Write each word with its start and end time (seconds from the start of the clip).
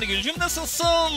buyursunlar. 0.00 0.02
Gülcüm 0.02 0.38
nasılsın? 0.38 1.14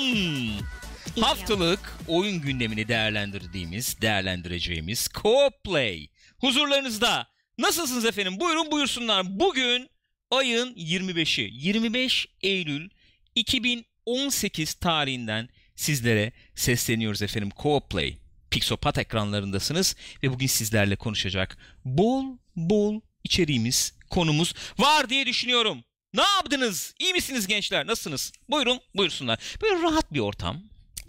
İyi 1.15 1.21
Haftalık 1.21 1.97
oyun 2.07 2.41
gündemini 2.41 2.88
değerlendirdiğimiz, 2.88 4.02
değerlendireceğimiz 4.02 5.07
Co-Play. 5.07 6.09
Huzurlarınızda. 6.39 7.27
Nasılsınız 7.57 8.05
efendim? 8.05 8.39
Buyurun 8.39 8.71
buyursunlar. 8.71 9.39
Bugün 9.39 9.89
ayın 10.32 10.75
25'i. 10.75 11.50
25 11.54 12.28
Eylül 12.42 12.89
2018 13.36 14.73
tarihinden 14.73 15.50
sizlere 15.75 16.31
sesleniyoruz 16.56 17.21
efendim. 17.21 17.50
Co-Play. 17.50 18.18
Pixopat 18.51 18.97
ekranlarındasınız 18.97 19.95
ve 20.23 20.31
bugün 20.31 20.47
sizlerle 20.47 20.95
konuşacak 20.95 21.57
bol 21.86 22.25
bol 22.56 23.01
içeriğimiz, 23.23 23.93
konumuz 24.09 24.54
var 24.78 25.09
diye 25.09 25.25
düşünüyorum. 25.25 25.84
Ne 26.13 26.21
yaptınız? 26.21 26.93
İyi 26.99 27.13
misiniz 27.13 27.47
gençler? 27.47 27.87
Nasılsınız? 27.87 28.31
Buyurun, 28.49 28.79
buyursunlar. 28.95 29.39
Böyle 29.61 29.81
rahat 29.81 30.13
bir 30.13 30.19
ortam. 30.19 30.61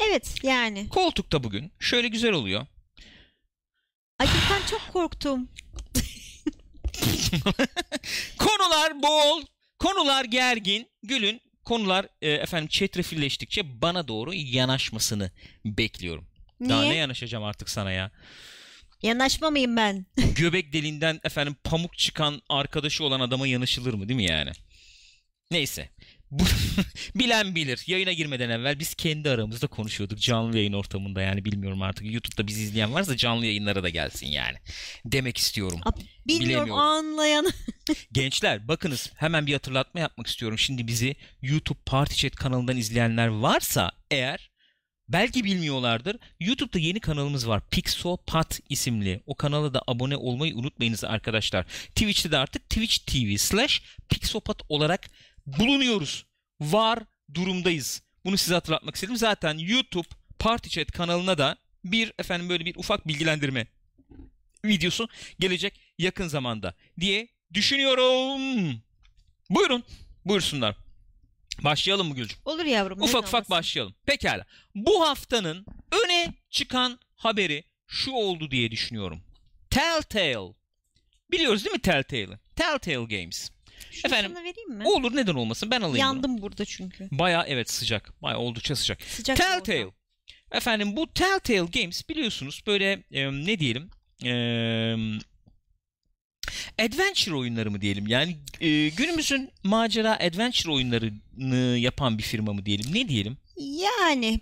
Evet 0.09 0.35
yani. 0.43 0.89
Koltukta 0.89 1.45
bugün. 1.45 1.73
Şöyle 1.81 2.09
güzel 2.09 2.33
oluyor. 2.33 2.67
Acıktan 4.19 4.61
çok 4.71 4.93
korktum. 4.93 5.49
Konular 8.39 9.03
bol, 9.03 9.43
konular 9.79 10.25
gergin. 10.25 10.87
Gül'ün 11.03 11.41
konular 11.65 12.07
e, 12.23 12.31
efendim 12.31 12.69
çetrefilleştikçe 12.69 13.83
bana 13.83 14.09
doğru 14.09 14.35
yanaşmasını 14.35 15.31
bekliyorum. 15.65 16.27
Daha 16.69 16.81
Niye? 16.81 16.93
ne 16.93 16.97
yanaşacağım 16.97 17.45
artık 17.45 17.71
sana 17.71 17.93
ya? 17.93 18.11
Yanaşma 19.03 19.51
mıyım 19.51 19.77
ben? 19.77 20.07
Göbek 20.37 20.73
deliğinden 20.73 21.21
efendim 21.25 21.57
pamuk 21.65 21.99
çıkan 21.99 22.43
arkadaşı 22.49 23.05
olan 23.05 23.21
adama 23.21 23.47
yanışılır 23.47 23.95
mı 23.95 24.09
değil 24.09 24.17
mi 24.17 24.25
yani? 24.25 24.53
Neyse. 25.51 25.89
Bilen 27.15 27.55
bilir. 27.55 27.83
Yayına 27.87 28.13
girmeden 28.13 28.51
evvel 28.51 28.79
biz 28.79 28.95
kendi 28.95 29.31
aramızda 29.31 29.67
konuşuyorduk 29.67 30.19
canlı 30.19 30.57
yayın 30.57 30.73
ortamında 30.73 31.23
yani 31.23 31.45
bilmiyorum 31.45 31.83
artık 31.83 32.13
YouTube'da 32.13 32.47
bizi 32.47 32.63
izleyen 32.63 32.95
varsa 32.95 33.17
canlı 33.17 33.47
yayınlara 33.47 33.83
da 33.83 33.89
gelsin 33.89 34.27
yani. 34.27 34.57
Demek 35.05 35.39
istiyorum. 35.39 35.81
Aa, 35.85 35.91
Bilmiyorum 36.27 36.73
anlayan. 36.73 37.47
Gençler 38.13 38.69
bakınız 38.69 39.13
hemen 39.17 39.47
bir 39.47 39.53
hatırlatma 39.53 40.01
yapmak 40.01 40.27
istiyorum. 40.27 40.59
Şimdi 40.59 40.87
bizi 40.87 41.17
YouTube 41.43 41.79
Party 41.87 42.15
Chat 42.15 42.37
kanalından 42.37 42.77
izleyenler 42.77 43.27
varsa 43.27 43.93
eğer 44.11 44.51
belki 45.09 45.45
bilmiyorlardır. 45.45 46.17
YouTube'da 46.41 46.79
yeni 46.79 47.01
kanalımız 47.01 47.49
var. 47.49 47.63
Pixopat 47.71 48.61
isimli. 48.69 49.21
O 49.27 49.35
kanala 49.35 49.75
da 49.75 49.83
abone 49.87 50.17
olmayı 50.17 50.57
unutmayınız 50.57 51.05
arkadaşlar. 51.05 51.65
Twitch'te 51.65 52.31
de 52.31 52.39
artık 52.39 52.71
Twitch 52.71 52.99
TV 52.99 53.37
slash 53.37 53.83
Pixopat 54.09 54.63
olarak 54.69 55.11
bulunuyoruz. 55.47 56.27
Var 56.61 56.99
durumdayız. 57.35 58.03
Bunu 58.25 58.37
size 58.39 58.55
hatırlatmak 58.55 58.95
istedim. 58.95 59.17
Zaten 59.17 59.59
YouTube 59.59 60.09
Party 60.39 60.69
Chat 60.69 60.93
kanalına 60.93 61.39
da 61.39 61.57
bir 61.85 62.13
efendim 62.19 62.49
böyle 62.49 62.65
bir 62.65 62.77
ufak 62.77 63.09
bilgilendirme 63.09 63.67
videosu 64.65 65.09
gelecek 65.39 65.81
yakın 65.99 66.29
zamanda 66.29 66.75
diye 67.01 67.29
düşünüyorum. 67.55 68.83
Buyurun. 69.51 69.85
Buyursunlar. 70.25 70.77
Başlayalım 71.61 72.09
mı 72.09 72.15
Gülcüm? 72.15 72.39
Olur 72.45 72.65
yavrum. 72.65 72.99
Ufak 73.03 73.09
ufak 73.09 73.25
olmasın? 73.25 73.51
başlayalım. 73.51 73.95
Pekala. 74.07 74.45
Bu 74.75 75.09
haftanın 75.09 75.67
öne 76.05 76.35
çıkan 76.51 77.01
haberi 77.17 77.65
şu 77.87 78.11
oldu 78.13 78.51
diye 78.51 78.71
düşünüyorum. 78.71 79.21
Telltale. 79.71 80.55
Biliyoruz 81.31 81.65
değil 81.65 81.75
mi 81.75 81.81
Telltale'ı? 81.83 82.39
Telltale 82.57 83.19
Games. 83.19 83.51
Şunu 83.95 84.13
Efendim, 84.13 84.33
sana 84.35 84.45
vereyim 84.45 84.71
mi? 84.71 84.85
Olur 84.89 85.17
neden 85.17 85.35
olmasın 85.35 85.71
ben 85.71 85.81
alayım 85.81 85.93
bunu. 85.93 85.99
Yandım 85.99 86.43
burada 86.43 86.65
çünkü. 86.65 87.09
Baya 87.11 87.45
evet 87.49 87.71
sıcak. 87.71 88.23
Baya 88.23 88.39
oldukça 88.39 88.77
sıcak. 88.77 89.03
Sıcak 89.03 89.37
Telltale. 89.37 89.87
oldu. 89.87 89.95
Efendim 90.53 90.97
bu 90.97 91.13
Telltale 91.13 91.81
Games 91.81 92.09
biliyorsunuz 92.09 92.63
böyle 92.67 93.03
e, 93.13 93.31
ne 93.33 93.59
diyelim 93.59 93.91
e, 94.25 94.33
adventure 96.79 97.35
oyunları 97.35 97.71
mı 97.71 97.81
diyelim 97.81 98.07
yani 98.07 98.37
e, 98.61 98.89
günümüzün 98.89 99.51
macera 99.63 100.15
adventure 100.21 100.73
oyunlarını 100.73 101.79
yapan 101.79 102.19
bir 102.19 102.23
firma 102.23 102.53
mı 102.53 102.67
diyelim 102.67 102.95
ne 102.95 103.09
diyelim 103.09 103.37
Yani 103.57 104.41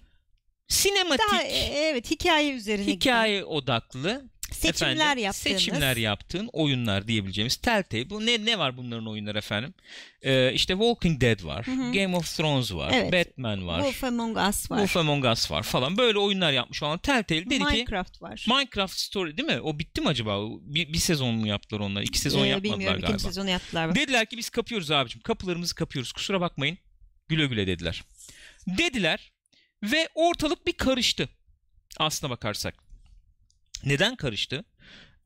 sinematik 0.69 1.27
daha 1.31 1.43
e, 1.43 1.59
evet 1.59 2.11
hikaye 2.11 2.53
üzerine 2.53 2.87
hikaye 2.87 3.45
odaklı 3.45 4.01
giden 4.11 4.32
seçimler 4.53 4.95
efendim, 4.95 5.25
yaptığınız. 5.25 5.37
seçimler 5.63 5.97
yaptığın 5.97 6.51
oyunlar 6.53 7.09
diyebileceğimiz 7.09 7.57
Telltale 7.57 8.11
bu 8.11 8.27
ne 8.27 8.45
ne 8.45 8.59
var 8.59 8.77
bunların 8.77 9.07
oyunları 9.09 9.39
efendim 9.39 9.75
e, 10.23 10.53
işte 10.53 10.73
Walking 10.73 11.21
Dead 11.21 11.45
var 11.45 11.67
Hı 11.67 11.71
hı. 11.71 11.93
Game 11.93 12.17
of 12.17 12.37
Thrones 12.37 12.73
var 12.73 12.91
Evet. 12.95 13.13
Batman 13.13 13.67
var 13.67 13.79
Wolf 13.83 14.05
Among 14.05 14.37
Us 14.37 14.71
var. 14.71 14.79
Wolf 14.79 14.97
Among 14.97 15.25
Us 15.25 15.51
var 15.51 15.63
falan 15.63 15.99
böyle 15.99 16.19
oyunlar 16.19 16.53
yapmış 16.53 16.83
olan 16.83 16.99
Telltale 16.99 17.45
dedi 17.47 17.59
ki 17.59 17.65
Minecraft 17.65 18.23
var. 18.23 18.45
Minecraft 18.49 18.99
Story 18.99 19.37
değil 19.37 19.49
mi? 19.49 19.61
O 19.61 19.79
bitti 19.79 20.01
mi 20.01 20.09
acaba? 20.09 20.39
Bir, 20.61 20.93
bir 20.93 20.99
sezon 20.99 21.35
mu 21.35 21.47
yaptılar 21.47 21.81
onlar? 21.81 22.03
İki 22.03 22.19
sezon 22.19 22.45
Ee, 22.45 22.49
yapmadılar 22.49 22.73
bilmiyorum 22.79 23.01
galiba. 23.01 23.07
ikinci 23.17 23.25
sezonu 23.25 23.51
yaptılar. 23.51 23.95
Dediler 23.95 24.27
ki 24.27 24.37
biz 24.37 24.51
kapıyoruz 24.51 24.91
abicim. 24.91 25.21
Kapılarımızı 25.21 25.75
kapıyoruz. 25.75 26.13
Kusura 26.13 26.41
bakmayın. 26.41 26.79
Güle 27.29 27.47
güle 27.47 27.67
dediler. 27.67 28.05
Dediler 28.67 29.33
ve 29.83 30.09
ortalık 30.15 30.67
bir 30.67 30.73
karıştı. 30.73 31.29
Aslına 31.99 32.31
bakarsak. 32.31 32.75
Neden 33.85 34.17
karıştı? 34.17 34.65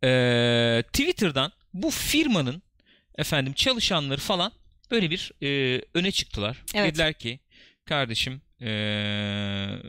Ee, 0.05 0.83
Twitter'dan 0.93 1.53
bu 1.75 1.91
firmanın 1.91 2.63
efendim 3.19 3.53
çalışanları 3.53 4.21
falan 4.21 4.53
böyle 4.91 5.11
bir 5.11 5.33
e, 5.43 5.83
öne 5.95 6.13
çıktılar. 6.13 6.63
Evet. 6.75 6.91
Dediler 6.91 7.13
ki 7.15 7.41
kardeşim 7.85 8.41
e, 8.61 8.69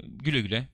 güle 0.06 0.42
güle 0.42 0.68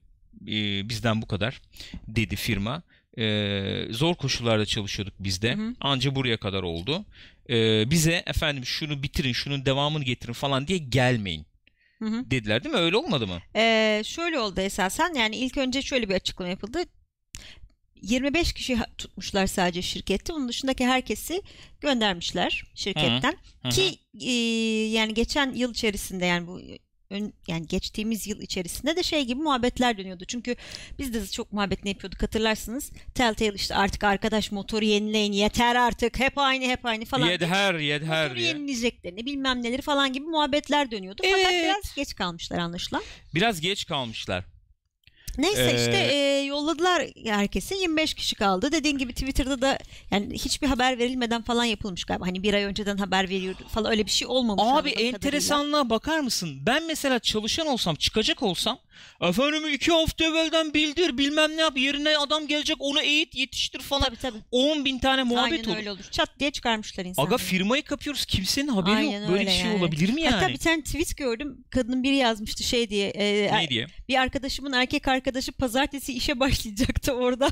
e, 0.48 0.90
bizden 0.90 1.22
bu 1.22 1.28
kadar 1.28 1.62
dedi 2.08 2.36
firma. 2.36 2.84
E, 3.18 3.88
zor 3.90 4.16
koşullarda 4.16 4.66
çalışıyorduk 4.66 5.14
biz 5.20 5.42
de. 5.42 5.56
Hı 5.56 5.62
hı. 5.62 5.74
Anca 5.80 6.16
buraya 6.16 6.38
kadar 6.38 6.64
oldu. 6.64 7.06
E, 7.50 7.90
bize 7.92 8.24
efendim 8.26 8.66
şunu 8.66 9.04
bitirin, 9.04 9.34
şunun 9.34 9.66
devamını 9.66 10.04
getirin 10.04 10.34
falan 10.34 10.68
diye 10.68 10.78
gelmeyin 10.78 11.46
Hı 12.00 12.06
hı. 12.06 12.32
dediler 12.32 12.64
değil 12.64 12.76
mi? 12.76 12.82
Öyle 12.82 12.98
olmadı 12.98 13.28
mı? 13.28 13.40
Ee, 13.56 14.02
şöyle 14.06 14.40
oldu 14.40 14.62
esasen 14.62 15.14
yani 15.14 15.36
ilk 15.36 15.58
önce 15.58 15.82
şöyle 15.82 16.10
bir 16.10 16.16
açıklama 16.16 16.50
yapıldı. 16.50 16.80
25 18.04 18.54
kişi 18.54 18.78
tutmuşlar 18.98 19.48
sadece 19.48 19.82
şirkette. 19.82 20.34
Bunun 20.34 20.50
dışındaki 20.50 20.86
herkesi 20.86 21.42
göndermişler 21.82 22.64
şirketten. 22.76 23.38
Hı 23.62 23.68
hı. 23.68 23.72
Ki 23.72 24.00
e, 24.22 24.32
yani 24.90 25.14
geçen 25.14 25.54
yıl 25.54 25.72
içerisinde 25.72 26.26
yani 26.26 26.48
bu 26.48 26.62
ön, 27.10 27.34
yani 27.48 27.68
geçtiğimiz 27.68 28.28
yıl 28.28 28.42
içerisinde 28.42 28.96
de 28.96 29.04
şey 29.04 29.26
gibi 29.26 29.42
muhabbetler 29.42 29.98
dönüyordu. 29.98 30.26
Çünkü 30.26 30.56
biz 31.00 31.14
de 31.14 31.28
çok 31.28 31.54
muhabbet 31.54 31.84
ne 31.84 31.90
yapıyorduk 31.90 32.24
hatırlarsınız. 32.24 32.92
Telltale 33.16 33.54
işte 33.56 33.76
artık 33.76 34.04
arkadaş 34.04 34.52
motoru 34.52 34.86
yenileyin 34.86 35.34
yeter 35.34 35.76
artık 35.76 36.20
hep 36.20 36.38
aynı 36.38 36.66
hep 36.66 36.86
aynı 36.86 37.06
falan. 37.06 37.28
Yed 37.28 37.42
her, 37.42 37.74
yed 37.76 38.04
her. 38.04 38.28
Motoru 38.28 38.42
ya. 38.42 38.48
yenileyeceklerini 38.48 39.26
bilmem 39.26 39.64
neleri 39.64 39.82
falan 39.82 40.14
gibi 40.14 40.26
muhabbetler 40.26 40.92
dönüyordu. 40.92 41.22
Fakat 41.32 41.54
Evet. 41.54 41.64
biraz 41.66 41.96
geç 41.96 42.16
kalmışlar 42.16 42.58
anlaşılan. 42.58 43.04
Biraz 43.36 43.62
geç 43.62 43.86
kalmışlar. 43.86 44.53
Neyse 45.38 45.72
Ee, 45.72 45.76
işte 45.76 45.98
e, 45.98 46.44
yolladılar 46.46 47.08
herkese 47.26 47.76
25 47.76 48.14
kişi 48.14 48.36
kaldı. 48.36 48.72
Dediğin 48.72 48.98
gibi 48.98 49.14
Twitter'da 49.14 49.62
da 49.62 49.78
yani 50.12 50.34
hiçbir 50.34 50.68
haber 50.68 51.00
verilmeden 51.00 51.42
falan 51.42 51.64
yapılmış 51.64 52.04
galiba. 52.04 52.28
Hani 52.28 52.44
bir 52.44 52.54
ay 52.54 52.64
önceden 52.64 52.98
haber 52.98 53.30
veriyordu 53.30 53.64
falan 53.70 53.92
öyle 53.92 54.06
bir 54.06 54.12
şey 54.12 54.28
olmamış. 54.28 54.64
Abi 54.64 54.70
anladığım 54.70 54.92
kadarıyla. 54.92 55.08
enteresanlığa 55.08 55.90
bakar 55.90 56.20
mısın? 56.20 56.58
Ben 56.66 56.88
mesela 56.88 57.20
çalışan 57.20 57.68
olsam, 57.68 57.96
çıkacak 57.96 58.44
olsam 58.44 58.80
efendim 59.22 59.64
iki 59.74 59.92
hafta 59.92 60.26
evvelden 60.26 60.74
bildir 60.74 61.18
bilmem 61.18 61.58
ne 61.58 61.62
yap 61.62 61.78
yerine 61.78 62.18
adam 62.18 62.48
gelecek 62.48 62.78
onu 62.80 63.02
eğit 63.02 63.36
yetiştir 63.36 63.80
falan. 63.80 64.04
Tabii 64.04 64.16
tabii. 64.18 64.38
10 64.52 64.86
bin 64.86 65.00
tane 65.00 65.24
muhabbet 65.24 65.52
Aynen 65.60 65.70
olur. 65.70 65.78
öyle 65.78 65.92
olur. 65.92 66.04
Çat 66.12 66.30
diye 66.40 66.52
çıkarmışlar 66.52 67.06
insanları. 67.06 67.34
Aga 67.34 67.38
firmayı 67.44 67.84
kapıyoruz 67.84 68.26
kimsenin 68.26 68.68
haberi 68.68 68.96
Aynen 68.96 69.22
yok. 69.22 69.30
Böyle 69.30 69.40
öyle 69.40 69.46
bir 69.52 69.56
şey 69.56 69.66
yani. 69.66 69.80
olabilir 69.80 70.10
mi 70.14 70.22
yani? 70.22 70.34
Hatta 70.36 70.48
bir 70.50 70.58
tane 70.58 70.84
tweet 70.84 71.18
gördüm. 71.18 71.66
Kadının 71.70 72.04
biri 72.04 72.16
yazmıştı 72.16 72.64
şey 72.64 72.90
diye. 72.90 73.10
e, 73.10 73.52
Ne 73.64 73.70
diye? 73.70 73.88
Bir 74.10 74.16
arkadaşımın 74.22 74.72
erkek 74.74 75.08
arkadaşı 75.08 75.52
pazartesi 75.52 76.14
işe 76.14 76.40
başlayacaktı 76.40 77.12
orada. 77.14 77.48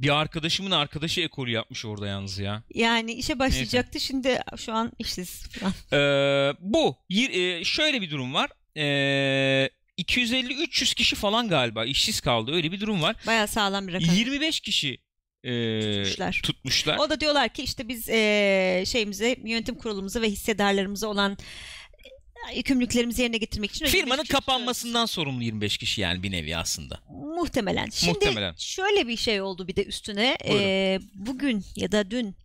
Bir 0.00 0.08
arkadaşımın 0.20 0.70
arkadaşı 0.70 1.20
ekolü 1.20 1.50
yapmış 1.50 1.84
orada 1.84 2.06
yalnız 2.06 2.38
ya. 2.38 2.62
Yani 2.74 3.12
işe 3.12 3.38
başlayacaktı. 3.38 4.00
Şimdi 4.00 4.38
şu 4.56 4.72
an 4.72 4.92
işsiz 4.98 5.42
falan. 5.48 5.72
Ee, 5.92 6.54
bu. 6.60 6.96
Yir- 7.10 7.58
e, 7.60 7.64
şöyle 7.64 8.00
bir 8.00 8.10
durum 8.10 8.34
var. 8.34 8.50
Ee, 8.76 9.70
250-300 10.02 10.94
kişi 10.94 11.16
falan 11.16 11.48
galiba 11.48 11.84
işsiz 11.84 12.20
kaldı. 12.20 12.52
Öyle 12.54 12.72
bir 12.72 12.80
durum 12.80 13.02
var. 13.02 13.16
Bayağı 13.26 13.48
sağlam 13.48 13.88
bir 13.88 13.92
rakam. 13.92 14.14
25 14.14 14.60
kişi 14.60 14.98
e, 15.44 15.80
Tutmuşlar. 15.80 16.40
tutmuşlar. 16.42 16.98
O 16.98 17.10
da 17.10 17.20
diyorlar 17.20 17.48
ki 17.48 17.62
işte 17.62 17.88
biz 17.88 18.08
eee, 18.08 18.84
şeyimize 18.86 19.36
yönetim 19.44 19.74
kurulumuza 19.74 20.22
ve 20.22 20.30
hissedarlarımıza 20.30 21.06
olan 21.08 21.36
e, 22.52 22.56
yükümlülüklerimizi 22.56 23.22
yerine 23.22 23.36
getirmek 23.38 23.70
için 23.70 23.86
Firmanın 23.86 24.24
kapanmasından 24.24 25.06
sorumlu 25.06 25.42
25 25.42 25.78
kişi 25.78 26.00
yani 26.00 26.22
bir 26.22 26.30
nevi 26.30 26.56
aslında. 26.56 27.00
muhtemelen. 27.36 27.88
Şimdi 27.90 28.12
Muhtemelen. 28.12 28.54
şöyle 28.58 29.08
bir 29.08 29.16
şey 29.16 29.40
oldu 29.40 29.68
bir 29.68 29.76
de 29.76 29.84
üstüne 29.84 30.36
Buyurun. 30.48 30.62
Eee, 30.62 31.00
bugün 31.14 31.64
ya 31.76 31.92
da 31.92 32.10
dün 32.10 32.36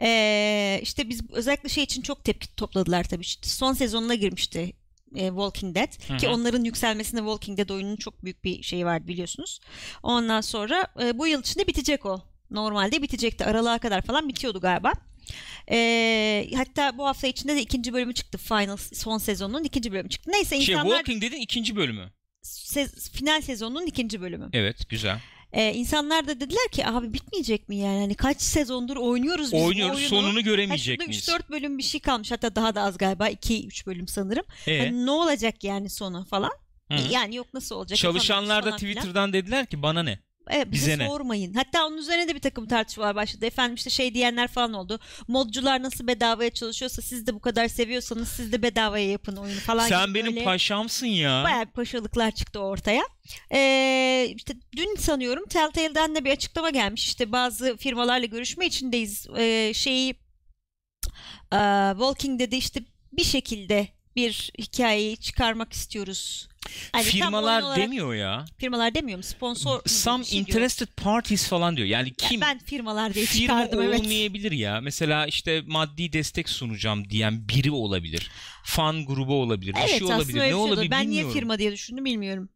Ee, 0.00 0.80
işte 0.82 1.08
biz 1.08 1.20
özellikle 1.32 1.68
şey 1.68 1.84
için 1.84 2.02
çok 2.02 2.24
tepki 2.24 2.56
topladılar 2.56 3.04
tabii. 3.04 3.22
İşte 3.22 3.48
son 3.48 3.72
sezonuna 3.72 4.14
girmişti 4.14 4.72
e, 5.14 5.26
Walking 5.28 5.74
Dead 5.76 6.08
Hı 6.12 6.16
ki 6.16 6.28
onların 6.28 6.64
yükselmesinde 6.64 7.20
Walking 7.20 7.58
Dead 7.58 7.68
oyunun 7.68 7.96
çok 7.96 8.24
büyük 8.24 8.44
bir 8.44 8.62
şeyi 8.62 8.86
var 8.86 9.08
biliyorsunuz. 9.08 9.60
Ondan 10.02 10.40
sonra 10.40 10.86
e, 11.02 11.18
bu 11.18 11.26
yıl 11.26 11.40
içinde 11.40 11.66
bitecek 11.66 12.06
o. 12.06 12.22
Normalde 12.50 13.02
bitecekti. 13.02 13.44
Aralığa 13.44 13.78
kadar 13.78 14.02
falan 14.02 14.28
bitiyordu 14.28 14.60
galiba. 14.60 14.92
Ee, 15.70 16.48
hatta 16.56 16.98
bu 16.98 17.06
hafta 17.06 17.26
içinde 17.26 17.56
de 17.56 17.60
ikinci 17.62 17.92
bölümü 17.92 18.14
çıktı. 18.14 18.38
Final 18.38 18.76
son 18.76 19.18
sezonun 19.18 19.64
ikinci 19.64 19.92
bölümü 19.92 20.08
çıktı. 20.08 20.30
Neyse 20.32 20.60
Şey 20.60 20.74
insanlar 20.74 20.96
Walking 20.96 21.22
Dead'in 21.22 21.40
ikinci 21.40 21.76
bölümü. 21.76 22.10
se- 22.44 23.10
final 23.12 23.40
sezonun 23.40 23.86
ikinci 23.86 24.20
bölümü. 24.20 24.48
Evet 24.52 24.88
güzel. 24.88 25.20
Ee, 25.56 25.72
insanlar 25.74 26.26
da 26.28 26.40
dediler 26.40 26.68
ki 26.72 26.86
abi 26.86 27.12
bitmeyecek 27.12 27.68
mi 27.68 27.76
yani? 27.76 28.00
Hani 28.00 28.14
kaç 28.14 28.40
sezondur 28.40 28.96
oynuyoruz 28.96 29.52
biz 29.52 29.60
bu 29.60 29.64
Oynuyoruz 29.64 29.96
oyunu. 29.96 30.08
sonunu 30.08 30.42
göremeyecek 30.44 30.94
şurada 31.00 31.08
miyiz? 31.08 31.28
3-4 31.28 31.50
bölüm 31.50 31.78
bir 31.78 31.82
şey 31.82 32.00
kalmış. 32.00 32.32
Hatta 32.32 32.54
daha 32.56 32.74
da 32.74 32.82
az 32.82 32.98
galiba. 32.98 33.28
2-3 33.30 33.86
bölüm 33.86 34.08
sanırım. 34.08 34.44
Ee, 34.66 34.78
Hani 34.78 35.06
ne 35.06 35.10
olacak 35.10 35.64
yani 35.64 35.90
sonu 35.90 36.24
falan? 36.24 36.50
hı. 36.90 36.94
E, 36.94 37.00
Yani 37.10 37.34
yok 37.36 37.46
nasıl 37.54 37.74
olacak? 37.76 37.98
Çalışanlar 37.98 38.48
da 38.48 38.68
yapamıyoruz 38.68 38.80
falan. 38.80 38.94
Twitter'dan 38.94 39.32
dediler 39.32 39.66
ki 39.66 39.82
bana 39.82 40.02
ne? 40.02 40.18
Evet, 40.50 40.72
bize, 40.72 40.86
bize 40.86 40.98
ne? 40.98 41.08
sormayın. 41.08 41.54
Hatta 41.54 41.86
onun 41.86 41.96
üzerine 41.96 42.28
de 42.28 42.34
bir 42.34 42.40
takım 42.40 42.66
tartışmalar 42.66 43.14
başladı. 43.14 43.46
Efendim 43.46 43.74
işte 43.74 43.90
şey 43.90 44.14
diyenler 44.14 44.48
falan 44.48 44.72
oldu. 44.72 45.00
Modcular 45.28 45.82
nasıl 45.82 46.06
bedavaya 46.06 46.50
çalışıyorsa 46.50 47.02
siz 47.02 47.26
de 47.26 47.34
bu 47.34 47.40
kadar 47.40 47.68
seviyorsanız 47.68 48.28
siz 48.28 48.52
de 48.52 48.62
bedavaya 48.62 49.10
yapın 49.10 49.36
oyunu 49.36 49.60
falan. 49.60 49.88
Sen 49.88 50.06
gibi 50.06 50.14
benim 50.14 50.32
böyle 50.32 50.44
paşamsın 50.44 51.06
ya. 51.06 51.44
Bayağı 51.44 51.66
paşalıklar 51.66 52.30
çıktı 52.30 52.60
ortaya. 52.60 53.02
Ee, 53.52 54.32
işte 54.36 54.54
dün 54.76 54.96
sanıyorum 54.96 55.44
Telltale'den 55.46 56.14
de 56.14 56.24
bir 56.24 56.30
açıklama 56.30 56.70
gelmiş. 56.70 57.06
İşte 57.06 57.32
bazı 57.32 57.76
firmalarla 57.76 58.26
görüşme 58.26 58.66
içindeyiz. 58.66 59.26
Ee, 59.36 59.72
şeyi 59.74 60.14
e, 61.52 61.58
Walking 61.90 62.40
Dead'i 62.40 62.56
işte 62.56 62.80
bir 63.12 63.24
şekilde 63.24 63.88
bir 64.16 64.50
hikayeyi 64.58 65.16
çıkarmak 65.16 65.72
istiyoruz. 65.72 66.48
Tam 66.92 67.02
Firmalar 67.02 67.62
olarak- 67.62 67.76
demiyor 67.78 68.14
ya. 68.14 68.44
Firmalar 68.58 68.94
demiyorum. 68.94 69.22
Sponsor. 69.22 69.80
Some 69.86 70.22
bir 70.22 70.26
şey 70.28 70.36
diyor. 70.46 70.48
interested 70.48 70.88
parties 70.96 71.48
falan 71.48 71.76
diyor. 71.76 71.88
Yani 71.88 72.08
Ya 72.08 72.28
kim? 72.28 72.40
ben 72.40 72.58
firmalar 72.58 73.14
diye 73.14 73.26
Firma 73.26 73.40
çıkardım 73.64 73.82
evet. 73.82 74.00
olmayabilir 74.00 74.52
ya. 74.52 74.80
Mesela 74.80 75.26
işte 75.26 75.62
maddi 75.66 76.12
destek 76.12 76.48
sunacağım 76.48 77.10
diyen 77.10 77.48
biri 77.48 77.70
olabilir. 77.70 78.30
Fan 78.64 79.06
grubu 79.06 79.34
olabilir. 79.34 79.74
Bir 79.74 79.78
Evet 79.78 79.88
şey 79.88 79.96
aslında 79.96 80.16
olabilir. 80.16 80.34
öyle 80.40 80.44
Ne 80.44 80.46
bir 80.46 80.50
şey 80.52 80.54
olabilir 80.54 80.80
oldu. 80.86 80.90
Ben 80.90 81.10
niye 81.10 81.30
firma 81.30 81.58
diye 81.58 81.72
düşündüm 81.72 82.04
bilmiyorum. 82.04 82.48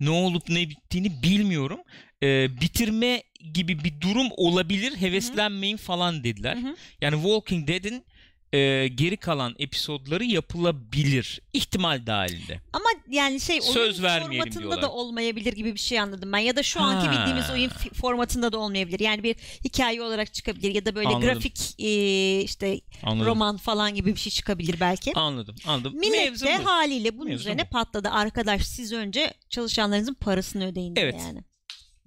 Ne 0.00 0.10
olup 0.10 0.48
ne 0.48 0.68
bittiğini 0.68 1.22
bilmiyorum. 1.22 1.80
Ee, 2.22 2.60
bitirme 2.60 3.22
gibi 3.54 3.84
bir 3.84 4.00
durum 4.00 4.28
olabilir. 4.36 4.96
Heveslenmeyin 4.96 5.76
falan 5.76 6.24
dediler. 6.24 6.56
Hı 6.56 6.60
hı. 6.60 6.76
Yani 7.00 7.14
Walking 7.14 7.68
Dead'in 7.68 8.04
e, 8.54 8.88
geri 8.88 9.16
kalan 9.16 9.54
episodları 9.58 10.24
yapılabilir. 10.24 11.40
İhtimal 11.52 12.06
dahilinde. 12.06 12.60
Ama 12.72 12.84
yani 13.10 13.40
şey 13.40 13.60
oyun 13.60 13.72
Söz 13.72 14.02
vermeyelim 14.02 14.38
formatında 14.38 14.60
diyorlar. 14.60 14.82
da 14.82 14.92
olmayabilir 14.92 15.52
gibi 15.52 15.74
bir 15.74 15.78
şey 15.80 16.00
anladım 16.00 16.32
ben. 16.32 16.38
Ya 16.38 16.56
da 16.56 16.62
şu 16.62 16.80
anki 16.80 17.06
Ha. 17.06 17.12
bildiğimiz 17.12 17.50
oyun 17.50 17.68
formatında 18.00 18.52
da 18.52 18.58
olmayabilir. 18.58 19.00
Yani 19.00 19.22
bir 19.22 19.36
hikaye 19.64 20.02
olarak 20.02 20.34
çıkabilir 20.34 20.74
ya 20.74 20.86
da 20.86 20.94
böyle 20.94 21.08
Anladım. 21.08 21.28
grafik 21.28 21.80
e, 21.80 22.40
işte 22.42 22.80
Anladım. 23.02 23.26
roman 23.30 23.56
falan 23.56 23.94
gibi 23.94 24.14
bir 24.14 24.20
şey 24.20 24.32
çıkabilir 24.32 24.80
belki. 24.80 25.12
Anladım. 25.14 25.56
Anladım. 25.66 25.94
Millet 25.98 26.28
Mevzu 26.30 26.46
de 26.46 26.58
bu. 26.60 26.66
haliyle 26.66 27.14
bunun 27.18 27.28
Mevzu 27.28 27.40
üzerine 27.42 27.64
bu. 27.66 27.70
patladı. 27.70 28.08
Arkadaş 28.08 28.62
siz 28.66 28.92
önce 28.92 29.34
çalışanlarınızın 29.50 30.14
parasını 30.14 30.66
ödeyin 30.66 30.94
Evet. 30.96 31.14
yani. 31.18 31.44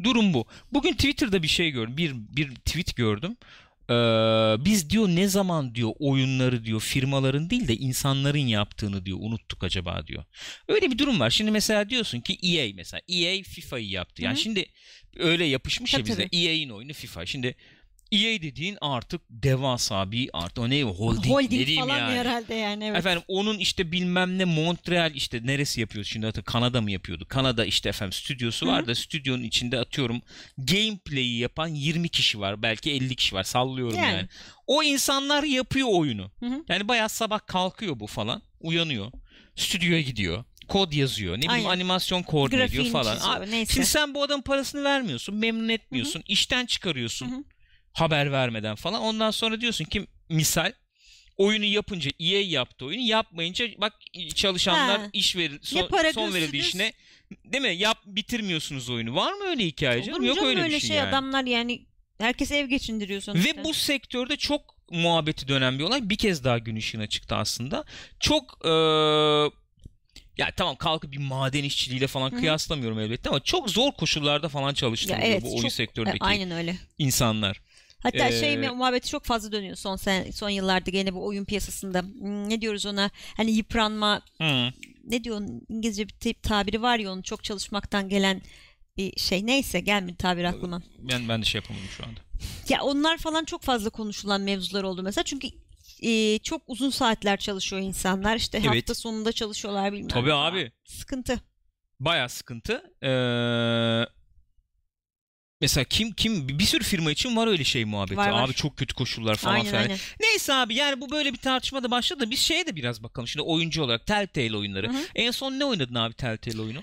Durum 0.04 0.34
bu. 0.34 0.46
Bugün 0.74 0.94
Twitter'da 0.94 1.44
bir 1.44 1.48
şey 1.48 1.72
gördüm. 1.72 1.98
Bir 1.98 2.14
bir 2.16 2.56
tweet 2.56 2.96
gördüm. 2.96 3.38
Ee, 3.90 3.94
biz 4.66 4.90
diyor 4.90 5.08
ne 5.08 5.28
zaman 5.28 5.76
diyor 5.76 5.92
oyunları 6.00 6.66
diyor 6.66 6.80
firmaların 6.82 7.50
değil 7.50 7.68
de 7.68 7.76
insanların 7.76 8.38
yaptığını 8.48 9.06
diyor 9.06 9.18
unuttuk 9.22 9.64
acaba 9.64 10.08
diyor. 10.08 10.24
Öyle 10.68 10.92
bir 10.92 10.98
durum 10.98 11.20
var. 11.20 11.30
Şimdi 11.30 11.52
mesela 11.52 11.90
diyorsun 11.90 12.22
ki 12.22 12.38
EA 12.44 12.72
mesela 12.76 13.02
EA 13.10 13.44
FIFA'yı 13.44 13.90
yaptı. 13.90 14.24
Yani 14.24 14.34
Hı 14.34 14.40
hı. 14.40 14.44
şimdi 14.44 14.66
öyle 15.18 15.46
yapışmış 15.46 15.94
ya 15.94 16.00
Tabii, 16.00 16.10
bize 16.10 16.24
tabii. 16.28 16.38
EA'in 16.38 16.70
oyunu 16.70 16.94
FIFA. 16.94 17.26
Şimdi 17.26 17.56
EA 18.12 18.42
dediğin 18.42 18.78
artık 18.82 19.22
devasa 19.30 20.12
bir 20.12 20.30
artık 20.34 20.58
o 20.58 20.70
ne 20.70 20.84
holding, 20.84 21.26
Holding 21.26 21.52
ne 21.52 21.68
diyeyim 21.68 21.86
falan 21.86 21.98
yani. 21.98 22.18
herhalde 22.18 22.54
yani 22.56 22.86
evet. 22.86 22.98
Efendim 22.98 23.24
onun 23.28 23.58
işte 23.58 23.92
bilmem 23.92 24.38
ne 24.38 24.46
Montreal 24.46 25.16
işte 25.16 25.40
neresi 25.44 25.82
yapıyor 25.82 26.06
şimdi 26.06 26.26
hatır 26.26 26.44
Kanada 26.44 26.82
mı 26.82 26.92
yapıyordu? 26.92 27.26
Kanada 27.30 27.66
işte 27.66 27.90
efendim 27.90 28.14
stüdyosu 28.14 28.68
var 28.68 28.88
da 28.88 28.96
stüdyonun 28.96 29.44
içinde 29.44 29.80
atıyorum 29.80 30.22
gameplay'i 30.58 31.38
yapan 31.38 31.68
20 31.68 32.10
kişi 32.10 32.40
var. 32.40 32.62
Belki 32.62 32.92
50 32.92 33.16
kişi 33.16 33.36
var. 33.36 33.44
Sallıyorum 33.44 33.98
yani. 33.98 34.14
Yani. 34.14 34.28
O 34.68 34.84
insanlar 34.84 35.44
yapıyor 35.44 35.88
oyunu. 35.92 36.32
Hı 36.40 36.46
hı. 36.46 36.64
Yani 36.70 36.88
bayağı 36.88 37.10
sabah 37.10 37.40
kalkıyor 37.48 38.00
bu 38.00 38.08
falan. 38.08 38.42
Uyanıyor. 38.60 39.12
Stüdyoya 39.56 40.02
gidiyor. 40.02 40.44
Kod 40.68 40.92
yazıyor. 40.94 41.34
Ne 41.34 41.38
bileyim 41.38 41.52
Aynen. 41.52 41.70
animasyon 41.70 42.24
koordine 42.24 42.64
ediyor 42.64 42.86
falan. 42.86 43.16
çiziyor, 43.16 43.48
neyse. 43.52 43.74
Şimdi 43.74 43.88
sen 43.88 44.14
bu 44.14 44.24
adamın 44.24 44.44
parasını 44.44 44.84
vermiyorsun. 44.84 45.36
Memnun 45.36 45.70
etmiyorsun. 45.70 46.24
işten 46.28 46.66
çıkarıyorsun. 46.66 47.32
Hı 47.32 47.36
hı. 47.36 47.44
Haber 47.98 48.32
vermeden 48.32 48.76
falan. 48.76 49.02
Ondan 49.02 49.32
sonra 49.32 49.62
diyorsun 49.62 49.86
ki 49.86 50.08
misal 50.30 50.72
oyunu 51.38 51.66
yapınca 51.66 52.12
EA 52.20 52.42
yaptı 52.42 52.86
oyunu. 52.86 53.02
Yapmayınca 53.02 53.68
bak 53.78 53.94
çalışanlar 54.36 55.00
Ha. 55.00 55.10
iş 55.14 55.36
verir 55.36 55.54
Ne 55.54 55.60
son, 55.62 56.12
son 56.14 56.34
verildi 56.34 56.58
işine. 56.58 56.94
Değil 57.46 57.62
mi? 57.64 57.76
Yap 57.76 57.98
bitirmiyorsunuz 58.06 58.90
oyunu. 58.90 59.16
Var 59.16 59.34
mı 59.34 59.44
öyle 59.46 59.66
hikaye 59.66 60.04
canım? 60.04 60.14
Olur 60.14 60.20
mu 60.20 60.28
Yok 60.28 60.36
canım 60.36 60.50
öyle, 60.50 60.76
bir 60.76 60.80
şey, 60.80 60.98
yani. 60.98 61.10
adamlar 61.10 61.44
yani 61.44 61.86
herkes 62.20 62.52
ev 62.52 62.68
geçindiriyor 62.68 63.22
sonuçta. 63.22 63.50
Ve 63.50 63.64
bu 63.64 63.74
sektörde 63.74 64.38
çok 64.38 64.62
muhabbeti 64.92 65.48
dönen 65.48 65.80
bir 65.80 65.84
olay 65.84 66.10
bir 66.10 66.18
kez 66.18 66.44
daha 66.44 66.58
gün 66.58 66.76
ışığına 66.76 67.08
çıktı 67.08 67.36
aslında. 67.36 67.84
Çok 68.20 68.60
eee 68.66 69.50
ya 70.38 70.52
tamam 70.58 70.76
kalkıp 70.76 71.12
bir 71.12 71.18
maden 71.18 71.64
işçiliğiyle 71.64 72.08
falan 72.08 72.32
Hı 72.32 72.36
kıyaslamıyorum 72.36 73.00
elbette 73.00 73.30
ama 73.30 73.40
çok 73.40 73.70
zor 73.70 73.92
koşullarda 73.92 74.50
falan 74.50 74.74
çalıştırılıyor 74.74 75.28
evet 75.28 75.44
bu 75.44 75.52
oyun 75.52 75.62
çok, 75.62 75.72
sektöründeki 75.72 76.18
e, 76.24 76.28
aynen 76.28 76.52
öyle. 76.52 76.76
insanlar. 76.98 77.62
Hatta 78.04 78.28
Ee, 78.28 78.40
şey 78.40 78.58
muhabbeti 78.58 79.10
çok 79.10 79.26
fazla 79.26 79.52
dönüyor 79.52 79.76
son 79.76 79.96
sen, 79.96 80.32
son 80.32 80.50
yıllarda 80.50 80.92
gene 80.92 81.14
bu 81.14 81.26
oyun 81.26 81.46
piyasasında. 81.46 82.02
Hmm, 82.02 82.50
Ne 82.50 82.62
diyoruz 82.62 82.86
ona? 82.86 83.10
Hani 83.38 83.52
yıpranma 83.52 84.22
Hı. 84.42 84.70
ne 85.04 85.24
diyor 85.24 85.42
İngilizce 85.70 86.08
bir 86.08 86.14
tip 86.14 86.44
tabiri 86.44 86.82
var 86.82 87.00
ya 87.00 87.12
onun 87.12 87.22
çok 87.22 87.44
çalışmaktan 87.44 88.10
gelen 88.10 88.42
bir 88.98 89.20
şey. 89.20 89.46
Neyse 89.46 89.80
gelmedi 89.80 90.18
tabir 90.18 90.44
aklıma. 90.44 90.82
Ben 91.00 91.30
ben 91.30 91.42
de 91.42 91.46
şey 91.46 91.60
yapamadım 91.60 91.88
şu 91.98 92.04
anda. 92.04 92.20
Ya 92.70 92.82
onlar 92.84 93.18
falan 93.18 93.46
çok 93.46 93.62
fazla 93.64 93.90
konuşulan 93.90 94.42
mevzular 94.42 94.84
oldu 94.84 95.04
mesela. 95.04 95.24
Çünkü 95.24 95.48
e, 96.04 96.40
çok 96.40 96.62
uzun 96.68 96.90
saatler 96.90 97.38
çalışıyor 97.38 97.82
insanlar. 97.82 98.36
İşte 98.36 98.58
Evet. 98.58 98.68
hafta 98.70 98.96
sonunda 98.96 99.32
çalışıyorlar 99.32 99.94
bilmem. 99.94 100.08
Tabii 100.08 100.34
abi. 100.34 100.72
Sıkıntı. 100.86 101.40
Baya 102.00 102.30
sıkıntı. 102.30 102.74
Ee, 103.04 103.10
mesela 105.62 105.84
kim 105.84 106.12
kim 106.12 106.48
bir 106.50 106.64
sürü 106.64 106.84
firma 106.84 107.12
için 107.12 107.36
var 107.36 107.48
öyle 107.48 107.64
şey 107.64 107.86
muhabbeti. 107.86 108.18
Var, 108.18 108.30
var. 108.30 108.44
Abi 108.44 108.54
çok 108.54 108.78
kötü 108.78 108.96
koşullar 108.96 109.36
falan 109.36 109.54
Aynen 109.54 109.66
filan. 109.68 109.82
aynen. 109.82 109.98
Neyse 110.20 110.54
abi 110.54 110.76
yani 110.76 111.02
bu 111.02 111.10
böyle 111.12 111.34
bir 111.34 111.38
tartışma 111.38 111.84
da 111.84 111.92
başladı 111.92 112.20
da 112.20 112.32
biz 112.32 112.40
şeye 112.40 112.68
de 112.68 112.76
biraz 112.76 113.04
bakalım. 113.04 113.28
Şimdi 113.28 113.44
oyuncu 113.44 113.84
olarak 113.84 114.06
Telltale 114.06 114.58
oyunları. 114.58 114.88
Hı 114.88 114.98
hı. 114.98 115.04
En 115.16 115.32
son 115.32 115.52
ne 115.60 115.66
oynadın 115.66 115.96
abi 115.96 116.14
Telltale 116.14 116.62
oyunu? 116.62 116.80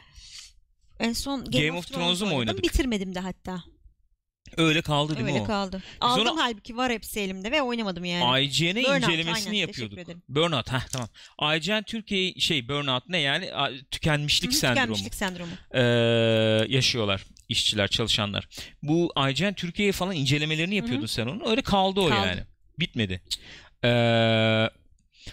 En 1.00 1.12
son 1.12 1.44
Game, 1.44 1.66
Game 1.66 1.78
of, 1.78 1.84
of 1.84 1.92
Thrones'u 1.92 2.26
mu 2.26 2.30
oynadım. 2.30 2.38
oynadık? 2.38 2.64
Bitirmedim 2.64 3.14
de 3.14 3.20
hatta. 3.20 3.64
Öyle 4.56 4.82
kaldı 4.82 5.14
değil 5.16 5.26
Öyle 5.26 5.36
mi 5.38 5.42
o? 5.42 5.46
kaldı. 5.46 5.82
Aldım 6.00 6.26
onu- 6.26 6.40
halbuki 6.40 6.76
var 6.76 6.92
hepsi 6.92 7.20
elimde 7.20 7.50
ve 7.52 7.62
oynamadım 7.62 8.04
yani. 8.04 8.44
IGN'e 8.44 8.84
Burnout, 8.84 9.02
incelemesini 9.02 9.48
aynen, 9.48 9.58
yapıyorduk. 9.58 9.98
ederim. 9.98 10.22
Burnout 10.28 10.72
heh 10.72 10.80
tamam. 10.92 11.08
IGN 11.56 11.82
Türkiye 11.82 12.34
şey 12.34 12.68
burnout 12.68 13.08
ne 13.08 13.18
yani 13.18 13.54
A- 13.54 13.70
tükenmişlik 13.90 14.50
Hı 14.52 14.54
hı, 14.56 14.58
sendromu. 14.58 14.80
tükenmişlik 14.86 15.14
sendromu. 15.14 15.50
Ee, 15.74 15.80
yaşıyorlar 16.74 17.24
işçiler, 17.48 17.88
çalışanlar. 17.88 18.48
Bu 18.82 19.12
IGN 19.30 19.52
Türkiye'ye 19.54 19.92
falan 19.92 20.14
incelemelerini 20.16 20.74
yapıyordun 20.74 21.06
sen 21.06 21.26
onun. 21.26 21.50
Öyle 21.50 21.62
kaldı 21.62 22.00
o 22.00 22.08
Kaldı. 22.08 22.26
yani. 22.26 22.40
Bitmedi. 22.78 23.20
Ee, 23.84 24.70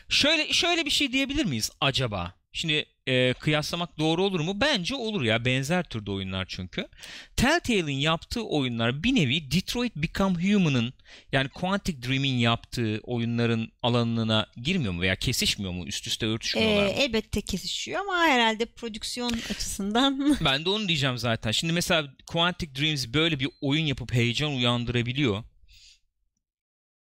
şöyle 0.10 0.54
şöyle 0.54 0.86
bir 0.86 0.90
şey 0.92 1.12
diyebilir 1.12 1.46
miyiz 1.46 1.72
acaba? 1.82 2.34
Şimdi 2.54 2.86
e, 3.08 3.34
kıyaslamak 3.34 4.00
doğru 4.00 4.24
olur 4.24 4.40
mu? 4.40 4.62
Bence 4.62 4.96
olur 4.96 5.22
ya. 5.24 5.46
Benzer 5.46 5.84
türde 5.84 6.12
oyunlar 6.12 6.46
çünkü. 6.50 6.88
Telltale'in 7.36 7.98
yaptığı 8.00 8.44
oyunlar 8.44 9.04
bir 9.04 9.16
nevi 9.16 9.52
Detroit 9.52 9.96
Become 9.96 10.54
Human'ın 10.54 10.94
yani 11.32 11.50
Quantic 11.50 12.02
Dream'in 12.10 12.38
yaptığı 12.38 13.00
oyunların 13.04 13.72
alanına 13.84 14.48
girmiyor 14.64 14.94
mu 14.94 15.02
veya 15.02 15.16
kesişmiyor 15.16 15.72
mu? 15.74 15.86
Üst 15.88 16.08
üste 16.08 16.26
Ee, 16.26 16.30
örtüşmüyorlar 16.30 16.84
mı? 16.86 16.90
elbette 16.90 17.42
kesişiyor 17.42 18.00
ama 18.00 18.14
herhalde 18.24 18.66
prodüksiyon 18.66 19.34
açısından 19.50 20.38
Ben 20.46 20.66
de 20.66 20.70
onu 20.70 20.88
diyeceğim 20.88 21.18
zaten. 21.18 21.52
Şimdi 21.52 21.74
mesela 21.74 22.16
Quantic 22.28 22.76
Dreams 22.82 23.08
böyle 23.08 23.40
bir 23.40 23.50
oyun 23.62 23.86
yapıp 23.86 24.14
heyecan 24.14 24.52
uyandırabiliyor. 24.56 25.44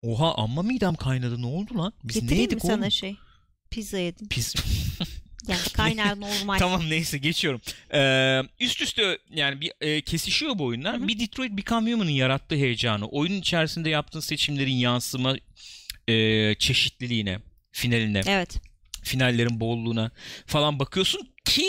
Oha 0.02 0.34
amma 0.34 0.62
midem 0.62 0.94
kaynadı. 0.94 1.42
Ne 1.42 1.46
oldu 1.46 1.78
lan? 1.78 1.92
Biz 2.04 2.16
ne 2.16 2.20
getireyim 2.20 2.42
mi 2.48 2.52
yedik 2.52 2.60
sana 2.62 2.80
oğlum? 2.80 2.90
şey? 2.90 3.16
Pizza 3.70 3.98
yedim. 3.98 4.28
Pis. 4.28 4.54
Aynen 5.86 6.20
normal. 6.20 6.58
tamam 6.58 6.90
neyse 6.90 7.18
geçiyorum. 7.18 7.60
Ee, 7.94 8.42
üst 8.60 8.82
üste 8.82 9.18
yani 9.30 9.60
bir 9.60 9.72
e, 9.80 10.00
kesişiyor 10.00 10.58
bu 10.58 10.64
oyunlar. 10.64 10.96
Hı 10.98 11.02
hı. 11.04 11.08
Bir 11.08 11.18
Detroit 11.18 11.52
Become 11.52 11.92
Human'ın 11.92 12.10
yarattığı 12.10 12.54
heyecanı, 12.56 13.08
oyunun 13.08 13.36
içerisinde 13.40 13.90
yaptığın 13.90 14.20
seçimlerin 14.20 14.74
yansıma 14.74 15.36
e, 16.08 16.54
çeşitliliğine, 16.58 17.38
finaline, 17.72 18.20
Evet. 18.26 18.56
finallerin 19.02 19.60
bolluğuna 19.60 20.10
falan 20.46 20.78
bakıyorsun 20.78 21.28
ki 21.44 21.68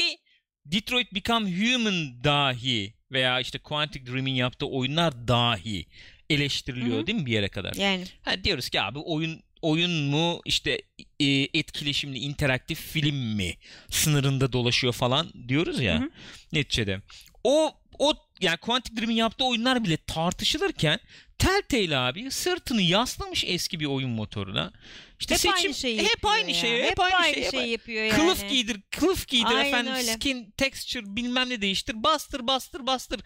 Detroit 0.66 1.14
Become 1.14 1.52
Human 1.52 2.24
dahi 2.24 2.94
veya 3.12 3.40
işte 3.40 3.58
Quantic 3.60 4.06
Dream'in 4.06 4.34
yaptığı 4.36 4.66
oyunlar 4.66 5.28
dahi 5.28 5.86
eleştiriliyor 6.30 6.98
Hı 6.98 7.02
hı. 7.02 7.08
değil 7.08 7.20
mi 7.20 7.26
bir 7.26 7.32
yere 7.32 7.50
kadar? 7.50 7.74
Yani 7.74 8.04
Ha, 8.22 8.44
diyoruz 8.44 8.70
ki 8.70 8.82
abi 8.82 9.00
oyun 9.00 9.42
oyun 9.62 9.92
mu 9.92 10.42
işte 10.46 10.82
e, 11.20 11.26
etkileşimli 11.54 12.18
interaktif 12.20 12.80
film 12.82 13.16
mi 13.16 13.54
sınırında 13.90 14.54
dolaşıyor 14.54 14.94
falan 14.94 15.34
diyoruz 15.48 15.80
ya 15.82 16.00
Hı 16.00 16.04
hı. 16.04 16.10
neticede. 16.54 17.02
O 17.44 17.74
o 18.00 18.14
yani 18.42 18.58
Quantic 18.58 18.98
Dream'in 18.98 19.16
yaptığı 19.16 19.44
oyunlar 19.46 19.84
bile 19.84 19.98
tartışılırken 19.98 21.00
Telltale 21.38 21.98
abi 21.98 22.32
sırtını 22.32 22.82
yaslamış 22.82 23.44
eski 23.48 23.80
bir 23.80 23.86
oyun 23.86 24.10
motoruna. 24.10 24.74
İşte 25.20 25.34
hep 25.34 25.40
seçim 25.42 25.56
aynı 25.56 25.74
şeyi 25.74 26.00
hep 26.00 26.26
aynı 26.26 26.54
şey, 26.56 26.84
hep, 26.84 27.00
aynı 27.00 27.34
şey. 27.34 27.44
hep 27.44 27.52
şeyi 27.52 27.62
aynı- 27.62 27.72
yapıyor 27.72 28.04
yani. 28.06 28.16
Kılıf 28.16 28.50
giydir, 28.50 28.82
kılıf 28.92 29.28
giydir 29.28 29.46
Aynen 29.46 29.68
efendim 29.68 29.94
öyle. 29.94 30.14
skin, 30.14 30.52
texture 30.58 31.16
bilmem 31.16 31.50
ne 31.50 31.62
değiştir, 31.62 32.04
bastır 32.04 32.48
bastır 32.48 32.88
bastır 32.88 33.20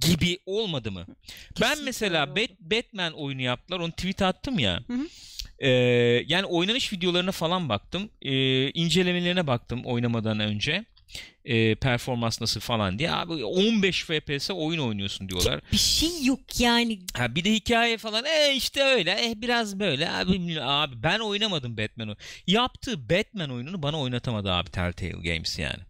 gibi 0.00 0.38
olmadı 0.46 0.92
mı? 0.92 1.06
ben 1.08 1.14
Kesinlikle 1.54 1.84
mesela 1.84 2.20
öyle 2.20 2.30
oldu. 2.32 2.40
Bat- 2.40 2.56
Batman 2.60 3.12
oyunu 3.12 3.42
yaptılar. 3.42 3.80
Onu 3.80 3.92
tweet 3.92 4.22
attım 4.22 4.58
ya. 4.58 4.80
Hı 4.86 4.92
hı. 4.92 5.06
Ee, 5.62 5.68
yani 6.26 6.44
oynanış 6.46 6.92
videolarına 6.92 7.32
falan 7.32 7.68
baktım. 7.68 8.10
Ee, 8.22 8.70
incelemelerine 8.70 9.46
baktım 9.46 9.82
oynamadan 9.84 10.40
önce. 10.40 10.84
Ee, 11.44 11.74
performans 11.74 12.40
nasıl 12.40 12.60
falan 12.60 12.98
diye. 12.98 13.12
Abi 13.12 13.44
15 13.44 14.04
FPS 14.04 14.50
oyun 14.50 14.78
oynuyorsun 14.78 15.28
diyorlar. 15.28 15.60
Bir 15.72 15.76
şey 15.76 16.24
yok 16.24 16.40
yani. 16.60 16.98
Ha 17.16 17.34
bir 17.34 17.44
de 17.44 17.52
hikaye 17.52 17.98
falan. 17.98 18.24
E 18.24 18.54
işte 18.56 18.82
öyle. 18.82 19.10
Eh 19.10 19.34
biraz 19.36 19.80
böyle. 19.80 20.10
Abi, 20.10 20.60
abi 20.60 21.02
ben 21.02 21.18
oynamadım 21.18 21.76
Batman'ı. 21.76 22.16
Yaptığı 22.46 23.10
Batman 23.10 23.50
oyununu 23.50 23.82
bana 23.82 24.00
oynatamadı 24.00 24.52
abi 24.52 24.70
Telltale 24.70 25.10
Games 25.34 25.58
yani. 25.58 25.82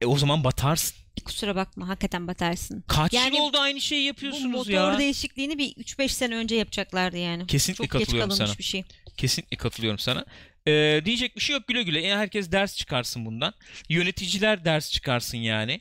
E 0.00 0.06
o 0.06 0.18
zaman 0.18 0.44
batarsın. 0.44 0.96
Kusura 1.24 1.56
bakma 1.56 1.88
hakikaten 1.88 2.26
batarsın. 2.28 2.84
Kaç 2.88 3.12
Yani 3.12 3.36
yıl 3.36 3.42
oldu 3.44 3.58
aynı 3.58 3.80
şeyi 3.80 4.02
Bu 4.02 4.06
yapıyorsunuz 4.06 4.52
motor 4.52 4.70
ya? 4.92 4.98
değişikliğini 4.98 5.58
bir 5.58 5.70
3-5 5.74 6.08
sene 6.08 6.36
önce 6.36 6.56
yapacaklardı 6.56 7.16
yani. 7.16 7.46
Kesinlikle 7.46 7.84
Çok 7.84 7.92
geç 7.92 8.00
katılıyorum 8.00 8.30
kalınmış 8.30 8.48
sana. 8.50 8.58
bir 8.58 8.64
şey. 8.64 8.84
Kesinlikle 9.16 9.56
katılıyorum 9.56 9.98
sana. 9.98 10.24
Ee, 10.66 11.02
diyecek 11.04 11.36
bir 11.36 11.40
şey 11.40 11.56
yok 11.56 11.66
güle 11.68 11.82
güle. 11.82 12.00
Yani 12.00 12.20
herkes 12.20 12.52
ders 12.52 12.76
çıkarsın 12.76 13.26
bundan. 13.26 13.54
Yöneticiler 13.88 14.64
ders 14.64 14.90
çıkarsın 14.92 15.38
yani. 15.38 15.80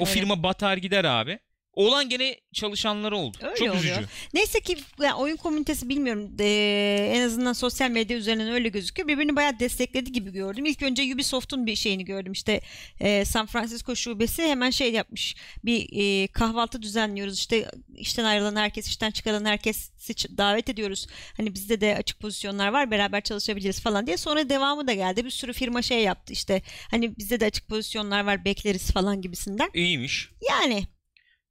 O 0.00 0.04
Evet. 0.04 0.14
firma 0.14 0.42
batar 0.42 0.76
gider 0.76 1.04
abi. 1.04 1.38
Olan 1.76 2.08
gene 2.08 2.36
çalışanları 2.52 3.16
oldu. 3.16 3.36
Öyle 3.42 3.54
Çok 3.56 3.68
oluyor. 3.68 3.84
üzücü. 3.96 4.06
Neyse 4.34 4.60
ki 4.60 4.76
yani 5.02 5.14
oyun 5.14 5.36
komünitesi 5.36 5.88
bilmiyorum 5.88 6.36
eee, 6.40 7.10
en 7.14 7.20
azından 7.20 7.52
sosyal 7.52 7.90
medya 7.90 8.16
üzerinden 8.16 8.52
öyle 8.52 8.68
gözüküyor. 8.68 9.08
Birbirini 9.08 9.36
bayağı 9.36 9.58
destekledi 9.58 10.12
gibi 10.12 10.32
gördüm. 10.32 10.66
İlk 10.66 10.82
önce 10.82 11.14
Ubisoft'un 11.14 11.66
bir 11.66 11.76
şeyini 11.76 12.04
gördüm. 12.04 12.32
İşte 12.32 12.60
eee, 13.00 13.24
San 13.24 13.46
Francisco 13.46 13.96
şubesi 13.96 14.42
hemen 14.42 14.70
şey 14.70 14.92
yapmış. 14.92 15.36
Bir 15.64 15.88
eee, 15.90 16.26
kahvaltı 16.26 16.82
düzenliyoruz. 16.82 17.38
İşte 17.38 17.70
işten 17.96 18.24
ayrılan 18.24 18.56
herkes, 18.56 18.88
işten 18.88 19.10
çıkarılan 19.10 19.44
herkes 19.44 19.90
davet 20.38 20.68
ediyoruz. 20.68 21.06
Hani 21.36 21.54
bizde 21.54 21.80
de 21.80 21.96
açık 21.96 22.20
pozisyonlar 22.20 22.68
var. 22.68 22.90
Beraber 22.90 23.20
çalışabiliriz 23.20 23.80
falan 23.80 24.06
diye. 24.06 24.16
Sonra 24.16 24.48
devamı 24.48 24.86
da 24.86 24.92
geldi. 24.92 25.24
Bir 25.24 25.30
sürü 25.30 25.52
firma 25.52 25.82
şey 25.82 26.02
yaptı 26.02 26.32
işte. 26.32 26.62
Hani 26.90 27.16
bizde 27.16 27.40
de 27.40 27.46
açık 27.46 27.68
pozisyonlar 27.68 28.24
var. 28.24 28.44
Bekleriz 28.44 28.90
falan 28.92 29.22
gibisinden. 29.22 29.70
İyiymiş. 29.74 30.28
Yani 30.48 30.84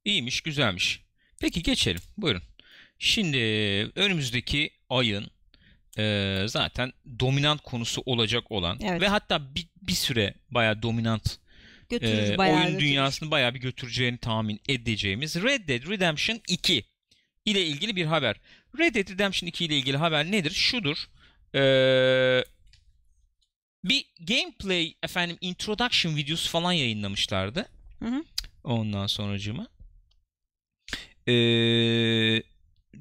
İyiymiş, 0.04 0.40
güzelmiş. 0.40 1.00
Peki 1.40 1.62
geçelim. 1.62 2.00
Buyurun. 2.16 2.42
Şimdi 2.98 3.38
önümüzdeki 3.94 4.70
ayın 4.90 5.30
e, 5.98 6.44
zaten 6.46 6.92
dominant 7.20 7.60
konusu 7.62 8.02
olacak 8.06 8.52
olan 8.52 8.78
Evet. 8.82 9.00
ve 9.00 9.08
hatta 9.08 9.54
bir, 9.54 9.66
bir 9.82 9.92
süre 9.92 10.34
bayağı 10.50 10.82
dominant 10.82 11.38
götürür 11.90 12.32
e, 12.32 12.38
bayağı 12.38 12.56
oyun 12.56 12.66
götürür. 12.66 12.80
dünyasını 12.80 13.30
bayağı 13.30 13.54
bir 13.54 13.60
götüreceğini 13.60 14.18
tahmin 14.18 14.60
edeceğimiz 14.68 15.36
Red 15.36 15.68
Dead 15.68 15.90
Redemption 15.90 16.40
2 16.48 16.84
ile 17.44 17.66
ilgili 17.66 17.96
bir 17.96 18.04
haber. 18.04 18.36
Red 18.78 18.94
Dead 18.94 19.10
Redemption 19.10 19.48
2 19.48 19.64
ile 19.64 19.76
ilgili 19.76 19.96
haber 19.96 20.30
nedir? 20.30 20.50
Şudur. 20.50 20.96
Ee, 21.54 22.44
bir 23.84 24.04
gameplay 24.20 24.94
efendim 25.02 25.38
introduction 25.40 26.16
videosu 26.16 26.50
falan 26.50 26.72
yayınlamışlardı. 26.72 27.68
Hı 27.98 28.06
hı. 28.08 28.24
Ondan 28.64 29.06
sonracığıma. 29.06 29.68
Ee, 31.28 32.42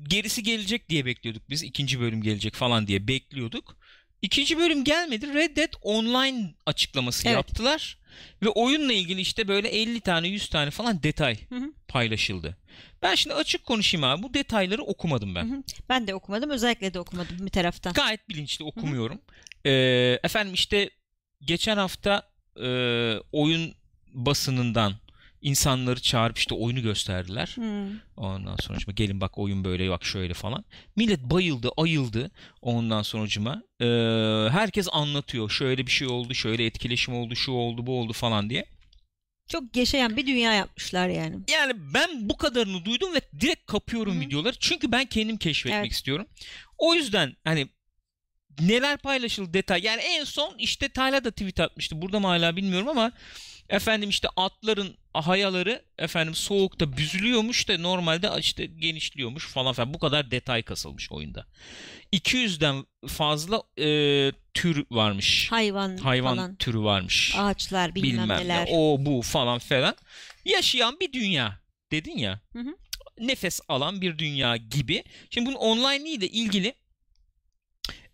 gerisi 0.04 0.44
gelecek 0.44 0.90
diye 0.90 1.06
bekliyorduk 1.06 1.50
biz. 1.50 1.64
İkinci 1.64 2.00
bölüm 2.00 2.22
gelecek 2.22 2.56
falan 2.56 2.88
diye 2.88 3.08
bekliyorduk. 3.08 3.78
İkinci 4.22 4.58
bölüm 4.58 4.84
gelmedi. 4.84 5.34
Red 5.34 5.58
Dead 5.58 5.74
Online 5.82 6.54
açıklaması 6.66 7.28
Evet. 7.28 7.36
yaptılar. 7.36 7.98
Ve 8.44 8.50
oyunla 8.50 8.94
ilgili 8.94 9.22
işte 9.22 9.48
böyle 9.48 9.68
50 9.68 10.02
tane 10.02 10.28
100 10.28 10.50
tane 10.50 10.72
falan 10.72 11.04
detay 11.04 11.38
Hı 11.50 11.56
hı. 11.56 11.74
paylaşıldı. 11.88 12.58
Ben 13.02 13.16
şimdi 13.16 13.36
açık 13.36 13.66
konuşayım 13.66 14.04
abi. 14.04 14.24
Bu 14.24 14.34
detayları 14.34 14.84
okumadım 14.84 15.36
ben. 15.36 15.50
Hı 15.50 15.56
hı. 15.56 15.64
Ben 15.90 16.08
de 16.08 16.16
okumadım. 16.16 16.50
Özellikle 16.50 16.94
de 16.94 17.00
okumadım 17.00 17.46
bir 17.46 17.52
taraftan. 17.52 17.94
Gayet 17.94 18.30
bilinçli 18.30 18.66
okumuyorum. 18.66 19.22
Ee, 19.66 20.20
efendim 20.24 20.54
işte 20.54 20.90
geçen 21.42 21.78
hafta 21.78 22.30
e, 22.64 22.68
oyun 23.32 23.74
basınından 24.14 24.94
insanları 25.44 26.02
çağırıp 26.02 26.38
işte 26.38 26.56
oyunu 26.56 26.82
gösterdiler. 26.82 27.52
Hmm. 27.56 28.00
Ondan 28.18 28.56
sonucuma 28.56 28.94
gelin 28.94 29.22
bak 29.22 29.38
oyun 29.38 29.64
böyle 29.64 29.90
bak 29.90 30.06
şöyle 30.06 30.34
falan. 30.34 30.66
Millet 30.96 31.20
bayıldı, 31.20 31.70
ayıldı. 31.78 32.32
Ondan 32.62 33.02
sonucuma 33.02 33.64
e, 33.82 33.86
herkes 34.52 34.88
anlatıyor. 34.92 35.50
Şöyle 35.50 35.86
bir 35.86 35.92
şey 35.92 36.08
oldu, 36.08 36.34
şöyle 36.34 36.66
etkileşim 36.66 37.16
oldu, 37.16 37.36
şu 37.36 37.52
oldu, 37.52 37.88
bu 37.88 38.00
oldu 38.00 38.14
falan 38.14 38.50
diye. 38.50 38.66
Çok 39.48 39.76
yaşayan 39.76 40.18
bir 40.18 40.28
dünya 40.28 40.54
yapmışlar 40.54 41.08
yani. 41.08 41.36
Yani 41.52 41.74
ben 41.94 42.30
bu 42.30 42.38
kadarını 42.38 42.86
duydum 42.86 43.14
ve 43.16 43.22
direkt 43.40 43.66
kapıyorum 43.66 44.14
Hı 44.14 44.18
hı. 44.18 44.22
videoları. 44.22 44.56
Çünkü 44.60 44.92
ben 44.92 45.06
kendim 45.06 45.38
keşfetmek 45.38 45.80
Evet. 45.80 45.92
istiyorum. 45.92 46.28
O 46.78 46.94
yüzden 46.94 47.36
hani 47.44 47.68
neler 48.62 48.98
paylaşıldı 48.98 49.54
detay. 49.54 49.82
Yani 49.84 50.02
en 50.02 50.24
son 50.24 50.56
işte 50.58 50.90
Tayla 50.90 51.24
da 51.24 51.32
tweet 51.32 51.60
atmıştı. 51.60 52.02
Burada 52.02 52.20
mı 52.20 52.28
hala 52.28 52.56
bilmiyorum 52.56 52.88
ama 52.88 53.12
efendim 53.70 54.10
işte 54.10 54.28
atların 54.36 54.98
hayaları 55.14 55.86
efendim 56.00 56.36
soğukta 56.36 56.98
büzülüyormuş 56.98 57.68
da 57.70 57.78
normalde 57.78 58.30
işte 58.40 58.66
genişliyormuş 58.66 59.48
falan 59.48 59.74
filan. 59.74 59.94
Bu 59.94 60.00
kadar 60.00 60.32
detay 60.32 60.64
kasılmış 60.64 61.12
oyunda. 61.12 61.46
200'den 62.14 62.86
fazla 63.08 63.64
e, 63.80 64.32
tür 64.54 64.86
varmış. 64.92 65.48
Hayvan, 65.52 65.98
Hayvan 65.98 66.36
falan. 66.36 66.56
türü 66.56 66.80
varmış 66.80 67.36
Ağaçlar 67.38 67.96
bilmem, 67.96 68.12
bilmem 68.12 68.40
neler. 68.40 68.66
ne 68.66 68.70
o 68.72 68.98
bu 69.00 69.22
falan 69.22 69.60
falan 69.60 69.96
yaşayan 70.46 71.00
bir 71.00 71.14
dünya 71.14 71.60
dedin 71.92 72.18
ya 72.18 72.40
Hı 72.54 72.60
hı. 72.60 72.76
nefes 73.20 73.60
alan 73.68 74.02
bir 74.02 74.18
dünya 74.18 74.58
gibi 74.58 75.04
şimdi 75.30 75.46
bunun 75.50 75.56
online 75.56 76.10
ile 76.10 76.28
ilgili 76.28 76.74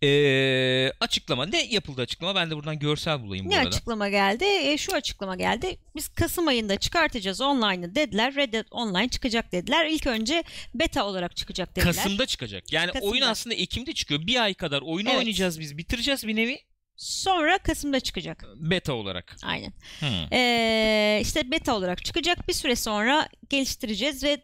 eee, 0.01 0.93
açıklama 0.99 1.45
ne 1.45 1.63
yapıldı 1.65 2.01
açıklama 2.01 2.35
ben 2.35 2.49
de 2.51 2.55
buradan 2.55 2.79
görsel 2.79 3.21
bulayım 3.23 3.45
bu 3.45 3.49
Ne 3.49 3.57
arada 3.57 3.67
açıklama 3.67 4.09
geldi? 4.09 4.45
E, 4.45 4.77
şu 4.77 4.93
açıklama 4.95 5.35
geldi. 5.35 5.77
Biz 5.95 6.07
Kasım 6.07 6.47
ayında 6.47 6.77
çıkartacağız 6.77 7.41
online'ı 7.41 7.95
dediler. 7.95 8.35
Red 8.35 8.53
Dead 8.53 8.65
Online 8.71 9.09
çıkacak 9.09 9.51
dediler. 9.51 9.85
İlk 9.85 10.07
önce 10.07 10.43
beta 10.75 11.05
olarak 11.05 11.35
çıkacak 11.35 11.75
dediler. 11.75 11.93
Kasım'da 11.93 12.25
çıkacak 12.25 12.73
yani 12.73 12.91
Kasım'da. 12.91 13.11
oyun 13.11 13.21
aslında 13.21 13.55
Ekim'de 13.55 13.93
çıkıyor 13.93 14.27
bir 14.27 14.43
ay 14.43 14.53
kadar 14.53 14.81
oyunu 14.81 15.09
Evet. 15.09 15.19
oynayacağız 15.19 15.59
biz 15.59 15.77
bitireceğiz 15.77 16.27
bir 16.27 16.35
nevi 16.35 16.59
Sonra 17.01 17.57
Kasım'da 17.57 17.99
çıkacak. 17.99 18.43
beta 18.55 18.93
olarak 18.93 19.35
Aynen. 19.43 19.73
Hmm. 19.99 20.33
Ee, 20.33 21.19
işte 21.23 21.51
beta 21.51 21.75
olarak 21.75 22.05
çıkacak. 22.05 22.47
Bir 22.47 22.53
süre 22.53 22.75
sonra 22.75 23.29
geliştireceğiz 23.49 24.23
ve 24.23 24.37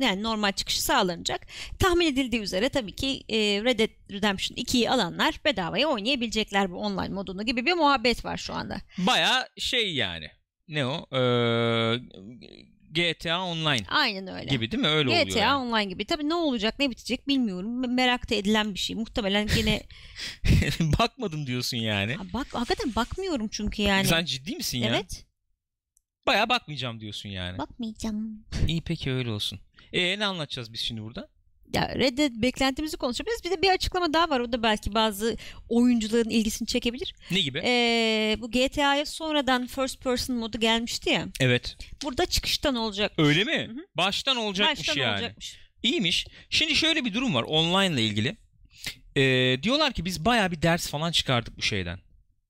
yani 0.00 0.22
normal 0.22 0.52
çıkışı 0.52 0.82
sağlanacak. 0.82 1.46
Tahmin 1.78 2.06
edildiği 2.06 2.42
üzere 2.42 2.68
tabii 2.68 2.92
ki 2.96 3.24
e, 3.28 3.36
Red 3.64 3.78
Dead 3.78 3.90
Redemption 4.10 4.56
2'yi 4.56 4.90
alanlar 4.90 5.34
bedavaya 5.44 5.88
oynayabilecekler 5.88 6.70
bu 6.70 6.76
online 6.76 7.08
modunu 7.14 7.42
gibi 7.46 7.66
bir 7.66 7.72
muhabbet 7.72 8.24
var 8.24 8.36
şu 8.36 8.54
anda. 8.54 8.80
baya 8.98 9.48
şey 9.58 9.94
yani 9.94 10.28
ne 10.68 10.86
o 10.86 11.06
Eee, 11.12 12.00
GTA 12.94 13.44
Online 13.44 13.84
Aynen 13.88 14.26
öyle. 14.26 14.50
gibi 14.50 14.70
değil 14.70 14.80
mi 14.80 14.88
öyle 14.88 15.08
oluyor 15.08 15.26
GTA 15.26 15.38
yani. 15.38 15.56
Online 15.64 15.84
gibi. 15.84 16.04
Tabii 16.04 16.28
ne 16.28 16.34
olacak 16.34 16.78
ne 16.78 16.90
bitecek 16.90 17.28
bilmiyorum. 17.28 17.94
Merak 17.94 18.30
da 18.30 18.34
edilen 18.34 18.74
bir 18.74 18.78
şey. 18.78 18.96
Muhtemelen 18.96 19.48
yine 19.56 19.82
bakmadım 20.98 21.46
diyorsun 21.46 21.76
yani 21.76 22.14
Ha, 22.14 22.24
bak 22.32 22.46
hakikaten 22.52 22.94
bakmıyorum 22.96 23.48
çünkü 23.48 23.82
yani. 23.82 24.04
Sen 24.06 24.24
ciddi 24.24 24.56
misin 24.56 24.78
ya? 24.78 24.88
Evet. 24.88 25.24
Baya 26.26 26.48
bakmayacağım 26.48 27.00
diyorsun 27.00 27.28
yani. 27.28 27.58
Bakmayacağım. 27.58 28.44
İyi 28.68 28.80
peki 28.82 29.12
öyle 29.12 29.30
olsun. 29.30 29.60
E 29.92 30.18
ne 30.18 30.26
anlatacağız 30.26 30.72
biz 30.72 30.80
şimdi 30.80 31.02
burada? 31.02 31.28
Ya 31.74 31.94
Red 31.94 32.18
Dead 32.18 32.30
beklentimizi 32.34 32.96
konuşabiliriz. 32.96 33.44
Bir 33.44 33.50
de 33.50 33.62
bir 33.62 33.70
açıklama 33.70 34.12
daha 34.12 34.30
var. 34.30 34.40
O 34.40 34.52
da 34.52 34.62
belki 34.62 34.94
bazı 34.94 35.36
oyuncuların 35.68 36.30
ilgisini 36.30 36.68
çekebilir. 36.68 37.14
Ne 37.30 37.40
gibi? 37.40 37.62
Ee, 37.64 38.36
bu 38.40 38.50
GTA'ya 38.50 39.06
sonradan 39.06 39.66
first 39.66 40.00
person 40.02 40.36
modu 40.36 40.60
gelmişti 40.60 41.10
ya. 41.10 41.26
evet. 41.40 41.76
Burada 42.04 42.26
çıkıştan 42.26 42.74
olacak. 42.74 43.12
Öyle 43.18 43.44
mi? 43.44 43.66
Hı 43.68 43.72
hı. 43.72 43.86
Baştan 43.96 44.36
olacakmış 44.36 44.88
Baştan 44.88 45.00
yani. 45.02 45.12
olacakmış. 45.14 45.58
İyiymiş. 45.82 46.26
Şimdi 46.50 46.74
şöyle 46.74 47.04
bir 47.04 47.14
durum 47.14 47.34
var 47.34 47.42
online 47.42 47.94
ile 47.94 48.02
ilgili. 48.06 48.36
Ee, 49.16 49.62
diyorlar 49.62 49.92
ki 49.92 50.04
biz 50.04 50.24
bayağı 50.24 50.50
bir 50.50 50.62
ders 50.62 50.90
falan 50.90 51.12
çıkardık 51.12 51.56
bu 51.56 51.62
şeyden. 51.62 51.98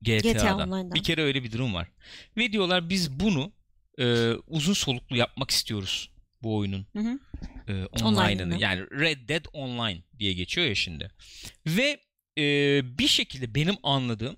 GTA'dan. 0.02 0.32
GTA 0.32 0.56
Online'dan. 0.56 0.94
Bir 0.94 1.02
kere 1.02 1.22
öyle 1.22 1.44
bir 1.44 1.52
durum 1.52 1.74
var. 1.74 1.88
Ve 2.36 2.52
diyorlar 2.52 2.88
biz 2.90 3.20
bunu 3.20 3.52
e, 4.02 4.32
uzun 4.46 4.72
soluklu 4.72 5.16
yapmak 5.16 5.50
istiyoruz 5.50 6.10
bu 6.42 6.56
oyunun 6.56 6.86
Hı 6.92 6.98
hı. 6.98 7.18
e, 7.68 7.72
Online'ını. 7.72 8.20
online'ını. 8.20 8.62
Yani 8.62 8.80
Red 8.80 9.28
Dead 9.28 9.44
Online 9.52 10.02
diye 10.18 10.32
geçiyor 10.32 10.66
ya 10.66 10.74
şimdi. 10.74 11.10
Ve 11.66 12.00
e, 12.38 12.80
bir 12.98 13.08
şekilde 13.08 13.54
benim 13.54 13.74
anladığım 13.82 14.36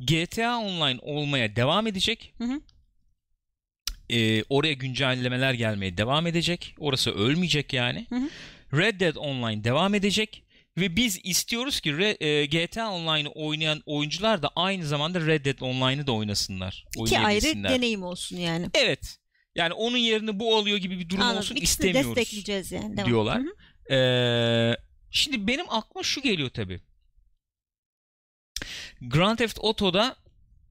GTA 0.00 0.58
Online 0.58 0.98
olmaya 1.02 1.56
devam 1.56 1.86
edecek. 1.86 2.34
Hı 2.38 2.44
hı. 2.44 2.60
E, 4.10 4.44
oraya 4.48 4.72
güncellemeler 4.72 5.54
gelmeye 5.54 5.96
devam 5.96 6.26
edecek. 6.26 6.74
Orası 6.78 7.10
ölmeyecek 7.10 7.72
yani. 7.72 8.06
Hı 8.08 8.14
hı. 8.16 8.30
Red 8.78 9.00
Dead 9.00 9.16
Online 9.16 9.64
devam 9.64 9.94
edecek. 9.94 10.42
Ve 10.78 10.96
biz 10.96 11.20
istiyoruz 11.24 11.80
ki 11.80 11.90
Re- 11.90 12.24
e, 12.24 12.46
GTA 12.46 12.90
Online'ı 12.90 13.30
oynayan 13.30 13.82
oyuncular 13.86 14.42
da 14.42 14.50
aynı 14.56 14.86
zamanda 14.86 15.26
Red 15.26 15.44
Dead 15.44 15.60
Online'ı 15.60 16.06
da 16.06 16.12
oynasınlar. 16.12 16.84
İki 16.98 17.18
ayrı 17.18 17.62
deneyim 17.62 18.02
olsun 18.02 18.36
yani. 18.36 18.66
Evet. 18.74 19.16
Yani 19.54 19.72
onun 19.72 19.96
yerini 19.96 20.40
bu 20.40 20.56
alıyor 20.56 20.78
gibi 20.78 20.98
bir 20.98 21.08
durum 21.08 21.22
Anladım. 21.22 21.38
olsun 21.38 21.56
İkisini 21.56 21.86
istemiyoruz 21.86 22.16
destekleyeceğiz 22.16 22.72
yani. 22.72 22.96
Devam. 22.96 23.08
diyorlar. 23.08 23.42
Ee, 23.90 24.76
şimdi 25.10 25.46
benim 25.46 25.66
aklıma 25.70 26.02
şu 26.02 26.22
geliyor 26.22 26.50
tabii. 26.50 26.80
Grand 29.00 29.38
Theft 29.38 29.58
Auto'da 29.62 30.16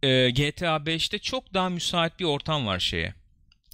e, 0.03 0.29
GTA 0.29 0.75
5'te 0.77 1.19
çok 1.19 1.53
daha 1.53 1.69
müsait 1.69 2.19
bir 2.19 2.25
ortam 2.25 2.65
var 2.65 2.79
şeye. 2.79 3.13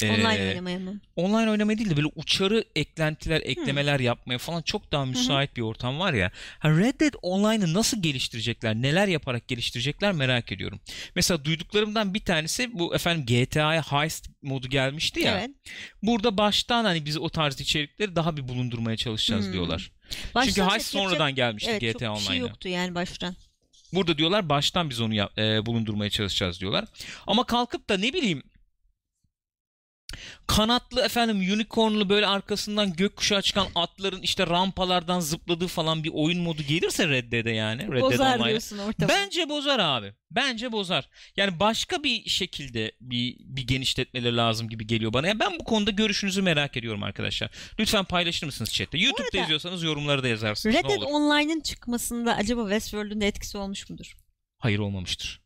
Ee, 0.02 0.10
Online 0.12 0.28
oynamaya 0.50 0.80
mı? 0.80 1.00
online 1.16 1.50
oynamaya 1.52 1.78
değil 1.78 1.90
de 1.90 1.98
böyle 1.98 2.08
uçarı 2.16 2.64
eklentiler, 2.76 3.42
eklemeler 3.46 4.00
yapmaya 4.00 4.38
falan 4.38 4.62
çok 4.62 4.92
daha 4.92 5.06
müsait 5.06 5.58
bir 5.58 5.62
ortam 5.62 6.00
var 6.00 6.14
ya. 6.14 6.32
Ha, 6.60 6.70
Red 6.70 7.00
Dead 7.00 7.14
Online'ı 7.22 7.74
nasıl 7.74 8.02
geliştirecekler, 8.02 8.76
neler 8.76 9.08
yaparak 9.08 9.48
geliştirecekler 9.48 10.12
merak 10.12 10.52
ediyorum. 10.52 10.80
Mesela 11.16 11.46
duyduklarımdan 11.46 12.14
bir 12.14 12.20
tanesi 12.20 12.80
bu 12.80 12.96
efendim 12.96 13.26
GTA'ya 13.26 13.82
heist 13.82 14.30
modu 14.42 14.68
gelmişti 14.70 15.20
ya. 15.20 15.40
Evet. 15.40 15.50
Burada 16.04 16.38
baştan 16.38 16.86
hani 16.86 17.06
biz 17.06 17.18
o 17.18 17.30
tarz 17.30 17.62
içerikleri 17.62 18.16
daha 18.16 18.38
bir 18.38 18.48
bulundurmaya 18.48 18.98
çalışacağız 18.98 19.46
Hmm. 19.46 19.54
diyorlar. 19.54 19.92
Çünkü 20.10 20.34
Baştan 20.36 20.48
heist 20.48 20.58
yapacak- 20.60 20.82
sonradan 20.82 21.36
gelmişti 21.36 21.70
evet, 21.72 21.82
GTA 21.82 21.92
çok 21.92 22.02
bir 22.02 22.08
Online'a. 22.08 22.28
şey 22.28 22.38
yoktu 22.38 22.68
yani 22.70 22.96
baştan. 22.96 23.36
Burada 23.94 24.18
diyorlar 24.18 24.50
baştan 24.50 24.90
biz 24.90 25.02
onu 25.02 25.14
yap- 25.14 25.40
e, 25.40 25.66
bulundurmaya 25.66 26.10
çalışacağız 26.10 26.60
diyorlar. 26.60 26.86
Ama 27.28 27.46
kalkıp 27.46 27.90
da 27.90 27.98
ne 27.98 28.14
bileyim 28.14 28.44
kanatlı 30.48 31.02
efendim 31.02 31.38
unicornlu 31.38 32.10
böyle 32.10 32.28
arkasından 32.28 32.94
gökkuşağı 32.94 33.42
çıkan 33.42 33.68
atların 33.76 34.22
işte 34.22 34.48
rampalardan 34.48 35.20
zıpladığı 35.20 35.68
falan 35.68 36.04
bir 36.04 36.12
oyun 36.14 36.42
modu 36.42 36.64
gelirse 36.64 37.08
Red 37.08 37.32
Dead'e 37.32 37.52
yani. 37.52 37.82
Red 37.82 37.92
Dead 37.92 38.02
Bozar 38.02 38.34
Online'a. 38.34 38.50
diyorsun 38.50 38.78
ortamı. 38.78 39.10
Bence 39.10 39.50
bozar 39.50 39.80
abi. 39.80 40.14
Bence 40.32 40.72
bozar. 40.72 41.10
Yani 41.38 41.60
başka 41.60 42.04
bir 42.04 42.30
şekilde 42.30 42.92
bir 43.02 43.36
bir 43.40 43.68
genişletmeleri 43.68 44.38
lazım 44.38 44.70
gibi 44.70 44.88
geliyor 44.88 45.14
bana. 45.14 45.28
Ya 45.28 45.40
ben 45.40 45.60
bu 45.60 45.64
konuda 45.64 45.92
görüşünüzü 45.92 46.42
merak 46.42 46.78
ediyorum 46.78 47.04
arkadaşlar. 47.04 47.50
Lütfen 47.80 48.04
paylaşır 48.04 48.46
mısınız 48.46 48.74
chatte? 48.74 48.98
YouTube'da 48.98 49.42
arada- 49.42 49.86
yorumları 49.86 50.24
da 50.24 50.28
yazarsınız. 50.28 50.76
Red 50.76 50.84
Dead. 50.84 51.02
Online'ın 51.02 51.60
çıkmasında 51.60 52.36
acaba 52.36 52.62
Westworld'un 52.62 53.22
etkisi 53.22 53.58
olmuş 53.58 53.90
mudur? 53.90 54.16
Hayır 54.58 54.80
olmamıştır. 54.80 55.45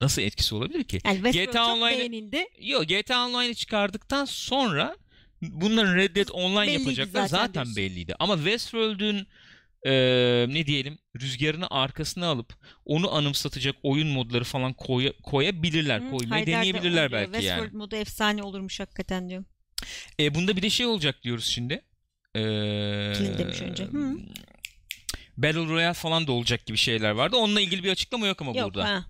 Nasıl 0.00 0.22
etkisi 0.22 0.54
olabilir 0.54 0.84
ki? 0.84 1.00
Yani 1.04 1.14
Westworld 1.14 1.46
GTA 1.46 1.66
çok 1.66 1.90
beğenildi. 1.90 2.46
Yok 2.60 2.88
GTA 2.88 3.26
Online'ı 3.26 3.54
çıkardıktan 3.54 4.24
sonra 4.24 4.96
bunların 5.42 5.96
Red 5.96 6.16
Dead 6.16 6.28
Online 6.28 6.66
Belliydi 6.66 6.82
yapacaklar 6.82 7.26
zaten 7.26 7.46
zaten, 7.46 7.54
diyorsun. 7.64 7.76
belliydi. 7.76 8.14
Ama 8.18 8.36
Westworld'ün 8.36 9.26
e, 9.86 9.92
ne 10.48 10.66
diyelim 10.66 10.98
rüzgarını 11.20 11.66
arkasına 11.70 12.26
alıp 12.26 12.54
onu 12.84 13.14
anımsatacak 13.14 13.74
oyun 13.82 14.08
modları 14.08 14.44
falan 14.44 14.72
koya, 14.72 15.12
koyabilirler. 15.22 16.00
Hı, 16.00 16.10
Koymayı 16.10 16.44
Haydar 16.44 16.46
deneyebilirler 16.46 17.10
diyor. 17.10 17.20
belki 17.20 17.32
yani. 17.32 17.42
Westworld 17.42 17.72
modu 17.72 17.96
efsane 17.96 18.42
olurmuş 18.42 18.80
hakikaten 18.80 19.28
diyor. 19.28 19.44
E, 20.20 20.34
bunda 20.34 20.56
bir 20.56 20.62
de 20.62 20.70
şey 20.70 20.86
olacak 20.86 21.22
diyoruz 21.22 21.46
şimdi. 21.46 21.82
E, 22.34 22.40
demiş 23.38 23.60
önce. 23.62 23.84
Hı. 23.84 24.16
Battle 25.36 25.68
Royale 25.68 25.94
falan 25.94 26.26
da 26.26 26.32
olacak 26.32 26.66
gibi 26.66 26.76
şeyler 26.76 27.10
vardı. 27.10 27.36
Onunla 27.36 27.60
ilgili 27.60 27.84
bir 27.84 27.90
açıklama 27.90 28.26
yok 28.26 28.42
ama 28.42 28.58
Yok 28.58 28.74
burada. 28.74 28.88
ha. 28.88 29.04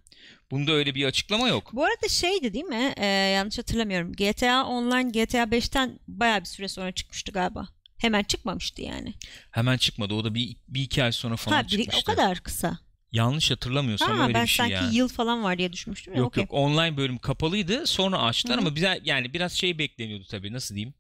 Bunda 0.51 0.73
öyle 0.73 0.95
bir 0.95 1.05
açıklama 1.05 1.49
yok. 1.49 1.71
Bu 1.73 1.85
arada 1.85 2.09
şeydi 2.09 2.53
değil 2.55 2.65
mi? 2.65 2.95
Ee, 2.97 3.07
yanlış 3.07 3.59
hatırlamıyorum. 3.59 4.13
GTA 4.13 4.65
Online 4.67 5.11
GTA 5.11 5.43
5'ten 5.45 5.99
bayağı 6.09 6.41
bir 6.41 6.45
süre 6.47 6.69
sonra 6.69 6.93
çıkmıştı 6.93 7.33
galiba. 7.33 7.69
Hemen 7.99 8.23
çıkmamıştı 8.23 8.83
yani. 8.83 9.15
Hemen 9.51 9.77
çıkmadı. 9.77 10.15
O 10.15 10.25
da 10.25 10.35
bir, 10.35 10.57
bir 10.69 10.83
iki 10.83 11.05
ay 11.05 11.13
sonra 11.13 11.37
falan 11.37 11.57
ha, 11.57 11.63
biri, 11.63 11.69
çıkmıştı. 11.71 12.13
o 12.13 12.15
kadar 12.15 12.41
kısa. 12.41 12.79
Yanlış 13.13 13.51
hatırlamıyorsam 13.51 14.19
Ha, 14.19 14.23
öyle 14.23 14.35
ben 14.35 14.43
bir 14.43 14.49
şey 14.49 14.57
sanki 14.65 14.85
yani. 14.85 14.97
yıl 14.97 15.09
falan 15.09 15.43
var 15.45 15.59
diye 15.59 15.73
düşünmüştüm. 15.73 16.15
Yok 16.17 16.27
okey. 16.27 16.43
yok 16.43 16.53
online 16.55 16.97
bölüm 16.97 17.19
kapalıydı 17.19 17.87
sonra 17.87 18.19
açtılar 18.23 18.57
Hı 18.57 18.61
hı. 18.63 18.67
ama 18.67 18.77
bize 18.77 19.01
yani 19.05 19.33
biraz 19.35 19.53
şey 19.53 19.79
bekleniyordu 19.79 20.25
tabii 20.31 20.53
nasıl 20.53 20.75
diyeyim 20.75 20.95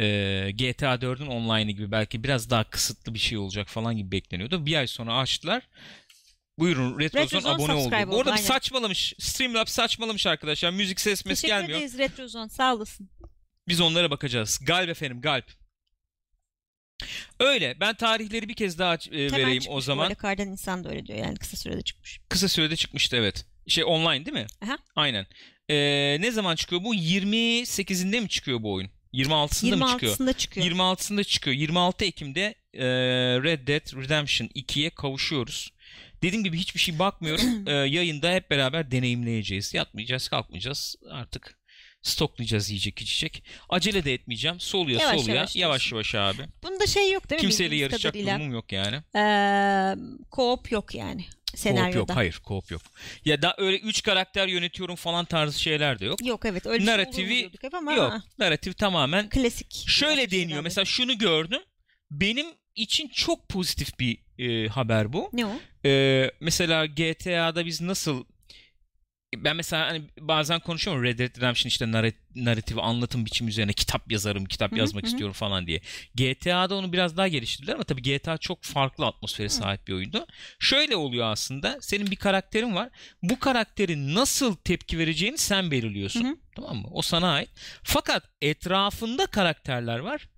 Ee, 0.00 0.50
GTA 0.54 0.94
4'ün 1.02 1.26
online'ı 1.26 1.70
gibi 1.70 1.90
belki 1.90 2.24
biraz 2.24 2.50
daha 2.50 2.64
kısıtlı 2.64 3.14
bir 3.14 3.18
şey 3.18 3.38
olacak 3.38 3.68
falan 3.68 3.96
gibi 3.96 4.12
bekleniyordu. 4.12 4.66
Bir 4.66 4.76
ay 4.76 4.86
sonra 4.86 5.18
açtılar. 5.18 5.68
Buyurun 6.58 6.98
Retrozone 6.98 7.24
Retrozone 7.24 7.54
abone 7.54 7.72
oldu. 7.72 8.10
Bu 8.12 8.18
arada 8.20 8.30
aynen. 8.32 8.42
saçmalamış. 8.42 9.14
Streamlabs 9.18 9.72
saçmalamış 9.72 10.26
arkadaşlar. 10.26 10.70
Müzik 10.70 11.00
ses 11.00 11.24
mes 11.26 11.40
Teşekkür 11.40 11.60
gelmiyor. 11.60 11.78
ederiz 11.78 11.98
Retrozone 11.98 12.48
sağ 12.48 12.74
olasın. 12.74 13.10
Biz 13.68 13.80
onlara 13.80 14.10
bakacağız. 14.10 14.58
Galp 14.62 14.88
efendim 14.88 15.20
galp. 15.20 15.44
Öyle. 17.40 17.76
Ben 17.80 17.94
tarihleri 17.94 18.48
bir 18.48 18.54
kez 18.54 18.78
daha 18.78 18.94
e, 18.94 18.98
Hemen 19.26 19.32
vereyim 19.40 19.62
o 19.68 19.80
zaman. 19.80 20.02
arada. 20.04 20.14
Kardan 20.14 20.48
insan 20.48 20.84
da 20.84 20.88
öyle 20.90 21.06
diyor 21.06 21.18
yani 21.18 21.36
kısa 21.36 21.56
sürede 21.56 21.82
çıkmış. 21.82 22.20
Kısa 22.28 22.48
sürede 22.48 22.76
çıkmıştı 22.76 23.16
evet. 23.16 23.46
Şey 23.66 23.84
online 23.84 24.26
değil 24.26 24.36
mi? 24.36 24.46
Aha. 24.64 24.78
Aynen. 24.96 25.26
Ee, 25.68 26.16
ne 26.20 26.30
zaman 26.30 26.56
çıkıyor 26.56 26.84
bu? 26.84 26.94
28'inde 26.94 28.20
mi 28.20 28.28
çıkıyor 28.28 28.62
bu 28.62 28.72
oyun? 28.72 28.90
26'sında 29.14 29.76
mı 29.76 29.86
çıkıyor? 29.92 30.16
26'sında 30.16 30.32
çıkıyor. 30.34 30.66
26'sında 30.66 31.24
çıkıyor. 31.24 31.56
26 31.56 32.04
Ekim'de 32.04 32.54
e, 32.74 32.86
Red 33.42 33.68
Dead 33.68 34.02
Redemption 34.02 34.48
2'ye 34.48 34.90
kavuşuyoruz. 34.90 35.70
Dediğim 36.22 36.44
gibi 36.44 36.58
hiçbir 36.58 36.80
şey 36.80 36.98
bakmıyorum. 36.98 37.44
E, 37.68 37.72
yayında 37.72 38.32
hep 38.32 38.50
beraber 38.50 38.90
deneyimleyeceğiz. 38.90 39.74
Yatmayacağız, 39.74 40.28
kalkmayacağız. 40.28 40.96
Artık 41.10 41.58
stoklayacağız 42.02 42.70
yiyecek 42.70 43.00
içecek. 43.02 43.44
Acele 43.68 44.04
de 44.04 44.14
etmeyeceğim. 44.14 44.60
Soluya 44.60 45.00
Yavaş 45.00 45.20
soluya. 45.20 45.36
yavaş 45.36 45.56
Yavaş 45.56 45.92
yavaş 45.92 46.14
abi. 46.14 46.42
Bunda 46.62 46.86
şey 46.86 47.12
yok 47.12 47.30
değil 47.30 47.38
mi? 47.38 47.48
Kimseyle 47.48 47.76
yarışacak 47.76 48.12
kadarıyla? 48.12 48.34
durumum 48.38 48.52
yok 48.54 48.72
yani. 48.72 48.96
Ee, 49.14 49.18
co-op 50.32 50.72
yok 50.74 50.94
yani 50.94 51.24
senaryoda. 51.54 51.98
Koop 51.98 52.08
yok. 52.08 52.16
Hayır 52.16 52.40
koop 52.44 52.70
yok. 52.70 52.82
Ya 53.24 53.42
da 53.42 53.54
öyle 53.58 53.78
3 53.78 54.02
karakter 54.02 54.48
yönetiyorum 54.48 54.96
falan 54.96 55.24
tarzı 55.24 55.60
şeyler 55.60 55.98
de 56.00 56.04
yok. 56.04 56.26
Yok 56.26 56.44
evet 56.44 56.66
öyle 56.66 56.84
şey 56.84 56.94
Narratifi 56.94 57.50
hep 57.62 57.74
ama 57.74 57.92
Yok. 57.92 58.12
Narratif 58.38 58.78
tamamen 58.78 59.28
klasik. 59.28 59.84
Şöyle 59.88 60.30
deniyor. 60.30 60.58
de. 60.58 60.62
Mesela 60.62 60.84
şunu 60.84 61.18
gördüm. 61.18 61.60
Benim 62.10 62.46
için 62.74 63.08
çok 63.08 63.48
pozitif 63.48 63.98
bir 64.00 64.18
e, 64.38 64.68
haber 64.68 65.12
bu. 65.12 65.30
Ne 65.32 65.46
o? 65.46 65.52
E, 65.84 66.30
mesela 66.40 66.86
GTA'da 66.86 67.66
biz 67.66 67.80
nasıl 67.80 68.24
ben 69.36 69.56
mesela 69.56 69.86
hani 69.86 70.02
bazen 70.20 70.60
konuşuyorum 70.60 71.04
Red 71.04 71.18
Dead 71.18 71.36
Redemption 71.36 71.68
işte 71.68 71.84
narrat- 71.84 72.14
narratifi 72.34 72.80
anlatım 72.80 73.26
biçimi 73.26 73.50
üzerine 73.50 73.72
kitap 73.72 74.12
yazarım, 74.12 74.44
kitap 74.44 74.70
Hı 74.70 74.74
hı, 74.74 74.78
yazmak 74.78 75.02
hı 75.02 75.06
istiyorum 75.06 75.32
falan 75.32 75.66
diye. 75.66 75.80
GTA'da 76.14 76.74
onu 76.74 76.92
biraz 76.92 77.16
daha 77.16 77.28
geliştirdiler 77.28 77.74
ama 77.74 77.84
tabii 77.84 78.02
GTA 78.02 78.38
çok 78.38 78.62
farklı 78.62 79.06
atmosfere 79.06 79.48
sahip 79.48 79.88
bir 79.88 79.92
oyundu. 79.92 80.26
Şöyle 80.58 80.96
oluyor 80.96 81.26
aslında. 81.32 81.78
Senin 81.80 82.10
bir 82.10 82.16
karakterin 82.16 82.74
var. 82.74 82.88
Bu 83.22 83.38
karakterin 83.38 84.14
nasıl 84.14 84.56
tepki 84.56 84.98
vereceğini 84.98 85.38
sen 85.38 85.70
belirliyorsun. 85.70 86.24
Hı 86.24 86.28
hı. 86.28 86.36
Tamam 86.56 86.76
mı? 86.76 86.88
O 86.92 87.02
sana 87.02 87.32
ait. 87.32 87.48
Fakat 87.82 88.22
etrafında 88.42 89.26
karakterler 89.26 89.98
var. 89.98 90.28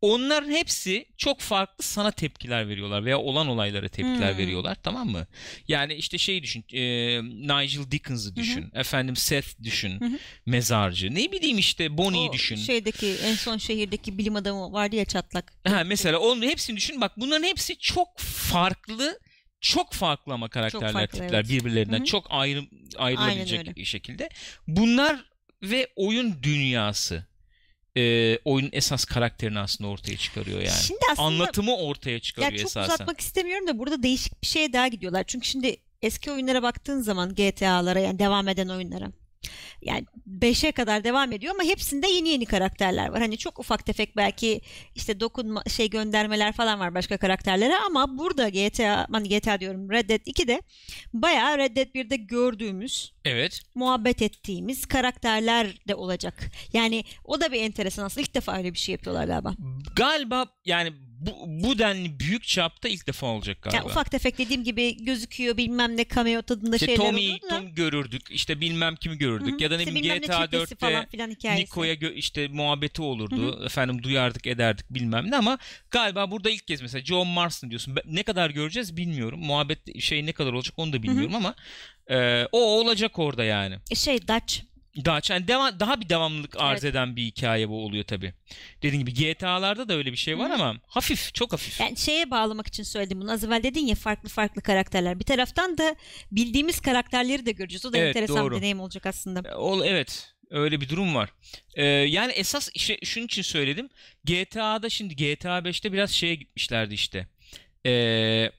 Onların 0.00 0.50
hepsi 0.50 1.06
çok 1.16 1.40
farklı 1.40 1.84
sana 1.84 2.10
tepkiler 2.10 2.68
veriyorlar 2.68 3.04
veya 3.04 3.18
olan 3.18 3.48
olaylara 3.48 3.88
tepkiler 3.88 4.32
Hmm. 4.32 4.38
veriyorlar 4.38 4.76
tamam 4.82 5.08
mı? 5.08 5.26
Yani 5.68 5.94
işte 5.94 6.18
şey 6.18 6.42
düşün 6.42 6.64
e, 6.72 6.80
Nigel 7.22 7.90
Dickens'ı 7.90 8.36
düşün 8.36 8.70
efendim 8.74 9.16
Seth 9.16 9.62
düşün 9.62 10.00
Hı 10.00 10.04
hı. 10.04 10.18
mezarcı 10.46 11.14
ne 11.14 11.32
bileyim 11.32 11.58
işte 11.58 11.98
Bonnie'yi 11.98 12.28
O 12.28 12.32
düşün. 12.32 12.56
şeydeki 12.56 13.16
en 13.24 13.34
son 13.34 13.56
şehirdeki 13.58 14.18
bilim 14.18 14.36
adamı 14.36 14.72
vardı 14.72 14.96
ya 14.96 15.04
çatlak. 15.04 15.52
Ha, 15.68 15.82
mesela 15.86 16.18
onun 16.18 16.42
hepsini 16.42 16.76
düşün 16.76 17.00
bak 17.00 17.12
bunların 17.16 17.44
hepsi 17.44 17.78
çok 17.78 18.18
farklı 18.18 19.18
çok 19.60 19.92
farklı 19.92 20.32
ama 20.32 20.48
karakterler 20.48 20.92
farklı, 20.92 21.18
tipler 21.20 21.34
evet. 21.40 21.48
birbirlerinden 21.48 21.98
Hı 21.98 22.02
hı. 22.02 22.06
çok 22.06 22.26
ayrı 22.30 22.62
ayrılabilecek 22.98 23.86
şekilde. 23.86 24.28
Bunlar 24.66 25.24
ve 25.62 25.88
oyun 25.96 26.42
dünyası 26.42 27.26
e, 27.96 28.38
oyunun 28.44 28.70
esas 28.72 29.04
karakterini 29.04 29.58
aslında 29.58 29.90
ortaya 29.90 30.16
çıkarıyor 30.16 30.58
yani. 30.60 30.78
Şimdi 30.82 31.00
aslında 31.12 31.26
Anlatımı 31.26 31.76
ortaya 31.76 32.20
çıkarıyor 32.20 32.52
ya 32.52 32.58
çok 32.58 32.66
esasen. 32.66 32.94
uzatmak 32.94 33.20
istemiyorum 33.20 33.66
da 33.66 33.78
burada 33.78 34.02
değişik 34.02 34.42
bir 34.42 34.46
şeye 34.46 34.72
daha 34.72 34.88
gidiyorlar. 34.88 35.24
Çünkü 35.26 35.46
şimdi 35.48 35.76
eski 36.02 36.32
oyunlara 36.32 36.62
baktığın 36.62 37.00
zaman 37.00 37.34
GTA'lara 37.34 38.00
yani 38.00 38.18
devam 38.18 38.48
eden 38.48 38.68
oyunlara 38.68 39.12
yani 39.82 40.04
5'e 40.40 40.72
kadar 40.72 41.04
devam 41.04 41.32
ediyor 41.32 41.54
ama 41.54 41.64
hepsinde 41.64 42.06
yeni 42.08 42.28
yeni 42.28 42.46
karakterler 42.46 43.08
var. 43.08 43.20
Hani 43.20 43.38
çok 43.38 43.58
ufak 43.58 43.86
tefek 43.86 44.16
belki 44.16 44.60
işte 44.94 45.20
dokunma 45.20 45.62
şey 45.68 45.90
göndermeler 45.90 46.52
falan 46.52 46.80
var 46.80 46.94
başka 46.94 47.16
karakterlere 47.16 47.74
ama 47.86 48.18
burada 48.18 48.48
GTA, 48.48 49.06
hani 49.12 49.28
GTA 49.28 49.60
diyorum 49.60 49.90
Red 49.90 50.08
Dead 50.08 50.20
2'de 50.20 50.62
bayağı 51.12 51.58
Red 51.58 51.76
Dead 51.76 51.86
1'de 51.86 52.16
gördüğümüz 52.16 53.12
Evet. 53.24 53.60
muhabbet 53.74 54.22
ettiğimiz 54.22 54.86
karakterler 54.86 55.66
de 55.88 55.94
olacak. 55.94 56.50
Yani 56.72 57.04
o 57.24 57.40
da 57.40 57.52
bir 57.52 57.60
enteresan 57.60 58.04
aslında. 58.04 58.20
İlk 58.26 58.34
defa 58.34 58.56
öyle 58.58 58.72
bir 58.72 58.78
şey 58.78 58.92
yapıyorlar 58.92 59.24
galiba. 59.26 59.54
Galiba 59.96 60.46
yani 60.64 60.92
bu, 61.20 61.44
bu 61.46 61.78
denli 61.78 62.20
büyük 62.20 62.44
çapta 62.44 62.88
ilk 62.88 63.06
defa 63.06 63.26
olacak 63.26 63.62
galiba. 63.62 63.76
Yani 63.76 63.86
ufak 63.86 64.10
tefek 64.10 64.38
dediğim 64.38 64.64
gibi 64.64 65.04
gözüküyor 65.04 65.56
bilmem 65.56 65.96
ne 65.96 66.04
cameo 66.14 66.42
tadında 66.42 66.76
İşte 66.76 66.86
şeyler 66.86 67.00
Tommy 67.06 67.20
oluyordu 67.20 67.42
da. 67.50 67.58
Tom 67.58 67.74
görürdük. 67.74 68.22
işte 68.30 68.60
bilmem 68.60 68.96
kimi 68.96 69.18
görürdük. 69.18 69.52
Hı 69.52 69.56
hı. 69.56 69.62
Ya 69.62 69.70
da 69.70 69.76
ne 69.76 69.82
İşte 69.82 69.94
bileyim 69.94 70.22
GTA 70.22 70.42
çetesi 70.44 70.74
4'te 70.74 70.76
falan 70.76 71.06
filan 71.06 71.30
hikayesi. 71.30 71.62
Niko'ya 71.62 71.94
gö- 71.94 72.14
işte 72.14 72.48
muhabbeti 72.48 73.02
olurdu. 73.02 73.64
Efendim 73.64 74.02
duyardık 74.02 74.46
ederdik 74.46 74.86
bilmem 74.90 75.30
ne 75.30 75.36
ama 75.36 75.58
galiba 75.90 76.30
burada 76.30 76.50
ilk 76.50 76.66
kez 76.66 76.82
mesela 76.82 77.04
John 77.04 77.26
Marston 77.28 77.70
diyorsun. 77.70 77.96
Ne 78.04 78.22
kadar 78.22 78.50
göreceğiz 78.50 78.96
bilmiyorum. 78.96 79.40
Muhabbet 79.40 80.00
şey 80.00 80.26
ne 80.26 80.32
kadar 80.32 80.52
olacak 80.52 80.74
onu 80.76 80.92
da 80.92 81.02
bilmiyorum 81.02 81.34
ama 81.34 81.54
e, 82.10 82.46
o 82.52 82.58
olacak 82.58 83.18
orada 83.18 83.44
yani. 83.44 83.76
E 83.90 83.94
Şey 83.94 84.28
Dutch. 84.28 84.69
Daha, 85.04 85.20
yani 85.30 85.46
deva- 85.46 85.80
daha 85.80 86.00
bir 86.00 86.08
devamlılık 86.08 86.56
arz 86.58 86.84
Evet. 86.84 86.94
eden 86.94 87.16
bir 87.16 87.22
hikaye 87.22 87.68
bu 87.68 87.84
oluyor 87.84 88.04
tabii. 88.04 88.32
Dediğim 88.82 89.04
gibi 89.06 89.14
GTA'larda 89.34 89.88
da 89.88 89.94
öyle 89.94 90.12
bir 90.12 90.16
şey 90.16 90.38
var 90.38 90.50
Hı 90.50 90.54
ama 90.54 90.76
hafif, 90.86 91.34
çok 91.34 91.52
hafif. 91.52 91.80
Yani 91.80 91.96
şeye 91.96 92.30
bağlamak 92.30 92.66
için 92.66 92.82
söyledim 92.82 93.20
bunu. 93.20 93.32
Az 93.32 93.44
evvel 93.44 93.62
dedin 93.62 93.86
ya 93.86 93.94
farklı 93.94 94.28
farklı 94.28 94.62
karakterler. 94.62 95.18
Bir 95.20 95.24
taraftan 95.24 95.78
da 95.78 95.96
bildiğimiz 96.32 96.80
karakterleri 96.80 97.46
de 97.46 97.52
göreceğiz. 97.52 97.86
O 97.86 97.92
da 97.92 97.98
Evet, 97.98 98.16
enteresan 98.16 98.36
doğru. 98.44 98.54
bir 98.54 98.60
deneyim 98.60 98.80
olacak 98.80 99.06
aslında. 99.06 99.56
Ol 99.58 99.82
evet. 99.84 100.32
Öyle 100.50 100.80
bir 100.80 100.88
durum 100.88 101.14
var. 101.14 101.30
Ee, 101.74 101.84
yani 101.84 102.32
esas 102.32 102.70
şey, 102.74 102.98
şunun 103.04 103.26
için 103.26 103.42
söyledim. 103.42 103.88
GTA'da 104.24 104.88
şimdi 104.88 105.16
GTA 105.16 105.58
5'te 105.58 105.92
biraz 105.92 106.10
şeye 106.10 106.34
gitmişlerdi 106.34 106.94
işte. 106.94 107.26
Ee, 107.86 108.50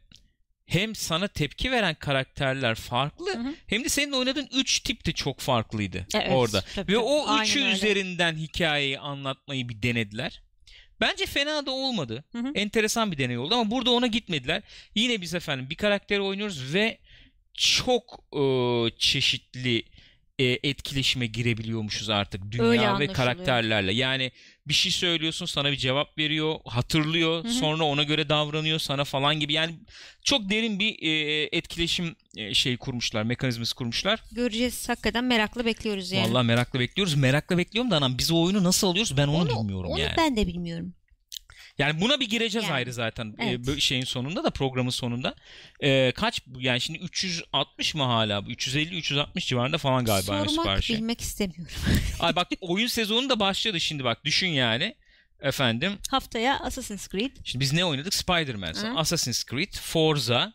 hem 0.73 0.95
sana 0.95 1.27
tepki 1.27 1.71
veren 1.71 1.95
karakterler 1.95 2.75
farklı 2.75 3.33
Hı 3.33 3.39
hı. 3.39 3.53
hem 3.67 3.83
de 3.83 3.89
senin 3.89 4.11
oynadığın 4.11 4.49
3 4.53 4.79
tip 4.79 5.05
de 5.05 5.11
çok 5.11 5.39
farklıydı 5.39 6.07
Evet, 6.15 6.27
orada. 6.31 6.61
tabii, 6.75 6.91
Ve 6.93 6.97
o 6.97 7.27
Aynen 7.27 7.43
üçü 7.43 7.59
öyle. 7.63 7.71
üzerinden 7.71 8.35
hikayeyi 8.35 8.99
anlatmayı 8.99 9.69
bir 9.69 9.81
denediler. 9.81 10.41
Bence 11.01 11.25
fena 11.25 11.65
da 11.65 11.71
olmadı. 11.71 12.23
Hı 12.31 12.37
hı. 12.37 12.51
Enteresan 12.55 13.11
bir 13.11 13.17
deney 13.17 13.37
oldu 13.37 13.55
ama 13.55 13.71
burada 13.71 13.91
ona 13.91 14.07
gitmediler. 14.07 14.61
Yine 14.95 15.21
biz 15.21 15.33
efendim 15.33 15.69
bir 15.69 15.75
karakteri 15.75 16.21
oynuyoruz 16.21 16.73
ve 16.73 16.97
çok 17.53 18.23
e, 18.33 18.41
çeşitli 18.97 19.83
e, 20.39 20.43
etkileşime 20.43 21.27
girebiliyormuşuz 21.27 22.09
artık 22.09 22.41
Öyle 22.59 22.77
dünya 22.77 22.99
ve 22.99 23.07
karakterlerle. 23.07 23.93
Yani 23.93 24.31
bir 24.67 24.73
şey 24.73 24.91
söylüyorsun 24.91 25.45
sana 25.45 25.71
bir 25.71 25.77
cevap 25.77 26.17
veriyor, 26.17 26.55
hatırlıyor, 26.65 27.43
Hı 27.43 27.47
hı. 27.47 27.53
sonra 27.53 27.83
ona 27.83 28.03
göre 28.03 28.29
davranıyor 28.29 28.79
sana 28.79 29.03
falan 29.03 29.39
gibi. 29.39 29.53
Yani 29.53 29.75
çok 30.23 30.49
derin 30.49 30.79
bir 30.79 30.97
e, 31.01 31.43
etkileşim 31.51 32.15
e, 32.37 32.53
şey 32.53 32.77
kurmuşlar, 32.77 33.23
mekanizması 33.23 33.75
kurmuşlar. 33.75 34.23
Göreceğiz. 34.31 34.89
Hakikaten 34.89 35.23
merakla 35.23 35.65
bekliyoruz 35.65 36.11
yani. 36.11 36.29
Vallahi 36.29 36.45
merakla 36.45 36.79
bekliyoruz. 36.79 37.15
Merakla 37.15 37.57
bekliyorum 37.57 37.91
da 37.91 37.97
anam 37.97 38.17
biz 38.17 38.31
o 38.31 38.41
oyunu 38.41 38.63
nasıl 38.63 38.87
alıyoruz 38.87 39.17
ben 39.17 39.27
onu, 39.27 39.49
bilmiyorum 39.49 39.91
onu 39.91 39.99
yani. 39.99 40.13
ben 40.17 40.35
de 40.35 40.47
bilmiyorum. 40.47 40.93
Yani 41.81 42.01
buna 42.01 42.19
bir 42.19 42.29
gireceğiz 42.29 42.65
Yani, 42.67 42.75
ayrı 42.75 42.93
zaten 42.93 43.35
e, 43.39 43.45
evet. 43.45 43.67
böyle 43.67 43.79
şeyin 43.81 44.03
sonunda 44.03 44.43
da 44.43 44.49
programın 44.49 44.89
sonunda. 44.89 45.35
E, 45.79 46.11
kaç 46.15 46.41
yani 46.59 46.81
şimdi 46.81 46.99
360 46.99 47.95
mı 47.95 48.03
hala 48.03 48.45
bu 48.45 48.49
350 48.51 48.97
360 48.97 49.47
civarında 49.47 49.77
falan 49.77 50.05
galiba 50.05 50.35
yani 50.35 50.49
Sormak 50.49 50.63
siparişi. 50.65 50.93
bilmek 50.93 51.21
istemiyorum. 51.21 51.75
Ay 52.19 52.35
bak 52.35 52.47
oyun 52.61 52.87
sezonu 52.87 53.29
da 53.29 53.39
başladı 53.39 53.79
şimdi 53.81 54.03
bak 54.03 54.25
düşün 54.25 54.47
yani. 54.47 54.95
Efendim 55.41 55.97
Haftaya 56.11 56.59
Assassin's 56.59 57.07
Creed. 57.09 57.31
şimdi 57.43 57.63
biz 57.63 57.73
ne 57.73 57.85
oynadık? 57.85 58.13
Spider-Man, 58.13 58.73
Hı. 58.73 58.97
Assassin's 58.97 59.45
Creed, 59.45 59.73
Forza, 59.73 60.53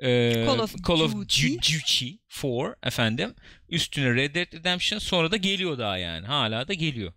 e, 0.00 0.32
Call 0.88 1.00
of 1.00 1.14
Duty. 1.14 1.46
Ju- 1.46 1.56
Duty 1.80 2.10
4 2.42 2.86
efendim. 2.86 3.34
Üstüne 3.68 4.14
Red 4.14 4.34
Dead 4.34 4.52
Redemption 4.52 4.98
sonra 4.98 5.30
da 5.30 5.36
geliyor 5.36 5.78
daha 5.78 5.98
yani. 5.98 6.26
Hala 6.26 6.68
da 6.68 6.74
geliyor. 6.74 7.12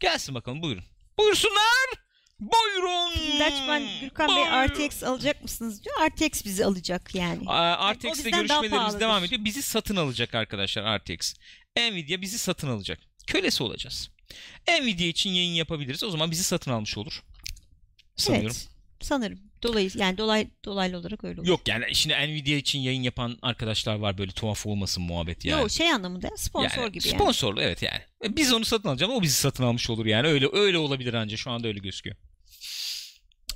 Gelsin 0.00 0.34
bakalım 0.34 0.62
buyurun. 0.62 0.84
Buyursunlar. 1.18 1.99
Buyurun. 2.40 3.10
Dutchman 3.40 3.82
Gürkan 4.00 4.28
Bey. 4.28 4.44
RTX 4.66 5.02
alacak 5.02 5.42
mısınız 5.42 5.84
diyor. 5.84 5.96
RTX 6.10 6.44
bizi 6.44 6.64
alacak 6.64 7.14
yani. 7.14 7.42
Aa, 7.46 7.94
bizden 7.94 8.48
daha 8.48 8.60
görüşmelerimiz 8.60 9.00
devam 9.00 9.24
ediyor. 9.24 9.44
Bizi 9.44 9.62
satın 9.62 9.96
alacak 9.96 10.34
arkadaşlar 10.34 10.98
RTX. 10.98 11.34
Nvidia 11.76 12.20
bizi 12.20 12.38
satın 12.38 12.68
alacak. 12.68 12.98
Kölesi 13.26 13.62
olacağız. 13.62 14.10
Nvidia 14.68 15.06
için 15.06 15.30
yayın 15.30 15.54
yapabiliriz. 15.54 16.04
O 16.04 16.10
zaman 16.10 16.30
bizi 16.30 16.42
satın 16.42 16.70
almış 16.70 16.98
olur. 16.98 17.22
Sanıyorum. 18.16 18.56
Evet. 18.56 18.68
Sanırım. 19.00 19.38
Dolayısıyla 19.62 20.06
yani 20.06 20.18
dolay, 20.18 20.48
dolaylı 20.64 20.98
olarak 20.98 21.24
öyle 21.24 21.40
olur. 21.40 21.48
Yok 21.48 21.68
yani 21.68 21.94
şimdi 21.94 22.14
Nvidia 22.14 22.56
için 22.56 22.78
yayın 22.78 23.02
yapan 23.02 23.38
arkadaşlar 23.42 23.94
var 23.94 24.18
böyle 24.18 24.32
tuhaf 24.32 24.66
olmasın 24.66 25.02
muhabbet 25.02 25.44
yani. 25.44 25.60
Yok 25.60 25.70
şey 25.70 25.92
anlamında 25.92 26.28
sponsor 26.36 26.80
yani, 26.80 26.92
gibi 26.92 27.08
yani. 27.08 27.16
Sponsorlu 27.16 27.62
evet 27.62 27.82
yani. 27.82 28.00
Biz 28.36 28.52
onu 28.52 28.64
satın 28.64 28.88
alacağız 28.88 29.10
ama 29.10 29.18
o 29.18 29.22
bizi 29.22 29.34
satın 29.34 29.64
almış 29.64 29.90
olur 29.90 30.06
yani. 30.06 30.26
Öyle 30.26 30.46
öyle 30.52 30.78
olabilir 30.78 31.14
anca 31.14 31.36
şu 31.36 31.50
anda 31.50 31.68
öyle 31.68 31.78
gözüküyor. 31.78 32.16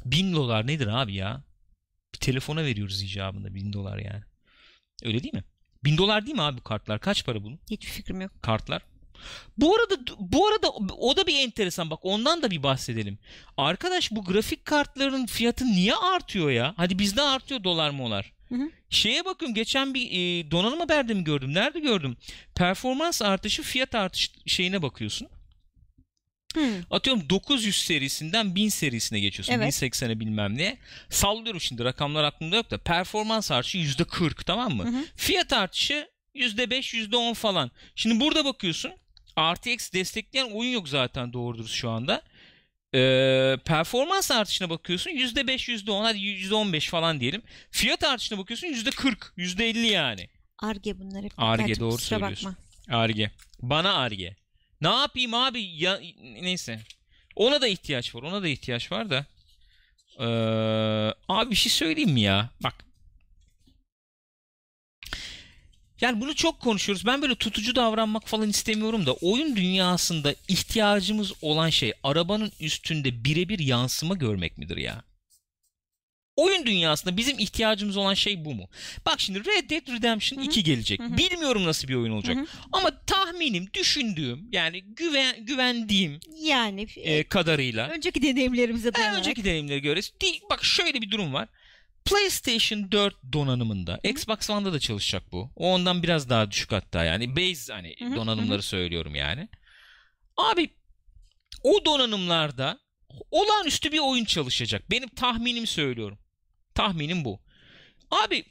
Bin 0.04 0.34
dolar 0.34 0.66
nedir 0.66 0.86
abi 0.86 1.14
ya? 1.14 1.42
Bir 2.14 2.18
telefona 2.18 2.64
veriyoruz 2.64 3.02
icabında 3.02 3.54
bin 3.54 3.72
dolar 3.72 3.98
yani. 3.98 4.22
Öyle 5.04 5.22
değil 5.22 5.34
mi? 5.34 5.44
Bin 5.84 5.98
dolar 5.98 6.26
değil 6.26 6.36
mi 6.36 6.42
abi 6.42 6.58
bu 6.58 6.62
kartlar? 6.62 7.00
Kaç 7.00 7.24
para 7.26 7.44
bunun 7.44 7.58
Hiçbir 7.70 7.90
fikrim 7.90 8.20
yok. 8.20 8.30
kartlar? 8.42 8.82
Bu 9.58 9.74
arada 9.76 9.94
bu 10.18 10.46
arada 10.48 10.70
o 10.98 11.16
da 11.16 11.26
bir 11.26 11.38
enteresan 11.38 11.90
bak 11.90 11.98
ondan 12.02 12.42
da 12.42 12.50
bir 12.50 12.62
bahsedelim. 12.62 13.18
Arkadaş 13.56 14.10
bu 14.10 14.24
grafik 14.24 14.64
kartların 14.64 15.26
fiyatı 15.26 15.64
niye 15.64 15.94
artıyor 15.96 16.50
ya? 16.50 16.74
Hadi 16.76 16.98
bizde 16.98 17.22
artıyor 17.22 17.64
dolar 17.64 17.90
molar. 17.90 18.32
Hı 18.48 18.54
hı. 18.54 18.70
Şeye 18.90 19.24
bakın 19.24 19.54
geçen 19.54 19.94
bir 19.94 20.10
e, 20.10 20.50
donanım 20.50 20.80
haberde 20.80 21.14
mi 21.14 21.24
gördüm? 21.24 21.54
Nerede 21.54 21.80
gördüm? 21.80 22.16
Performans 22.54 23.22
artışı 23.22 23.62
fiyat 23.62 23.94
artış 23.94 24.30
şeyine 24.46 24.82
bakıyorsun. 24.82 25.28
Hmm. 26.54 26.62
Atıyorum 26.90 27.30
900 27.30 27.76
serisinden 27.76 28.54
1000 28.54 28.68
serisine 28.68 29.20
geçiyorsun. 29.20 29.52
Evet. 29.52 29.82
1080'e 29.82 30.20
bilmem 30.20 30.58
ne. 30.58 30.78
Sallıyorum 31.10 31.60
şimdi 31.60 31.84
rakamlar 31.84 32.24
aklımda 32.24 32.56
yok 32.56 32.70
da 32.70 32.78
performans 32.78 33.50
artışı 33.50 33.78
%40 33.78 34.44
tamam 34.44 34.74
mı? 34.74 34.84
Hı 34.84 34.88
hı. 34.88 35.04
Fiyat 35.16 35.52
artışı 35.52 36.08
%5 36.34 36.94
%10 36.94 37.34
falan. 37.34 37.70
Şimdi 37.94 38.20
burada 38.20 38.44
bakıyorsun 38.44 38.92
RTX 39.40 39.92
destekleyen 39.92 40.50
oyun 40.50 40.70
yok 40.72 40.88
zaten 40.88 41.32
doğrudur 41.32 41.68
şu 41.68 41.90
anda. 41.90 42.22
Ee, 42.94 43.58
performans 43.64 44.30
artışına 44.30 44.70
bakıyorsun 44.70 45.10
%5 45.10 45.68
%10 45.68 46.02
hadi 46.02 46.18
%15 46.18 46.88
falan 46.88 47.20
diyelim. 47.20 47.42
Fiyat 47.70 48.04
artışına 48.04 48.38
bakıyorsun 48.38 48.66
%40 48.66 49.16
%50 49.36 49.78
yani. 49.78 50.28
Arge 50.58 50.98
bunlar 50.98 51.24
hep. 51.24 51.32
Ar-Ge, 51.36 51.80
doğru 51.80 51.98
söylüyorsun. 51.98 52.56
Bakma. 52.86 52.98
Arge. 52.98 53.30
Bana 53.62 53.94
arge. 53.94 54.36
Ne 54.80 54.88
yapayım 54.88 55.34
abi? 55.34 55.62
Ya, 55.62 56.00
neyse. 56.22 56.80
Ona 57.36 57.60
da 57.60 57.68
ihtiyaç 57.68 58.14
var. 58.14 58.22
Ona 58.22 58.42
da 58.42 58.48
ihtiyaç 58.48 58.92
var 58.92 59.10
da. 59.10 59.26
Ee, 60.18 60.24
abi 61.28 61.50
bir 61.50 61.56
şey 61.56 61.72
söyleyeyim 61.72 62.10
mi 62.10 62.20
ya? 62.20 62.50
Bak. 62.62 62.84
Yani 66.00 66.20
bunu 66.20 66.34
çok 66.34 66.60
konuşuyoruz. 66.60 67.06
Ben 67.06 67.22
böyle 67.22 67.34
tutucu 67.34 67.76
davranmak 67.76 68.28
falan 68.28 68.48
istemiyorum 68.48 69.06
da 69.06 69.12
oyun 69.12 69.56
dünyasında 69.56 70.34
ihtiyacımız 70.48 71.32
olan 71.42 71.70
şey 71.70 71.92
arabanın 72.02 72.52
üstünde 72.60 73.24
birebir 73.24 73.58
yansıma 73.58 74.14
görmek 74.14 74.58
midir 74.58 74.76
ya? 74.76 75.02
Oyun 76.36 76.66
dünyasında 76.66 77.16
bizim 77.16 77.38
ihtiyacımız 77.38 77.96
olan 77.96 78.14
şey 78.14 78.44
bu 78.44 78.54
mu? 78.54 78.68
Bak 79.06 79.20
şimdi 79.20 79.44
Red 79.44 79.70
Dead 79.70 79.92
Redemption 79.96 80.38
Hı 80.38 80.42
hı. 80.42 80.46
2 80.46 80.64
gelecek. 80.64 81.00
Bilmiyorum 81.00 81.64
nasıl 81.64 81.88
bir 81.88 81.94
oyun 81.94 82.12
olacak. 82.12 82.36
Ama 82.72 82.90
tahminim, 83.06 83.68
düşündüğüm 83.74 84.48
yani 84.52 84.82
güven, 84.82 85.46
güvendiğim 85.46 86.20
Yani 86.42 86.86
e, 86.96 87.24
kadarıyla 87.24 87.88
önceki 87.88 88.22
deneyimlerimize 88.22 88.88
Ha, 88.88 88.94
dayanarak. 88.94 89.18
önceki 89.18 89.44
deneyimlere 89.44 89.78
göre 89.78 90.00
değil, 90.20 90.40
bak 90.50 90.64
şöyle 90.64 91.02
bir 91.02 91.10
durum 91.10 91.32
var. 91.34 91.48
PlayStation 92.04 92.92
4 92.92 93.14
donanımında, 93.32 94.00
Xbox 94.02 94.50
One'da 94.50 94.72
da 94.72 94.80
çalışacak 94.80 95.22
bu. 95.32 95.50
O 95.56 95.74
ondan 95.74 96.02
biraz 96.02 96.30
daha 96.30 96.50
düşük 96.50 96.72
hatta 96.72 97.04
yani 97.04 97.36
base 97.36 97.72
hani 97.72 97.96
donanımları 98.16 98.62
söylüyorum 98.62 99.14
yani. 99.14 99.48
Abi 100.36 100.70
o 101.62 101.84
donanımlarda 101.84 102.78
olağanüstü 103.30 103.92
bir 103.92 103.98
oyun 103.98 104.24
çalışacak. 104.24 104.90
Benim 104.90 105.08
tahminim 105.08 105.66
söylüyorum. 105.66 106.18
Tahminim 106.74 107.24
bu. 107.24 107.40
Abi 108.10 108.44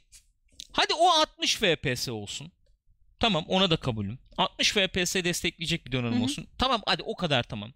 hadi 0.72 0.94
o 0.94 1.08
60 1.08 1.56
FPS 1.56 2.08
olsun. 2.08 2.52
Tamam 3.20 3.44
ona 3.48 3.70
da 3.70 3.76
kabulüm. 3.76 4.18
60 4.38 4.72
FPS 4.72 5.14
destekleyecek 5.14 5.86
bir 5.86 5.92
donanım 5.92 6.14
Hı 6.14 6.18
hı. 6.18 6.24
olsun. 6.24 6.46
Tamam 6.58 6.82
hadi 6.86 7.02
o 7.02 7.16
kadar 7.16 7.42
tamam. 7.42 7.72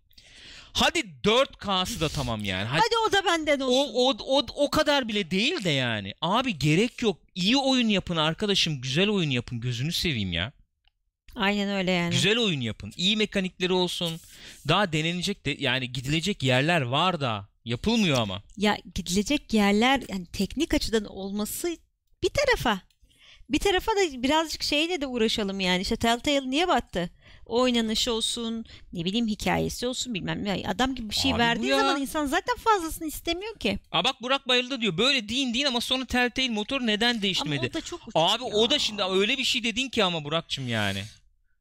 Hadi 0.72 0.98
4K'sı 1.24 2.00
da 2.00 2.08
tamam 2.08 2.44
yani. 2.44 2.64
Hadi, 2.68 2.80
Hadi 2.80 2.94
o 3.08 3.12
da 3.12 3.26
benden 3.26 3.61
olsun. 3.61 3.90
o, 3.94 4.11
o, 4.11 4.16
o, 4.38 4.46
o 4.54 4.70
kadar 4.70 5.08
bile 5.08 5.30
değil 5.30 5.64
de 5.64 5.70
yani. 5.70 6.14
Abi 6.20 6.58
gerek 6.58 7.02
yok. 7.02 7.20
İyi 7.34 7.56
oyun 7.56 7.88
yapın 7.88 8.16
arkadaşım. 8.16 8.80
Güzel 8.80 9.08
oyun 9.08 9.30
yapın. 9.30 9.61
Gözünü 9.61 9.92
seveyim 9.92 10.32
ya. 10.32 10.52
Aynen 11.37 11.68
öyle 11.68 11.90
yani. 11.90 12.11
Güzel 12.11 12.38
oyun 12.38 12.61
yapın. 12.61 12.92
İyi 12.96 13.16
mekanikleri 13.16 13.72
olsun. 13.72 14.20
Daha 14.68 14.92
denenecek 14.92 15.46
de 15.46 15.56
yani 15.58 15.92
gidilecek 15.92 16.42
yerler 16.42 16.80
var 16.80 17.20
da. 17.20 17.48
Yapılmıyor 17.68 18.18
ama. 18.18 18.42
Ya 18.57 18.78
gidilecek 18.94 19.54
yerler 19.54 20.02
yani 20.09 20.26
teknik 20.26 20.74
açıdan 20.74 21.04
olması 21.04 21.76
bir 22.22 22.28
tarafa. 22.28 22.81
Bir 23.50 23.59
tarafa 23.59 23.92
da 23.92 24.22
birazcık 24.22 24.62
şeyle 24.62 25.00
de 25.00 25.07
uğraşalım 25.07 25.61
yani. 25.61 25.83
İşte 25.83 25.96
Telltale 25.96 26.50
niye 26.50 26.68
battı? 26.68 27.11
Oynanışı 27.46 28.12
olsun, 28.12 28.64
ne 28.92 29.04
bileyim 29.04 29.26
hikayesi 29.28 29.87
olsun 29.87 30.14
bilmem 30.14 30.44
ne. 30.44 30.62
Adam 30.68 30.94
gibi 30.94 31.11
bir 31.11 31.14
şey 31.14 31.33
Abi 31.33 31.38
verdiği 31.38 31.66
ya. 31.66 31.76
zaman 31.81 32.00
insan 32.02 32.26
zaten 32.26 32.57
fazlasını 32.57 33.09
istemiyor 33.09 33.59
ki. 33.59 33.78
Aa 33.92 34.04
bak 34.04 34.22
Burak 34.22 34.48
Bayıldı 34.48 34.81
diyor. 34.81 34.98
Böyle 34.98 35.28
deyin 35.28 35.54
deyin 35.54 35.64
ama 35.66 35.81
sonra 35.81 36.04
Telltale 36.04 36.48
motoru 36.48 36.87
neden 36.87 37.12
Ama 37.14 37.22
değiştirmedi? 37.22 37.68
o 37.70 37.74
da 37.74 37.81
çok 37.81 38.00
uçuk 38.02 38.12
Abi 38.16 38.42
ya. 38.44 38.48
o 38.48 38.70
da 38.70 38.78
şimdi 38.78 39.02
öyle 39.02 39.38
bir 39.38 39.44
şey 39.44 39.64
dedin 39.64 39.88
ki 39.88 40.04
ama 40.04 40.24
Burak'cığım 40.24 40.68
yani. 40.68 41.02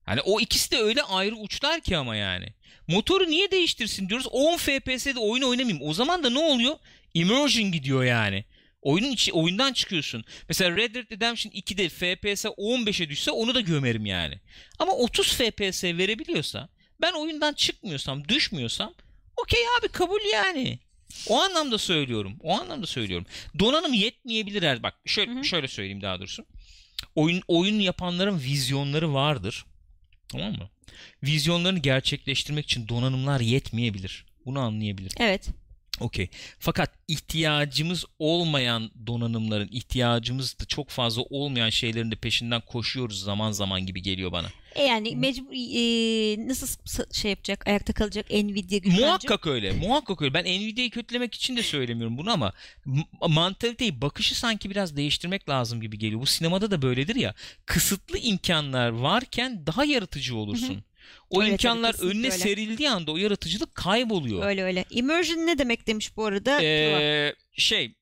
Hani 0.08 0.22
o 0.22 0.40
ikisi 0.40 0.72
de 0.72 0.78
öyle 0.78 1.02
ayrı 1.04 1.36
uçlar 1.36 1.82
ki 1.82 1.98
ama 1.98 2.16
yani. 2.16 2.46
Motoru 2.88 3.28
niye 3.30 3.52
değiştirsin 3.52 4.10
diyoruz. 4.10 4.28
10 4.32 4.58
FPS'de 4.58 5.20
oyun 5.20 5.44
oynamayayım. 5.44 5.88
O 5.90 5.94
zaman 5.94 6.24
da 6.24 6.30
ne 6.30 6.40
oluyor? 6.40 6.76
Immersion 7.14 7.72
gidiyor 7.72 8.04
yani. 8.04 8.46
Oyunun 8.82 9.12
içi 9.12 9.34
oyundan 9.34 9.74
çıkıyorsun. 9.74 10.24
Mesela 10.50 10.78
Red 10.78 10.96
Dead 10.96 11.12
Redemption 11.12 11.52
2'de 11.52 11.90
FPS 11.90 12.46
15'e 12.46 13.10
düşse 13.10 13.32
onu 13.32 13.56
da 13.56 13.62
gömerim 13.62 14.06
yani. 14.06 14.40
Ama 14.80 14.92
30 14.94 15.34
FPS 15.34 15.84
verebiliyorsa 15.84 16.70
ben 17.02 17.12
oyundan 17.14 17.54
çıkmıyorsam, 17.54 18.28
düşmüyorsam 18.30 18.94
okey 19.38 19.60
abi 19.80 19.88
kabul 19.88 20.20
yani. 20.34 20.80
O 21.30 21.42
anlamda 21.42 21.78
söylüyorum. 21.78 22.38
O 22.44 22.60
anlamda 22.60 22.88
söylüyorum. 22.88 23.28
Donanım 23.60 23.94
yetmeyebilir. 23.94 24.64
her- 24.64 24.84
Bak 24.84 24.94
şöyle, 25.06 25.32
Hı 25.32 25.40
hı. 25.40 25.44
şöyle 25.44 25.68
söyleyeyim 25.68 26.02
daha 26.02 26.20
doğrusu. 26.20 26.46
Oyun 27.16 27.42
oyun 27.48 27.80
yapanların 27.80 28.40
vizyonları 28.40 29.14
vardır. 29.14 29.66
Tamam 30.30 30.52
mı? 30.52 30.70
Vizyonlarını 31.24 31.80
gerçekleştirmek 31.80 32.66
için 32.66 32.88
donanımlar 32.88 33.40
yetmeyebilir. 33.40 34.26
Bunu 34.46 34.60
anlayabilir. 34.60 35.12
Evet. 35.20 35.50
Okey. 36.00 36.30
Fakat 36.60 36.92
ihtiyacımız 37.08 38.06
olmayan 38.20 38.92
donanımların, 39.08 39.70
ihtiyacımız 39.72 40.60
da 40.60 40.66
çok 40.66 40.90
fazla 40.90 41.22
olmayan 41.22 41.70
şeylerin 41.70 42.12
de 42.12 42.16
peşinden 42.16 42.62
koşuyoruz 42.62 43.24
zaman 43.24 43.52
zaman 43.52 43.86
gibi 43.86 44.02
geliyor 44.02 44.32
bana. 44.32 44.48
E 44.76 44.84
yani 44.84 45.16
mecbur 45.16 45.52
e, 45.54 46.48
nasıl 46.48 46.68
şey 47.14 47.32
yapacak, 47.32 47.68
ayakta 47.68 47.94
kalacak 47.94 48.30
Nvidia 48.30 48.78
güçlenecek. 48.78 49.06
Muhakkak 49.06 49.48
öyle. 49.48 49.72
Muhakkak 49.72 50.22
öyle. 50.22 50.34
Ben 50.34 50.46
Nvidia'yı 50.46 50.90
kötülemek 50.90 51.36
için 51.36 51.58
de 51.58 51.64
söylemiyorum 51.64 52.18
bunu 52.18 52.32
ama 52.32 52.54
mantaliteyi, 53.28 54.02
bakışı 54.02 54.40
sanki 54.40 54.70
biraz 54.70 54.98
değiştirmek 54.98 55.50
lazım 55.50 55.82
gibi 55.82 55.98
geliyor. 55.98 56.22
Bu 56.22 56.26
sinemada 56.26 56.72
da 56.72 56.82
böyledir 56.82 57.16
ya. 57.16 57.34
Kısıtlı 57.66 58.18
imkanlar 58.18 58.90
varken 58.90 59.68
daha 59.68 59.86
yaratıcı 59.86 60.36
olursun. 60.36 60.74
Hı 60.74 60.78
hı. 60.78 60.82
O 61.30 61.40
Öyle 61.42 61.48
tabii, 61.48 61.52
imkanlar 61.54 61.92
kesinlikle 61.92 62.18
önüne 62.18 62.28
öyle. 62.34 62.38
serildiği 62.44 62.90
anda 62.90 63.12
o 63.12 63.18
yaratıcılık 63.18 63.76
kayboluyor. 63.76 64.46
Öyle 64.46 64.64
öyle. 64.64 64.86
Immersion 64.90 65.38
ne 65.38 65.58
demek 65.58 65.88
demiş 65.88 66.18
bu 66.18 66.26
arada? 66.26 66.62
Ee, 66.64 67.36
şey 67.54 67.96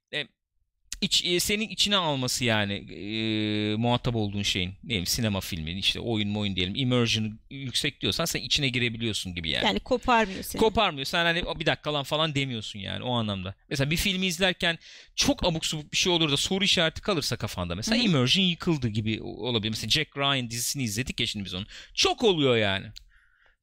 iç, 1.01 1.25
e, 1.25 1.39
senin 1.39 1.69
içine 1.69 1.95
alması 1.95 2.45
yani 2.45 2.73
e, 2.73 3.75
muhatap 3.75 4.15
olduğun 4.15 4.41
şeyin 4.41 4.69
ne 4.83 4.89
bileyim 4.89 5.05
sinema 5.05 5.39
filmi 5.41 5.71
işte 5.79 5.99
oyun 5.99 6.29
mu 6.29 6.39
oyun 6.39 6.55
diyelim 6.55 6.75
immersion 6.75 7.39
yüksek 7.49 8.01
diyorsan 8.01 8.25
sen 8.25 8.41
içine 8.41 8.69
girebiliyorsun 8.69 9.35
gibi 9.35 9.49
yani. 9.49 9.65
yani 9.65 9.79
koparmıyor 9.79 10.43
seni. 10.43 10.59
Koparmıyor. 10.59 11.05
Sen 11.05 11.25
hani 11.25 11.43
"O 11.43 11.59
bir 11.59 11.65
dakika 11.65 11.93
lan 11.93 12.03
falan 12.03 12.35
demiyorsun 12.35 12.79
yani 12.79 13.03
o 13.03 13.11
anlamda. 13.13 13.55
Mesela 13.69 13.91
bir 13.91 13.97
filmi 13.97 14.25
izlerken 14.25 14.77
çok 15.15 15.43
abuk 15.45 15.65
subuk 15.65 15.91
bir 15.91 15.97
şey 15.97 16.13
olur 16.13 16.31
da 16.31 16.37
soru 16.37 16.63
işareti 16.63 17.01
kalırsa 17.01 17.35
kafanda. 17.35 17.75
Mesela 17.75 17.97
Hı 17.97 18.01
hı. 18.01 18.05
immersion 18.05 18.43
yıkıldı 18.45 18.87
gibi 18.87 19.21
olabilir. 19.21 19.69
Mesela 19.69 19.89
Jack 19.89 20.17
Ryan 20.17 20.49
dizisini 20.49 20.83
izledik 20.83 21.19
ya 21.19 21.27
şimdi 21.27 21.45
biz 21.45 21.53
onu. 21.53 21.65
Çok 21.93 22.23
oluyor 22.23 22.57
yani. 22.57 22.85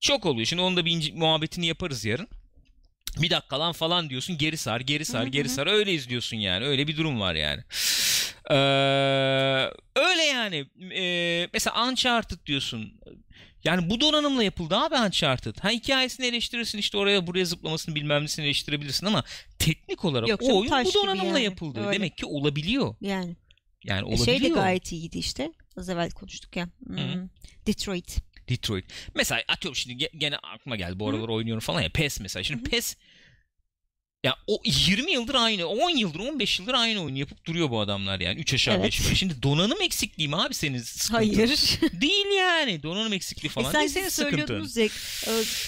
Çok 0.01 0.27
oluyor. 0.27 0.47
Şimdi 0.47 0.63
onun 0.63 0.77
da 0.77 0.85
bir 0.85 0.91
ince- 0.91 1.15
muhabbetini 1.19 1.67
yaparız 1.67 2.05
yarın. 2.05 2.29
Bir 3.19 3.31
dakika 3.31 3.61
lan 3.61 3.73
falan 3.73 4.11
diyorsun 4.11 4.39
geri 4.39 4.57
sar 4.57 4.81
geri 4.81 5.05
sar 5.05 5.27
geri 5.27 5.49
sar 5.49 5.67
öyle 5.67 5.93
izliyorsun 5.93 6.37
yani 6.37 6.65
öyle 6.67 6.87
bir 6.89 6.97
durum 6.97 7.21
var 7.21 7.35
yani. 7.35 7.63
Ee, 8.51 8.55
öyle 9.97 10.23
yani 10.23 10.67
Ee, 10.95 11.49
mesela 11.53 11.89
Uncharted 11.89 12.47
diyorsun 12.47 13.01
yani 13.65 13.91
bu 13.91 14.01
donanımla 14.01 14.43
yapıldı 14.45 14.77
abi 14.77 14.95
Uncharted. 14.95 15.57
Ha 15.61 15.71
hikayesini 15.71 16.27
eleştirirsin 16.27 16.79
işte 16.79 16.99
oraya 16.99 17.27
buraya 17.27 17.45
zıplamasını 17.45 17.95
bilmem 17.95 18.23
nesini 18.23 18.45
eleştirebilirsin 18.45 19.07
ama 19.07 19.25
teknik 19.59 20.05
olarak 20.05 20.29
Yok 20.29 20.41
o 20.43 20.59
oyun 20.59 20.71
bu 20.85 20.95
donanımla 20.95 21.25
yani. 21.25 21.43
yapıldı. 21.45 21.81
Öyle. 21.81 21.93
Demek 21.93 22.17
ki 22.17 22.27
olabiliyor. 22.27 22.95
Yani. 23.01 23.37
Yani 23.85 24.01
E, 24.01 24.05
olabiliyor. 24.05 24.39
Şey 24.39 24.43
de 24.43 24.49
gayet 24.49 24.93
iyiydi 24.93 25.19
işte. 25.19 25.53
Az 25.77 25.89
evvel 25.89 26.11
konuştuk 26.11 26.57
ya. 26.57 26.69
Hmm. 26.87 27.29
Detroit. 27.67 28.17
Detroit. 28.49 28.85
Mesela 29.15 29.43
atıyorum 29.49 29.77
şimdi 29.77 30.05
ge- 30.05 30.17
gene 30.19 30.37
aklıma 30.37 30.77
geldi 30.77 30.99
bu 31.01 31.09
aralar 31.09 31.29
oynuyorum 31.29 31.61
falan 31.61 31.81
ya 31.81 31.89
PES 31.89 32.21
mesela. 32.21 32.43
Şimdi 32.43 32.61
Hı 32.61 32.67
hı. 32.67 32.71
PES 32.71 32.97
ya 34.25 34.37
o 34.47 34.61
20 34.65 35.13
yıldır 35.13 35.35
aynı, 35.35 35.67
10 35.67 35.91
yıldır, 35.91 36.21
15 36.21 36.59
yıldır 36.59 36.75
aynı 36.75 37.03
oyunu 37.03 37.19
yapıp 37.19 37.45
duruyor 37.45 37.71
bu 37.71 37.81
adamlar 37.81 38.21
yani. 38.21 38.41
3 38.41 38.55
aşağı 38.55 38.75
Evet. 38.75 38.85
5 38.85 38.99
yukarı. 38.99 39.17
Şimdi 39.17 39.43
donanım 39.43 39.83
eksikliği 39.83 40.29
mi 40.29 40.37
abi 40.37 40.55
senin 40.55 40.79
sıkıntın? 40.79 41.15
Hayır. 41.15 41.49
Değil 42.01 42.27
yani. 42.39 42.83
Donanım 42.83 43.13
eksikliği 43.13 43.51
falan 43.51 43.71
e 43.71 43.79
değil 43.79 43.89
sen 43.89 44.01
senin 44.01 44.09
sıkıntın. 44.09 44.81
e, 44.81 44.89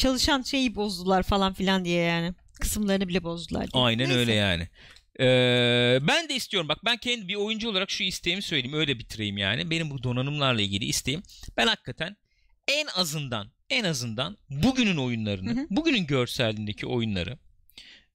çalışan 0.01 0.43
şeyi 0.43 0.75
bozdular 0.75 1.23
falan 1.23 1.55
filan 1.55 1.85
diye 1.85 2.03
yani. 2.03 2.35
Kısımlarını 2.61 3.09
bile 3.09 3.23
bozdular 3.23 3.73
diye. 3.73 3.83
Aynen 3.83 4.09
Neyse. 4.09 4.21
öyle 4.21 4.35
yani. 4.35 4.69
Ee, 5.21 5.99
ben 6.03 6.29
de 6.29 6.35
istiyorum 6.35 6.69
bak 6.69 6.79
ben 6.85 6.97
kendi 6.97 7.29
bir 7.29 7.35
oyuncu 7.35 7.71
olarak 7.71 7.91
şu 7.91 8.05
isteğimi 8.05 8.43
söyleyeyim 8.43 8.77
öyle 8.77 8.99
bitireyim 8.99 9.39
yani. 9.39 9.71
Benim 9.71 9.91
bu 9.91 10.03
donanımlarla 10.03 10.61
ilgili 10.61 10.85
isteğim 10.85 11.23
ben 11.57 11.67
hakikaten 11.67 12.17
en 12.69 12.87
azından 12.95 13.49
en 13.71 13.85
azından 13.85 14.39
bugünün 14.51 14.97
oyunlarını, 14.97 15.51
Hı 15.57 15.61
hı. 15.61 15.67
bugünün 15.71 16.07
görselliğindeki 16.07 16.87
oyunları 16.87 17.39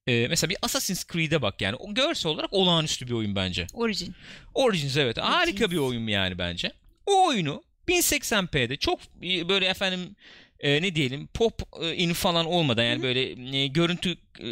e, 0.06 0.26
mesela 0.28 0.50
bir 0.50 0.56
Assassin's 0.62 1.04
Creed'e 1.12 1.42
bak 1.42 1.60
yani 1.62 1.76
o 1.76 1.94
görsel 1.94 2.32
olarak 2.32 2.52
olağanüstü 2.52 3.06
bir 3.06 3.12
oyun 3.12 3.34
bence. 3.36 3.66
Origin. 3.72 4.14
Origins 4.54 4.96
evet 4.96 5.18
harika 5.18 5.50
Origins. 5.52 5.70
bir 5.70 5.76
oyun 5.76 6.06
yani 6.06 6.38
bence. 6.38 6.72
O 7.06 7.26
oyunu 7.26 7.62
1080p'de 7.88 8.76
çok 8.76 9.00
e, 9.22 9.48
böyle 9.48 9.66
efendim 9.66 10.16
e, 10.60 10.82
ne 10.82 10.94
diyelim 10.94 11.26
pop 11.26 11.62
e, 11.82 11.94
in 11.96 12.12
falan 12.12 12.46
olmadan 12.46 12.82
yani 12.84 12.94
Hı 12.94 12.98
hı. 12.98 13.02
böyle 13.02 13.56
e, 13.58 13.66
görüntü 13.66 14.10
e, 14.38 14.46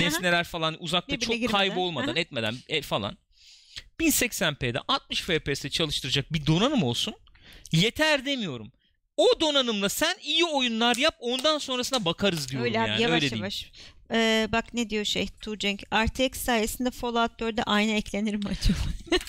nesneler 0.00 0.44
falan 0.44 0.76
uzakta 0.82 1.08
Birbirine 1.08 1.26
çok 1.26 1.34
girmeden. 1.34 1.52
kaybolmadan 1.52 2.16
etmeden 2.16 2.54
e, 2.68 2.82
falan 2.82 3.18
1080p'de 4.00 4.78
60 4.88 5.20
FPS'te 5.22 5.70
çalıştıracak 5.70 6.32
bir 6.32 6.46
donanım 6.46 6.82
olsun. 6.82 7.14
Yeter 7.72 8.26
demiyorum. 8.26 8.72
O 9.16 9.40
donanımla 9.40 9.88
sen 9.88 10.16
iyi 10.22 10.44
oyunlar 10.44 10.96
yap 10.96 11.16
ondan 11.20 11.58
sonrasına 11.58 12.04
bakarız 12.04 12.48
diyorum 12.48 12.64
Öyle 12.66 12.80
abi 12.80 12.88
yani. 12.90 13.02
yavaş 13.02 13.14
Öyle 13.14 13.20
diyeyim. 13.20 13.38
yavaş. 13.44 13.72
Ee, 14.12 14.48
bak 14.52 14.74
ne 14.74 14.90
diyor 14.90 15.04
şey 15.04 15.28
Tuğcenk. 15.40 15.82
RTX 15.94 16.40
sayesinde 16.40 16.90
Fallout 16.90 17.40
4'e 17.40 17.62
ayna 17.62 17.92
eklenir 17.92 18.34
mi 18.34 18.44
acaba? 18.50 18.78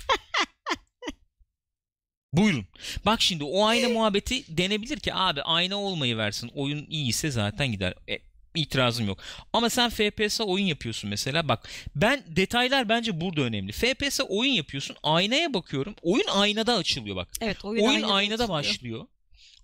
Buyurun. 2.33 2.65
Bak 3.05 3.21
şimdi 3.21 3.43
o 3.43 3.65
ayna 3.65 3.89
muhabbeti 3.89 4.57
denebilir 4.57 4.99
ki 4.99 5.13
abi 5.13 5.41
ayna 5.41 5.75
olmayı 5.81 6.17
versin. 6.17 6.51
Oyun 6.55 6.85
iyiyse 6.89 7.31
zaten 7.31 7.67
gider. 7.71 7.93
E, 8.09 8.19
itirazım 8.55 9.07
yok. 9.07 9.19
Ama 9.53 9.69
sen 9.69 9.89
FPS 9.89 10.41
oyun 10.41 10.65
yapıyorsun 10.65 11.09
mesela. 11.09 11.47
Bak 11.47 11.69
ben 11.95 12.23
detaylar 12.27 12.89
bence 12.89 13.21
burada 13.21 13.41
önemli. 13.41 13.71
FPS 13.71 14.19
oyun 14.29 14.51
yapıyorsun. 14.51 14.95
Aynaya 15.03 15.53
bakıyorum. 15.53 15.95
Oyun 16.01 16.27
aynada 16.27 16.75
açılıyor 16.75 17.15
bak. 17.15 17.27
Evet 17.41 17.65
Oyun, 17.65 17.85
aynada 17.89 18.13
aynada 18.13 18.43
açılıyor. 18.43 18.49
başlıyor. 18.59 19.05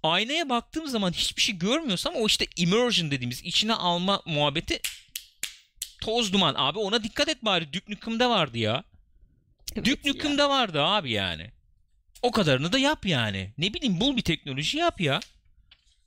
Aynaya 0.04 0.50
baktığım 0.50 0.88
zaman 0.88 1.12
hiçbir 1.12 1.42
şey 1.42 1.58
görmüyorsam 1.58 2.16
o 2.16 2.28
işte 2.28 2.48
immersion 2.56 3.12
dediğimiz 3.12 3.42
içine 3.44 3.74
alma 3.74 4.22
muhabbeti 4.26 4.80
toz 6.02 6.34
duman. 6.34 6.56
Abi 6.58 6.80
ona 6.80 7.04
dikkat 7.04 7.30
et 7.30 7.46
bari. 7.46 7.74
Duke 7.74 7.94
Nukem'de 7.94 8.26
vardı 8.26 8.58
ya. 8.58 8.84
Evet 9.76 9.86
Duke. 9.86 10.10
Nukem'de 10.10 10.50
vardı 10.50 10.82
abi 10.84 11.12
yani. 11.12 11.52
O 12.22 12.32
kadarını 12.32 12.74
da 12.74 12.80
yap 12.80 13.06
yani. 13.06 13.54
Ne 13.58 13.74
bileyim 13.74 14.00
bul 14.02 14.18
bir 14.18 14.22
teknoloji 14.22 14.78
yap 14.78 15.02
ya. 15.02 15.20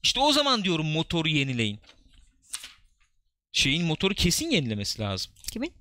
İşte 0.03 0.21
o 0.21 0.33
zaman 0.33 0.65
diyorum 0.65 0.87
motoru 0.87 1.29
yenileyin. 1.29 1.81
Şeyin 3.53 3.85
motoru 3.85 4.15
kesin 4.15 4.51
yenilemesi 4.51 5.03
lazım. 5.03 5.33
Kimin? 5.53 5.73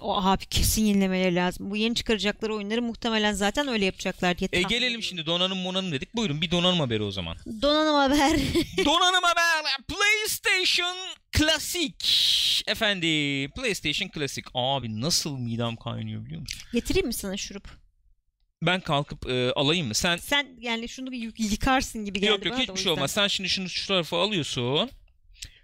O 0.00 0.16
abi 0.24 0.46
kesin 0.46 0.84
yenilemeleri 0.84 1.34
lazım. 1.34 1.70
Bu 1.70 1.76
yeni 1.76 1.94
çıkaracakları 1.94 2.54
oyunları 2.54 2.82
muhtemelen 2.82 3.32
zaten 3.32 3.68
öyle 3.68 3.84
yapacaklar 3.84 4.38
diye 4.38 4.48
E 4.52 4.62
tahmin 4.62 4.68
gelelim 4.68 4.86
ediyorum. 4.86 5.02
şimdi 5.02 5.26
donanım 5.26 5.58
monanım 5.58 5.92
dedik. 5.92 6.14
Buyurun 6.16 6.40
bir 6.40 6.50
donanım 6.50 6.80
haberi 6.80 7.02
o 7.02 7.10
zaman. 7.10 7.36
Donanım 7.62 7.94
haber. 7.94 8.30
donanım 8.84 9.22
haber. 9.22 9.76
PlayStation 9.88 10.96
Classic. 11.38 11.94
Efendi 12.66 13.06
PlayStation 13.56 14.10
Classic. 14.14 14.48
Abi 14.54 15.00
nasıl 15.00 15.38
midem 15.38 15.76
kaynıyor 15.76 16.24
biliyor 16.26 16.40
musun? 16.40 16.60
Getireyim 16.72 17.06
mi 17.06 17.14
sana 17.14 17.36
şurup? 17.36 17.68
Ben 18.62 18.80
kalkıp 18.80 19.30
e, 19.30 19.52
alayım 19.52 19.86
mı? 19.86 19.94
Sen 19.94 20.16
Sen 20.16 20.46
yani 20.60 20.88
şunu 20.88 21.10
bir 21.12 21.18
yık- 21.18 21.40
yıkarsın 21.40 22.04
gibi 22.04 22.20
geldi 22.20 22.30
Yok 22.30 22.44
yok 22.44 22.54
bana 22.54 22.58
da 22.58 22.62
o 22.72 22.74
hiçbir 22.74 22.74
şey 22.74 22.90
yüzden. 22.90 22.90
olmaz. 22.90 23.10
Sen 23.10 23.28
şimdi 23.28 23.48
şunu 23.48 23.68
şu 23.68 23.86
tarafa 23.88 24.22
alıyorsun. 24.22 24.90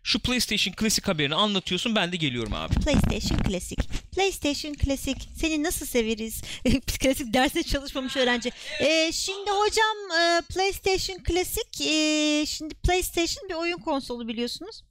Şu 0.04 0.18
PlayStation 0.18 0.74
Classic 0.80 1.06
haberini 1.06 1.34
anlatıyorsun 1.34 1.94
ben 1.94 2.12
de 2.12 2.16
geliyorum 2.16 2.52
abi. 2.54 2.74
PlayStation 2.74 3.38
Classic. 3.48 3.82
PlayStation 4.12 4.74
Classic. 4.74 5.16
Seni 5.36 5.62
nasıl 5.62 5.86
severiz? 5.86 6.42
Klasik 7.00 7.34
derste 7.34 7.62
çalışmamış 7.62 8.16
öğrenci. 8.16 8.52
Ee, 8.80 9.10
şimdi 9.12 9.50
hocam 9.50 10.20
e, 10.20 10.42
PlayStation 10.54 11.18
Classic 11.28 11.84
e, 11.84 12.46
şimdi 12.46 12.74
PlayStation 12.74 13.48
bir 13.48 13.54
oyun 13.54 13.78
konsolu 13.78 14.28
biliyorsunuz. 14.28 14.84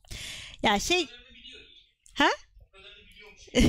Ya 0.63 0.79
şey 0.79 1.07
Ha? 2.13 2.29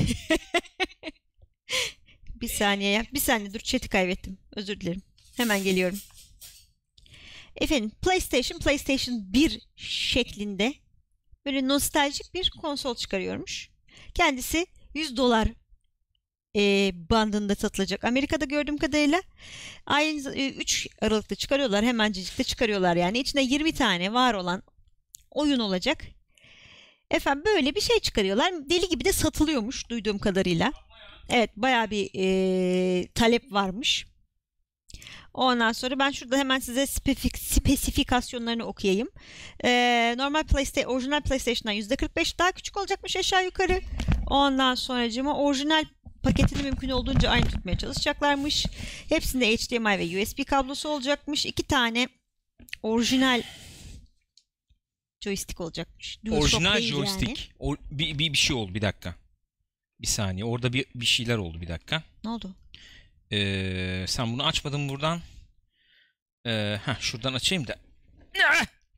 bir 2.41 2.47
saniye 2.47 2.91
ya. 2.91 3.05
Bir 3.13 3.19
saniye 3.19 3.53
dur 3.53 3.59
chat'i 3.59 3.89
kaybettim. 3.89 4.37
Özür 4.55 4.79
dilerim. 4.79 5.01
Hemen 5.37 5.63
geliyorum. 5.63 5.99
Efendim 7.55 7.91
PlayStation 8.01 8.59
PlayStation 8.59 9.33
1 9.33 9.61
şeklinde 9.75 10.73
böyle 11.45 11.67
nostaljik 11.67 12.33
bir 12.33 12.49
konsol 12.49 12.95
çıkarıyormuş. 12.95 13.69
Kendisi 14.13 14.67
100 14.93 15.17
dolar 15.17 15.47
e, 16.55 16.91
bandında 17.09 17.55
satılacak. 17.55 18.03
Amerika'da 18.03 18.45
gördüğüm 18.45 18.77
kadarıyla 18.77 19.21
aynı 19.85 20.35
e, 20.35 20.49
3 20.49 20.87
Aralık'ta 21.01 21.35
çıkarıyorlar. 21.35 21.85
Hemencecik 21.85 22.47
çıkarıyorlar 22.47 22.95
yani. 22.95 23.19
İçinde 23.19 23.41
20 23.41 23.73
tane 23.73 24.13
var 24.13 24.33
olan 24.33 24.63
oyun 25.31 25.59
olacak. 25.59 26.03
Efendim 27.11 27.43
böyle 27.45 27.75
bir 27.75 27.81
şey 27.81 27.99
çıkarıyorlar. 27.99 28.69
Deli 28.69 28.89
gibi 28.89 29.05
de 29.05 29.11
satılıyormuş 29.11 29.89
duyduğum 29.89 30.19
kadarıyla. 30.19 30.71
Evet 31.29 31.49
bayağı 31.55 31.89
bir 31.89 32.09
e, 32.15 33.07
talep 33.07 33.51
varmış. 33.51 34.07
Ondan 35.33 35.71
sonra 35.71 35.99
ben 35.99 36.11
şurada 36.11 36.37
hemen 36.37 36.59
size 36.59 36.85
spesifik, 36.87 37.37
spesifikasyonlarını 37.37 38.63
okuyayım. 38.63 39.09
Ee, 39.63 40.15
normal 40.17 40.43
PlayStation, 40.43 40.95
orijinal 40.95 41.21
PlayStation'dan 41.21 41.75
%45 41.75 42.39
daha 42.39 42.51
küçük 42.51 42.77
olacakmış 42.77 43.17
aşağı 43.17 43.45
yukarı. 43.45 43.81
Ondan 44.27 44.75
sonracığıma 44.75 45.37
orijinal 45.37 45.85
paketini 46.23 46.63
mümkün 46.63 46.89
olduğunca 46.89 47.29
aynı 47.29 47.45
tutmaya 47.45 47.77
çalışacaklarmış. 47.77 48.65
Hepsinde 49.09 49.55
HDMI 49.55 49.99
ve 49.99 50.21
USB 50.21 50.45
kablosu 50.45 50.89
olacakmış. 50.89 51.45
İki 51.45 51.63
tane 51.63 52.07
orijinal 52.83 53.41
joystick 55.21 55.61
olacakmış. 55.61 56.19
DualShock 56.25 56.53
Orijinal 56.53 56.81
joystick. 56.81 57.39
Yani. 57.39 57.49
O, 57.59 57.75
bir, 57.91 58.19
bir, 58.19 58.33
bir 58.33 58.37
şey 58.37 58.55
oldu 58.55 58.73
bir 58.73 58.81
dakika. 58.81 59.15
Bir 60.01 60.07
saniye. 60.07 60.45
Orada 60.45 60.73
bir, 60.73 60.85
bir 60.95 61.05
şeyler 61.05 61.37
oldu 61.37 61.61
bir 61.61 61.67
dakika. 61.67 62.03
Ne 62.23 62.29
oldu? 62.29 62.55
Ee, 63.33 64.05
sen 64.07 64.33
bunu 64.33 64.45
açmadın 64.45 64.89
buradan. 64.89 65.21
Ee, 66.47 66.79
heh, 66.85 66.99
şuradan 66.99 67.33
açayım 67.33 67.67
da. 67.67 67.75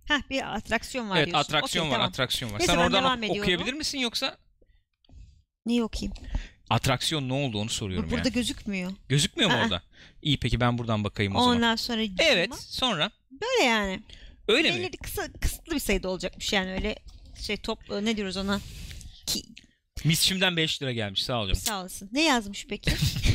Heh 0.06 0.30
bir 0.30 0.56
atraksiyon 0.56 1.10
var 1.10 1.17
evet 1.17 1.26
diyorsun. 1.28 1.41
atraksiyon 1.50 1.84
Okey, 1.86 1.91
var 1.91 1.98
tamam. 1.98 2.10
atraksiyon 2.10 2.54
var. 2.54 2.60
Neyse, 2.60 2.71
sen 2.71 2.80
ben 2.80 2.86
oradan 2.86 3.04
devam 3.04 3.17
ok- 3.17 3.24
ediyorum. 3.24 3.41
okuyabilir 3.41 3.74
misin 3.74 3.98
yoksa? 4.00 4.38
Neyi 5.65 5.84
okuyayım? 5.84 6.13
Atraksiyon 6.69 7.30
ne 7.30 7.34
oldu 7.34 7.58
onu 7.60 7.69
soruyorum 7.69 8.10
Burada 8.12 8.28
yani. 8.28 8.34
gözükmüyor. 8.34 8.91
Gözükmüyor 9.10 9.50
mu 9.52 9.58
Aa. 9.58 9.62
orada? 9.63 9.82
İyi 10.21 10.39
peki 10.39 10.60
ben 10.60 10.78
buradan 10.78 11.04
bakayım 11.04 11.36
o 11.36 11.39
zaman. 11.39 11.56
Ondan 11.56 11.76
sonra 11.76 12.02
Evet 12.19 12.56
sonra. 12.56 13.12
böyle 13.32 13.63
yani. 13.69 14.04
Öyle 14.48 14.71
mi? 14.71 14.80
Belli 14.80 14.98
kısa 14.98 15.32
kısıtlı 15.41 15.74
bir 15.76 15.80
sayıda 15.80 16.10
olacakmış 16.10 16.54
yani 16.54 16.71
öyle 16.71 16.95
şey 17.41 17.58
top 17.58 17.91
e, 17.91 18.06
ne 18.06 18.17
diyoruz 18.17 18.38
ona? 18.38 18.60
Ki, 19.26 19.43
Misçimden 20.04 20.58
5 20.58 20.82
lira 20.82 20.91
gelmiş 20.91 21.24
sağ 21.24 21.41
olun. 21.41 21.54
sağ 21.54 21.82
olasın. 21.82 22.10
Ne 22.13 22.21
yazmış 22.24 22.65
peki? 22.69 22.91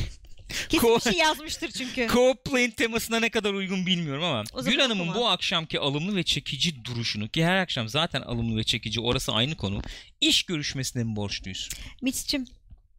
Kesin 0.71 0.95
bir 0.95 1.01
şey 1.01 1.13
yazmıştır 1.13 1.71
çünkü. 1.71 2.01
Co-playing 2.05 2.75
temasına 2.75 3.19
ne 3.19 3.29
kadar 3.29 3.53
uygun 3.53 3.85
bilmiyorum 3.85 4.23
ama 4.23 4.43
Gül 4.65 4.79
Hanım'ın 4.79 5.07
okuma. 5.07 5.15
bu 5.15 5.27
akşamki 5.29 5.79
alımlı 5.79 6.15
ve 6.15 6.23
çekici 6.23 6.85
duruşunu 6.85 7.29
ki 7.29 7.45
her 7.45 7.55
akşam 7.57 7.89
zaten 7.89 8.21
alımlı 8.21 8.57
ve 8.57 8.63
çekici 8.63 9.01
orası 9.01 9.31
aynı 9.31 9.57
konu. 9.57 9.81
iş 10.21 10.43
görüşmesine 10.43 11.03
mi 11.03 11.15
borçluyuz? 11.15 11.69
Misçim. 12.01 12.45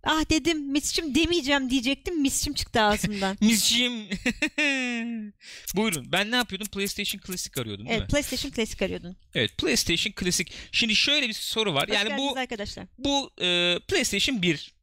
Ah 0.05 0.31
dedim 0.31 0.73
Misçim 0.73 1.15
demeyeceğim 1.15 1.71
diyecektim. 1.71 2.21
Misçim 2.23 2.55
çıktı 2.55 2.81
ağzımdan. 2.83 3.37
Misçim. 3.41 3.93
Buyurun. 5.77 6.13
Ben 6.13 6.31
ne 6.31 6.37
yapıyordum? 6.37 6.67
PlayStation 6.69 7.21
Classic 7.27 7.61
arıyordum 7.61 7.87
değil 7.87 7.99
evet 7.99 8.09
mi? 8.09 8.11
PlayStation 8.11 8.53
Classic 8.53 8.85
arıyordun. 8.85 9.17
Evet, 9.35 9.59
PlayStation 9.59 10.15
Classic. 10.21 10.53
Şimdi 10.73 10.97
şöyle 10.97 11.29
bir 11.29 11.33
soru 11.33 11.75
var. 11.75 11.89
Hoş 11.89 11.95
yani 11.97 12.19
bu 12.19 12.39
arkadaşlar. 12.39 12.87
bu 12.99 13.31
e, 13.41 13.79
PlayStation 13.89 14.43
1 14.43 14.75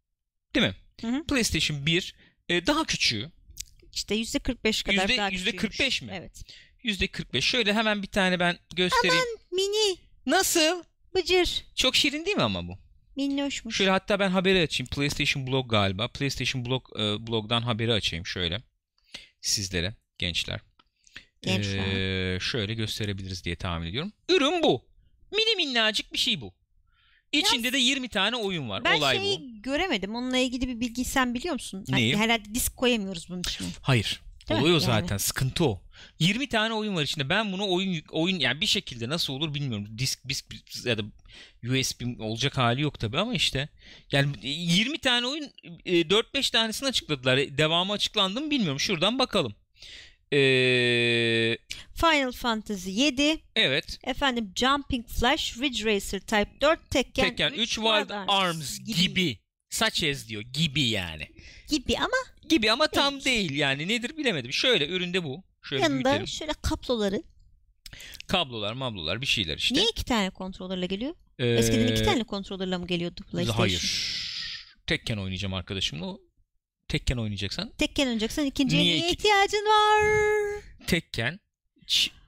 değil 0.55 0.67
mi? 0.67 0.75
Hı 1.01 1.07
hı. 1.07 1.23
PlayStation 1.23 1.85
1 1.85 2.15
e, 2.49 2.65
daha 2.67 2.83
küçüğü. 2.85 3.31
İşte 3.93 4.15
%45 4.15 4.83
kadar 4.83 5.01
Yüzde- 5.09 5.17
daha 5.17 5.29
yüzde 5.29 5.51
küçüğümüş. 5.51 5.77
45 5.77 6.01
mi? 6.01 6.11
Evet. 6.13 6.43
%45. 6.83 7.41
Şöyle 7.45 7.73
hemen 7.73 8.03
bir 8.03 8.07
tane 8.07 8.39
ben 8.39 8.57
göstereyim. 8.75 9.23
Mini. 9.51 9.97
Nasıl? 10.25 10.83
Bıcır. 11.15 11.65
Çok 11.75 11.95
şirin 11.95 12.25
değil 12.25 12.37
mi 12.37 12.43
ama 12.43 12.67
bu? 12.67 12.77
Minnoşmuş. 13.15 13.77
Şöyle 13.77 13.89
hatta 13.91 14.19
ben 14.19 14.29
haberi 14.29 14.61
açayım. 14.61 14.89
PlayStation 14.89 15.47
Blog 15.47 15.71
galiba. 15.71 16.07
PlayStation 16.07 16.65
Blog 16.65 16.89
e, 16.95 17.27
blogdan 17.27 17.61
haberi 17.61 17.93
açayım 17.93 18.25
şöyle. 18.25 18.61
Sizlere 19.41 19.95
gençler. 20.17 20.59
Gençler. 21.41 22.35
Ee, 22.35 22.39
şöyle 22.39 22.73
gösterebiliriz 22.73 23.43
diye 23.45 23.55
tahmin 23.55 23.87
ediyorum. 23.87 24.13
Ürün 24.29 24.63
bu. 24.63 24.85
Mini 25.31 25.55
minnacık 25.55 26.13
bir 26.13 26.17
şey 26.17 26.41
bu. 26.41 26.53
İçinde 27.31 27.73
de 27.73 27.77
20 27.77 28.09
tane 28.09 28.35
oyun 28.35 28.69
var. 28.69 28.83
Ben 28.83 28.97
Olay 28.97 29.17
şeyi 29.17 29.39
bu. 29.39 29.61
göremedim. 29.61 30.15
Onunla 30.15 30.37
ilgili 30.37 30.67
bir 30.67 30.79
bilgi 30.79 31.05
sen 31.05 31.33
biliyor 31.33 31.53
musun? 31.53 31.85
Hani 31.89 32.01
Neyi? 32.01 32.17
herhalde 32.17 32.55
disk 32.55 32.77
koyamıyoruz 32.77 33.29
bunun 33.29 33.39
içine. 33.39 33.67
Hayır. 33.81 34.21
Değil? 34.49 34.61
Oluyor 34.61 34.81
Yani. 34.81 34.85
zaten. 34.85 35.17
Sıkıntı 35.17 35.65
o. 35.65 35.81
20 36.19 36.49
tane 36.49 36.73
oyun 36.73 36.95
var 36.95 37.03
içinde. 37.03 37.29
Ben 37.29 37.51
bunu 37.51 37.71
oyun 37.71 38.03
oyun 38.11 38.39
yani 38.39 38.61
bir 38.61 38.65
şekilde 38.65 39.09
nasıl 39.09 39.33
olur 39.33 39.53
bilmiyorum. 39.53 39.87
Disk 39.97 40.29
disk 40.29 40.45
ya 40.85 40.97
da 40.97 41.01
USB 41.63 42.19
olacak 42.19 42.57
hali 42.57 42.81
yok 42.81 42.99
tabii 42.99 43.17
ama 43.19 43.33
işte 43.33 43.69
yani 44.11 44.31
20 44.43 44.97
tane 44.97 45.27
oyun 45.27 45.43
e, 45.85 46.01
4-5 46.01 46.51
tanesini 46.51 46.89
açıkladılar. 46.89 47.37
E, 47.37 47.57
Devamı 47.57 47.93
açıklandı 47.93 48.41
mı 48.41 48.51
bilmiyorum. 48.51 48.79
Şuradan 48.79 49.19
bakalım. 49.19 49.55
Ee, 50.33 51.57
Final 51.95 52.31
Fantasy 52.31 52.89
7, 52.91 53.39
evet. 53.55 53.99
efendim 54.03 54.51
Jumping 54.55 55.07
Flash, 55.07 55.57
Ridge 55.57 55.85
Racer 55.95 56.19
Type 56.19 56.61
4, 56.61 56.89
Tekken, 56.89 57.29
Tekken 57.29 57.51
3 57.53 57.75
Wild 57.75 58.09
Arms 58.27 58.79
gibi. 58.79 59.39
Such 59.69 60.03
as 60.03 60.27
diyor. 60.27 60.41
Gibi 60.41 60.81
yani. 60.81 61.27
gibi 61.69 61.97
ama 61.97 62.17
Gibi 62.49 62.71
ama 62.71 62.87
tam 62.87 63.13
Evet. 63.13 63.25
değil 63.25 63.51
yani. 63.55 63.87
Nedir 63.87 64.17
bilemedim. 64.17 64.53
Şöyle 64.53 64.87
üründe 64.87 65.23
bu. 65.23 65.43
Şöyle 65.63 65.83
yanında 65.83 66.03
büyütelim. 66.05 66.27
şöyle 66.27 66.51
kabloları. 66.61 67.23
Kablolar, 68.27 68.73
mablolar 68.73 69.21
bir 69.21 69.25
şeyler 69.25 69.57
işte. 69.57 69.75
Niye 69.75 69.85
iki 69.91 70.05
tane 70.05 70.29
kontrolörle 70.29 70.85
geliyor? 70.85 71.15
Ee, 71.39 71.47
Eskiden 71.47 71.87
iki 71.87 72.03
tane 72.03 72.23
kontrolörle 72.23 72.77
mi 72.77 72.87
geliyordu 72.87 73.21
PlayStation? 73.31 73.59
Hayır. 73.59 74.15
Tekken 74.87 75.17
oynayacağım 75.17 75.53
arkadaşımla. 75.53 76.17
Tekken 76.89 77.17
oynayacaksan 77.17 77.71
Tekken 77.77 78.03
oynayacaksan 78.05 78.45
ikinciye 78.45 78.83
Niye 78.83 78.95
niye 78.95 79.11
ihtiyacın 79.11 79.65
var? 79.65 80.03
Tekken 80.87 81.39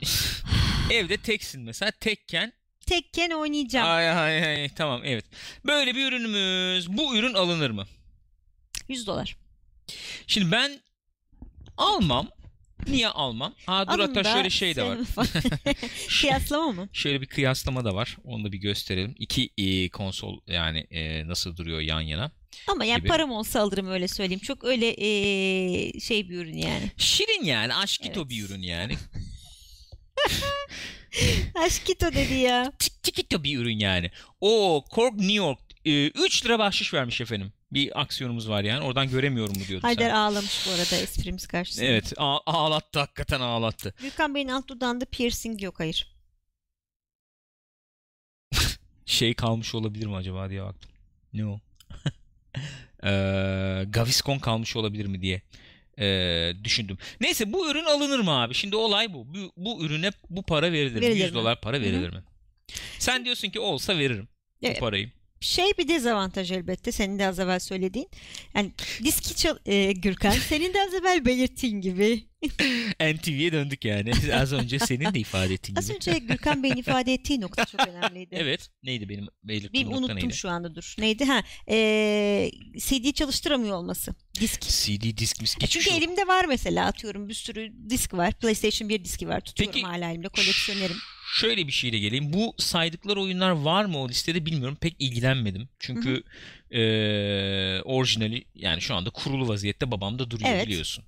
evde 0.92 1.18
teksin 1.18 1.62
mesela 1.62 1.92
Tekken 1.92 2.54
Tekken 2.86 3.30
oynayacağım. 3.30 3.88
ay 3.90 4.10
ay 4.10 4.46
ay 4.46 4.70
tamam 4.70 5.02
evet. 5.06 5.26
Böyle 5.66 5.96
bir 5.96 6.08
ürünümüz. 6.08 6.90
Bu 6.98 7.16
ürün 7.16 7.34
alınır 7.34 7.70
mı? 7.70 7.88
100 8.88 9.08
dolar. 9.08 9.38
Şimdi 10.28 10.52
ben 10.52 10.82
almam. 11.78 12.30
Niye 12.88 13.08
almam? 13.08 13.56
Aa 13.68 13.88
dur 13.88 14.00
Alın 14.00 14.16
hatta 14.16 14.24
şöyle 14.34 14.50
şey 14.50 14.76
de 14.76 14.84
var. 14.84 14.98
Kıyaslama 16.22 16.72
mı? 16.72 16.90
Şöyle 16.94 17.22
bir 17.22 17.26
kıyaslama 17.26 17.86
da 17.86 17.96
var. 17.96 18.18
Onu 18.24 18.44
da 18.44 18.52
bir 18.52 18.58
gösterelim. 18.58 19.16
İki 19.20 19.50
e, 19.58 19.90
konsol 19.90 20.40
yani 20.48 20.80
e, 20.80 21.28
nasıl 21.28 21.58
duruyor 21.58 21.80
yan 21.80 22.02
yana. 22.02 22.32
Ama 22.68 22.86
yani 22.86 23.00
gibi. 23.00 23.08
param 23.08 23.32
olsa 23.32 23.62
alırım 23.62 23.88
öyle 23.88 24.08
söyleyeyim. 24.08 24.40
Çok 24.42 24.64
öyle 24.64 24.96
eee, 24.96 26.00
şey 26.00 26.30
bir 26.30 26.38
ürün 26.38 26.58
yani. 26.58 26.92
Şirin 26.98 27.44
yani. 27.46 27.74
Aşkito 27.76 28.20
Evet. 28.22 28.30
bir 28.30 28.44
ürün 28.46 28.62
yani. 28.62 28.94
Aşkito 31.56 32.14
dedi 32.14 32.34
ya. 32.34 32.66
Tik- 32.80 33.02
Tikito 33.04 33.44
bir 33.44 33.58
ürün 33.60 33.80
yani. 33.80 34.12
O 34.42 34.84
Korg 34.90 35.14
New 35.16 35.34
York 35.34 35.60
3 35.86 36.46
lira 36.46 36.60
bahşiş 36.60 36.94
vermiş 36.94 37.22
efendim. 37.22 37.54
Bir 37.72 38.02
aksiyonumuz 38.02 38.50
var 38.50 38.64
yani. 38.64 38.86
Oradan 38.86 39.10
göremiyorum 39.10 39.58
mu 39.60 39.68
diyordun 39.68 39.88
Haydar 39.88 40.10
sen. 40.10 40.16
ağlamış 40.16 40.68
bu 40.68 40.72
arada 40.72 40.96
esprimiz 40.96 41.48
karşısında. 41.48 41.86
Evet 41.86 42.14
a- 42.18 42.40
ağlattı 42.46 43.00
hakikaten 43.00 43.40
ağlattı. 43.42 43.94
Gürkan 44.02 44.36
Bey'in 44.36 44.48
alt 44.48 44.68
dudağında 44.68 45.06
piercing 45.06 45.62
yok 45.64 45.80
hayır. 45.80 46.16
Şey 49.06 49.34
kalmış 49.34 49.76
olabilir 49.76 50.06
mi 50.06 50.16
acaba 50.16 50.50
diye 50.50 50.64
baktım. 50.64 50.92
Ne 51.34 51.46
o? 51.46 51.60
Eee, 53.04 53.84
Gaviscon 53.90 54.40
kalmış 54.40 54.76
olabilir 54.76 55.06
mi 55.06 55.22
diye 55.22 55.42
eee, 55.98 56.56
düşündüm. 56.64 56.98
Neyse 57.22 57.54
bu 57.54 57.72
ürün 57.72 57.86
alınır 57.86 58.20
mı 58.20 58.42
abi? 58.42 58.54
Şimdi 58.54 58.76
olay 58.76 59.14
bu. 59.14 59.34
Bu, 59.34 59.52
bu 59.58 59.86
ürüne 59.86 60.12
bu 60.30 60.44
para 60.44 60.72
verilir 60.72 60.96
mi? 61.00 61.02
Verilir 61.02 61.24
100 61.24 61.32
mi? 61.32 61.36
dolar 61.36 61.62
para 61.62 61.82
verilir 61.82 62.10
mi? 62.14 62.24
Sen 63.00 63.26
diyorsun 63.26 63.50
ki 63.50 63.60
olsa 63.60 63.98
veririm 63.98 64.28
bu 64.62 64.68
Evet. 64.68 64.80
parayı. 64.80 65.12
Şey 65.42 65.66
bir 65.78 65.88
dezavantaj 65.88 66.52
elbette 66.52 66.92
senin 66.92 67.20
de 67.20 67.28
az 67.28 67.40
evvel 67.40 67.60
söylediğin. 67.60 68.10
Yani 68.56 68.72
diski 69.04 69.36
çal 69.36 69.58
e, 69.66 69.92
Gürkan 69.92 70.32
senin 70.32 70.74
de 70.74 70.82
az 70.88 70.94
evvel 70.94 71.26
belirttiğin 71.26 71.82
gibi. 71.82 72.24
NTV'ye 73.14 73.52
döndük 73.52 73.86
yani. 73.86 74.12
Az 74.36 74.54
önce 74.54 74.80
senin 74.80 75.14
de 75.14 75.20
ifade 75.20 75.54
ettiğin 75.54 75.76
Az 75.78 75.88
gibi. 75.88 75.96
önce 75.96 76.12
Gürkan 76.20 76.64
Bey'in 76.64 76.76
ifade 76.76 77.14
ettiği 77.14 77.42
nokta 77.42 77.66
çok 77.66 77.88
önemliydi. 77.88 78.36
Evet. 78.40 78.70
Neydi 78.84 79.10
benim 79.10 79.28
Bir 79.44 79.48
belirttiğim 79.48 79.88
nokta 79.88 80.00
unuttum 80.00 80.16
neydi? 80.16 80.34
şu 80.34 80.50
anda 80.50 80.76
dur. 80.76 80.96
Neydi? 81.00 81.26
Ha, 81.26 81.44
e, 81.70 82.52
CD 82.78 83.12
çalıştıramıyor 83.14 83.78
olması. 83.78 84.16
Disk. 84.40 84.62
CD 84.62 85.18
disk 85.18 85.42
misk 85.42 85.64
E 85.64 85.68
çünkü 85.68 85.86
şey 85.86 85.94
yok. 85.94 86.04
elimde 86.04 86.28
var 86.28 86.46
mesela 86.46 86.86
atıyorum 86.86 87.30
bir 87.30 87.34
sürü 87.34 87.74
disk 87.90 88.14
var. 88.14 88.34
PlayStation 88.34 88.90
1 88.90 89.04
diski 89.06 89.28
var. 89.28 89.42
Tutuyorum 89.42 89.74
Peki- 89.74 89.86
hala 89.86 90.10
elimde 90.12 90.28
koleksiyonerim. 90.30 90.98
Şöyle 91.34 91.68
bir 91.68 91.72
şeyle 91.72 92.00
geleyim. 92.00 92.34
Bu 92.34 92.54
saydıkları 92.58 93.22
oyunlar 93.22 93.50
var 93.50 93.86
mı 93.86 93.98
o 93.98 94.10
listede 94.10 94.46
bilmiyorum. 94.46 94.78
Pek 94.82 94.96
ilgilenmedim. 95.00 95.70
Çünkü 95.80 96.24
eee, 96.72 97.82
orijinali 97.86 98.46
yani 98.56 98.82
şu 98.82 98.96
anda 98.96 99.10
kurulu 99.10 99.48
vaziyette 99.48 99.92
babamda 99.92 100.32
duruyor 100.32 100.50
Evet. 100.50 100.68
biliyorsun. 100.68 101.04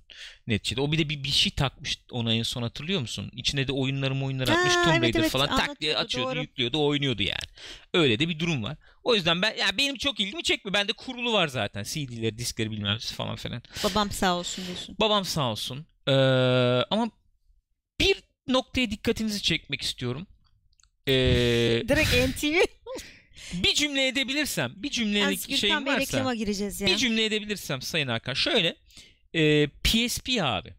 Neticede. 0.46 0.80
O 0.80 0.92
bir 0.92 0.98
de 0.98 1.08
bir, 1.08 1.24
bir 1.24 1.28
şey 1.28 1.52
takmış 1.52 1.98
ona 2.10 2.34
en 2.34 2.42
son 2.42 2.62
hatırlıyor 2.62 3.00
musun? 3.00 3.30
İçine 3.36 3.68
de 3.68 3.72
oyunları 3.72 4.24
oyunları 4.24 4.50
Ha, 4.50 4.58
atmış. 4.58 4.74
Tomb 4.74 4.88
evet, 4.88 5.02
Raider 5.02 5.20
evet, 5.20 5.30
falan 5.30 5.46
tak 5.56 5.80
diye 5.80 5.96
anlatıyordu, 5.96 6.04
açıyordu, 6.06 6.30
doğru. 6.30 6.40
yüklüyordu, 6.40 6.86
oynuyordu 6.86 7.22
yani. 7.22 7.48
Öyle 7.94 8.18
de 8.18 8.28
bir 8.28 8.38
durum 8.38 8.62
var. 8.62 8.76
O 9.04 9.14
yüzden 9.14 9.42
ben 9.42 9.54
ya 9.56 9.78
benim 9.78 9.96
çok 9.96 10.20
ilgimi 10.20 10.42
çekmiyor. 10.42 10.74
Bende 10.74 10.92
kurulu 10.92 11.32
var 11.32 11.48
zaten. 11.48 11.82
CD'leri, 11.82 12.38
diskleri 12.38 12.70
bilmem 12.70 12.98
falan 12.98 13.36
filan. 13.36 13.62
Babam 13.84 14.10
sağ 14.10 14.36
olsun 14.36 14.66
diyorsun. 14.66 14.96
Babam 15.00 15.24
sağ 15.24 15.50
olsun. 15.50 15.86
Ee, 16.08 16.12
ama 16.90 17.10
bir 18.00 18.16
noktaya 18.48 18.90
dikkatinizi 18.90 19.42
çekmek 19.42 19.82
istiyorum. 19.82 20.26
Ee, 21.08 21.12
Direkt 21.88 22.36
NTV. 22.36 22.54
bir 23.64 23.74
cümle 23.74 24.08
edebilirsem, 24.08 24.72
bir 24.76 24.90
cümlelik 24.90 25.48
Bey 25.62 25.70
varsa, 25.86 25.98
reklama 25.98 26.34
gireceğiz 26.34 26.80
ya. 26.80 26.86
bir 26.86 26.96
cümle 26.96 27.24
edebilirsem 27.24 27.82
Sayın 27.82 28.08
Hakan 28.08 28.34
şöyle. 28.34 28.76
e, 29.34 29.66
PSP 29.66 30.28
abi. 30.42 30.74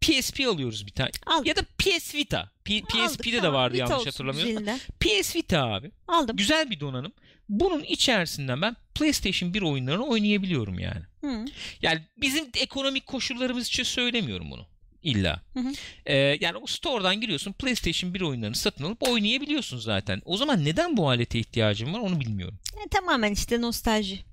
PSP 0.00 0.40
alıyoruz 0.48 0.86
bir 0.86 0.92
tane. 0.92 1.10
Al. 1.26 1.46
Ya 1.46 1.56
da 1.56 1.62
PS 1.78 2.14
Vita. 2.14 2.50
P- 2.64 2.74
Aldık, 2.74 2.88
PSP'de 2.90 3.32
de 3.32 3.36
tamam. 3.36 3.54
vardı 3.54 3.74
Vita 3.74 3.92
yanlış 3.92 4.16
güzelinden. 4.16 4.80
PS 5.00 5.36
Vita 5.36 5.66
abi. 5.66 5.90
Aldım. 6.08 6.36
Güzel 6.36 6.70
bir 6.70 6.80
donanım. 6.80 7.12
Bunun 7.48 7.82
içerisinden 7.84 8.62
ben 8.62 8.76
PlayStation 8.94 9.54
1 9.54 9.62
oyunlarını 9.62 10.06
oynayabiliyorum 10.06 10.78
yani. 10.78 11.00
Hı. 11.20 11.44
Yani 11.82 12.00
bizim 12.16 12.50
ekonomik 12.56 13.06
koşullarımız 13.06 13.66
için 13.66 13.82
söylemiyorum 13.82 14.50
bunu. 14.50 14.66
İlla. 15.02 15.42
Hı 15.54 15.60
hı. 15.60 15.72
Ee, 16.06 16.14
yani 16.40 16.56
o 16.56 16.66
store'dan 16.66 17.20
giriyorsun 17.20 17.52
PlayStation 17.52 18.14
1 18.14 18.20
oyunlarını 18.20 18.54
satın 18.54 18.84
alıp 18.84 19.08
oynayabiliyorsun 19.08 19.78
zaten. 19.78 20.22
O 20.24 20.36
zaman 20.36 20.64
neden 20.64 20.96
bu 20.96 21.08
alete 21.08 21.38
ihtiyacım 21.38 21.94
var 21.94 22.00
onu 22.00 22.20
bilmiyorum. 22.20 22.58
E, 22.86 22.88
tamamen 22.88 23.32
işte 23.32 23.60
nostalji. 23.60 24.24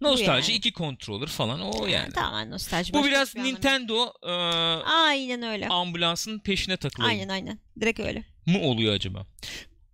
Nostalji 0.00 0.52
yani. 0.52 0.58
iki 0.58 0.72
controller 0.72 1.26
falan 1.26 1.60
o 1.60 1.86
yani. 1.86 2.12
Tamamen 2.12 2.50
nostalji. 2.50 2.92
Bu 2.92 3.04
biraz 3.04 3.36
yok. 3.36 3.46
Nintendo 3.46 4.12
e, 4.22 4.30
Aynen 4.84 5.42
öyle. 5.42 5.68
ambulansın 5.68 6.38
peşine 6.38 6.76
takılayım 6.76 7.20
Aynen 7.20 7.28
aynen. 7.28 7.58
Direkt 7.80 8.00
öyle. 8.00 8.24
mı 8.46 8.60
oluyor 8.60 8.94
acaba? 8.94 9.26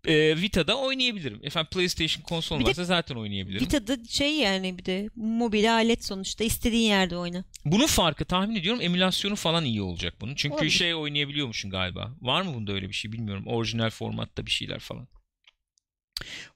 E, 0.07 0.37
Vita'da 0.41 0.79
oynayabilirim. 0.79 1.41
Efendim 1.43 1.69
PlayStation 1.73 2.23
konsol 2.23 2.59
Bir 2.59 2.65
de 2.65 2.69
varsa 2.69 2.85
zaten 2.85 3.17
oynayabilirim. 3.17 3.67
Vita'da 3.67 4.05
şey 4.09 4.37
yani 4.39 4.79
bir 4.79 4.85
de 4.85 5.09
mobil 5.17 5.73
alet 5.73 6.05
sonuçta 6.05 6.45
istediğin 6.45 6.89
yerde 6.89 7.17
oyna. 7.17 7.45
Bunun 7.65 7.87
farkı 7.87 8.25
tahmin 8.25 8.57
ediyorum 8.57 8.81
emülasyonu 8.81 9.37
falan 9.37 9.65
iyi 9.65 9.83
olacak 9.83 10.15
bunun. 10.21 10.35
Çünkü 10.35 10.55
Olabilir. 10.55 10.71
şey 10.71 10.95
oynayabiliyormuşsun 10.95 11.71
galiba. 11.71 12.13
Var 12.21 12.43
mı 12.43 12.55
bunda 12.55 12.73
öyle 12.73 12.89
bir 12.89 12.95
şey 12.95 13.13
bilmiyorum. 13.13 13.47
Orijinal 13.47 13.91
formatta 13.91 14.47
bir 14.47 14.51
şeyler 14.51 14.79
falan. 14.79 15.09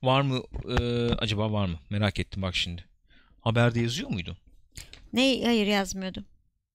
Var 0.03 0.21
mı? 0.21 0.43
e, 0.79 1.09
acaba 1.15 1.53
var 1.53 1.67
mı? 1.67 1.79
Merak 1.91 2.21
ettim 2.21 2.43
bak 2.43 2.57
şimdi. 2.57 2.85
Haberde 3.41 3.81
yazıyor 3.81 4.11
muydu? 4.11 4.37
Ne? 5.13 5.41
Hayır 5.45 5.67
yazmıyordu. 5.67 6.25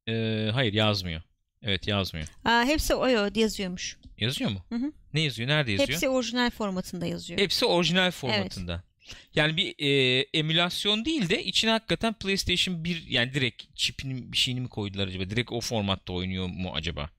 E, 0.08 0.50
hayır 0.54 0.74
yazmıyor. 0.74 1.22
Evet 1.62 1.88
yazmıyor. 1.88 2.28
Aa, 2.46 2.64
hepsi 2.66 2.96
OYO 2.96 3.30
yazıyormuş. 3.36 3.98
Yazıyor 4.18 4.52
mu? 4.52 4.66
Hı 4.70 4.76
hı. 4.76 4.92
Ne 5.14 5.22
yazıyor? 5.22 5.50
Nerede 5.50 5.72
yazıyor? 5.72 5.90
Hepsi 5.90 6.10
orijinal 6.10 6.50
formatında 6.50 7.06
yazıyor. 7.06 7.40
Hepsi 7.40 7.66
orijinal 7.66 8.12
formatında. 8.12 8.84
Yani 9.36 9.58
bir 9.58 9.76
e, 9.80 10.20
emülasyon 10.34 11.06
değil 11.06 11.30
de 11.30 11.44
içine 11.44 11.72
hakikaten 11.72 12.14
PlayStation 12.14 12.84
1 12.84 13.06
yani 13.08 13.34
direkt 13.34 13.76
çipini 13.76 14.32
bir 14.32 14.38
şeyini 14.38 14.62
mi 14.62 14.70
koydular 14.70 15.08
acaba? 15.08 15.30
Direkt 15.30 15.52
o 15.52 15.62
formatta 15.62 16.14
oynuyor 16.14 16.48
mu 16.48 16.72
acaba? 16.76 17.10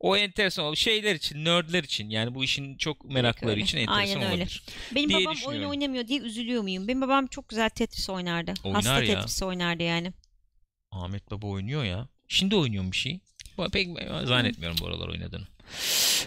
O 0.00 0.16
enteresan 0.16 0.64
olabilir. 0.64 0.80
Şeyler 0.80 1.14
için, 1.14 1.44
nerdler 1.44 1.84
için 1.84 2.10
yani 2.10 2.34
bu 2.34 2.44
işin 2.44 2.76
çok 2.76 3.04
meraklıları 3.04 3.54
öyle. 3.54 3.64
için 3.64 3.78
enteresan 3.78 4.00
Aynen 4.00 4.16
öyle. 4.16 4.28
olabilir. 4.28 4.62
Benim 4.94 5.08
diye 5.08 5.20
babam 5.20 5.36
oyun 5.46 5.64
oynamıyor 5.64 6.08
diye 6.08 6.20
üzülüyor 6.20 6.62
muyum? 6.62 6.88
Benim 6.88 7.00
babam 7.00 7.26
çok 7.26 7.48
güzel 7.48 7.68
Tetris 7.68 8.10
oynardı. 8.10 8.54
Oynar 8.64 8.84
Hasta 8.84 9.02
ya. 9.02 9.14
Tetris 9.14 9.42
oynardı 9.42 9.82
yani. 9.82 10.12
Ahmet 10.90 11.30
Baba 11.30 11.46
oynuyor 11.46 11.84
ya. 11.84 12.08
Şimdi 12.28 12.56
oynuyor 12.56 12.92
bir 12.92 12.96
şey? 12.96 13.20
Pek 13.72 13.88
zannetmiyorum 14.24 14.76
bu 14.80 14.86
aralar 14.86 15.08
oynadığını. 15.08 15.46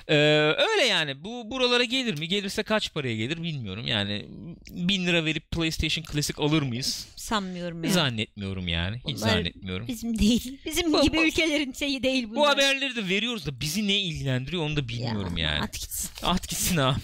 Ee, 0.08 0.16
öyle 0.58 0.84
yani. 0.89 1.24
Bu 1.24 1.52
buralara 1.52 1.84
gelir 1.84 2.20
mi? 2.20 2.28
Gelirse 2.28 2.64
kaç 2.64 2.94
paraya 2.94 3.16
gelir 3.16 3.44
bilmiyorum. 3.44 3.88
Yani 3.88 4.26
bin 4.72 5.08
lira 5.08 5.26
verip 5.26 5.52
PlayStation 5.52 6.06
Classic 6.12 6.44
alır 6.44 6.62
mıyız? 6.62 7.08
Sanmıyorum 7.16 7.84
yani. 7.84 7.94
Zannetmiyorum 7.94 8.68
yani. 8.68 8.96
Hiç 8.98 9.04
Bunlar 9.06 9.16
zannetmiyorum. 9.18 9.88
Bizim 9.88 10.20
değil. 10.20 10.60
Bizim 10.66 10.94
Bu- 10.94 11.02
gibi 11.02 11.18
bu- 11.18 11.24
ülkelerin 11.24 11.74
şeyi 11.74 12.04
değil 12.04 12.24
bunlar. 12.30 12.36
Bu 12.36 12.48
haberleri 12.48 12.96
de 12.96 13.10
veriyoruz 13.10 13.46
da 13.46 13.60
bizi 13.62 13.88
ne 13.88 14.00
ilgilendiriyor 14.00 14.64
onu 14.64 14.76
da 14.76 14.88
bilmiyorum 14.88 15.38
Ya, 15.38 15.50
yani. 15.52 15.62
At 15.64 15.74
gitsin. 15.74 16.10
At 16.24 16.48
gitsin 16.48 16.78
abi. 16.78 17.00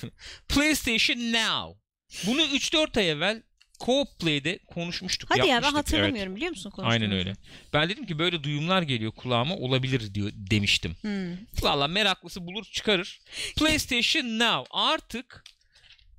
PlayStation 0.49 1.17
Now. 1.17 1.79
Bunu 2.27 2.41
3-4 2.41 2.97
ay 2.99 3.09
evvel 3.09 3.43
Co-op 3.79 4.07
Play'de 4.19 4.57
konuşmuştuk. 4.57 5.29
Hadi 5.29 5.39
ya 5.39 5.45
ben 5.45 5.49
yapmıştık. 5.51 5.75
Evet. 5.75 5.87
hatırlamıyorum 5.87 6.35
biliyor 6.35 6.49
musun 6.49 6.71
Aynen 6.77 6.89
konuştuğumuzu? 6.89 7.17
öyle. 7.17 7.33
Ben 7.73 7.89
dedim 7.89 8.05
ki 8.05 8.19
böyle 8.19 8.43
duyumlar 8.43 8.81
geliyor 8.81 9.11
kulağıma 9.11 9.55
olabilir 9.55 10.13
diyor 10.13 10.31
demiştim. 10.33 10.95
Hmm. 11.01 11.37
Valla 11.61 11.87
meraklısı 11.87 12.47
bulur 12.47 12.65
çıkarır. 12.65 13.19
PlayStation 13.57 14.39
Now 14.39 14.67
artık 14.71 15.43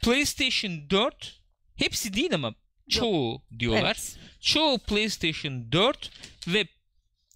PlayStation 0.02 0.90
4 0.90 1.40
hepsi 1.76 2.14
değil 2.14 2.34
ama 2.34 2.54
çoğu 2.90 3.42
diyorlar. 3.58 3.84
Evet. 3.84 4.16
Çoğu 4.40 4.78
PlayStation 4.78 5.72
4 5.72 6.10
ve 6.48 6.68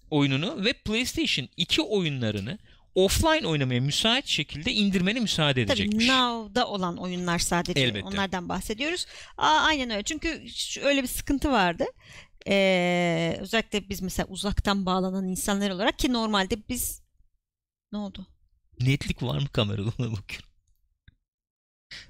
oyununu 0.09 0.65
ve 0.65 0.73
PlayStation 0.73 1.49
2 1.57 1.81
oyunlarını 1.81 2.57
offline 2.95 3.47
oynamaya 3.47 3.81
müsait 3.81 4.27
şekilde 4.27 4.71
indirmene 4.73 5.19
müsaade 5.19 5.65
Tabii 5.65 5.81
edecekmiş. 5.81 6.07
Now'da 6.07 6.67
olan 6.67 6.97
oyunlar 6.97 7.39
sadece 7.39 7.81
Elbette. 7.81 8.05
onlardan 8.07 8.49
bahsediyoruz. 8.49 9.05
Aa, 9.37 9.47
aynen 9.59 9.89
öyle 9.89 10.03
çünkü 10.03 10.45
öyle 10.83 11.03
bir 11.03 11.07
sıkıntı 11.07 11.51
vardı. 11.51 11.85
Ee, 12.47 13.37
özellikle 13.39 13.89
biz 13.89 14.01
mesela 14.01 14.27
uzaktan 14.27 14.85
bağlanan 14.85 15.27
insanlar 15.27 15.69
olarak 15.69 15.99
ki 15.99 16.13
normalde 16.13 16.57
biz 16.69 17.01
ne 17.91 17.97
oldu? 17.97 18.27
Netlik 18.79 19.23
var 19.23 19.39
mı 19.39 19.47
kamerada 19.47 19.89
ona 19.99 20.11
bakıyorum. 20.11 20.49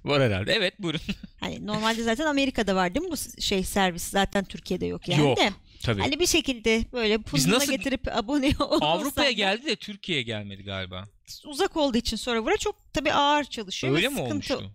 Var 0.06 0.22
herhalde. 0.22 0.54
Evet 0.54 0.80
buyurun. 0.80 1.02
Hani 1.40 1.68
normalde 1.68 2.04
zaten 2.04 2.26
Amerika'da 2.26 2.76
var 2.76 2.96
değil 2.96 3.06
mi 3.06 3.12
bu 3.12 3.42
şey 3.42 3.64
servis 3.64 4.04
zaten 4.04 4.44
Türkiye'de 4.46 4.86
yok 4.86 5.08
yani 5.08 5.22
Yok, 5.22 5.38
de. 5.38 5.50
Tabii. 5.84 6.02
Hani 6.02 6.20
bir 6.20 6.26
şekilde 6.28 6.86
böyle 6.94 7.18
nasıl- 7.48 7.72
getirip 7.72 8.08
abone 8.18 8.48
olursan 8.60 8.88
Avrupa'ya 8.88 9.32
geldi 9.32 9.66
de 9.66 9.76
Türkiye'ye 9.76 10.24
gelmedi 10.24 10.64
galiba. 10.64 11.04
uzak 11.46 11.78
olduğu 11.78 11.98
için 11.98 12.18
server'a 12.18 12.58
çok 12.58 12.94
tabii 12.94 13.14
ağır 13.14 13.44
çalışıyor 13.44 13.96
Öyle 13.96 14.08
mi 14.08 14.14
sıkıntı 14.16 14.32
olmuştu? 14.34 14.72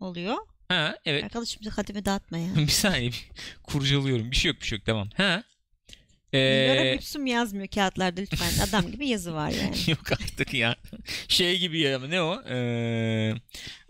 oluyor. 0.00 0.36
Ha 0.68 0.96
evet. 1.04 1.24
Arkadaşım 1.24 1.60
bize 1.60 1.70
kademi 1.70 2.04
dağıtma 2.04 2.38
ya. 2.38 2.48
bir 2.56 2.66
saniye 2.68 3.10
bir 3.10 3.28
kurcalıyorum. 3.62 4.30
Bir 4.30 4.36
şey 4.36 4.50
yok 4.52 4.60
bir 4.60 4.66
şey 4.66 4.78
yok 4.78 4.86
tamam. 4.86 5.08
Ha. 5.16 5.42
Ee, 6.32 6.92
Lüpsüm 6.94 7.26
yazmıyor 7.26 7.68
kağıtlarda 7.68 8.20
lütfen. 8.20 8.64
Adam 8.68 8.92
gibi 8.92 9.08
yazı 9.08 9.34
var 9.34 9.50
yani. 9.50 9.76
yok 9.86 10.12
artık 10.12 10.54
ya. 10.54 10.76
Şey 11.28 11.58
gibi 11.58 11.78
ya 11.80 11.98
ne 11.98 12.22
o? 12.22 12.42
Ee, 12.48 13.34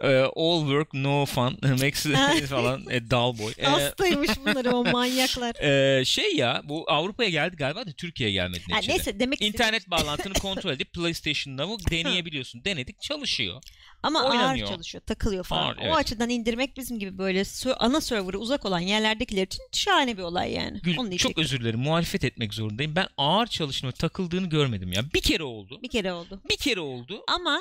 e, 0.02 0.06
all 0.36 0.60
work 0.60 0.94
no 0.94 1.26
fun 1.26 1.58
makes 1.62 2.02
falan 2.48 2.84
e, 2.90 3.10
dull 3.10 3.38
boy. 3.38 3.52
Ee, 3.58 3.64
Hastaymış 3.64 4.30
bunları 4.40 4.76
o 4.76 4.84
manyaklar. 4.92 5.54
e, 6.00 6.04
şey 6.04 6.36
ya 6.36 6.62
bu 6.64 6.84
Avrupa'ya 6.90 7.30
geldi 7.30 7.56
galiba 7.56 7.86
da 7.86 7.92
Türkiye'ye 7.92 8.32
gelmedi 8.34 8.60
Ha, 8.70 8.76
neticede. 8.76 8.96
neyse 8.96 9.20
demek 9.20 9.42
İnternet 9.42 9.90
bağlantını 9.90 10.32
kontrol 10.34 10.70
edip 10.70 10.92
PlayStation 10.92 11.56
Now'u 11.56 11.90
deneyebiliyorsun. 11.90 12.64
Denedik 12.64 13.00
çalışıyor. 13.00 13.62
ama 14.02 14.24
oynanıyor. 14.24 14.66
ağır 14.66 14.74
çalışıyor, 14.74 15.02
takılıyor 15.06 15.44
falan. 15.44 15.62
Ağır, 15.66 15.76
O 15.76 15.80
evet. 15.82 15.96
açıdan 15.96 16.28
indirmek 16.30 16.76
bizim 16.76 16.98
gibi 16.98 17.18
böyle 17.18 17.42
ana 17.78 18.00
serverı 18.00 18.38
uzak 18.38 18.64
olan 18.66 18.80
yerlerdekiler 18.80 19.46
için 19.46 19.62
şahane 19.72 20.18
bir 20.18 20.22
olay 20.22 20.52
yani. 20.52 20.80
Gül, 20.82 20.96
Onu 20.98 21.16
çok 21.16 21.38
özür 21.38 21.60
dilerim 21.60 21.80
muhalefet 21.80 22.24
etmek 22.24 22.54
zorundayım. 22.54 22.96
Ben 22.96 23.06
ağır 23.16 23.46
çalışma 23.46 23.92
takıldığını 23.92 24.48
görmedim 24.48 24.92
ya. 24.92 25.02
Bir 25.14 25.20
kere 25.20 25.42
oldu. 25.42 25.78
Bir 25.82 25.88
kere 25.88 26.12
oldu. 26.12 26.40
Bir 26.50 26.56
kere 26.56 26.80
oldu. 26.80 27.22
Ama 27.28 27.60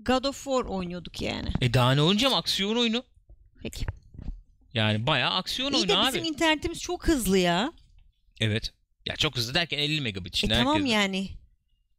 God 0.00 0.24
of 0.24 0.36
War 0.44 0.64
oynuyorduk 0.64 1.22
yani. 1.22 1.48
E 1.60 1.74
daha 1.74 1.92
ne 1.94 2.02
oynayacağım 2.02 2.34
aksiyon 2.34 2.76
oyunu. 2.76 3.04
Peki. 3.62 3.86
Yani 4.74 5.06
bayağı 5.06 5.30
aksiyon 5.30 5.72
İyi 5.72 5.76
oyunu 5.76 5.88
de 5.88 5.96
abi. 5.96 6.06
bizim 6.06 6.24
internetimiz 6.24 6.80
çok 6.80 7.08
hızlı 7.08 7.38
ya. 7.38 7.72
Evet. 8.40 8.72
Ya 9.06 9.16
çok 9.16 9.36
hızlı 9.36 9.54
derken 9.54 9.78
50 9.78 10.00
megabit 10.00 10.44
E 10.44 10.48
tamam 10.48 10.86
yani. 10.86 11.28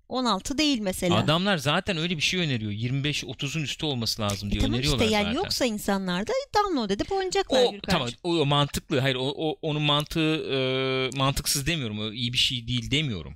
16 0.10 0.58
değil 0.58 0.80
mesela. 0.80 1.16
Adamlar 1.16 1.58
zaten 1.58 1.98
öyle 1.98 2.18
bir 2.18 2.22
şey 2.22 2.40
öneriyor. 2.40 2.72
25-30'un 2.72 3.64
üstü 3.64 3.86
olması 3.86 4.22
lazım 4.22 4.52
diye 4.52 4.60
E 4.60 4.62
tamam 4.62 4.76
öneriyorlar 4.78 5.06
işte 5.06 5.16
yani 5.16 5.24
zaten. 5.24 5.36
yoksa 5.38 5.66
insanlar 5.66 6.28
da 6.28 6.32
download 6.58 6.90
edip 6.90 7.12
oynayacaklar 7.12 7.64
o 7.66 7.74
tamam 7.88 8.10
o, 8.24 8.36
o 8.40 8.46
mantıklı. 8.46 9.00
Hayır 9.00 9.16
o, 9.16 9.34
o 9.38 9.58
onun 9.62 9.82
mantığı 9.82 10.36
e, 10.54 11.18
mantıksız 11.18 11.68
demiyorum. 11.68 12.00
O 12.00 12.12
iyi 12.12 12.34
bir 12.34 12.38
şey 12.38 12.68
değil 12.68 12.92
demiyorum. 12.92 13.36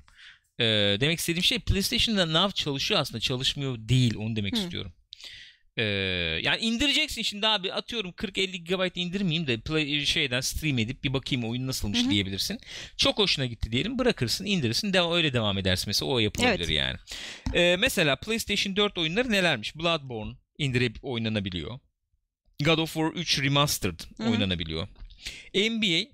E, 0.60 0.64
demek 0.99 1.20
istediğim 1.20 1.43
şey 1.43 1.60
PlayStation'da 1.60 2.26
Now 2.26 2.64
çalışıyor 2.64 2.99
aslında. 2.99 3.20
Çalışmıyor 3.20 3.78
değil. 3.80 4.16
Onu 4.18 4.36
demek 4.36 4.58
Hı. 4.58 4.60
istiyorum. 4.60 4.93
E, 5.78 5.84
yani 6.43 6.62
indireceksin 6.62 7.22
şimdi 7.22 7.47
abi 7.47 7.74
atıyorum 7.74 8.12
40-50 8.12 8.58
GB 8.64 8.97
indirmeyeyim 8.97 9.47
de 9.47 9.58
play, 9.58 10.06
şeyden 10.06 10.41
stream 10.41 10.80
edip 10.80 11.04
bir 11.04 11.14
bakayım 11.14 11.49
oyun 11.49 11.68
nasılmış 11.68 11.99
Hı 12.02 12.06
hı. 12.06 12.10
diyebilirsin. 12.10 12.60
Çok 12.97 13.18
hoşuna 13.20 13.45
gitti 13.45 13.72
diyelim 13.72 13.99
bırakırsın 13.99 14.45
indirirsin 14.45 14.93
devam, 14.93 15.14
öyle 15.14 15.34
devam 15.34 15.58
edersin 15.58 15.84
mesela 15.88 16.12
o 16.12 16.20
yapılabilir 16.20 16.60
Evet. 16.60 16.70
yani. 16.70 16.97
E, 17.54 17.76
mesela 17.76 18.16
PlayStation 18.16 18.76
4 18.76 18.97
oyunları 18.97 19.32
nelermiş? 19.32 19.76
Bloodborne 19.76 20.34
indirip 20.58 20.97
oynanabiliyor. 21.02 21.80
God 22.64 22.78
of 22.78 22.93
War 22.93 23.12
3 23.12 23.41
Remastered 23.41 23.99
Hı 24.18 24.24
hı. 24.24 24.30
oynanabiliyor. 24.30 24.88
NBA 25.56 26.12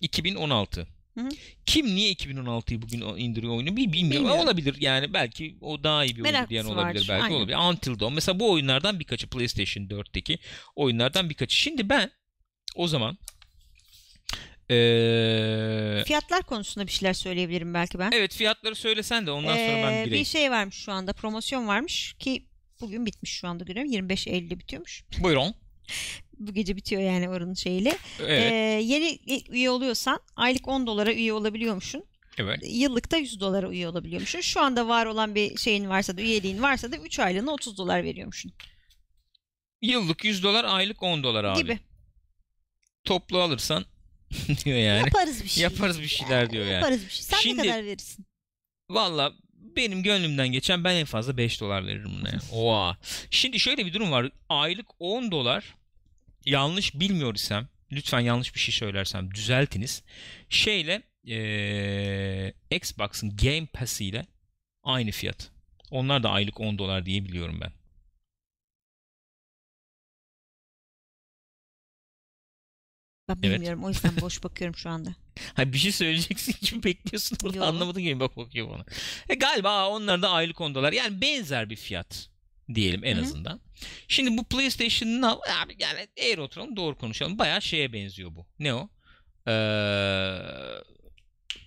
2016. 0.00 0.86
Hı 1.20 1.26
hı. 1.26 1.28
Kim 1.66 1.86
niye 1.86 2.12
2016'yı 2.12 2.82
bugün 2.82 3.00
indiriyor 3.00 3.52
oyunu 3.56 3.76
bilmiyorum. 3.76 3.92
Bilmiyorum. 3.92 4.30
Olabilir 4.40 4.76
yani 4.80 5.12
belki 5.12 5.56
o 5.60 5.84
daha 5.84 6.04
iyi 6.04 6.16
bir 6.16 6.20
oyun 6.20 6.22
Meraklısı 6.32 6.50
diyen 6.50 6.64
olabilir 6.64 7.06
belki 7.08 7.24
aynen. 7.24 7.34
olabilir. 7.36 7.56
Until 7.56 8.00
Dawn 8.00 8.14
mesela 8.14 8.40
bu 8.40 8.50
oyunlardan 8.52 9.00
birkaçı 9.00 9.26
PlayStation 9.28 9.84
4'teki 9.84 10.38
oyunlardan 10.76 11.30
birkaçı. 11.30 11.56
Şimdi 11.56 11.88
ben 11.88 12.10
o 12.74 12.88
zaman 12.88 13.18
eee, 14.70 16.04
Fiyatlar 16.06 16.42
konusunda 16.42 16.86
bir 16.86 16.92
şeyler 16.92 17.12
söyleyebilirim 17.14 17.74
belki 17.74 17.98
ben. 17.98 18.10
evet 18.14 18.34
fiyatları 18.34 18.74
söylesen 18.74 19.26
de 19.26 19.30
ondan 19.30 19.56
sonra 19.56 19.76
ben 19.76 19.92
Ee, 19.92 20.04
gireyim. 20.04 20.24
bir 20.24 20.28
şey 20.28 20.50
varmış 20.50 20.76
şu 20.76 20.92
anda 20.92 21.12
promosyon 21.12 21.66
varmış 21.68 22.14
ki 22.18 22.46
bugün 22.80 23.06
bitmiş 23.06 23.30
şu 23.32 23.48
anda 23.48 23.64
görüyorum 23.64 23.92
25 23.92 24.26
Eylül'de 24.26 24.58
bitiyormuş. 24.58 25.04
Buyurun. 25.18 25.54
Bu 26.40 26.52
gece 26.54 26.76
bitiyor 26.76 27.02
yani 27.02 27.28
oranın 27.28 27.54
şeyiyle. 27.54 27.98
Evet. 28.20 28.52
Ee, 28.52 28.54
yeni 28.84 29.18
üye 29.50 29.70
oluyorsan 29.70 30.20
aylık 30.36 30.68
10 30.68 30.86
dolara 30.86 31.12
üye 31.12 31.32
olabiliyormuşsun. 31.32 32.04
evet. 32.38 32.58
Yıllık 32.68 33.10
da 33.10 33.16
100 33.16 33.40
dolara 33.40 33.68
üye 33.70 33.88
olabiliyormuşsun. 33.88 34.40
Şu 34.40 34.60
anda 34.60 34.88
var 34.88 35.06
olan 35.06 35.34
bir 35.34 35.56
şeyin 35.56 35.88
varsa 35.88 36.16
da 36.16 36.20
üyeliğin 36.20 36.62
varsa 36.62 36.92
da 36.92 36.96
3 36.96 37.18
aylığına 37.18 37.50
30 37.52 37.78
dolar 37.78 38.04
veriyormuşsun. 38.04 38.52
Yıllık 39.82 40.24
100 40.24 40.42
dolar, 40.42 40.64
aylık 40.64 41.02
10 41.02 41.22
dolar 41.22 41.44
abi. 41.44 41.58
Gibi. 41.62 41.78
Toplu 43.04 43.40
alırsan 43.40 43.84
diyor 44.64 44.78
yani. 44.78 44.98
Yaparız 45.04 45.44
bir 45.44 45.48
şey. 45.48 45.62
Yaparız 45.62 46.00
bir 46.00 46.06
şeyler 46.06 46.50
diyor 46.50 46.64
yani. 46.64 46.74
Yaparız 46.74 47.04
bir 47.04 47.10
şey. 47.10 47.22
Sen 47.22 47.38
Şimdi- 47.38 47.62
ne 47.62 47.66
kadar 47.66 47.84
verirsin? 47.84 48.26
Valla 48.90 49.32
benim 49.76 50.02
gönlümden 50.02 50.48
geçen 50.48 50.84
ben 50.84 50.94
en 50.94 51.04
fazla 51.04 51.36
5 51.36 51.60
dolar 51.60 51.86
veririm 51.86 52.10
buna. 52.20 52.30
Oha. 52.52 52.98
Şimdi 53.30 53.60
şöyle 53.60 53.86
bir 53.86 53.92
durum 53.92 54.10
var. 54.10 54.30
Aylık 54.48 54.86
10 54.98 55.30
dolar 55.30 55.74
yanlış 56.46 56.94
bilmiyor 56.94 57.34
isem 57.34 57.68
lütfen 57.92 58.20
yanlış 58.20 58.54
bir 58.54 58.60
şey 58.60 58.74
söylersem 58.74 59.34
düzeltiniz. 59.34 60.02
Şeyle 60.48 61.02
eee, 61.24 62.54
Xbox'ın 62.70 63.36
Game 63.36 63.66
Pass 63.66 64.00
ile 64.00 64.26
aynı 64.82 65.10
fiyat. 65.10 65.50
Onlar 65.90 66.22
da 66.22 66.30
aylık 66.30 66.60
10 66.60 66.78
dolar 66.78 67.06
diye 67.06 67.24
biliyorum 67.24 67.58
ben. 67.60 67.72
Ben 73.28 73.36
Evet. 73.42 73.54
bilmiyorum 73.56 73.84
o 73.84 73.88
yüzden 73.88 74.20
boş 74.20 74.42
bakıyorum 74.44 74.76
şu 74.76 74.90
anda. 74.90 75.14
Ha 75.54 75.72
bir 75.72 75.78
şey 75.78 75.92
söyleyeceksin 75.92 76.54
gibi 76.62 76.82
bekliyorsun 76.84 77.38
burada 77.42 77.66
anlamadın 77.66 78.02
gibi 78.02 78.20
bak 78.20 78.36
bakıyor 78.36 78.70
bana. 78.70 78.84
E, 79.28 79.34
galiba 79.34 79.88
onlar 79.88 80.22
da 80.22 80.30
aylık 80.30 80.60
10 80.60 80.74
dolar. 80.74 80.92
Yani 80.92 81.20
benzer 81.20 81.70
bir 81.70 81.76
fiyat 81.76 82.28
diyelim 82.74 83.04
en 83.04 83.16
Hı 83.16 83.20
hı. 83.20 83.24
azından. 83.24 83.60
Şimdi 84.08 84.38
bu 84.38 84.44
PlayStation 84.44 85.08
Now 85.22 85.52
abi 85.62 85.76
yani 85.78 86.08
eğer 86.16 86.38
oturalım 86.38 86.76
doğru 86.76 86.98
konuşalım. 86.98 87.38
Bayağı 87.38 87.62
şeye 87.62 87.92
benziyor 87.92 88.34
bu. 88.34 88.46
Ne 88.58 88.74
o? 88.74 88.88
Ee, 89.48 89.50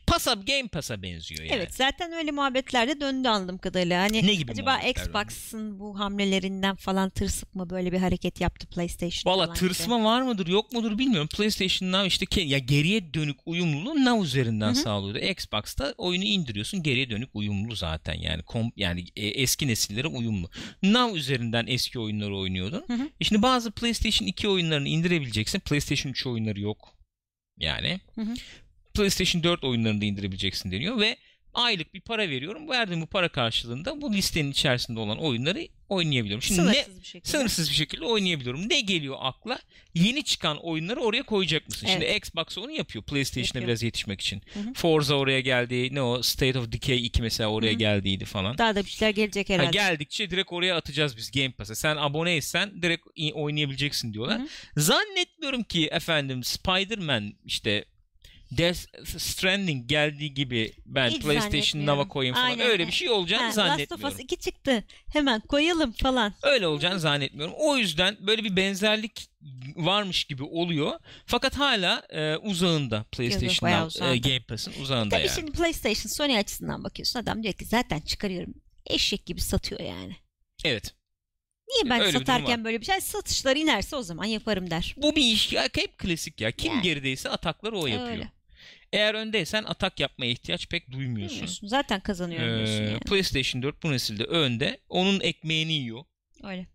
Pass'a 0.08 0.34
Game 0.34 0.68
Pass'a 0.68 1.02
benziyor 1.02 1.42
yani. 1.44 1.52
Evet 1.54 1.74
zaten 1.74 2.12
öyle 2.12 2.32
muhabbetlerde 2.32 3.02
döndü 3.02 3.28
anladığım 3.28 3.58
kadarıyla. 3.58 4.02
Hani 4.02 4.28
Ne 4.28 4.36
gibi 4.36 4.52
acaba? 4.52 4.80
Xbox'ın 4.80 5.80
bu 5.80 6.00
hamlelerinden 6.00 6.76
falan 6.76 7.10
tırsıp 7.10 7.56
mı 7.56 7.70
böyle 7.70 7.92
bir 7.92 7.98
hareket 7.98 8.42
yaptı 8.42 8.68
PlayStation 8.68 9.32
Valla 9.32 9.44
falan 9.46 9.56
gibi? 9.56 9.68
tırsma 9.68 10.04
var 10.04 10.22
mıdır 10.22 10.48
yok 10.48 10.72
mudur 10.72 10.98
bilmiyorum. 10.98 11.28
PlayStation 11.28 11.92
Now 11.92 12.08
işte 12.08 12.42
ya 12.42 12.58
geriye 12.58 13.14
dönük 13.14 13.38
uyumluluğu 13.46 14.06
Now 14.06 14.26
üzerinden 14.26 14.68
Hı 14.68 14.72
hı. 14.72 14.76
sağlıyordu. 14.76 15.20
Xbox'ta 15.20 15.94
oyunu 15.98 16.24
indiriyorsun 16.24 16.84
geriye 16.84 17.10
dönük 17.10 17.30
uyumlu 17.34 17.76
zaten 17.76 18.14
yani 18.14 18.44
kom 18.44 18.72
yani 18.78 19.06
e, 19.16 19.28
eski 19.28 19.68
nesillere 19.68 20.08
uyumlu. 20.08 20.50
Now 20.84 21.20
üzerinden 21.20 21.66
eski 21.68 22.00
oyunları 22.00 22.38
oynuyordun. 22.38 22.86
E 23.20 23.24
Şimdi 23.24 23.42
bazı 23.42 23.72
PlayStation 23.72 24.28
2 24.28 24.48
oyunlarını 24.48 24.88
indirebileceksin. 24.88 25.60
PlayStation 25.60 26.12
3 26.12 26.28
oyunları 26.28 26.60
yok. 26.60 26.94
Yani. 27.58 28.00
Hı 28.16 28.22
hı. 28.22 28.34
PlayStation 28.94 29.44
4 29.44 29.64
oyunlarını 29.64 30.02
da 30.02 30.06
indirebileceksin 30.06 30.72
deniyor 30.72 31.00
ve 31.00 31.18
aylık 31.54 31.94
bir 31.94 32.02
para 32.02 32.30
veriyorum. 32.30 32.70
Verdiğim 32.70 33.02
bu 33.02 33.06
para 33.08 33.30
karşılığında 33.30 34.02
bu 34.02 34.14
listenin 34.14 34.52
içerisinde 34.52 35.00
olan 35.00 35.18
oyunları 35.20 35.68
oynayabiliyorum. 35.90 36.42
Şimdi 36.42 36.60
ne 36.60 36.64
Sınırsız 36.74 37.00
bir 37.00 37.06
şekilde. 37.06 37.30
sınırsız 37.32 37.70
bir 37.70 37.76
şekilde 37.76 38.06
oynayabiliyorum. 38.06 38.70
Ne 38.70 38.82
geliyor 38.82 39.16
akla? 39.20 39.60
Yeni 39.94 40.24
çıkan 40.24 40.58
oyunları 40.58 41.00
oraya 41.00 41.24
koyacak 41.24 41.68
mısın? 41.68 41.88
Şimdi 41.88 42.06
Xbox 42.06 42.58
onu 42.58 42.72
yapıyor 42.72 43.04
PlayStation'a 43.06 43.64
biraz 43.68 43.84
yetişmek 43.84 44.22
için. 44.22 44.42
Hı 44.54 44.60
hı. 44.60 44.74
Forza 44.74 45.16
oraya 45.16 45.40
geldi. 45.40 45.96
Ne 45.96 46.02
o 46.02 46.22
State 46.24 46.60
of 46.60 46.72
Decay 46.72 47.06
2 47.06 47.22
mesela 47.22 47.50
oraya 47.50 47.70
Hı 47.72 47.74
hı. 47.76 47.78
geldiydi 47.80 48.26
falan. 48.26 48.58
Daha 48.58 48.76
da 48.76 48.86
bir 48.86 48.90
şeyler 48.90 49.14
gelecek 49.14 49.50
Ha, 49.50 49.54
herhalde. 49.54 49.72
geldikçe 49.72 50.30
direkt 50.32 50.54
oraya 50.54 50.76
atacağız 50.78 51.18
biz 51.18 51.32
Game 51.32 51.52
Pass'a. 51.52 51.76
Sen 51.76 51.96
aboneysen 51.98 52.82
direkt 52.82 53.08
oynayabileceksin 53.34 54.14
diyorlar. 54.14 54.40
Hı 54.40 54.44
hı. 54.44 54.82
Zannetmiyorum 54.82 55.64
ki 55.64 55.88
efendim 55.88 56.44
Spider-Man 56.44 57.34
işte 57.46 57.86
Death 58.58 58.80
Stranding 59.20 59.90
geldiği 59.90 60.34
gibi 60.34 60.74
ben 60.86 61.10
Hiç 61.10 61.22
PlayStation 61.22 61.52
zannetmiyorum. 61.62 62.00
Now'a 62.00 62.08
koyayım 62.08 62.36
falan. 62.36 62.46
Aynen. 62.46 62.68
Öyle 62.68 62.88
bir 62.88 62.92
şey 62.92 63.10
olacağını 63.10 63.42
Ha, 63.42 63.48
Last 63.48 63.58
of 63.58 63.66
zannetmiyorum. 63.66 64.18
Us 64.18 64.24
2 64.24 64.38
çıktı. 64.38 64.84
Hemen 65.14 65.42
koyalım 65.42 65.92
falan. 65.92 66.34
Öyle 66.44 66.68
olacağını 66.68 67.00
zannetmiyorum. 67.00 67.54
O 67.58 67.78
yüzden 67.78 68.18
böyle 68.20 68.44
bir 68.44 68.56
benzerlik 68.56 69.30
varmış 69.76 70.24
gibi 70.24 70.44
oluyor. 70.44 71.00
Fakat 71.26 71.58
hala 71.58 72.04
e, 72.10 72.38
uzağında 72.38 73.04
PlayStation 73.12 73.58
bayağı 73.62 73.86
Now, 73.86 74.12
e. 74.12 74.18
Game 74.18 74.40
Pass'ın 74.40 74.74
uzağında 74.82 75.16
Tabii 75.16 75.28
yani. 75.28 75.36
şimdi 75.36 75.52
PlayStation 75.52 76.10
Sony 76.18 76.38
açısından 76.38 76.84
bakıyorsun. 76.84 77.20
Adam 77.20 77.44
diyor 77.44 77.54
ki 77.54 77.66
zaten 77.66 78.00
çıkarıyorum. 78.00 78.54
Eşek 78.86 79.26
gibi 79.26 79.42
satıyor 79.42 79.82
yani. 79.82 80.16
Evet. 80.66 80.94
Niye 81.70 81.90
ben 81.90 82.02
Öyle 82.02 82.14
bir 82.14 82.20
satarken 82.20 82.60
var. 82.60 82.66
böyle 82.66 82.82
bir 82.82 82.86
şey 82.86 83.02
satışlar 83.02 83.56
inerse 83.56 83.96
o 83.96 84.02
zaman 84.04 84.26
yaparım 84.26 84.70
der. 84.70 84.96
Bu 84.98 85.16
bir 85.16 85.22
iş 85.34 85.54
ya 85.54 85.64
hep 85.64 85.98
klasik 85.98 86.42
ya. 86.42 86.52
Kim 86.52 86.72
Yani. 86.72 86.82
gerideyse 86.82 87.30
atakları 87.30 87.78
o 87.78 87.88
yapıyor. 87.88 88.10
Öyle. 88.12 88.32
Eğer 88.94 89.14
öndeysen 89.14 89.64
atak 89.64 90.00
yapmaya 90.00 90.32
ihtiyaç 90.32 90.68
pek 90.70 90.92
duymuyorsun. 90.92 91.36
Bilmiyorsun. 91.38 91.68
Zaten 91.68 92.00
kazanıyorum 92.00 92.66
Ee, 92.66 92.70
yani. 92.70 93.00
PlayStation 93.00 93.64
4 93.64 93.84
bu 93.84 93.92
nesilde 93.92 94.24
önde. 94.24 94.80
Onun 94.90 95.20
ekmeğini 95.20 95.74
yiyor. 95.74 96.04
Öyle. 96.44 96.68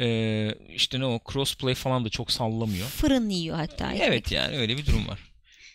Ee, 0.00 0.54
işte 0.74 1.00
ne 1.00 1.04
o 1.06 1.20
crossplay 1.32 1.74
falan 1.74 2.04
da 2.04 2.08
çok 2.08 2.32
sallamıyor. 2.32 2.86
Fırın 2.86 3.28
yiyor 3.28 3.56
hatta. 3.56 3.92
ekmek. 3.92 4.08
Evet 4.08 4.32
yani 4.32 4.56
öyle 4.58 4.76
bir 4.76 4.86
durum 4.86 5.08
var. 5.08 5.20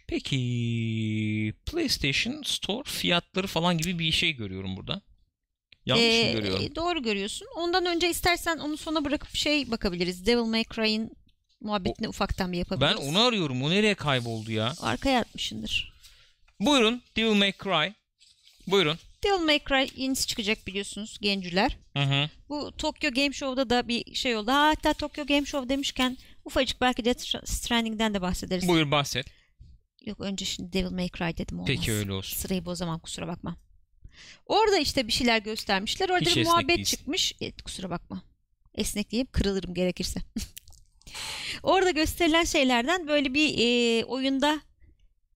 Peki 0.07 1.53
PlayStation 1.65 2.41
Store 2.45 2.83
fiyatları 2.89 3.47
falan 3.47 3.77
gibi 3.77 3.99
bir 3.99 4.11
şey 4.11 4.33
görüyorum 4.33 4.77
burada. 4.77 5.01
Yanlış 5.85 6.03
Ee, 6.05 6.27
mı 6.33 6.39
görüyorum? 6.39 6.75
Doğru 6.75 7.03
görüyorsun. 7.03 7.47
Ondan 7.57 7.85
önce 7.85 8.09
istersen 8.09 8.57
onu 8.57 8.77
sona 8.77 9.05
bırakıp 9.05 9.35
şey 9.35 9.71
bakabiliriz. 9.71 10.25
Devil 10.25 10.43
May 10.43 10.63
Cry'in 10.75 11.11
muhabbetini 11.65 12.07
ufaktan 12.07 12.51
bir 12.51 12.53
Ben 12.53 12.59
yapabiliriz. 12.59 13.09
onu 13.09 13.19
arıyorum. 13.23 13.63
O 13.63 13.69
nereye 13.69 13.95
kayboldu 13.95 14.51
ya? 14.51 14.73
Arkaya 14.81 15.19
atmışındır. 15.19 15.93
Buyurun 16.59 17.01
Devil 17.15 17.35
May 17.35 17.53
Cry. 17.63 17.93
Buyurun. 18.67 18.97
Devil 19.23 19.43
May 19.45 19.59
Cry 19.69 20.01
yenisi 20.03 20.27
çıkacak 20.27 20.67
biliyorsunuz 20.67 21.17
gencüler. 21.21 21.77
Hı 21.93 22.03
hı. 22.03 22.29
Bu 22.49 22.71
Tokyo 22.77 23.11
Game 23.11 23.33
Show'da 23.33 23.69
da 23.69 23.87
bir 23.87 24.15
şey 24.15 24.35
oldu. 24.35 24.51
Ha, 24.51 24.67
hatta 24.67 24.93
Tokyo 24.93 25.25
Game 25.25 25.45
Show 25.45 25.69
demişken 25.69 26.17
ufacık 26.45 26.81
belki 26.81 27.05
Death 27.05 27.45
Stranding'den 27.45 28.13
de 28.13 28.21
bahsederiz. 28.21 28.67
Buyur 28.67 28.91
bahset. 28.91 29.25
Yok 30.05 30.21
önce 30.21 30.45
şimdi 30.45 30.73
Devil 30.73 30.91
May 30.91 31.09
Cry 31.09 31.37
dedim 31.37 31.57
olmaz. 31.59 31.67
Peki 31.67 31.93
öyle 31.93 32.13
olsun. 32.13 32.37
Sırayı 32.37 32.65
bozamam 32.65 32.99
kusura 32.99 33.27
bakma. 33.27 33.57
Orada 34.45 34.77
işte 34.79 35.07
bir 35.07 35.11
şeyler 35.11 35.37
göstermişler. 35.41 36.09
Orada 36.09 36.29
Hiç 36.29 36.35
bir 36.35 36.43
muhabbet 36.45 36.77
değilsin. 36.77 36.97
çıkmış. 36.97 37.33
E, 37.41 37.51
kusura 37.51 37.89
bakma. 37.89 38.21
Esnek 38.75 39.11
diyeyim 39.11 39.27
kırılırım 39.31 39.73
gerekirse. 39.73 40.19
Orada 41.63 41.91
gösterilen 41.91 42.43
şeylerden 42.43 43.07
böyle 43.07 43.33
bir 43.33 43.55
e, 43.59 44.03
oyunda 44.05 44.61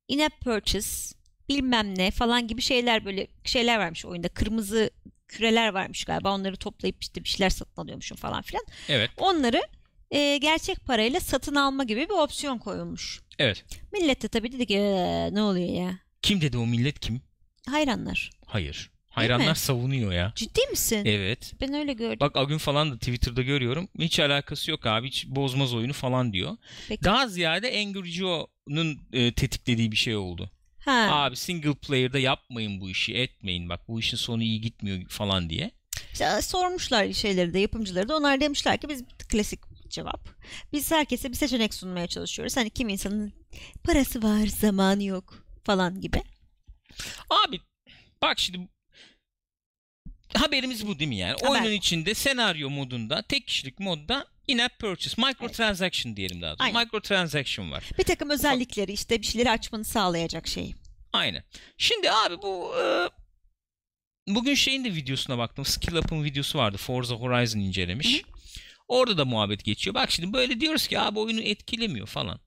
in-app 0.08 0.42
purchase 0.42 1.16
bilmem 1.50 1.98
ne 1.98 2.12
falan 2.12 2.48
gibi 2.48 2.62
şeyler 2.62 3.06
böyle 3.06 3.28
şeyler 3.44 3.78
varmış 3.80 4.06
oyunda. 4.06 4.30
Kırmızı 4.30 4.90
küreler 5.28 5.70
varmış 5.74 6.04
galiba. 6.06 6.36
Onları 6.36 6.56
toplayıp 6.58 6.96
işte 7.02 7.24
bir 7.24 7.30
şeyler 7.30 7.50
satın 7.50 7.82
alıyormuşum 7.82 8.18
falan 8.18 8.42
filan. 8.42 8.66
Evet. 8.90 9.12
Onları 9.18 9.62
e, 10.12 10.38
gerçek 10.38 10.86
parayla 10.86 11.20
satın 11.20 11.56
alma 11.56 11.84
gibi 11.84 12.00
bir 12.10 12.14
opsiyon 12.14 12.58
koyulmuş. 12.58 13.22
Evet. 13.40 13.66
Millet 13.94 14.22
de 14.22 14.28
tabii 14.28 14.52
dedi 14.52 14.66
ki 14.66 14.76
"Ee, 14.78 15.30
ne 15.34 15.42
oluyor 15.42 15.74
ya? 15.84 16.00
Kim 16.22 16.42
dedi 16.42 16.58
o 16.58 16.66
millet 16.66 17.00
kim? 17.00 17.22
Hayranlar. 17.70 18.30
Hayır. 18.46 18.92
Hayranlar 19.20 19.50
mi? 19.50 19.56
savunuyor 19.58 20.12
ya. 20.12 20.34
Ciddi 20.36 20.62
misin? 20.72 21.06
Evet. 21.06 21.54
Ben 21.62 21.74
öyle 21.74 21.94
gördüm. 21.94 22.18
Bak 22.20 22.38
Agün 22.38 22.58
falan 22.58 22.92
da 22.92 22.98
Twitter'da 22.98 23.42
görüyorum. 23.42 23.88
Hiç 24.00 24.20
alakası 24.20 24.72
yok 24.72 24.86
abi. 24.86 25.08
Hiç 25.08 25.28
bozmaz 25.28 25.74
oyunu 25.74 25.94
falan 25.94 26.34
diyor. 26.34 26.58
Peki. 26.88 27.04
Daha 27.04 27.28
ziyade 27.28 27.68
Angry 27.80 28.10
Joe'nun 28.12 29.00
e, 29.14 29.34
tetiklediği 29.34 29.92
bir 29.92 29.98
şey 29.98 30.16
oldu. 30.16 30.52
ha. 30.86 31.08
Abi 31.12 31.36
single 31.36 31.74
player'da 31.74 32.20
yapmayın 32.20 32.82
bu 32.82 32.90
işi, 32.90 33.14
etmeyin. 33.14 33.70
Bak 33.70 33.88
bu 33.88 34.00
işin 34.00 34.18
sonu 34.18 34.44
iyi 34.44 34.62
gitmiyor 34.62 35.10
falan 35.10 35.50
diye. 35.50 35.72
İşte 36.14 36.42
sormuşlar 36.42 37.14
şeyleri 37.14 37.54
de 37.54 37.60
yapımcıları 37.60 38.10
da 38.10 38.18
onlar 38.18 38.42
demişler 38.42 38.78
ki 38.78 38.90
biz 38.90 39.04
klasik 39.30 39.60
cevap. 39.90 40.30
Biz 40.74 40.92
herkese 40.92 41.30
bir 41.30 41.36
seçenek 41.36 41.74
sunmaya 41.74 42.08
çalışıyoruz. 42.08 42.58
Hani 42.58 42.70
kim 42.70 42.90
insanın 42.90 43.34
parası 43.84 44.24
var, 44.24 44.48
zamanı 44.48 45.04
yok 45.04 45.46
falan 45.64 46.02
gibi. 46.02 46.22
Abi 47.30 47.60
bak 48.22 48.40
şimdi 48.40 48.68
haberimiz 50.36 50.88
bu 50.88 51.00
değil 51.00 51.10
mi 51.10 51.16
yani? 51.16 51.36
Haber. 51.42 51.50
Oyunun 51.50 51.72
içinde 51.72 52.14
senaryo 52.14 52.70
modunda, 52.70 53.22
tek 53.22 53.48
kişilik 53.48 53.80
modda 53.80 54.26
in-app 54.48 54.80
purchase, 54.80 55.22
microtransaction 55.22 56.16
diyelim 56.16 56.42
daha 56.42 56.52
doğrusu. 56.52 56.64
Aynen. 56.64 56.82
Microtransaction 56.82 57.72
var. 57.72 57.84
Bir 57.98 58.04
takım 58.04 58.30
özellikleri 58.30 58.92
işte 58.92 59.22
bir 59.22 59.26
şeyleri 59.26 59.52
açmanı 59.52 59.86
sağlayacak 59.86 60.48
şey. 60.48 60.74
Aynen. 61.14 61.44
Şimdi 61.78 62.12
abi 62.12 62.42
bu 62.42 62.74
e, 62.82 63.10
bugün 64.28 64.54
şeyin 64.56 64.86
de 64.86 64.96
videosuna 64.96 65.38
baktım. 65.38 65.66
Skill 65.66 65.96
Up'ın 65.96 66.24
videosu 66.24 66.58
vardı. 66.58 66.78
Forza 66.78 67.16
Horizon 67.16 67.60
incelemiş. 67.60 68.22
Orada 68.88 69.18
da 69.18 69.26
muhabbet 69.26 69.64
geçiyor. 69.64 69.94
Bak 69.94 70.12
şimdi 70.12 70.34
böyle 70.34 70.60
diyoruz 70.60 70.88
ki 70.88 71.00
abi 71.00 71.20
oyunu 71.20 71.42
etkilemiyor 71.42 72.08
falan. 72.08 72.40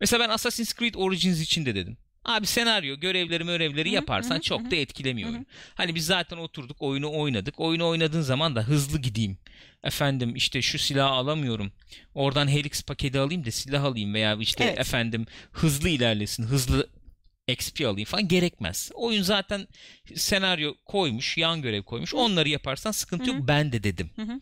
Mesela 0.00 0.24
ben 0.24 0.28
Assassin's 0.28 0.74
Creed 0.74 0.94
Origins 0.94 1.40
için 1.40 1.66
de 1.66 1.74
dedim. 1.74 1.98
Abi 2.24 2.46
senaryo, 2.46 3.00
görevleri 3.00 3.44
görevleri 3.44 3.90
yaparsan 3.90 4.34
hı 4.34 4.38
hı, 4.38 4.42
çok 4.42 4.66
hı 4.66 4.70
da 4.70 4.76
etkilemiyor 4.76 5.30
oyun. 5.30 5.46
Hani 5.74 5.94
biz 5.94 6.06
zaten 6.06 6.36
oturduk, 6.36 6.82
oyunu 6.82 7.12
oynadık. 7.18 7.60
Oyunu 7.60 7.88
oynadığın 7.88 8.20
zaman 8.20 8.56
da 8.56 8.62
hızlı 8.62 8.98
gideyim. 8.98 9.38
Efendim 9.84 10.36
işte 10.36 10.62
şu 10.62 10.78
silahı 10.78 11.10
alamıyorum. 11.10 11.72
Oradan 12.14 12.48
Helix 12.48 12.82
paketi 12.82 13.18
alayım 13.18 13.44
da 13.44 13.50
silah 13.50 13.84
alayım 13.84 14.14
veya 14.14 14.36
işte 14.40 14.64
Evet. 14.64 14.78
efendim 14.78 15.26
hızlı 15.52 15.88
ilerlesin, 15.88 16.42
hızlı 16.42 16.88
XP 17.48 17.86
alayım 17.86 18.04
falan 18.06 18.28
gerekmez. 18.28 18.90
Oyun 18.94 19.22
zaten 19.22 19.68
senaryo 20.14 20.74
koymuş, 20.84 21.38
yan 21.38 21.62
görev 21.62 21.82
koymuş. 21.82 22.14
Onları 22.14 22.48
yaparsan 22.48 22.90
sıkıntı 22.90 23.24
Hı 23.24 23.30
hı. 23.30 23.36
yok. 23.36 23.48
Ben 23.48 23.72
de 23.72 23.82
dedim. 23.82 24.10
Hı 24.16 24.22
hı. 24.22 24.40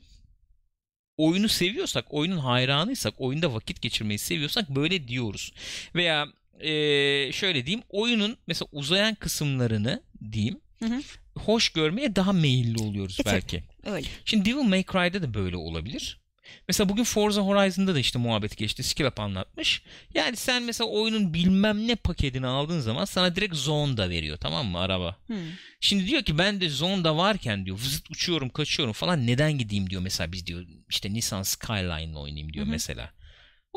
Oyunu 1.17 1.49
seviyorsak, 1.49 2.15
oyunun 2.15 2.39
hayranıysak, 2.39 3.15
oyunda 3.19 3.55
vakit 3.55 3.83
geçirmeyi 3.83 4.19
seviyorsak 4.19 4.69
böyle 4.71 5.09
diyoruz. 5.09 5.53
Veya 5.95 6.27
eee, 6.63 7.31
şöyle 7.33 7.67
diyeyim, 7.67 7.85
oyunun 7.89 8.37
mesela 8.47 8.69
uzayan 8.73 9.15
kısımlarını 9.15 10.03
diyeyim, 10.33 10.61
Hı 10.79 10.87
hı. 10.87 11.01
hoş 11.39 11.69
görmeye 11.69 12.17
daha 12.17 12.33
meyilli 12.33 12.79
oluyoruz 12.83 13.17
E 13.21 13.23
tabii. 13.23 13.35
belki. 13.35 13.63
Öyle. 13.87 14.07
Şimdi 14.25 14.45
Devil 14.45 14.63
May 14.69 14.85
Cry'da 14.93 15.23
da 15.23 15.35
böyle 15.35 15.57
olabilir. 15.57 16.21
Mesela 16.69 16.89
bugün 16.89 17.05
Forza 17.05 17.43
Horizon'da 17.43 17.95
da 17.95 17.99
işte 17.99 18.19
muhabbet 18.19 18.57
geçti. 18.57 18.83
Skill 18.83 19.05
Up 19.07 19.21
anlatmış. 19.21 19.83
Yani 20.15 20.37
sen 20.37 20.63
mesela 20.63 20.91
oyunun 20.91 21.35
bilmem 21.35 21.87
ne 21.89 21.95
paketini 21.95 22.47
aldığın 22.47 22.81
zaman 22.81 23.05
sana 23.05 23.37
direkt 23.37 23.55
zone 23.57 23.97
da 23.97 24.11
veriyor 24.11 24.37
tamam 24.37 24.67
mı 24.67 24.79
araba. 24.79 25.17
Hı. 25.27 25.35
Şimdi 25.81 26.07
diyor 26.07 26.23
ki 26.23 26.39
ben 26.39 26.61
de 26.61 26.69
zone'da 26.69 27.17
varken 27.17 27.67
diyor 27.67 27.77
vızıt 27.79 28.11
uçuyorum 28.11 28.49
kaçıyorum 28.49 28.93
falan 28.93 29.27
neden 29.27 29.59
gideyim 29.59 29.91
diyor 29.91 30.03
mesela 30.03 30.33
biz 30.33 30.47
diyor 30.47 30.67
işte 30.91 31.13
Nissan 31.13 31.43
Skyline'la 31.43 32.19
oynayayım 32.19 32.53
diyor 32.53 32.67
hı. 32.67 32.71
mesela. 32.71 33.11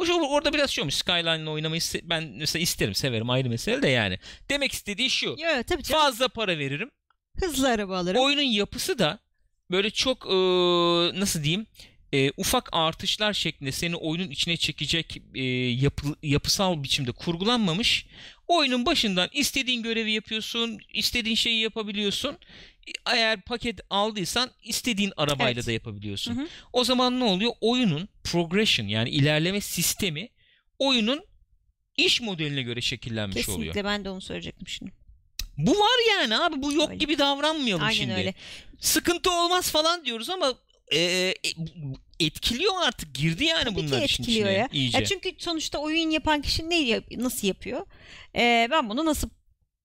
O 0.01 0.05
şey, 0.05 0.15
orada 0.15 0.53
biraz 0.53 0.69
şey 0.69 0.81
olmuş 0.81 0.95
Skyline'la 0.95 1.51
oynamayı 1.51 1.81
ben 2.03 2.23
mesela 2.23 2.63
isterim 2.63 2.95
severim 2.95 3.29
ayrı 3.29 3.49
mesele 3.49 3.81
de 3.81 3.87
yani. 3.87 4.19
Demek 4.49 4.71
istediği 4.71 5.09
şu. 5.09 5.25
Yo, 5.25 5.63
tabii 5.67 5.83
canım. 5.83 6.01
Fazla 6.01 6.27
para 6.27 6.57
veririm. 6.57 6.91
Hızlı 7.39 7.69
araba 7.69 7.97
alırım. 7.97 8.21
Oyunun 8.21 8.41
yapısı 8.41 8.99
da 8.99 9.19
böyle 9.71 9.89
çok 9.89 10.25
e, 10.25 10.35
nasıl 11.19 11.43
diyeyim 11.43 11.67
e, 12.13 12.31
ufak 12.37 12.69
artışlar 12.71 13.33
şeklinde 13.33 13.71
seni 13.71 13.95
oyunun 13.95 14.29
içine 14.29 14.57
çekecek 14.57 15.17
e, 15.35 15.43
yapı- 15.69 16.15
yapısal 16.23 16.83
biçimde 16.83 17.11
kurgulanmamış. 17.11 18.05
Oyunun 18.47 18.85
başından 18.85 19.29
istediğin 19.33 19.83
görevi 19.83 20.11
yapıyorsun, 20.11 20.79
istediğin 20.93 21.35
şeyi 21.35 21.61
yapabiliyorsun. 21.61 22.37
Eğer 23.05 23.41
paket 23.41 23.79
aldıysan 23.89 24.49
istediğin 24.63 25.13
arabayla 25.17 25.51
Evet. 25.53 25.67
da 25.67 25.71
yapabiliyorsun. 25.71 26.35
Hı 26.37 26.41
hı. 26.41 26.47
O 26.73 26.83
zaman 26.83 27.19
ne 27.19 27.23
oluyor? 27.23 27.51
Oyunun 27.61 28.09
progression 28.23 28.87
yani 28.87 29.09
ilerleme 29.09 29.61
sistemi 29.61 30.29
oyunun 30.79 31.23
iş 31.97 32.21
modeline 32.21 32.61
göre 32.61 32.81
şekillenmiş 32.81 33.35
Kesinlikle 33.35 33.69
oluyor. 33.71 33.85
ben 33.85 34.05
de 34.05 34.09
onu 34.09 34.21
söyleyecektim 34.21 34.67
şimdi. 34.67 34.91
Bu 35.57 35.71
var 35.71 36.09
yani 36.19 36.37
abi 36.37 36.61
bu 36.61 36.73
yok 36.73 36.89
Öyle. 36.89 36.97
gibi 36.97 37.17
davranmayalım 37.17 37.83
Aynen 37.83 37.97
şimdi. 37.97 38.13
öyle. 38.13 38.33
Sıkıntı 38.79 39.31
olmaz 39.31 39.71
falan 39.71 40.05
diyoruz 40.05 40.29
ama 40.29 40.53
e, 40.91 40.97
e, 40.99 41.33
etkiliyor 42.19 42.73
artık 42.83 43.15
girdi 43.15 43.43
yani 43.45 43.63
Tabii 43.63 43.75
bunlar 43.75 44.01
etkiliyor 44.01 44.47
içine 44.49 44.57
ya. 44.57 44.69
iyice. 44.73 44.97
Ya 44.97 45.05
çünkü 45.05 45.31
sonuçta 45.37 45.77
oyun 45.79 46.09
yapan 46.09 46.41
kişi 46.41 46.69
ne 46.69 47.01
nasıl 47.17 47.47
yapıyor? 47.47 47.85
Ee, 48.35 48.67
ben 48.71 48.89
bunu 48.89 49.05
nasıl 49.05 49.29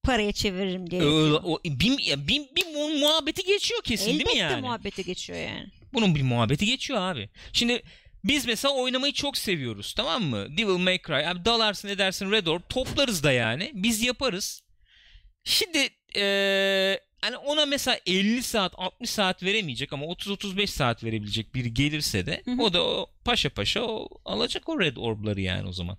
paraya 0.06 0.32
çeviririm 0.32 0.90
diye. 0.90 1.00
Yapıyor. 1.02 1.40
o, 1.44 1.58
bir, 1.64 1.98
ya 1.98 2.28
bir, 2.28 2.42
bir 2.56 2.66
mu- 2.66 2.98
muhabbeti 2.98 3.42
geçiyor 3.44 3.82
kesin 3.82 4.10
Elbette 4.10 4.24
değil 4.26 4.36
mi 4.36 4.40
yani? 4.40 4.60
muhabbete 4.60 5.02
geçiyor 5.02 5.38
yani. 5.38 5.66
Bunun 5.94 6.14
bir 6.14 6.22
muhabbeti 6.22 6.66
geçiyor 6.66 7.00
abi. 7.00 7.28
Şimdi 7.52 7.82
biz 8.24 8.46
mesela 8.46 8.74
oynamayı 8.74 9.12
çok 9.12 9.38
seviyoruz 9.38 9.94
tamam 9.96 10.22
mı? 10.24 10.46
Devil 10.58 10.78
May 10.78 10.98
Cry. 11.06 11.26
Abi 11.28 11.44
dalarsın 11.44 11.88
edersin 11.88 12.30
Red 12.32 12.46
Orb 12.46 12.62
toplarız 12.68 13.22
da 13.22 13.32
yani. 13.32 13.70
Biz 13.74 14.02
yaparız. 14.02 14.62
Şimdi 15.44 15.88
eee 16.16 17.00
hani 17.22 17.36
ona 17.36 17.66
mesela 17.66 17.98
50 18.06 18.42
saat 18.42 18.72
60 18.76 19.10
saat 19.10 19.42
veremeyecek 19.42 19.92
ama 19.92 20.04
30-35 20.06 20.66
saat 20.66 21.04
verebilecek 21.04 21.54
biri 21.54 21.74
gelirse 21.74 22.26
de 22.26 22.42
Hı 22.44 22.50
hı. 22.50 22.62
o 22.62 22.72
da 22.72 22.84
o 22.84 23.06
paşa 23.24 23.48
paşa 23.50 23.82
o 23.82 24.08
alacak 24.24 24.68
o 24.68 24.80
Red 24.80 24.96
Orb'ları 24.96 25.40
yani 25.40 25.68
o 25.68 25.72
zaman. 25.72 25.98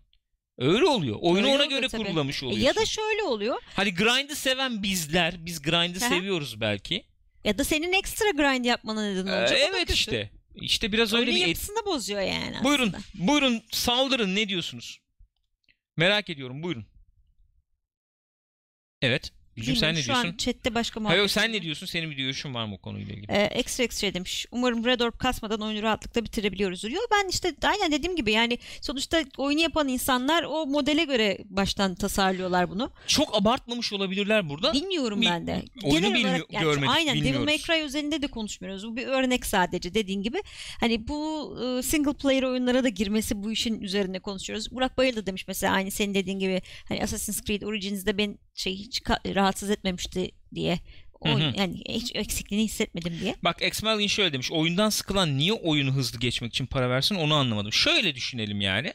Öyle 0.58 0.86
oluyor. 0.86 1.18
Oyunu 1.22 1.38
Öyle 1.48 1.56
ona 1.56 1.64
oluyor 1.66 1.70
göre 1.80 1.90
tabii. 1.90 2.04
kurgulamış 2.04 2.44
E, 2.44 2.46
oluyorsun. 2.46 2.66
Ya 2.68 2.76
da 2.76 2.86
şöyle 2.86 3.24
oluyor. 3.24 3.56
Hani 3.76 3.94
grind'ı 3.96 4.36
seven 4.36 4.84
bizler, 4.84 5.46
biz 5.46 5.62
grind'ı 5.62 6.06
Aha. 6.06 6.10
seviyoruz 6.10 6.62
belki. 6.62 7.06
Ya 7.44 7.58
da 7.58 7.64
senin 7.64 7.94
ekstra 7.94 8.30
grind 8.32 8.66
yapmana 8.66 9.02
neden 9.10 9.28
Ee, 9.28 9.32
olacak. 9.40 9.50
Da 9.52 9.56
evet 9.78 9.90
işte. 9.90 10.32
İşte 10.56 10.92
biraz 10.92 11.14
öyle 11.14 11.22
Oyunun 11.32 11.36
bir 11.36 11.42
et- 11.42 11.48
yapısını 11.48 11.86
bozuyor 11.86 12.22
yani 12.22 12.46
aslında. 12.56 12.64
Buyurun, 12.64 12.94
buyurun 13.14 13.62
saldırın 13.72 14.36
ne 14.36 14.50
diyorsunuz? 14.50 15.00
Merak 15.98 16.30
ediyorum 16.30 16.64
buyurun. 16.64 16.86
Evet. 19.02 19.34
Gülcüm 19.58 19.76
sen 19.76 19.96
ne 19.96 20.00
Şu 20.02 20.06
diyorsun? 20.08 20.28
an 20.28 20.38
chatte 20.38 20.76
başka 20.76 21.00
Hayır 21.04 21.18
muhabbet. 21.18 21.32
sen 21.32 21.54
ne 21.54 21.62
diyorsun? 21.62 21.86
Senin 21.86 22.12
bir 22.12 22.16
görüşün 22.16 22.54
var 22.54 22.66
mı 22.66 22.76
o 22.76 22.78
konuyla 22.78 23.14
ilgili? 23.14 23.32
Ee, 23.32 23.42
Extra 23.42 23.84
Extra 23.84 24.14
demiş. 24.14 24.46
Umarım 24.52 24.86
Red 24.86 25.00
Orb 25.00 25.18
kasmadan 25.20 25.62
oyunu 25.62 25.82
rahatlıkla 25.82 26.24
bitirebiliyoruz 26.26 26.84
diyor. 26.84 27.04
Ben 27.12 27.30
işte 27.30 27.54
aynen 27.64 27.92
dediğim 27.92 28.16
gibi 28.16 28.32
yani 28.32 28.58
sonuçta 28.82 29.24
oyunu 29.38 29.62
yapan 29.62 29.88
insanlar 29.88 30.44
o 30.44 30.66
modele 30.66 31.04
göre 31.04 31.38
baştan 31.46 31.96
tasarlıyorlar 31.96 32.70
bunu. 32.70 32.92
Çok 33.08 33.36
abartmamış 33.42 33.94
olabilirler 33.94 34.50
burada. 34.50 34.74
Bilmiyorum 34.74 35.22
Bir- 35.22 35.26
ben 35.28 35.48
de. 35.48 35.64
oyunu 35.84 36.00
Genel 36.00 36.14
bilmi- 36.14 36.28
olarak 36.30 36.54
yani 36.54 36.64
görmedik, 36.64 36.90
aynen 36.90 37.16
Devil 37.16 37.24
bilmiyoruz. 37.26 37.46
May 37.46 37.58
Cry 37.58 37.86
üzerinde 37.86 38.22
de 38.22 38.28
konuşmuyoruz. 38.28 38.88
Bu 38.88 38.96
bir 38.96 39.08
örnek 39.08 39.46
sadece 39.46 39.94
dediğin 39.94 40.22
gibi. 40.24 40.42
Hani 40.80 41.08
bu 41.08 41.18
e, 41.80 41.84
single 41.84 42.14
player 42.14 42.44
oyunlara 42.44 42.84
da 42.84 42.90
girmesi 42.90 43.44
bu 43.44 43.52
işin 43.52 43.82
üzerine 43.82 44.20
konuşuyoruz. 44.20 44.72
Burak 44.72 44.98
Bayıl 44.98 45.16
da 45.16 45.26
demiş 45.26 45.46
mesela 45.48 45.74
aynı 45.74 45.92
senin 45.92 46.14
dediğin 46.14 46.40
gibi 46.40 46.62
hani 46.90 47.04
Assassin's 47.04 47.44
Creed 47.44 47.62
Origins'de 47.62 48.18
ben 48.18 48.38
şey 48.56 48.76
hiç 48.76 49.00
ka- 49.00 49.28
rahatsız 49.48 49.70
etmemişti 49.70 50.32
diye. 50.56 50.80
O, 51.20 51.30
Hı 51.30 51.34
hı. 51.34 51.54
yani 51.58 51.82
hiç 51.90 52.12
eksikliğini 52.16 52.66
hissetmedim 52.66 53.20
diye. 53.22 53.36
Bak 53.44 53.62
X-Melin 53.62 54.08
şöyle 54.08 54.34
demiş. 54.34 54.52
Oyundan 54.52 54.90
sıkılan 54.90 55.38
niye 55.38 55.54
oyunu 55.54 55.94
hızlı 55.94 56.20
geçmek 56.20 56.54
için 56.54 56.66
para 56.66 56.90
versin 56.90 57.16
onu 57.16 57.34
anlamadım. 57.36 57.74
Şöyle 57.74 58.16
düşünelim 58.16 58.62
yani. 58.62 58.94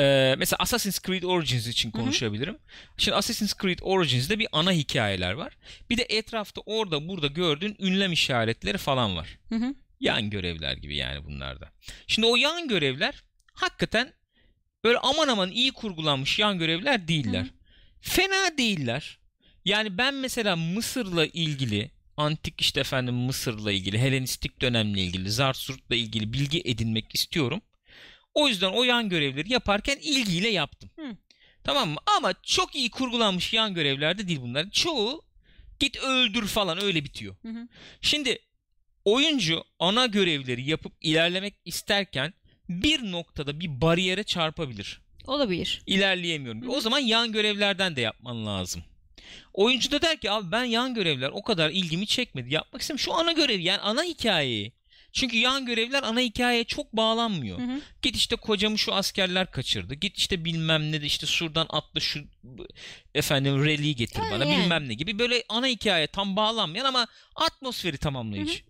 Ee, 0.00 0.34
mesela 0.38 0.56
Assassin's 0.60 1.00
Creed 1.02 1.22
Origins 1.22 1.66
için 1.66 1.92
Hı 1.92 1.98
hı. 1.98 2.00
konuşabilirim. 2.02 2.58
Şimdi 2.96 3.16
Assassin's 3.16 3.54
Creed 3.62 3.78
Origins'de 3.82 4.38
bir 4.38 4.48
ana 4.52 4.72
hikayeler 4.72 5.32
var. 5.32 5.56
Bir 5.90 5.96
de 5.96 6.06
etrafta 6.08 6.60
orada 6.66 7.08
burada 7.08 7.26
gördüğün 7.26 7.76
ünlem 7.80 8.12
işaretleri 8.12 8.78
falan 8.78 9.16
var. 9.16 9.38
Hı 9.48 9.54
hı. 9.54 9.74
Yan 10.00 10.30
görevler 10.30 10.76
gibi 10.76 10.96
yani 10.96 11.24
bunlarda. 11.24 11.72
Şimdi 12.06 12.26
o 12.26 12.36
yan 12.36 12.68
görevler 12.68 13.22
hakikaten 13.52 14.12
böyle 14.84 14.98
aman 14.98 15.28
aman 15.28 15.50
iyi 15.50 15.72
kurgulanmış 15.72 16.38
yan 16.38 16.58
görevler 16.58 17.08
değiller. 17.08 17.42
Hı. 17.42 17.48
Fena 18.00 18.58
değiller. 18.58 19.18
Yani 19.64 19.98
ben 19.98 20.14
mesela 20.14 20.56
Mısır'la 20.56 21.26
ilgili 21.26 21.90
antik 22.16 22.60
işte 22.60 22.80
efendim 22.80 23.14
Mısır'la 23.14 23.72
ilgili 23.72 23.98
Helenistik 23.98 24.60
dönemle 24.60 25.00
ilgili 25.00 25.30
Zarsurt'la 25.30 25.96
ilgili 25.96 26.32
bilgi 26.32 26.62
edinmek 26.64 27.14
istiyorum. 27.14 27.60
O 28.34 28.48
yüzden 28.48 28.72
o 28.72 28.84
yan 28.84 29.08
görevleri 29.08 29.52
yaparken 29.52 29.96
ilgiyle 30.02 30.48
yaptım. 30.48 30.90
Hı. 30.96 31.16
Tamam 31.64 31.90
mı? 31.90 31.96
Ama 32.18 32.34
çok 32.42 32.74
iyi 32.74 32.90
kurgulanmış 32.90 33.52
yan 33.52 33.74
görevlerde 33.74 34.28
değil 34.28 34.40
bunlar. 34.42 34.70
Çoğu 34.70 35.22
git 35.80 35.96
öldür 35.96 36.46
falan 36.46 36.82
öyle 36.82 37.04
bitiyor. 37.04 37.36
Hı 37.42 37.48
hı. 37.48 37.68
Şimdi 38.00 38.38
oyuncu 39.04 39.64
ana 39.78 40.06
görevleri 40.06 40.70
yapıp 40.70 40.92
ilerlemek 41.00 41.54
isterken 41.64 42.34
bir 42.68 43.12
noktada 43.12 43.60
bir 43.60 43.80
bariyere 43.80 44.24
çarpabilir. 44.24 45.00
Olabilir. 45.26 45.82
İlerleyemiyorum. 45.86 46.62
Hı 46.62 46.66
hı. 46.66 46.70
O 46.70 46.80
zaman 46.80 46.98
yan 46.98 47.32
görevlerden 47.32 47.96
de 47.96 48.00
yapman 48.00 48.46
lazım. 48.46 48.84
Oyuncu 49.52 49.90
da 49.90 50.02
der 50.02 50.16
ki 50.20 50.30
abi 50.30 50.52
ben 50.52 50.64
yan 50.64 50.94
görevler 50.94 51.30
o 51.30 51.42
kadar 51.42 51.70
ilgimi 51.70 52.06
çekmedi. 52.06 52.54
Yapmak 52.54 52.82
istemiyorum. 52.82 53.04
Şu 53.04 53.14
ana 53.14 53.32
görev 53.32 53.60
yani 53.60 53.80
ana 53.80 54.02
hikayeyi. 54.02 54.72
Çünkü 55.12 55.36
yan 55.36 55.66
görevler 55.66 56.02
ana 56.02 56.20
hikayeye 56.20 56.64
çok 56.64 56.92
bağlanmıyor. 56.92 57.58
Hı 57.58 57.62
hı. 57.62 57.80
Git 58.02 58.16
işte 58.16 58.36
kocamı 58.36 58.78
şu 58.78 58.94
askerler 58.94 59.50
kaçırdı. 59.50 59.94
Git 59.94 60.18
işte 60.18 60.44
bilmem 60.44 60.92
ne 60.92 61.02
de 61.02 61.06
işte 61.06 61.26
şuradan 61.26 61.66
atla 61.70 62.00
şu 62.00 62.20
efendim 63.14 63.64
rally 63.64 63.94
getir 63.94 64.20
Ha, 64.20 64.30
bana 64.30 64.44
yani. 64.44 64.62
bilmem 64.62 64.88
ne 64.88 64.94
gibi 64.94 65.18
böyle 65.18 65.44
ana 65.48 65.66
hikaye 65.66 66.06
tam 66.06 66.36
bağlanmayan 66.36 66.84
ama 66.84 67.06
atmosferi 67.36 67.98
tamamlayıcı. 67.98 68.62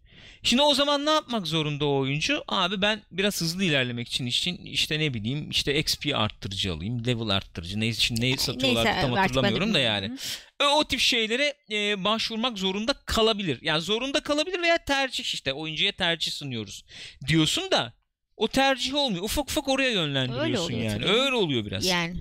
Şimdi 0.43 0.63
o 0.63 0.75
zaman 0.75 1.07
ne 1.07 1.11
yapmak 1.11 1.47
zorunda 1.47 1.85
o 1.85 1.99
oyuncu? 1.99 2.45
Abi 2.49 2.83
ben 2.83 3.03
biraz 3.11 3.41
hızlı 3.41 3.65
ilerlemek 3.65 4.09
için 4.09 4.27
için 4.27 4.57
işte 4.65 4.99
ne 4.99 5.15
bileyim 5.15 5.51
işte 5.51 5.79
XP 5.79 6.07
arttırıcı 6.15 6.73
alayım, 6.73 7.07
level 7.07 7.29
arttırıcı. 7.29 7.81
Ne 7.81 7.89
için 7.89 8.21
neyi 8.21 8.37
satıyorlar 8.39 8.85
Neyse, 8.85 9.01
tam 9.01 9.11
ben 9.11 9.17
hatırlamıyorum 9.17 9.75
da 9.75 9.79
yani. 9.79 10.09
Hı. 10.09 10.65
E, 10.65 10.67
O 10.67 10.85
tip 10.85 11.01
şeylere 11.01 11.55
e, 11.71 12.05
başvurmak 12.05 12.59
zorunda 12.59 12.93
kalabilir. 13.07 13.59
Yani 13.63 13.81
zorunda 13.81 14.21
kalabilir 14.21 14.63
veya 14.63 14.79
tercih 14.79 15.25
işte 15.25 15.53
oyuncuya 15.53 15.93
tercih 15.93 16.33
sunuyoruz 16.33 16.85
diyorsun 17.29 17.71
da 17.71 17.93
o 18.37 18.49
tercih 18.49 18.95
olmuyor. 18.95 19.25
Ufak 19.25 19.51
ufak 19.51 19.69
oraya 19.69 19.89
Öyle 19.89 19.99
yönlendiriyorsun 19.99 20.65
oluyor 20.75 20.91
yani. 20.91 21.03
tabii. 21.03 21.13
Öyle 21.13 21.35
oluyor 21.35 21.65
biraz. 21.65 21.87
Yani 21.87 22.17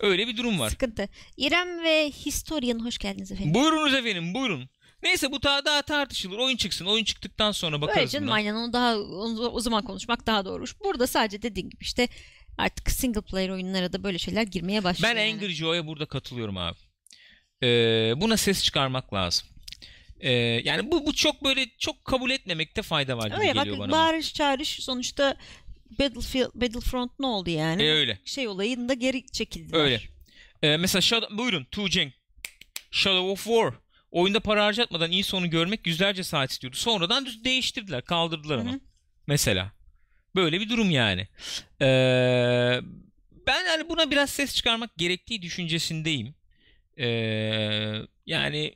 Öyle 0.00 0.26
bir 0.28 0.36
durum 0.36 0.58
var. 0.60 0.70
sıkıntı. 0.70 1.08
İrem 1.36 1.84
ve 1.84 2.10
Historian 2.26 2.84
hoş 2.84 2.98
geldiniz 2.98 3.32
efendim. 3.32 3.54
Buyurunuz 3.54 3.94
efendim 3.94 4.34
buyurun. 4.34 4.68
Neyse 5.02 5.32
bu 5.32 5.42
daha, 5.42 5.64
daha 5.64 5.82
tartışılır. 5.82 6.38
Oyun 6.38 6.56
çıksın. 6.56 6.86
Oyun 6.86 7.04
çıktıktan 7.04 7.52
sonra 7.52 7.76
Öyle 7.76 7.82
bakarız 7.86 8.12
canım 8.12 8.26
buna. 8.26 8.34
aynen 8.34 8.54
onu 8.54 8.72
daha 8.72 8.98
onu, 8.98 9.48
o 9.48 9.60
zaman 9.60 9.84
konuşmak 9.84 10.26
daha 10.26 10.44
doğruş. 10.44 10.80
Burada 10.80 11.06
sadece 11.06 11.42
dediğin 11.42 11.70
gibi 11.70 11.84
işte 11.84 12.08
artık 12.58 12.90
single 12.90 13.20
player 13.20 13.48
oyunlara 13.48 13.92
da 13.92 14.02
böyle 14.02 14.18
şeyler 14.18 14.42
girmeye 14.42 14.84
başlıyor. 14.84 15.14
Ben 15.14 15.20
yani. 15.20 15.32
Angry 15.34 15.52
Joe'ya 15.52 15.86
burada 15.86 16.06
katılıyorum 16.06 16.56
abi. 16.56 16.78
Ee, 17.62 17.66
buna 18.16 18.36
ses 18.36 18.64
çıkarmak 18.64 19.14
lazım. 19.14 19.48
Ee, 20.20 20.30
yani 20.64 20.90
bu 20.90 21.06
bu 21.06 21.14
çok 21.14 21.44
böyle 21.44 21.66
çok 21.78 22.04
kabul 22.04 22.30
etmemekte 22.30 22.82
fayda 22.82 23.18
var 23.18 23.26
gibi 23.26 23.40
Öyle 23.40 23.56
bak 23.56 23.64
geliyor 23.64 23.78
bana. 23.78 23.92
bağırış 23.92 24.34
çağırış 24.34 24.68
sonuçta 24.68 25.36
Battlefield, 25.98 26.50
Battlefront 26.54 27.12
ne 27.18 27.26
oldu 27.26 27.50
yani? 27.50 27.82
E, 27.82 27.92
öyle. 27.92 28.18
Şey 28.24 28.48
olayında 28.48 28.94
geri 28.94 29.26
çekildiler. 29.26 29.78
Öyle. 29.78 30.00
Ee, 30.62 30.76
mesela 30.76 31.02
Shadow, 31.02 31.38
buyurun 31.38 31.64
Tu 31.70 31.88
Jing. 31.88 32.12
Shadow 32.90 33.30
of 33.30 33.44
War. 33.44 33.72
Oyunda 34.10 34.40
para 34.40 34.64
harcatmadan 34.64 35.10
iyi 35.10 35.24
sonu 35.24 35.50
görmek 35.50 35.86
yüzlerce 35.86 36.24
saat 36.24 36.50
istiyordu. 36.50 36.76
Sonradan 36.76 37.26
düz 37.26 37.44
değiştirdiler, 37.44 38.04
kaldırdılar 38.04 38.58
ama. 38.58 38.80
Mesela. 39.26 39.72
Böyle 40.34 40.60
bir 40.60 40.68
durum 40.68 40.90
yani. 40.90 41.28
Ee, 41.80 42.80
ben 43.46 43.64
yani 43.66 43.88
buna 43.88 44.10
biraz 44.10 44.30
ses 44.30 44.54
çıkarmak 44.54 44.96
gerektiği 44.96 45.42
düşüncesindeyim. 45.42 46.34
Ee, 46.98 47.06
yani 48.26 48.74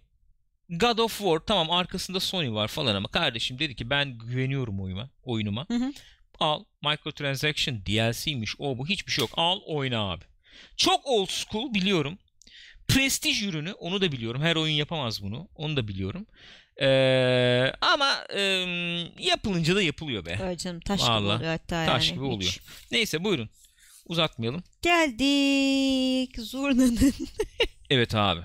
God 0.69 0.99
of 0.99 1.19
War 1.19 1.39
tamam 1.39 1.71
arkasında 1.71 2.21
Sony 2.21 2.53
var 2.53 2.69
falan 2.69 2.95
ama 2.95 3.09
kardeşim 3.09 3.59
dedi 3.59 3.77
ki 3.77 3.91
ben 3.91 4.19
güveniyorum 4.19 4.81
oyuma, 4.81 5.11
oyunuma. 5.25 5.67
Hı 5.69 5.75
hı. 5.75 5.93
Al 6.41 6.65
microtransaction 6.85 7.77
DLC'miş 7.87 8.55
o 8.59 8.79
bu 8.79 8.87
hiçbir 8.87 9.13
şey 9.13 9.23
yok. 9.23 9.31
Al 9.37 9.61
oyna 9.67 10.11
abi. 10.11 10.25
Çok 10.77 11.07
old 11.07 11.29
school 11.29 11.75
biliyorum. 11.75 12.19
Prestij 12.95 13.43
ürünü 13.43 13.73
onu 13.73 14.01
da 14.01 14.13
biliyorum. 14.13 14.43
Her 14.43 14.57
oyun 14.57 14.75
yapamaz 14.75 15.23
bunu. 15.23 15.49
Onu 15.55 15.77
da 15.77 15.89
biliyorum. 15.89 16.27
Ee, 16.83 17.73
ama 17.81 18.15
em, 18.35 19.01
yapılınca 19.19 19.77
da 19.77 19.83
yapılıyor 19.83 20.27
be. 20.27 20.39
Öyle 20.43 20.57
canım 20.57 20.81
taş 20.81 21.01
gibi 21.01 21.11
Vallahi, 21.11 21.37
oluyor 21.37 21.51
hatta 21.51 21.87
taş 21.87 22.09
yani. 22.11 22.17
gibi 22.19 22.27
Hiç. 22.29 22.33
oluyor. 22.35 22.57
Neyse 22.91 23.25
buyurun. 23.25 23.51
Uzatmayalım. 24.07 24.63
Geldik 24.83 26.39
Zurna'nın. 26.41 26.99
Evet 27.91 28.15
abi. 28.15 28.41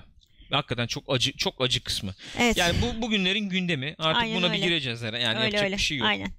Hakikaten 0.50 0.86
çok 0.86 1.04
acı 1.08 1.32
çok 1.32 1.60
acı 1.60 1.84
kısmı. 1.84 2.14
evet. 2.38 2.56
Yani 2.56 2.76
bu 2.82 3.02
bugünlerin 3.02 3.48
gündemi. 3.48 3.94
Artık 3.98 4.22
Aynen 4.22 4.36
buna 4.36 4.46
öyle. 4.46 4.56
bir 4.58 4.62
gireceğiz 4.62 5.02
herhalde. 5.02 5.22
Yani 5.22 5.36
öyle 5.36 5.44
yapacak 5.44 5.64
öyle. 5.64 5.76
bir 5.76 5.82
şey 5.82 5.96
yok. 5.98 6.06
Aynen. 6.06 6.32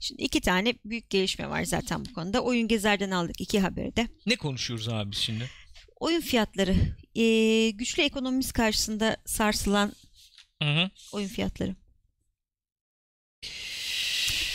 Şimdi 0.00 0.22
iki 0.22 0.40
tane 0.40 0.74
büyük 0.84 1.10
gelişme 1.10 1.50
var 1.50 1.64
zaten 1.64 2.04
bu 2.04 2.12
konuda. 2.12 2.40
Oyun 2.40 2.68
Gezer'den 2.68 3.10
aldık 3.10 3.40
iki 3.40 3.60
haberi 3.60 3.96
de. 3.96 4.08
Ne 4.26 4.36
konuşuyoruz 4.36 4.88
abi 4.88 5.14
şimdi? 5.16 5.50
Oyun 6.00 6.20
fiyatları. 6.20 6.74
Ee, 7.16 7.70
güçlü 7.70 8.02
ekonomimiz 8.02 8.52
karşısında 8.52 9.16
sarsılan 9.24 9.92
Hı 10.62 10.68
hı. 10.68 10.90
oyun 11.12 11.28
fiyatları. 11.28 11.74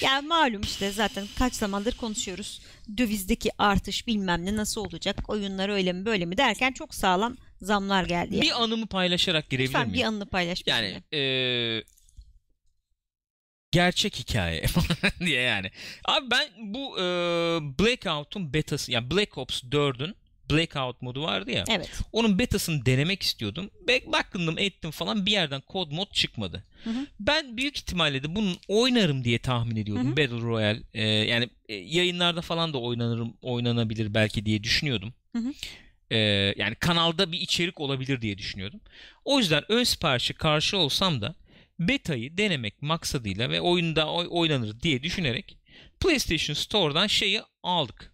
Ya 0.01 0.21
malum 0.21 0.61
işte 0.61 0.91
zaten 0.91 1.27
kaç 1.37 1.53
zamandır 1.53 1.97
konuşuyoruz. 1.97 2.61
Dövizdeki 2.97 3.49
artış 3.57 4.07
bilmem 4.07 4.45
ne 4.45 4.55
nasıl 4.55 4.81
olacak. 4.81 5.29
Oyunlar 5.29 5.69
öyle 5.69 5.93
mi 5.93 6.05
böyle 6.05 6.25
mi 6.25 6.37
derken 6.37 6.71
çok 6.71 6.95
sağlam 6.95 7.37
zamlar 7.61 8.03
geldi. 8.03 8.35
Yani. 8.35 8.41
Bir 8.45 8.63
anımı 8.63 8.87
paylaşarak 8.87 9.49
girebilir 9.49 9.67
Lütfen 9.67 9.87
miyim? 9.87 9.93
bir 9.93 10.03
anını 10.03 10.25
paylaş 10.25 10.63
Yani 10.65 11.03
eee, 11.11 11.83
gerçek 13.71 14.15
hikaye 14.19 14.65
diye 15.19 15.41
yani. 15.41 15.71
Abi 16.05 16.31
ben 16.31 16.47
bu 16.57 16.97
eee 16.99 17.59
Blackout'un 17.79 18.53
betası 18.53 18.91
yani 18.91 19.11
Black 19.11 19.37
Ops 19.37 19.63
4'ün 19.63 20.15
Blackout 20.51 21.01
modu 21.01 21.21
vardı 21.23 21.51
ya. 21.51 21.63
Evet. 21.69 21.89
Onun 22.11 22.39
betasını 22.39 22.85
denemek 22.85 23.23
istiyordum. 23.23 23.69
Baktım 24.05 24.57
ettim 24.57 24.91
falan 24.91 25.25
bir 25.25 25.31
yerden 25.31 25.61
kod 25.61 25.91
mod 25.91 26.11
çıkmadı. 26.11 26.63
Hı 26.83 26.89
hı. 26.89 27.05
Ben 27.19 27.57
büyük 27.57 27.77
ihtimalle 27.77 28.23
de 28.23 28.35
bunun 28.35 28.57
oynarım 28.67 29.23
diye 29.23 29.39
tahmin 29.39 29.75
ediyordum. 29.75 30.07
Hı 30.07 30.11
hı. 30.11 30.17
Battle 30.17 30.41
Royale 30.41 30.81
eee, 30.93 31.03
yani 31.03 31.49
e, 31.69 31.73
yayınlarda 31.75 32.41
falan 32.41 32.73
da 32.73 32.77
oynanırım 32.77 33.33
oynanabilir 33.41 34.13
belki 34.13 34.45
diye 34.45 34.63
düşünüyordum. 34.63 35.13
Hı 35.35 35.39
hı. 35.39 35.53
Eee, 36.11 36.53
yani 36.57 36.75
kanalda 36.75 37.31
bir 37.31 37.39
içerik 37.39 37.79
olabilir 37.79 38.21
diye 38.21 38.37
düşünüyordum. 38.37 38.81
O 39.25 39.37
yüzden 39.39 39.63
ön 39.69 39.83
siparişi 39.83 40.33
karşı 40.33 40.77
olsam 40.77 41.21
da 41.21 41.35
beta'yı 41.79 42.37
denemek 42.37 42.81
maksadıyla 42.81 43.49
ve 43.49 43.61
oyunda 43.61 44.11
oy- 44.13 44.27
oynanır 44.29 44.79
diye 44.79 45.03
düşünerek 45.03 45.57
PlayStation 45.99 46.53
Store'dan 46.53 47.07
şeyi 47.07 47.41
aldık. 47.63 48.10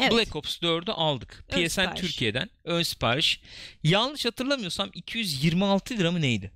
Evet. 0.00 0.12
Black 0.12 0.36
Ops 0.36 0.56
4'ü 0.56 0.92
aldık. 0.92 1.44
Ön 1.48 1.66
PSN 1.66 1.68
sipariş. 1.68 2.00
Türkiye'den 2.00 2.50
ön 2.64 2.82
sipariş. 2.82 3.40
Yanlış 3.84 4.24
hatırlamıyorsam 4.24 4.90
226 4.94 5.98
lira 5.98 6.12
mı 6.12 6.20
neydi? 6.20 6.52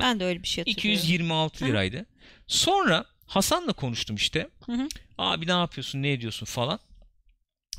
Ben 0.00 0.20
de 0.20 0.24
öyle 0.24 0.42
bir 0.42 0.48
şey 0.48 0.64
hatırlıyorum. 0.64 1.00
226 1.00 1.64
Hı. 1.64 1.68
liraydı. 1.68 2.06
Sonra 2.46 3.04
Hasan'la 3.26 3.72
konuştum 3.72 4.16
işte. 4.16 4.48
Hı 4.66 4.72
hı. 4.72 4.88
Abi 5.18 5.46
ne 5.46 5.50
yapıyorsun 5.50 6.02
ne 6.02 6.12
ediyorsun 6.12 6.46
falan. 6.46 6.78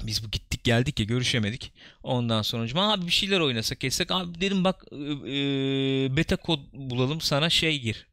Biz 0.04 0.24
bu 0.24 0.32
gittik 0.32 0.64
geldik 0.64 1.00
ya 1.00 1.06
görüşemedik. 1.06 1.74
Ondan 2.04 2.42
sonra 2.42 2.92
abi 2.92 3.06
bir 3.06 3.12
şeyler 3.12 3.40
oynasak 3.40 3.84
etsek. 3.84 4.12
Abi 4.12 4.42
dedim 4.42 4.64
bak 4.64 4.86
e, 4.92 6.18
beta 6.18 6.36
kod 6.36 6.60
bulalım 6.74 7.22
sana 7.22 7.50
şey 7.50 7.80
gir. 7.80 8.08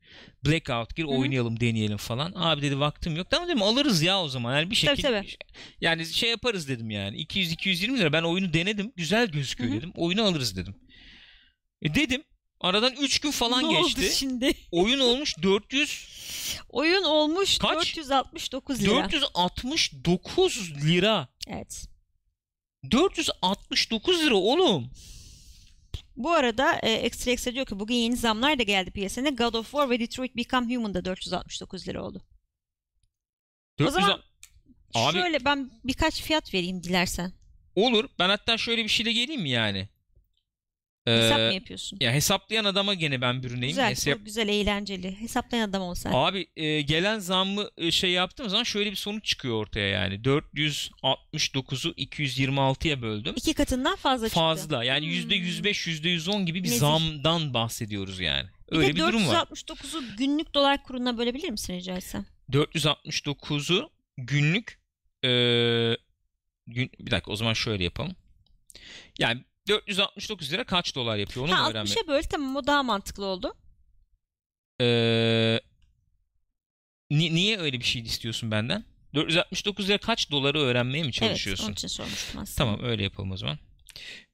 Blackout 0.46 0.96
gir 0.96 1.04
hı. 1.04 1.08
oynayalım 1.08 1.60
deneyelim 1.60 1.96
falan. 1.96 2.32
Abi 2.36 2.62
dedi 2.62 2.80
vaktim 2.80 3.16
yok. 3.16 3.30
Tamam 3.30 3.48
dedim 3.48 3.62
alırız 3.62 4.02
ya 4.02 4.22
o 4.22 4.28
zaman. 4.28 4.56
Yani 4.56 4.70
bir 4.70 4.76
Tabii, 4.76 4.96
şekilde 4.96 5.08
tabii. 5.08 5.36
yani 5.80 6.06
şey 6.06 6.30
yaparız 6.30 6.68
dedim 6.68 6.90
yani. 6.90 7.16
200-220 7.16 7.98
lira 7.98 8.12
ben 8.12 8.22
oyunu 8.22 8.52
denedim. 8.52 8.92
Güzel 8.96 9.26
gözüküyor 9.28 9.70
Hı 9.70 9.74
hı. 9.74 9.78
dedim. 9.78 9.92
Oyunu 9.96 10.22
alırız 10.22 10.56
dedim. 10.56 10.74
E 11.82 11.94
dedim. 11.94 12.22
Aradan 12.60 12.92
3 13.00 13.18
gün 13.18 13.30
falan 13.30 13.64
ne 13.64 13.80
geçti. 13.80 14.00
oldu 14.00 14.10
şimdi? 14.12 14.52
Oyun 14.70 15.00
olmuş 15.00 15.34
400 15.42 16.08
Oyun 16.68 17.04
olmuş 17.04 17.58
Kaç? 17.58 17.96
469 17.96 18.82
lira. 18.82 18.90
469 18.90 20.72
lira. 20.84 21.28
Evet. 21.48 21.86
469 22.90 24.20
lira 24.22 24.34
oğlum. 24.34 24.90
Bu 26.24 26.30
arada 26.32 26.78
e, 26.82 26.90
Extra 26.92 27.30
Extra 27.30 27.54
diyor 27.54 27.66
ki 27.66 27.80
bugün 27.80 27.94
yeni 27.94 28.16
zamlar 28.16 28.58
da 28.58 28.62
geldi 28.62 28.90
piyasaya. 28.90 29.30
God 29.30 29.54
of 29.54 29.70
War 29.70 29.90
ve 29.90 30.00
Detroit 30.00 30.36
Become 30.36 30.74
Human 30.76 30.94
da 30.94 31.04
469 31.04 31.88
lira 31.88 32.02
oldu. 32.04 32.22
O 33.80 33.84
400 33.84 33.94
zaman- 33.94 34.22
Abi- 34.94 35.18
Şöyle 35.18 35.44
ben 35.44 35.70
birkaç 35.84 36.22
fiyat 36.22 36.54
vereyim 36.54 36.82
dilersen. 36.82 37.32
olur. 37.76 38.08
Ben 38.18 38.28
hatta 38.28 38.58
şöyle 38.58 38.84
bir 38.84 38.88
şeyle 38.88 39.12
geleyim 39.12 39.42
mi 39.42 39.50
yani? 39.50 39.88
Hesap 41.04 41.38
Ee, 41.40 41.48
mı 41.48 41.54
yapıyorsun? 41.54 41.98
Ya 42.00 42.12
hesaplayan 42.12 42.64
adama 42.64 42.94
gene 42.94 43.20
ben 43.20 43.42
bürüneyim. 43.42 43.68
Güzel, 43.68 43.90
Hesap- 43.90 44.20
bu 44.20 44.24
güzel, 44.24 44.48
eğlenceli. 44.48 45.16
Hesaplayan 45.20 45.68
adam 45.70 45.82
olsa. 45.82 46.10
Abi 46.12 46.46
e, 46.56 46.80
gelen 46.80 47.18
zammı 47.18 47.70
e, 47.76 47.90
şey 47.90 48.10
yaptığım 48.10 48.48
zaman 48.48 48.64
şöyle 48.64 48.90
bir 48.90 48.96
sonuç 48.96 49.24
çıkıyor 49.24 49.54
ortaya 49.54 49.88
yani. 49.88 50.14
469'u 50.22 51.90
226'ya 51.92 53.02
böldüm. 53.02 53.34
İki 53.36 53.54
katından 53.54 53.96
fazla 53.96 54.26
çıktı. 54.28 54.40
Fazla. 54.40 54.84
Yani 54.84 55.06
Hmm. 55.06 55.12
%105, 55.30 55.86
%110 55.90 56.44
gibi 56.46 56.58
bir 56.64 56.68
Nezih. 56.68 56.78
zamdan 56.80 57.54
bahsediyoruz 57.54 58.20
yani. 58.20 58.48
Bir 58.72 58.76
Öyle 58.76 58.88
de 58.88 58.94
bir 58.94 59.00
durum 59.00 59.28
var. 59.28 59.34
469'u 59.46 60.02
günlük 60.18 60.54
dolar 60.54 60.82
kuruna 60.82 61.18
bölebilir 61.18 61.50
misin 61.50 61.74
rica 61.74 61.96
etsem? 61.96 62.26
469'u 62.52 63.90
günlük 64.16 64.80
e, 65.24 65.28
gün, 66.66 66.90
bir 67.00 67.10
dakika 67.10 67.30
o 67.32 67.36
zaman 67.36 67.52
şöyle 67.54 67.84
yapalım. 67.84 68.16
Yani 69.18 69.44
469 69.68 70.52
lira 70.52 70.64
kaç 70.64 70.94
dolar 70.94 71.16
yapıyor 71.16 71.46
onu 71.46 71.54
ha 71.56 71.70
öğrenmek. 71.70 71.92
60'a 71.96 72.08
böl 72.08 72.22
tamam 72.22 72.56
o 72.56 72.66
daha 72.66 72.82
mantıklı 72.82 73.24
oldu. 73.24 73.54
Ee, 74.80 75.60
ni- 77.10 77.34
niye 77.34 77.58
öyle 77.58 77.80
bir 77.80 77.84
şey 77.84 78.02
istiyorsun 78.02 78.50
benden? 78.50 78.84
469 79.14 79.88
lira 79.88 79.98
kaç 79.98 80.30
doları 80.30 80.60
öğrenmeye 80.60 81.04
mi 81.04 81.12
çalışıyorsun? 81.12 81.64
Evet 81.64 81.68
onun 81.68 81.74
için 81.74 81.88
sormuştum 81.88 82.40
aslında. 82.40 82.56
Tamam 82.56 82.80
öyle 82.90 83.02
yapalım 83.02 83.32
o 83.32 83.36
zaman. 83.36 83.58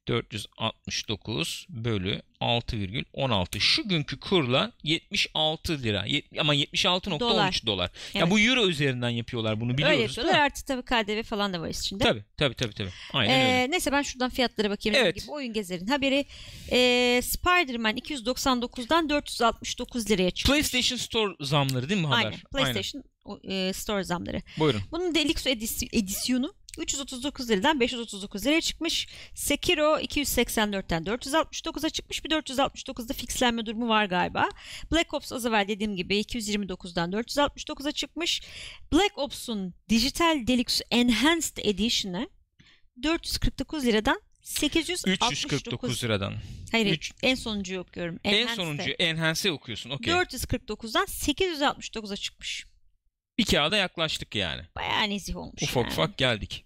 469 0.07 1.65
bölü 1.69 2.21
6,16. 2.41 3.59
Şu 3.59 3.87
günkü 3.89 4.19
kurla 4.19 4.71
76 4.83 5.83
lira. 5.83 6.05
Yet- 6.07 6.39
ama 6.39 6.55
76.13 6.55 7.19
dolar. 7.19 7.61
Dolar. 7.65 7.91
Ya 8.13 8.21
Evet. 8.21 8.31
bu 8.31 8.39
euro 8.39 8.67
üzerinden 8.67 9.09
yapıyorlar 9.09 9.61
bunu 9.61 9.73
biliyoruz. 9.77 9.93
Öyle 9.97 10.01
yapıyorlar. 10.03 10.39
Artı 10.39 10.65
tabii 10.65 10.81
KDV 10.81 11.23
falan 11.23 11.53
da 11.53 11.61
var 11.61 11.69
içinde. 11.69 12.03
Tabii 12.03 12.23
tabii 12.37 12.55
tabii 12.55 12.73
tabii. 12.73 12.89
Aynen 13.13 13.39
Ee, 13.39 13.43
öyle. 13.61 13.71
neyse 13.71 13.91
ben 13.91 14.01
şuradan 14.01 14.29
fiyatlara 14.29 14.69
bakayım. 14.69 14.97
Evet. 15.01 15.15
Gibi. 15.15 15.31
Oyun 15.31 15.53
Gezer'in 15.53 15.87
haberi. 15.87 16.25
Ee, 16.71 17.21
Spider-Man 17.23 17.97
299'dan 17.97 19.09
469 19.09 20.09
liraya 20.09 20.31
çıkmış. 20.31 20.51
PlayStation 20.57 20.97
Store 20.97 21.33
zamları 21.41 21.89
değil 21.89 22.01
mi 22.01 22.07
haber? 22.07 22.25
Aynen. 22.25 22.39
PlayStation 22.51 23.03
o, 23.25 23.39
e, 23.43 23.73
Store 23.73 24.03
zamları. 24.03 24.41
Buyurun. 24.59 24.81
Bunun 24.91 25.15
Deluxe 25.15 25.51
edisi- 25.51 25.89
edisyonu 25.93 26.53
339 26.77 27.49
liradan 27.49 27.79
539 27.79 28.45
liraya 28.45 28.61
çıkmış. 28.61 29.07
Sekiro 29.33 29.99
284'ten 29.99 31.03
469'a 31.03 31.89
çıkmış. 31.89 32.25
Bir 32.25 32.29
469'da 32.29 33.13
fixlenme 33.13 33.65
durumu 33.65 33.87
var 33.87 34.05
galiba. 34.05 34.49
Black 34.91 35.13
Ops 35.13 35.31
az 35.31 35.45
evvel 35.45 35.67
dediğim 35.67 35.95
gibi 35.95 36.19
229'dan 36.19 37.11
469'a 37.11 37.91
çıkmış. 37.91 38.41
Black 38.93 39.17
Ops'un 39.17 39.73
Digital 39.89 40.47
Deluxe 40.47 40.85
Enhanced 40.91 41.57
Edition'ı 41.57 42.29
449 43.03 43.85
liradan 43.85 44.21
869 44.41 45.31
349 45.31 46.03
liradan. 46.03 46.33
Hayır 46.71 46.85
Üç- 46.85 47.11
en 47.23 47.35
sonuncuyu 47.35 47.79
okuyorum. 47.79 48.19
En 48.23 48.33
Enhanced'e. 48.33 48.55
sonuncu 48.55 48.91
Enhance'e 48.91 49.51
okuyorsun. 49.51 49.89
Okey. 49.89 50.13
449'dan 50.13 51.05
869'a 51.05 52.15
çıkmış. 52.15 52.65
Bir 53.37 53.45
kağıda 53.45 53.77
yaklaştık 53.77 54.35
yani. 54.35 54.61
Bayağı 54.75 55.09
nezih 55.09 55.35
olmuş 55.35 55.63
Ufak 55.63 55.83
yani. 55.83 55.91
ufak 55.93 56.17
geldik. 56.17 56.65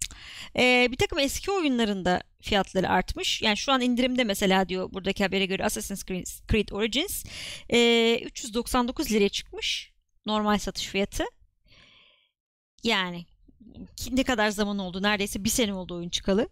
Ee, 0.57 0.87
bir 0.91 0.97
takım 0.97 1.19
eski 1.19 1.51
oyunlarında 1.51 2.21
fiyatları 2.41 2.89
artmış. 2.89 3.41
Yani 3.41 3.57
şu 3.57 3.71
an 3.71 3.81
indirimde 3.81 4.23
mesela 4.23 4.69
diyor 4.69 4.93
buradaki 4.93 5.23
habere 5.23 5.45
göre 5.45 5.65
Assassin's 5.65 6.05
Creed, 6.51 6.69
Origins 6.71 7.25
ee, 7.69 8.19
399 8.25 9.11
liraya 9.11 9.29
çıkmış 9.29 9.91
normal 10.25 10.57
satış 10.57 10.85
fiyatı. 10.87 11.23
Yani 12.83 13.25
ne 14.11 14.23
kadar 14.23 14.49
zaman 14.49 14.79
oldu? 14.79 15.03
Neredeyse 15.03 15.43
bir 15.43 15.49
sene 15.49 15.73
oldu 15.73 15.95
oyun 15.95 16.09
çıkalı. 16.09 16.49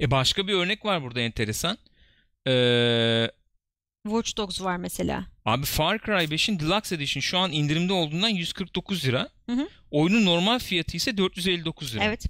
E 0.00 0.10
başka 0.10 0.48
bir 0.48 0.54
örnek 0.54 0.84
var 0.84 1.02
burada 1.02 1.20
enteresan. 1.20 1.78
Ee, 2.48 3.30
Watch 4.04 4.36
Dogs 4.36 4.60
var 4.62 4.76
mesela. 4.76 5.26
abi 5.44 5.66
Far 5.66 5.98
Cry 5.98 6.12
5'in 6.34 6.58
Deluxe 6.60 6.94
Edition 6.94 7.20
şu 7.20 7.38
an 7.38 7.52
indirimde 7.52 7.92
olduğundan 7.92 8.28
149 8.28 9.04
lira. 9.04 9.28
Hı 9.46 9.52
hı. 9.52 9.68
Oyunun 9.90 10.24
normal 10.24 10.58
fiyatı 10.58 10.96
ise 10.96 11.16
459 11.16 11.94
lira. 11.94 12.04
Evet. 12.04 12.26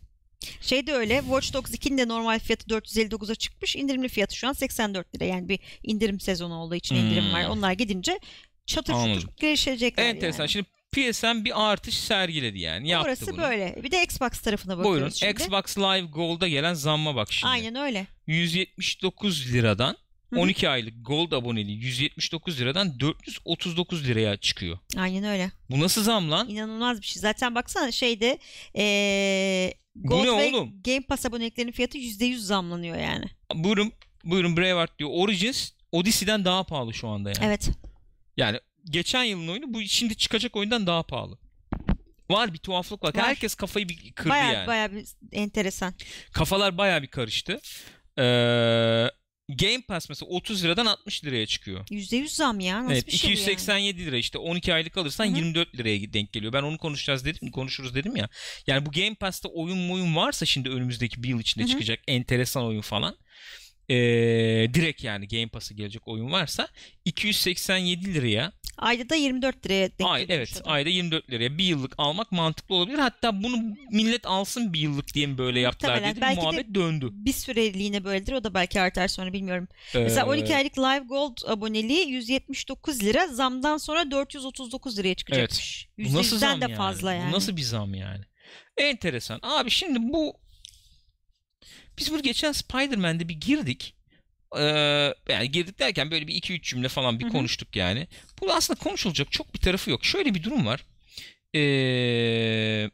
Şey 0.61 0.87
de 0.87 0.93
öyle. 0.93 1.18
Watch 1.20 1.53
Dogs 1.53 1.75
2'nin 1.75 1.99
de 1.99 2.09
normal 2.09 2.39
fiyatı 2.39 2.66
459'a 2.66 3.35
çıkmış. 3.35 3.77
İndirimli 3.77 4.09
fiyatı 4.09 4.37
şu 4.37 4.49
an 4.49 4.53
84 4.53 5.14
lira. 5.14 5.25
Yani 5.25 5.49
bir 5.49 5.61
indirim 5.83 6.20
sezonu 6.20 6.55
olduğu 6.55 6.75
için 6.75 6.95
indirim 6.95 7.33
var. 7.33 7.45
Hmm. 7.45 7.51
Onlar 7.51 7.73
gidince 7.73 8.18
çatır 8.66 8.93
Anladım. 8.93 9.20
çutur 9.20 9.37
gelişecekler 9.41 10.05
Enteresan. 10.05 10.39
yani. 10.43 10.51
Şimdi 10.51 10.66
PSN 10.93 11.45
bir 11.45 11.70
artış 11.70 11.95
sergiledi 11.99 12.59
yani. 12.59 12.89
Yaptı 12.89 13.09
Orası 13.09 13.27
bunu. 13.33 13.43
böyle. 13.43 13.81
Bir 13.83 13.91
de 13.91 14.03
Xbox 14.03 14.31
tarafına 14.41 14.79
bakıyoruz 14.79 14.93
Buyurun. 15.01 15.09
şimdi. 15.11 15.33
Xbox 15.33 15.79
Live 15.79 16.07
Gold'a 16.07 16.49
gelen 16.49 16.75
zamma 16.75 17.16
bak 17.16 17.33
şimdi. 17.33 17.51
Aynen 17.51 17.75
öyle. 17.75 18.07
179 18.27 19.53
liradan. 19.53 19.97
12 20.37 20.68
aylık 20.68 20.95
Gold 21.07 21.33
aboneliği 21.33 21.78
179 21.78 22.61
liradan 22.61 23.01
439 23.01 24.09
liraya 24.09 24.37
çıkıyor. 24.37 24.78
Aynen 24.97 25.24
öyle. 25.24 25.51
Bu 25.70 25.80
nasıl 25.80 26.03
zam 26.03 26.30
lan? 26.30 26.49
İnanılmaz 26.49 27.01
bir 27.01 27.07
şey. 27.07 27.20
Zaten 27.20 27.55
baksana 27.55 27.93
şeyde 27.93 28.39
ee, 28.76 29.74
Bu 29.95 30.09
Gold 30.09 30.24
ne 30.24 30.26
ve 30.26 30.30
oğlum? 30.57 30.83
Game 30.85 31.01
Pass 31.01 31.26
aboneliklerinin 31.26 31.72
fiyatı 31.72 31.99
%100 31.99 32.37
zamlanıyor 32.37 32.97
yani. 32.97 33.24
Buyurun. 33.55 33.93
Buyurun 34.24 34.57
Braveheart 34.57 34.99
diyor. 34.99 35.11
Origins 35.12 35.70
Odyssey'den 35.93 36.45
daha 36.45 36.64
pahalı 36.64 36.95
şu 36.95 37.09
anda 37.09 37.28
yani. 37.28 37.39
Evet. 37.43 37.70
Yani 38.37 38.59
geçen 38.85 39.24
yılın 39.24 39.49
oyunu 39.49 39.74
bu 39.74 39.83
şimdi 39.83 40.16
çıkacak 40.16 40.57
oyundan 40.57 40.87
daha 40.87 41.03
pahalı. 41.03 41.39
Var 42.30 42.53
bir 42.53 42.59
tuhaflık 42.59 43.05
var. 43.05 43.14
Var. 43.14 43.24
Herkes 43.24 43.55
kafayı 43.55 43.89
bir 43.89 44.12
kırdı 44.12 44.30
Baya 44.30 44.53
yani. 44.53 44.66
baya 44.66 44.93
bir 44.93 45.05
enteresan. 45.33 45.95
Kafalar 46.33 46.78
baya 46.78 47.03
bir 47.03 47.07
karıştı. 47.07 47.61
Ee, 48.18 49.07
Game 49.49 49.82
Pass 49.88 50.09
mesela 50.09 50.28
30 50.30 50.64
liradan 50.64 50.86
60 50.86 51.24
liraya 51.24 51.47
çıkıyor. 51.47 51.86
%100 51.86 52.28
zam 52.28 52.61
ya. 52.61 52.84
Nasıl 52.84 52.93
evet, 52.93 53.07
bir 53.07 53.12
şey 53.12 53.30
bu 53.30 53.32
yani? 53.32 53.40
287 53.40 54.07
lira 54.07 54.16
işte 54.16 54.38
12 54.38 54.74
aylık 54.74 54.97
alırsan 54.97 55.26
Hı 55.26 55.30
hı. 55.30 55.36
24 55.36 55.76
liraya 55.78 56.12
denk 56.12 56.32
geliyor. 56.32 56.53
Ben 56.53 56.62
onu 56.62 56.78
konuşacağız 56.78 57.24
dedim, 57.24 57.51
konuşuruz 57.51 57.95
dedim 57.95 58.16
ya. 58.16 58.28
Yani 58.66 58.86
bu 58.86 58.90
Game 58.90 59.14
Pass'ta 59.14 59.49
oyun 59.49 59.90
oyun 59.90 60.16
varsa 60.16 60.47
şimdi 60.47 60.68
önümüzdeki 60.70 61.22
bir 61.22 61.28
yıl 61.28 61.40
içinde 61.40 61.64
Hı 61.64 61.66
hı. 61.66 61.70
çıkacak 61.70 62.01
enteresan 62.09 62.64
oyun 62.64 62.80
falan. 62.80 63.16
Ee, 63.88 63.95
direkt 64.74 65.05
yani 65.05 65.28
Game 65.28 65.49
Pass'a 65.49 65.74
gelecek 65.74 66.09
oyun 66.09 66.32
varsa 66.32 66.68
287 67.05 68.14
liraya 68.14 68.53
Ayda 68.79 69.09
da 69.09 69.14
24 69.14 69.66
liraya 69.66 69.99
denk 69.99 70.11
ay 70.11 70.27
evet 70.29 70.61
o 70.62 70.64
da. 70.64 70.70
ayda 70.70 70.89
24 70.89 71.31
liraya 71.31 71.59
bir 71.59 71.64
yıllık 71.64 71.95
almak 71.99 72.33
mantıklı 72.33 72.75
olabilir. 72.75 72.99
Hatta 72.99 73.43
bunu 73.43 73.57
millet 73.91 74.27
alsın 74.27 74.73
bir 74.73 74.81
yıllık 74.81 75.14
diye 75.14 75.27
mi 75.27 75.39
böyle 75.39 75.61
yaptılar 75.61 75.91
Muhtemelen. 75.91 76.16
dedi. 76.16 76.20
Belki 76.20 76.37
de 76.37 76.41
Muhabbet 76.43 76.75
döndü. 76.75 77.09
Bir 77.12 77.33
süreliğine 77.33 78.05
böyledir. 78.05 78.33
O 78.33 78.45
da 78.45 78.55
belki 78.55 78.81
artar 78.81 79.09
sonra 79.09 79.33
bilmiyorum. 79.33 79.68
Mesela 79.95 80.27
Ee, 80.27 80.29
12 80.29 80.57
aylık 80.57 80.79
Live 80.79 81.05
Gold 81.05 81.37
aboneliği 81.47 82.09
179 82.09 83.03
lira. 83.03 83.27
Zamdan 83.29 83.77
sonra 83.77 84.11
439 84.11 84.99
liraya 84.99 85.14
çıkacakmış. 85.14 85.89
Bu 85.99 86.14
nasıl 86.14 86.37
%100'den 86.37 86.51
zam 86.51 86.61
de 86.61 86.64
yani? 86.64 86.75
fazla 86.75 87.12
yani. 87.14 87.33
Bu 87.33 87.37
nasıl 87.37 87.57
bir 87.57 87.62
zam 87.62 87.95
yani? 87.95 88.25
Enteresan. 88.77 89.41
Abi 89.43 89.70
şimdi 89.70 89.99
bu 90.03 90.37
biz 91.99 92.12
bu 92.12 92.23
geçen 92.23 92.53
Spider-Man'de 92.53 93.29
bir 93.29 93.35
girdik. 93.41 93.95
Ee, 94.59 95.14
yani 95.28 95.50
girdik 95.50 95.78
derken 95.78 96.11
böyle 96.11 96.26
bir 96.26 96.34
2-3 96.34 96.62
cümle 96.62 96.88
falan 96.88 97.18
bir 97.18 97.24
Hı 97.24 97.28
hı. 97.28 97.32
konuştuk 97.32 97.76
yani. 97.76 98.07
Bu 98.40 98.53
aslında 98.53 98.80
konuşulacak 98.80 99.32
çok 99.32 99.55
bir 99.55 99.61
tarafı 99.61 99.90
yok. 99.90 100.05
Şöyle 100.05 100.34
bir 100.34 100.42
durum 100.42 100.66
var. 100.66 100.84
Ee, 101.55 102.90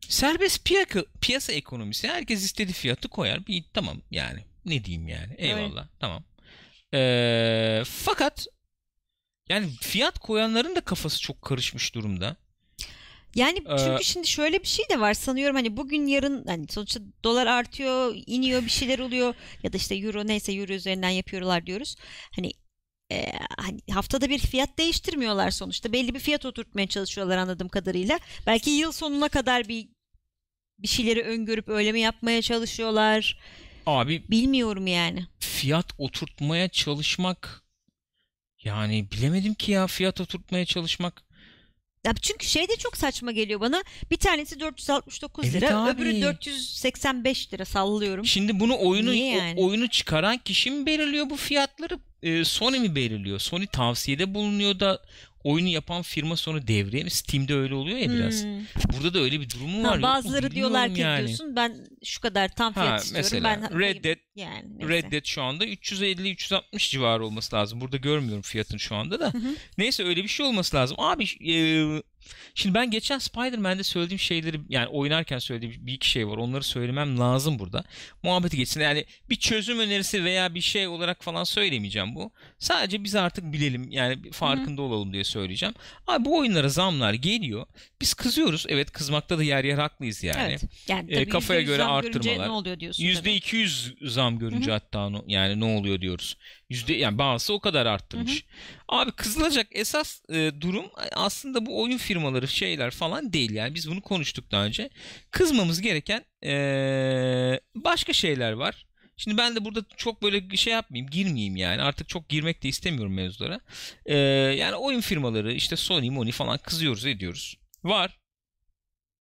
serbest 0.00 0.64
piyaka, 0.64 1.04
piyasa 1.20 1.52
ekonomisi 1.52 2.08
herkes 2.08 2.44
istediği 2.44 2.72
fiyatı 2.72 3.08
koyar. 3.08 3.46
Bir 3.46 3.64
tamam 3.74 4.02
yani 4.10 4.44
ne 4.64 4.84
diyeyim 4.84 5.08
yani 5.08 5.34
eyvallah 5.38 5.86
tamam. 6.00 6.24
Ee, 6.94 7.82
fakat 7.86 8.46
yani 9.48 9.70
fiyat 9.80 10.18
koyanların 10.18 10.76
da 10.76 10.80
kafası 10.80 11.20
çok 11.20 11.42
karışmış 11.42 11.94
durumda. 11.94 12.36
Yani 13.34 13.58
Ee, 13.58 13.76
çünkü 13.78 14.04
şimdi 14.04 14.26
şöyle 14.26 14.62
bir 14.62 14.68
şey 14.68 14.84
de 14.90 15.00
var 15.00 15.14
sanıyorum 15.14 15.56
hani 15.56 15.76
bugün 15.76 16.06
yarın 16.06 16.44
hani 16.46 16.66
sonuçta 16.68 17.00
dolar 17.24 17.46
artıyor, 17.46 18.14
iniyor 18.26 18.62
bir 18.64 18.70
şeyler 18.70 18.98
oluyor 18.98 19.34
ya 19.62 19.72
da 19.72 19.76
işte 19.76 19.94
euro 19.94 20.26
neyse 20.26 20.52
euro 20.52 20.72
üzerinden 20.72 21.08
yapıyorlar 21.10 21.66
diyoruz. 21.66 21.96
Hani 22.36 22.52
e, 23.12 23.32
hani 23.58 23.80
haftada 23.90 24.28
bir 24.30 24.38
fiyat 24.38 24.78
değiştirmiyorlar 24.78 25.50
sonuçta. 25.50 25.92
Belli 25.92 26.14
bir 26.14 26.20
fiyat 26.20 26.46
oturtmaya 26.46 26.86
çalışıyorlar 26.86 27.36
anladığım 27.38 27.68
kadarıyla. 27.68 28.18
Belki 28.46 28.70
yıl 28.70 28.92
sonuna 28.92 29.28
kadar 29.28 29.68
bir 29.68 29.88
bir 30.78 30.88
şeyleri 30.88 31.22
öngörüp 31.22 31.68
öyle 31.68 31.92
mi 31.92 32.00
yapmaya 32.00 32.42
çalışıyorlar? 32.42 33.38
Abi 33.86 34.24
Bilmiyorum 34.30 34.86
yani. 34.86 35.26
fiyat 35.38 35.86
oturtmaya 35.98 36.68
çalışmak 36.68 37.62
yani 38.64 39.10
bilemedim 39.10 39.54
ki 39.54 39.72
ya 39.72 39.86
fiyat 39.86 40.20
oturtmaya 40.20 40.64
çalışmak. 40.66 41.27
Ya 42.06 42.14
çünkü 42.22 42.46
şey 42.46 42.68
de 42.68 42.76
çok 42.76 42.96
saçma 42.96 43.32
geliyor 43.32 43.60
bana. 43.60 43.82
Bir 44.10 44.16
tanesi 44.16 44.60
469 44.60 45.44
Evet 45.44 45.54
lira, 45.62 45.82
abi. 45.82 45.90
öbürü 45.90 46.22
485 46.22 47.52
lira 47.54 47.64
sallıyorum. 47.64 48.26
Şimdi 48.26 48.60
bunu 48.60 48.78
oyunu 48.80 49.12
Niye 49.12 49.36
o- 49.36 49.38
yani? 49.38 49.60
oyunu 49.60 49.88
çıkaran 49.88 50.38
kişi 50.38 50.70
mi 50.70 50.86
belirliyor 50.86 51.30
bu 51.30 51.36
fiyatları? 51.36 51.98
Ee, 52.22 52.44
Sony 52.44 52.78
mi 52.78 52.94
belirliyor? 52.94 53.38
Sony 53.38 53.66
tavsiyede 53.66 54.34
bulunuyor 54.34 54.80
da 54.80 55.02
oyunu 55.44 55.68
yapan 55.68 56.02
firma 56.02 56.36
sonra 56.36 56.66
devreye 56.66 57.04
mi? 57.04 57.10
Steam'de 57.10 57.54
öyle 57.54 57.74
oluyor 57.74 57.98
ya 57.98 58.10
biraz. 58.10 58.44
Hmm. 58.44 58.50
Burada 58.92 59.14
da 59.14 59.18
öyle 59.18 59.40
bir 59.40 59.50
durumu 59.50 59.78
Ha, 59.78 59.88
var. 59.88 59.94
yok 59.94 59.96
mu 59.96 60.02
bazıları 60.02 60.50
diyorlar 60.50 60.94
ki 60.94 61.00
yani. 61.00 61.26
diyorsun 61.26 61.56
ben 61.56 61.86
şu 62.04 62.20
kadar 62.20 62.48
tam 62.48 62.72
fiyat 62.72 62.88
Ha, 62.88 62.96
istiyorum. 62.96 63.24
mesela 63.32 63.44
ben 63.70 63.78
Red 63.80 64.04
Dead 64.04 64.16
yani 64.36 64.78
neyse. 64.78 64.88
Red 64.92 65.12
Dead 65.12 65.24
şu 65.24 65.42
anda 65.42 65.66
350-360 65.66 66.90
civarı 66.90 67.26
olması 67.26 67.56
lazım. 67.56 67.80
Burada 67.80 67.96
görmüyorum 67.96 68.42
fiyatını 68.42 68.80
şu 68.80 68.96
anda 68.96 69.20
da. 69.20 69.34
Hı 69.34 69.38
hı. 69.38 69.54
Neyse 69.78 70.04
öyle 70.04 70.22
bir 70.22 70.28
şey 70.28 70.46
olması 70.46 70.76
lazım. 70.76 70.96
Abi 71.00 71.24
e, 71.24 71.54
şimdi 72.54 72.74
ben 72.74 72.90
geçen 72.90 73.18
Spider-Man'de 73.18 73.82
söylediğim 73.82 74.18
şeyleri 74.18 74.60
yani 74.68 74.86
oynarken 74.86 75.38
söylediğim 75.38 75.86
bir 75.86 75.92
iki 75.92 76.10
şey 76.10 76.28
var. 76.28 76.36
Onları 76.36 76.62
söylemem 76.64 77.18
lazım 77.18 77.58
burada. 77.58 77.84
Muhabbeti 78.22 78.56
geçsin. 78.56 78.80
Yani 78.80 79.04
bir 79.30 79.36
çözüm 79.36 79.78
önerisi 79.78 80.24
veya 80.24 80.54
bir 80.54 80.60
şey 80.60 80.88
olarak 80.88 81.24
falan 81.24 81.44
söylemeyeceğim 81.44 82.14
bu. 82.14 82.32
Sadece 82.58 83.04
biz 83.04 83.14
artık 83.14 83.52
bilelim 83.52 83.90
yani 83.90 84.30
farkında 84.32 84.82
olalım 84.82 85.12
diye 85.12 85.24
söyleyeceğim. 85.24 85.74
Abi 86.06 86.24
bu 86.24 86.38
oyunlara 86.38 86.68
zamlar 86.68 87.12
geliyor. 87.12 87.66
Biz 88.00 88.14
kızıyoruz. 88.14 88.64
Evet 88.68 88.90
kızmakta 88.90 89.38
da 89.38 89.42
yer 89.42 89.64
yer 89.64 89.78
haklıyız 89.78 90.24
yani. 90.24 90.42
Evet. 90.50 90.62
Yani 90.88 91.12
E, 91.12 91.28
kafaya 91.28 91.60
%100 91.60 91.64
göre 91.64 91.76
zam. 91.78 92.46
Ne 92.46 92.50
oluyor 92.50 92.80
diyorsun 92.80 93.04
Yüzde 93.04 93.20
tabii. 93.20 93.32
200 93.32 93.94
zam 94.02 94.38
görünce 94.38 94.70
hatta 94.70 95.08
no- 95.08 95.24
yani 95.26 95.60
ne 95.60 95.64
oluyor 95.64 96.00
diyoruz. 96.00 96.36
Yüzde 96.70 96.94
yani 96.94 97.18
bazısı 97.18 97.52
o 97.52 97.60
kadar 97.60 97.86
arttırmış. 97.86 98.44
Abi 98.88 99.12
kızılacak 99.12 99.66
esas 99.70 100.22
e, 100.30 100.52
durum 100.60 100.86
aslında 101.12 101.66
bu 101.66 101.82
oyun 101.82 101.98
firmaları 101.98 102.48
şeyler 102.48 102.90
falan 102.90 103.32
değil 103.32 103.50
yani 103.50 103.74
biz 103.74 103.90
bunu 103.90 104.00
konuştuk 104.00 104.50
daha 104.50 104.64
önce. 104.64 104.90
Kızmamız 105.30 105.80
gereken 105.80 106.24
e, 106.44 107.60
başka 107.74 108.12
şeyler 108.12 108.52
var. 108.52 108.86
Şimdi 109.16 109.36
ben 109.36 109.56
de 109.56 109.64
burada 109.64 109.84
çok 109.96 110.22
böyle 110.22 110.56
şey 110.56 110.72
yapmayayım, 110.72 111.10
girmeyeyim 111.10 111.56
yani. 111.56 111.82
Artık 111.82 112.08
çok 112.08 112.28
girmek 112.28 112.62
de 112.62 112.68
istemiyorum 112.68 113.14
mevzulara. 113.14 113.60
E, 114.06 114.16
yani 114.58 114.74
oyun 114.74 115.00
firmaları 115.00 115.52
işte 115.52 115.76
Sony, 115.76 116.10
Moni 116.10 116.32
falan 116.32 116.58
kızıyoruz, 116.58 117.06
ediyoruz. 117.06 117.58
Var. 117.84 118.18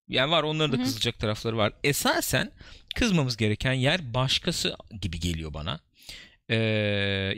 Yani 0.08 0.32
var 0.32 0.44
onların 0.44 0.72
da 0.72 0.78
Hı 0.78 0.82
hı. 0.82 0.86
kızacak 0.86 1.20
tarafları 1.20 1.58
var. 1.58 1.74
Esasen 1.84 2.52
kızmamız 2.96 3.38
gereken 3.38 3.74
yer 3.74 4.14
başkası 4.14 4.76
gibi 5.02 5.20
geliyor 5.20 5.54
bana. 5.54 5.80
Ee, 6.50 6.56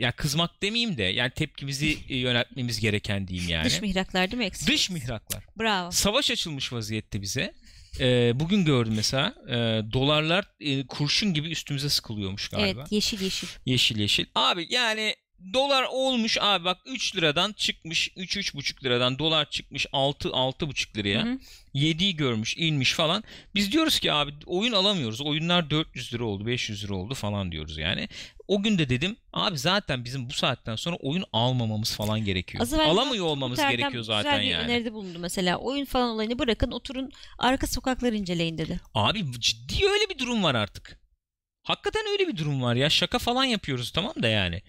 ya 0.00 0.12
kızmak 0.12 0.62
demeyeyim 0.62 0.96
de 0.98 1.02
yani 1.02 1.30
tepkimizi 1.30 1.98
e, 2.08 2.16
yöneltmemiz 2.16 2.80
gereken 2.80 3.28
diyeyim 3.28 3.50
yani. 3.50 3.64
Dış 3.64 3.80
mihraklar 3.80 4.30
değil 4.30 4.38
mi 4.38 4.44
eksik? 4.44 4.68
Dış 4.68 4.90
mihraklar. 4.90 5.44
Bravo. 5.58 5.90
Savaş 5.90 6.30
açılmış 6.30 6.72
vaziyette 6.72 7.22
bize. 7.22 7.54
Ee, 8.00 8.32
bugün 8.34 8.64
gördüm 8.64 8.92
mesela 8.96 9.34
e, 9.48 9.54
dolarlar 9.92 10.44
e, 10.60 10.86
kurşun 10.86 11.34
gibi 11.34 11.50
üstümüze 11.50 11.88
sıkılıyormuş 11.88 12.48
galiba. 12.48 12.80
Evet 12.80 12.92
yeşil 12.92 13.20
yeşil. 13.20 13.48
Yeşil 13.66 13.98
yeşil. 13.98 14.24
Abi 14.34 14.66
yani 14.70 15.14
dolar 15.54 15.82
olmuş 15.90 16.38
abi 16.40 16.64
bak 16.64 16.78
3 16.86 17.16
liradan 17.16 17.52
çıkmış 17.52 18.08
3-3,5 18.08 18.84
liradan 18.84 19.18
dolar 19.18 19.50
çıkmış 19.50 19.86
6-6,5 19.86 20.96
liraya. 20.96 21.22
Hı 21.24 21.30
hı. 21.30 21.38
7'yi 21.74 22.16
görmüş 22.16 22.56
inmiş 22.56 22.92
falan. 22.92 23.24
Biz 23.54 23.72
diyoruz 23.72 23.98
ki 23.98 24.12
abi 24.12 24.32
oyun 24.46 24.72
alamıyoruz. 24.72 25.20
Oyunlar 25.20 25.70
400 25.70 26.14
lira 26.14 26.24
oldu 26.24 26.46
500 26.46 26.84
lira 26.84 26.94
oldu 26.94 27.14
falan 27.14 27.52
diyoruz 27.52 27.78
yani. 27.78 28.08
O 28.48 28.62
gün 28.62 28.78
de 28.78 28.88
dedim 28.88 29.16
abi 29.32 29.58
zaten 29.58 30.04
bizim 30.04 30.28
bu 30.28 30.32
saatten 30.32 30.76
sonra 30.76 30.96
oyun 30.96 31.24
almamamız 31.32 31.94
falan 31.94 32.24
gerekiyor. 32.24 32.62
Az 32.62 32.74
Alamıyor 32.74 33.24
olmamız 33.24 33.58
gerekiyor 33.58 34.02
zaten 34.02 34.32
güzel 34.32 34.40
bir 34.40 34.50
yani. 34.50 34.64
öneride 34.64 34.92
bulundu 34.92 35.18
mesela. 35.18 35.56
Oyun 35.56 35.84
falan 35.84 36.08
olayını 36.08 36.38
bırakın 36.38 36.70
oturun 36.70 37.10
arka 37.38 37.66
sokakları 37.66 38.16
inceleyin 38.16 38.58
dedi. 38.58 38.80
Abi 38.94 39.32
ciddi 39.40 39.88
öyle 39.88 40.08
bir 40.10 40.18
durum 40.18 40.42
var 40.42 40.54
artık. 40.54 41.00
Hakikaten 41.62 42.02
öyle 42.12 42.28
bir 42.28 42.36
durum 42.36 42.62
var 42.62 42.74
ya. 42.74 42.90
Şaka 42.90 43.18
falan 43.18 43.44
yapıyoruz 43.44 43.90
tamam 43.90 44.14
da 44.22 44.28
yani. 44.28 44.62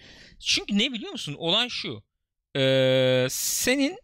Çünkü 0.45 0.77
ne 0.77 0.93
biliyor 0.93 1.11
musun? 1.11 1.35
Olan 1.37 1.67
şu. 1.67 2.03
Ee, 2.57 3.27
senin 3.29 3.97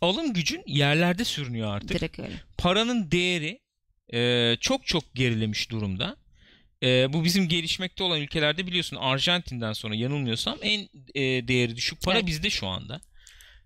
alım 0.00 0.32
gücün 0.32 0.62
yerlerde 0.66 1.24
sürünüyor 1.24 1.76
artık. 1.76 1.90
Direkt 1.90 2.18
öyle. 2.18 2.40
paranın 2.58 3.10
değeri 3.10 3.60
e, 4.14 4.56
çok 4.60 4.86
çok 4.86 5.14
gerilemiş 5.14 5.70
durumda. 5.70 6.16
E, 6.82 7.12
bu 7.12 7.24
bizim 7.24 7.48
gelişmekte 7.48 8.04
olan 8.04 8.20
ülkelerde 8.20 8.66
biliyorsun 8.66 8.96
Arjantin'den 8.96 9.72
sonra 9.72 9.94
yanılmıyorsam 9.94 10.58
en 10.62 10.80
e, 11.14 11.48
değeri 11.48 11.76
düşük 11.76 12.02
para 12.02 12.16
Evet. 12.18 12.26
bizde 12.26 12.50
şu 12.50 12.66
anda. 12.66 13.00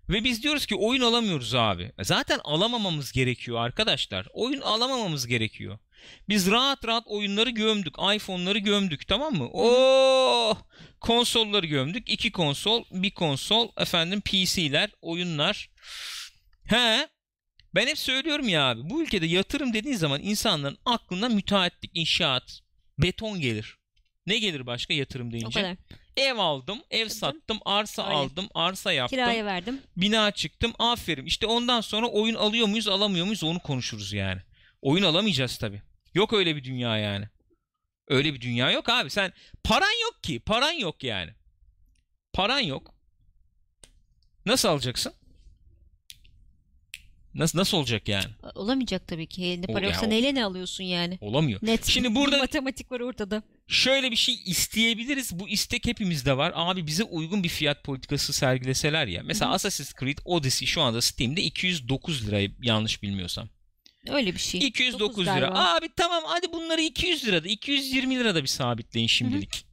Ve 0.09 0.23
biz 0.23 0.43
diyoruz 0.43 0.65
ki 0.65 0.75
oyun 0.75 1.01
alamıyoruz 1.01 1.55
abi. 1.55 1.91
Zaten 2.01 2.39
alamamamız 2.43 3.11
gerekiyor 3.11 3.57
arkadaşlar. 3.59 4.27
Oyun 4.33 4.61
alamamamız 4.61 5.27
gerekiyor. 5.27 5.79
Biz 6.29 6.51
rahat 6.51 6.87
rahat 6.87 7.03
oyunları 7.07 7.49
gömdük. 7.49 7.95
iPhone'ları 8.15 8.57
gömdük 8.57 9.07
tamam 9.07 9.33
mı? 9.33 9.49
Oh! 9.53 10.57
Konsolları 10.99 11.65
gömdük. 11.65 12.09
İki 12.09 12.31
konsol, 12.31 12.83
bir 12.91 13.11
konsol, 13.11 13.69
efendim 13.77 14.21
PC'ler, 14.21 14.89
oyunlar. 15.01 15.69
He? 16.65 17.07
Ben 17.75 17.87
hep 17.87 17.97
söylüyorum 17.97 18.49
ya 18.49 18.69
abi. 18.69 18.89
Bu 18.89 19.03
ülkede 19.03 19.25
yatırım 19.25 19.73
dediğin 19.73 19.95
zaman 19.95 20.21
insanların 20.21 20.77
aklına 20.85 21.29
müteahhitlik, 21.29 21.91
inşaat, 21.93 22.59
beton 22.97 23.39
gelir. 23.41 23.77
Ne 24.25 24.37
gelir 24.39 24.65
başka 24.65 24.93
yatırım 24.93 25.27
O 25.27 25.31
deyince? 25.31 25.61
kadar. 25.61 25.77
Ev 26.17 26.37
aldım, 26.37 26.79
ev 26.91 27.03
Tabii 27.03 27.09
sattım, 27.09 27.59
arsa 27.65 28.05
Öyle. 28.05 28.15
aldım, 28.15 28.49
arsa 28.53 28.91
yaptım, 28.91 29.17
Kiraya 29.19 29.45
verdim. 29.45 29.81
bina 29.97 30.31
çıktım. 30.31 30.73
Aferin. 30.79 31.25
İşte 31.25 31.47
ondan 31.47 31.81
sonra 31.81 32.07
oyun 32.07 32.35
alıyor 32.35 32.67
muyuz, 32.67 32.87
alamıyor 32.87 33.25
muyuz 33.25 33.43
onu 33.43 33.59
konuşuruz 33.59 34.13
yani. 34.13 34.41
Oyun 34.81 35.03
alamayacağız 35.03 35.57
tabii. 35.57 35.81
Yok 36.13 36.33
öyle 36.33 36.55
bir 36.55 36.63
dünya 36.63 36.97
yani. 36.97 37.25
Öyle 38.07 38.33
bir 38.33 38.41
dünya 38.41 38.71
yok 38.71 38.89
abi. 38.89 39.09
Sen 39.09 39.33
paran 39.63 40.01
yok 40.03 40.23
ki. 40.23 40.39
Paran 40.39 40.71
yok 40.71 41.03
yani. 41.03 41.31
Paran 42.33 42.59
yok. 42.59 42.93
Nasıl 44.45 44.69
alacaksın? 44.69 45.13
Nasıl 47.37 47.59
nasıl 47.59 47.77
olacak 47.77 48.07
yani? 48.07 48.25
Olamayacak 48.55 49.07
tabii 49.07 49.27
ki. 49.27 49.45
Elinde 49.45 49.65
O- 49.69 49.73
para 49.73 49.85
ya 49.85 49.91
yoksa 49.91 50.05
o- 50.05 50.09
neyle 50.09 50.35
ne 50.35 50.45
alıyorsun 50.45 50.83
yani? 50.83 51.17
Olamıyor. 51.21 51.59
Net. 51.63 51.85
Şimdi 51.85 52.15
burada- 52.15 52.37
matematik 52.37 52.91
var 52.91 52.99
ortada. 52.99 53.43
Şöyle 53.67 54.11
bir 54.11 54.15
şey 54.15 54.35
isteyebiliriz. 54.45 55.39
Bu 55.39 55.49
istek 55.49 55.85
hepimizde 55.87 56.37
var. 56.37 56.51
Abi 56.55 56.87
bize 56.87 57.03
uygun 57.03 57.43
bir 57.43 57.49
fiyat 57.49 57.83
politikası 57.83 58.33
sergileseler 58.33 59.07
ya. 59.07 59.21
Mesela 59.25 59.47
Hı 59.47 59.51
hı. 59.51 59.55
Assassin's 59.55 59.93
Creed 59.99 60.17
Odyssey 60.25 60.67
şu 60.67 60.81
anda 60.81 61.01
Steam'de 61.01 61.41
209 61.41 62.27
lira 62.27 62.51
yanlış 62.61 63.03
bilmiyorsam. 63.03 63.49
Öyle 64.09 64.33
bir 64.33 64.39
şey. 64.39 64.61
209 64.67 64.99
Dokuz 64.99 65.25
lira. 65.27 65.39
galiba. 65.39 65.75
Abi 65.75 65.89
tamam 65.95 66.23
hadi 66.27 66.53
bunları 66.53 66.81
200 66.81 67.25
lirada 67.27 67.47
220 67.47 68.19
lirada 68.19 68.43
bir 68.43 68.47
sabitleyin 68.47 69.07
şimdilik. 69.07 69.65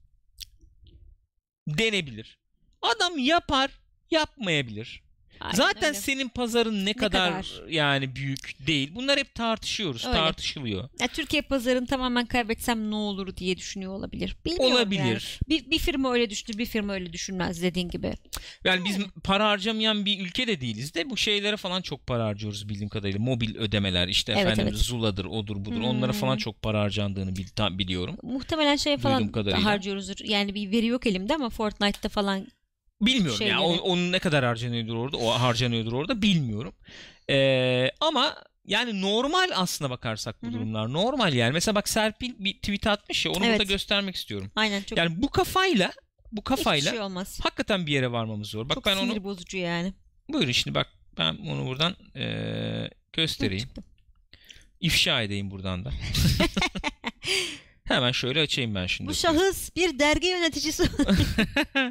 Denebilir. 1.69 2.39
Adam 2.83 3.19
yapar 3.19 3.71
yapmayabilir. 4.11 5.03
Aynen 5.45 5.57
Zaten 5.57 5.88
öyle. 5.88 5.95
senin 6.01 6.28
pazarın 6.28 6.84
ne, 6.86 6.95
kadar, 6.95 7.30
kadar? 7.30 7.70
yani 7.70 8.16
büyük 8.16 8.66
değil. 8.66 8.90
Bunlar 8.95 9.18
hep 9.18 9.34
tartışıyoruz, 9.34 10.05
Öyle. 10.07 10.16
tartışılıyor. 10.16 10.88
Ya 11.01 11.09
Türkiye 11.09 11.42
pazarını 11.42 11.86
tamamen 11.86 12.26
kaybetsem 12.26 12.90
ne 12.90 12.95
olur 12.95 13.36
diye 13.36 13.57
düşünüyor 13.57 13.92
olabilir. 13.92 14.36
Bilmiyorum 14.45 14.66
yani. 14.68 14.76
Olabilir. 14.76 15.40
Bir, 15.49 15.70
bir 15.70 15.78
firma 15.78 16.12
öyle 16.12 16.30
düşünür, 16.30 16.59
bir 16.59 16.66
firma 16.66 16.92
öyle 16.92 17.12
düşünmez 17.12 17.62
dediğin 17.62 17.88
gibi. 17.88 18.12
Yani 18.64 18.84
biz 18.84 18.99
para 19.24 19.49
harcamayan 19.49 20.05
bir 20.05 20.20
ülke 20.20 20.47
de 20.47 20.61
değiliz 20.61 20.95
de 20.95 21.11
bu 21.11 21.16
şeylere 21.16 21.57
falan 21.57 21.82
çok 21.82 22.07
para 22.07 22.24
harcıyoruz 22.24 22.68
bildiğim 22.68 22.88
kadarıyla. 22.88 23.20
Mobil 23.20 23.57
ödemeler 23.57 24.09
işte 24.09 24.32
Evet, 24.32 24.42
efendim 24.53 24.66
evet. 24.68 24.78
Zula'dır, 24.78 25.24
odur 25.24 25.57
budur. 25.57 25.76
Hmm. 25.76 25.84
Onlara 25.84 26.12
falan 26.12 26.36
çok 26.36 26.62
para 26.62 26.80
harcandığını 26.80 27.36
bil- 27.36 27.78
biliyorum. 27.78 28.16
Muhtemelen 28.22 28.76
şey 28.76 28.99
falan 28.99 29.32
harcıyoruzdur. 29.53 30.16
Yani 30.24 30.55
bir 30.55 30.70
veri 30.70 30.86
yok 30.86 31.07
elimde 31.07 31.34
ama 31.34 31.51
Fortnite'ta 31.51 32.09
falan 32.09 32.47
Bilmiyorum 33.01 33.32
ya 33.47 33.59
Şeyleri. 33.59 33.59
o- 33.59 33.78
onun 33.82 34.12
ne 34.12 34.18
kadar 34.18 34.45
harcanıyordur 34.45 34.97
orada, 34.97 35.16
o 35.16 35.30
harcanıyordur 35.30 35.92
orada 35.92 36.22
bilmiyorum. 36.22 36.74
Ee, 37.30 37.90
ama 38.01 38.36
yani 38.64 39.01
normal 39.01 39.51
aslına 39.55 39.90
bakarsak 39.90 40.42
bu 40.42 40.47
Hı 40.47 40.51
hı. 40.51 40.55
durumlar 40.55 40.92
normal 40.92 41.34
yani. 41.34 41.53
Mesela 41.53 41.74
bak 41.74 41.88
Serpil 41.88 42.32
bir 42.38 42.55
tweet 42.55 42.86
atmış 42.86 43.26
ya 43.26 43.32
onu 43.32 43.47
Evet. 43.47 43.59
burada 43.61 43.72
göstermek 43.72 44.16
istiyorum. 44.16 44.51
aynen 44.57 44.82
çok 44.82 44.99
Yani 44.99 45.22
bu 45.22 45.30
kafayla 45.30 45.92
bu 46.32 46.45
kafayla 46.45 46.90
şey 46.90 47.01
olmaz. 47.01 47.40
hakikaten 47.42 47.86
bir 47.86 47.92
yere 47.92 48.12
varmamız 48.12 48.49
zor. 48.49 48.68
Bak 48.68 48.74
çok 48.74 48.86
ben 48.86 48.97
onu 48.97 49.24
bozucu 49.24 49.57
yani. 49.59 49.95
buyurun 50.28 50.53
şimdi 50.53 50.74
bak 50.74 50.88
ben 51.18 51.36
onu 51.36 51.66
buradan 51.66 51.97
ee, 52.16 52.90
göstereyim. 53.12 53.64
Çıktı. 53.64 53.82
İfşa 54.80 55.22
edeyim 55.22 55.51
buradan 55.51 55.84
da. 55.84 55.90
Hemen 57.84 58.12
şöyle 58.12 58.40
açayım 58.40 58.74
ben 58.74 58.86
şimdi. 58.86 59.11
Bu 59.11 59.14
şahıs 59.14 59.76
bir 59.76 59.99
dergi 59.99 60.26
yöneticisi. 60.28 60.82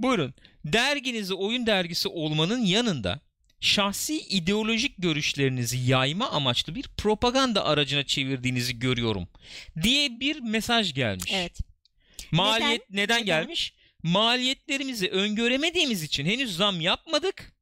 Buyurun. 0.00 0.34
Derginizi 0.64 1.34
oyun 1.34 1.66
dergisi 1.66 2.08
olmanın 2.08 2.64
yanında 2.64 3.20
şahsi 3.60 4.18
ideolojik 4.18 4.94
görüşlerinizi 4.98 5.78
yayma 5.78 6.30
amaçlı 6.30 6.74
bir 6.74 6.82
propaganda 6.96 7.64
aracına 7.64 8.04
çevirdiğinizi 8.06 8.78
görüyorum 8.78 9.28
diye 9.82 10.20
bir 10.20 10.40
mesaj 10.40 10.94
gelmiş. 10.94 11.30
evet. 11.34 11.58
Maliyet 12.32 12.90
neden, 12.90 13.02
Neden? 13.02 13.24
gelmiş? 13.26 13.74
Maliyetlerimizi 14.02 15.08
öngöremediğimiz 15.08 16.02
için 16.02 16.26
henüz 16.26 16.56
zam 16.56 16.80
yapmadık. 16.80 17.52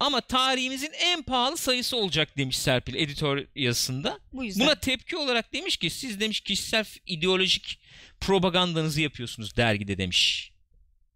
Ama 0.00 0.20
tarihimizin 0.20 0.90
en 1.00 1.22
pahalı 1.22 1.56
sayısı 1.56 1.96
olacak 1.96 2.36
demiş 2.38 2.58
Serpil 2.58 2.94
editör 2.94 3.46
yazısında. 3.54 4.18
Bu 4.32 4.44
yüzden. 4.44 4.66
Buna 4.66 4.74
tepki 4.74 5.16
olarak 5.16 5.52
demiş 5.52 5.76
ki 5.76 5.90
siz 5.90 6.20
demiş 6.20 6.40
kişisel 6.40 6.84
ideolojik 7.06 7.78
propagandanızı 8.20 9.00
yapıyorsunuz 9.00 9.56
dergide 9.56 9.98
demiş. 9.98 10.51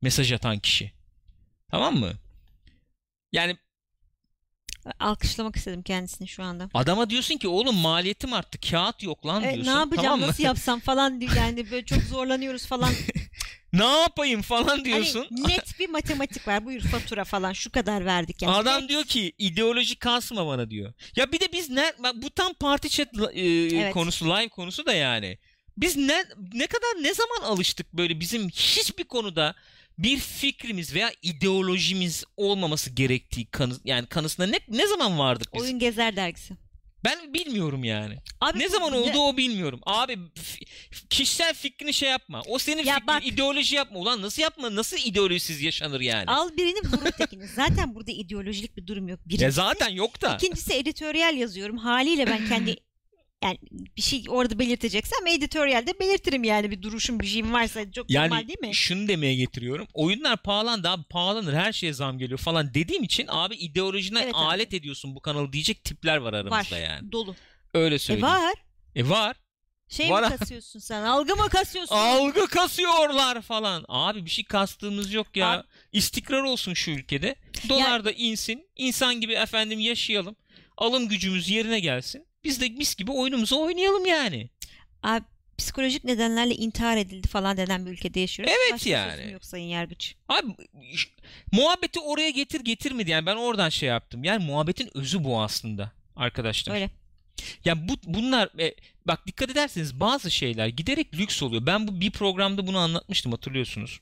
Mesaj 0.06 0.32
atan 0.32 0.58
kişi. 0.58 0.92
Tamam 1.70 1.96
mı? 1.98 2.12
Yani 3.32 3.56
Alkışlamak 5.00 5.56
istedim 5.56 5.82
kendisini 5.82 6.28
şu 6.28 6.42
anda. 6.42 6.68
adama 6.74 7.10
diyorsun 7.10 7.36
ki 7.36 7.48
oğlum 7.48 7.76
maliyetim 7.76 8.32
arttı 8.32 8.58
kağıt 8.70 9.02
yok 9.02 9.26
lan 9.26 9.42
Evet, 9.42 9.54
diyorsun. 9.54 9.72
ne 9.72 9.78
yapacağım 9.78 10.04
tamam 10.04 10.20
mı? 10.20 10.26
nasıl 10.26 10.42
yapsam 10.42 10.80
falan 10.80 11.20
diyor 11.20 11.32
yani 11.36 11.70
böyle 11.70 11.84
çok 11.86 12.02
zorlanıyoruz 12.02 12.66
falan. 12.66 12.92
ne 13.72 13.84
yapayım 14.00 14.42
falan 14.42 14.84
diyorsun. 14.84 15.26
Hani 15.30 15.48
net 15.52 15.78
bir 15.80 15.88
matematik 15.88 16.48
var. 16.48 16.64
Buyur 16.64 16.80
fatura 16.80 17.24
falan 17.24 17.52
şu 17.52 17.70
kadar 17.72 18.04
verdik 18.04 18.42
yani. 18.42 18.54
Adam 18.54 18.82
Net. 18.82 18.88
diyor 18.88 19.04
ki 19.04 19.32
ideoloji 19.38 19.98
kasma 19.98 20.46
bana 20.46 20.70
diyor. 20.70 20.92
Ya 21.16 21.32
bir 21.32 21.40
de 21.40 21.52
biz 21.52 21.70
ne 21.70 21.92
bak 22.02 22.14
bu 22.22 22.30
tam 22.30 22.54
parti 22.54 22.88
chat 22.90 23.08
e, 23.32 23.40
Evet. 23.76 23.94
konusu 23.94 24.24
live 24.26 24.48
konusu 24.48 24.86
da 24.86 24.92
yani. 24.92 25.38
Biz 25.76 25.96
ne 25.96 26.24
ne 26.52 26.66
kadar 26.66 27.02
ne 27.02 27.14
zaman 27.14 27.40
alıştık 27.52 27.92
böyle 27.92 28.20
bizim 28.20 28.48
hiçbir 28.48 29.04
konuda 29.04 29.54
bir 29.98 30.18
fikrimiz 30.18 30.94
veya 30.94 31.12
ideolojimiz 31.22 32.24
olmaması 32.36 32.90
gerektiği 32.90 33.46
kanı, 33.46 33.74
yani 33.84 34.06
kanısına 34.06 34.46
ne 34.46 34.58
ne 34.68 34.86
zaman 34.86 35.18
vardık 35.18 35.54
biz? 35.54 35.62
Oyun 35.62 35.78
Gezer 35.78 36.16
dergisi. 36.16 36.54
Ben 37.04 37.34
bilmiyorum 37.34 37.84
yani. 37.84 38.16
Abi, 38.40 38.58
ne 38.58 38.68
zaman 38.68 38.92
oldu 38.92 39.18
o 39.18 39.36
bilmiyorum. 39.36 39.80
Abi 39.86 40.18
kişisel 41.10 41.54
fikrini 41.54 41.94
şey 41.94 42.10
yapma. 42.10 42.42
O 42.48 42.58
senin 42.58 42.84
Ya 42.84 42.94
fikrin, 42.94 43.06
bak- 43.06 43.26
ideoloji 43.26 43.76
yapma. 43.76 43.98
Ulan 43.98 44.22
nasıl 44.22 44.42
yapma? 44.42 44.74
Nasıl 44.74 44.96
ideolojisiz 45.04 45.62
yaşanır 45.62 46.00
yani? 46.00 46.24
Al 46.26 46.50
birini 46.56 46.78
vur 46.92 47.06
ötekini. 47.06 47.46
Zaten 47.48 47.94
burada 47.94 48.12
ideolojik 48.12 48.76
bir 48.76 48.86
durum 48.86 49.08
yok. 49.08 49.20
Birincisi, 49.24 49.44
ya 49.44 49.50
zaten 49.50 49.88
yok 49.88 50.22
da. 50.22 50.34
İkincisi 50.34 50.72
editoryal 50.74 51.36
yazıyorum. 51.36 51.76
Haliyle 51.76 52.26
ben 52.26 52.48
kendi 52.48 52.76
yani 53.44 53.58
bir 53.96 54.02
şey 54.02 54.24
orada 54.28 54.58
belirteceksem 54.58 55.26
editoryalde 55.26 56.00
belirtirim 56.00 56.44
yani 56.44 56.70
bir 56.70 56.82
duruşum 56.82 57.20
bir 57.20 57.26
şeyim 57.26 57.52
varsa 57.52 57.92
çok 57.92 58.10
Yani 58.10 58.30
normal 58.30 58.48
değil 58.48 58.58
mi? 58.60 58.74
şunu 58.74 59.08
demeye 59.08 59.34
getiriyorum. 59.34 59.86
Oyunlar 59.94 60.36
pahalandı 60.42 60.88
abi 60.88 61.02
pahalanır 61.10 61.54
her 61.54 61.72
şeye 61.72 61.92
zam 61.92 62.18
geliyor 62.18 62.38
falan 62.38 62.74
dediğim 62.74 63.02
için 63.02 63.26
abi 63.28 63.54
ideolojine 63.54 64.20
Evet 64.22 64.34
abi. 64.34 64.44
alet 64.44 64.74
ediyorsun 64.74 65.14
bu 65.16 65.20
kanalı 65.20 65.52
diyecek 65.52 65.84
tipler 65.84 66.16
var 66.16 66.32
aramızda 66.32 66.76
Var. 66.76 66.80
yani. 66.80 67.12
Dolu. 67.12 67.34
Öyle 67.74 67.94
E 67.94 67.98
söyleyeyim. 67.98 68.26
var. 68.28 68.54
E 68.96 69.08
var. 69.08 69.36
Şey 69.88 70.10
Var. 70.10 70.30
mi 70.30 70.36
kasıyorsun 70.36 70.80
sen? 70.80 71.02
Algı 71.02 71.36
mı 71.36 71.48
kasıyorsun? 71.48 71.94
Algı 71.96 72.46
kasıyorlar 72.46 73.42
falan. 73.42 73.84
Abi 73.88 74.24
bir 74.24 74.30
şey 74.30 74.44
kastığımız 74.44 75.12
yok 75.12 75.36
ya. 75.36 75.50
Abi- 75.50 75.66
İstikrar 75.92 76.42
olsun 76.42 76.74
şu 76.74 76.90
ülkede. 76.90 77.36
Dolar 77.68 78.04
da 78.04 78.12
insin. 78.12 78.68
İnsan 78.76 79.20
gibi 79.20 79.32
efendim 79.32 79.80
yaşayalım. 79.80 80.36
Alım 80.76 81.08
gücümüz 81.08 81.48
yerine 81.50 81.80
gelsin. 81.80 82.26
Biz 82.46 82.60
de 82.60 82.68
mis 82.68 82.96
gibi 82.96 83.10
oyunumuzu 83.10 83.60
oynayalım 83.60 84.06
yani. 84.06 84.50
Abi 85.02 85.24
psikolojik 85.58 86.04
nedenlerle 86.04 86.54
intihar 86.54 86.96
edildi 86.96 87.28
falan 87.28 87.56
denen 87.56 87.86
bir 87.86 87.90
ülkede 87.90 88.20
yaşıyoruz. 88.20 88.54
Evet 88.60 88.72
Başka 88.72 88.90
yani. 88.90 89.32
yok 89.32 89.44
sayın 89.44 89.68
yargıç. 89.68 90.14
Abi 90.28 90.46
muhabbeti 91.52 92.00
oraya 92.00 92.30
getir 92.30 92.60
getirmedi 92.60 93.10
yani 93.10 93.26
ben 93.26 93.36
oradan 93.36 93.68
şey 93.68 93.88
yaptım. 93.88 94.24
Yani 94.24 94.44
muhabbetin 94.44 94.90
özü 94.94 95.24
bu 95.24 95.40
aslında 95.42 95.92
arkadaşlar. 96.16 96.74
Öyle. 96.74 96.90
Ya 97.64 97.88
bu 97.88 97.92
bunlar 98.04 98.48
e, 98.60 98.74
bak 99.06 99.26
dikkat 99.26 99.50
ederseniz 99.50 100.00
bazı 100.00 100.30
şeyler 100.30 100.68
giderek 100.68 101.14
lüks 101.14 101.42
oluyor. 101.42 101.66
Ben 101.66 101.88
bu 101.88 102.00
bir 102.00 102.10
programda 102.10 102.66
bunu 102.66 102.78
anlatmıştım 102.78 103.32
hatırlıyorsunuz. 103.32 104.00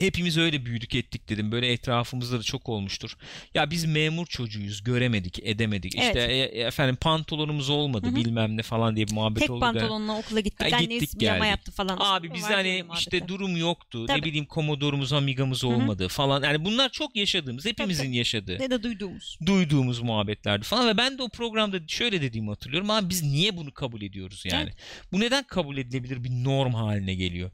Hepimiz 0.00 0.38
öyle 0.38 0.64
büyüdük 0.66 0.94
ettik 0.94 1.28
dedim. 1.28 1.52
Böyle 1.52 1.72
etrafımızda 1.72 2.38
da 2.38 2.42
çok 2.42 2.68
olmuştur. 2.68 3.16
Ya 3.54 3.70
biz 3.70 3.84
memur 3.84 4.26
çocuğuyuz, 4.26 4.84
göremedik, 4.84 5.38
edemedik. 5.42 5.94
Evet. 5.96 6.06
İşte 6.06 6.20
e, 6.20 6.60
efendim 6.60 6.96
pantolonumuz 6.96 7.70
olmadı, 7.70 8.06
Hı 8.06 8.10
hı. 8.10 8.16
bilmem 8.16 8.56
ne 8.56 8.62
falan 8.62 8.96
diye 8.96 9.06
bir 9.06 9.12
muhabbet 9.12 9.40
Tek 9.40 9.50
oldu. 9.50 9.60
da. 9.60 9.64
pantolonla 9.72 10.18
okula 10.18 10.40
gittik. 10.40 10.72
Annesi 10.72 10.88
gittik, 11.00 11.22
yama 11.22 11.38
geldik. 11.38 11.50
yaptı 11.50 11.72
falan. 11.72 11.96
Abi 12.00 12.28
Var 12.30 12.36
biz 12.36 12.42
böyle 12.42 12.54
hani 12.54 12.84
işte 12.98 13.28
durum 13.28 13.56
yoktu. 13.56 14.06
Tabii. 14.06 14.20
Ne 14.20 14.24
bileyim 14.24 14.46
Commodore'umuz, 14.50 15.12
Amiga'mız 15.12 15.64
olmadı 15.64 16.08
falan. 16.08 16.42
Yani 16.42 16.64
bunlar 16.64 16.88
çok 16.92 17.16
yaşadığımız, 17.16 17.64
hepimizin 17.66 18.04
tabii. 18.04 18.16
yaşadığı 18.16 18.58
ne 18.60 18.70
de 18.70 18.82
duyduğumuz. 18.82 19.38
duyduğumuz 19.46 20.00
muhabbetlerdi 20.00 20.64
falan 20.64 20.88
ve 20.88 20.96
ben 20.96 21.18
de 21.18 21.22
o 21.22 21.28
programda 21.28 21.78
şöyle 21.88 22.22
dediğimi 22.22 22.48
hatırlıyorum 22.48 22.90
abi 22.90 23.08
biz 23.08 23.22
niye 23.22 23.56
bunu 23.56 23.72
kabul 23.74 24.02
ediyoruz 24.02 24.42
yani? 24.46 24.70
Bu 25.12 25.20
neden 25.20 25.44
kabul 25.44 25.76
edilebilir 25.76 26.24
bir 26.24 26.30
norm 26.30 26.74
haline 26.74 27.14
geliyor? 27.14 27.50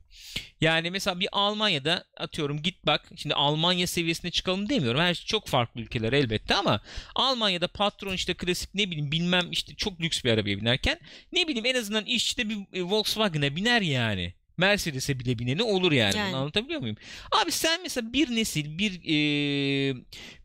Yani 0.61 0.91
mesela 0.91 1.21
bir 1.21 1.29
Almanya'da 1.33 2.05
atıyorum 2.35 2.63
git 2.63 2.87
bak 2.87 3.11
şimdi 3.17 3.35
Almanya 3.35 3.87
seviyesine 3.87 4.31
çıkalım 4.31 4.69
demiyorum. 4.69 5.01
Her 5.01 5.15
şey 5.15 5.27
çok 5.27 5.49
farklı 5.49 5.81
ülkeler 5.81 6.13
elbette 6.13 6.55
ama 6.55 6.81
Almanya'da 7.15 7.69
patron 7.69 8.13
işte 8.13 8.35
klasik 8.35 8.75
ne 8.75 8.91
bileyim 8.91 9.13
bilmem 9.13 9.51
işte 9.51 9.75
çok 9.75 10.01
lüks 10.01 10.25
bir 10.25 10.31
arabaya 10.31 10.59
binerken 10.59 10.99
ne 11.33 11.49
bileyim 11.49 11.67
en 11.67 11.75
azından 11.75 12.05
işçi 12.05 12.37
de 12.37 12.49
bir 12.49 12.79
e, 12.79 12.83
Volkswagen'a 12.83 13.57
biner 13.57 13.83
yani. 13.83 14.35
Mercedes'e 14.57 15.19
bile 15.19 15.39
bineni 15.39 15.63
olur 15.63 15.93
yani. 15.93 16.17
Yani. 16.17 16.33
Bunu 16.33 16.41
anlatabiliyor 16.41 16.81
muyum? 16.81 16.97
Abi 17.43 17.53
sen 17.53 17.83
mesela 17.83 18.13
bir 18.13 18.37
nesil 18.37 18.79
bir 18.79 18.93
e, 18.93 19.17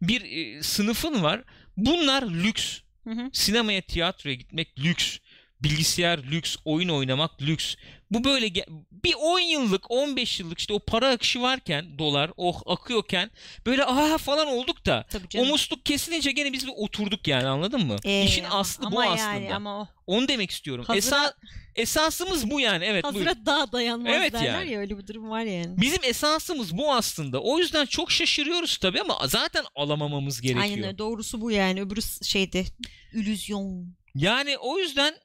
bir 0.01 0.21
e, 0.21 0.63
sınıfın 0.63 1.23
var. 1.23 1.43
Bunlar 1.77 2.23
lüks. 2.23 2.79
Hı 3.03 3.09
hı. 3.09 3.29
Sinemaya, 3.33 3.81
tiyatroya 3.81 4.35
gitmek 4.35 4.79
lüks. 4.79 5.17
Bilgisayar 5.63 6.19
lüks, 6.19 6.57
oyun 6.65 6.89
oynamak 6.89 7.41
lüks. 7.41 7.75
Bu 8.11 8.23
böyle 8.23 8.53
bir 8.91 9.13
10 9.21 9.39
yıllık, 9.39 9.91
15 9.91 10.39
yıllık 10.39 10.59
işte 10.59 10.73
o 10.73 10.79
para 10.79 11.09
akışı 11.09 11.41
varken, 11.41 11.99
dolar 11.99 12.31
oh 12.37 12.61
akıyorken 12.65 13.31
böyle 13.65 13.85
aha 13.85 14.17
falan 14.17 14.47
olduk 14.47 14.85
da 14.85 15.05
o 15.37 15.45
musluk 15.45 15.85
kesilince 15.85 16.31
gene 16.31 16.53
biz 16.53 16.67
bir 16.67 16.73
oturduk 16.77 17.27
yani 17.27 17.47
anladın 17.47 17.85
mı? 17.85 17.95
Ee, 18.03 18.23
İşin 18.25 18.45
aslı 18.51 18.85
ama 18.85 18.95
bu 18.97 19.03
yani, 19.03 19.21
aslında. 19.21 19.55
Ama 19.55 19.81
o 19.81 19.87
Onu 20.07 20.27
demek 20.27 20.51
istiyorum. 20.51 20.85
Hazıra- 20.87 20.97
Esa- 20.97 21.33
esasımız 21.75 22.51
bu 22.51 22.59
yani. 22.59 22.85
Evet 22.85 23.03
buyurun. 23.03 23.25
hazıra 23.25 23.45
daha 23.45 23.71
dayanmaz 23.71 24.13
Evet 24.15 24.33
derler 24.33 24.45
yani. 24.45 24.71
ya 24.71 24.79
öyle 24.79 24.97
bir 24.97 25.07
durum 25.07 25.29
var 25.29 25.41
yani. 25.41 25.81
Bizim 25.81 26.03
esasımız 26.03 26.77
bu 26.77 26.93
aslında. 26.93 27.41
O 27.41 27.59
yüzden 27.59 27.85
çok 27.85 28.11
şaşırıyoruz 28.11 28.77
tabii 28.77 29.01
ama 29.01 29.19
zaten 29.27 29.65
alamamamız 29.75 30.41
gerekiyor. 30.41 30.63
Aynen. 30.63 30.97
Doğrusu 30.97 31.41
bu 31.41 31.51
yani. 31.51 31.81
Öbürü 31.81 32.01
şeydi. 32.23 32.65
Illüzyon. 33.13 33.95
Yani 34.15 34.57
o 34.57 34.79
yüzden 34.79 35.15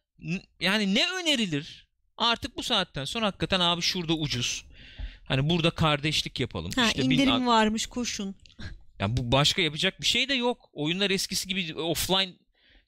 yani 0.61 0.95
ne 0.95 1.07
önerilir? 1.09 1.84
Artık 2.17 2.57
bu 2.57 2.63
saatten 2.63 3.05
sonra 3.05 3.27
hakikaten 3.27 3.61
abi 3.61 3.83
şurada 3.83 4.13
ucuz. 4.15 4.65
Hani 5.25 5.51
burada 5.51 5.71
kardeşlik 5.71 6.41
yapalım. 6.41 6.71
Ha 6.77 6.87
İşte 6.87 7.03
bin- 7.03 7.11
indirim 7.11 7.47
varmış 7.47 7.87
koşun. 7.87 8.37
Ya 8.99 9.17
bu 9.17 9.33
başka 9.33 9.63
yapacak 9.63 10.01
bir 10.01 10.07
şey 10.07 10.29
de 10.29 10.35
yok. 10.35 10.71
Oyunlar 10.73 11.11
eskisi 11.11 11.49
gibi 11.49 11.75
offline 11.75 12.33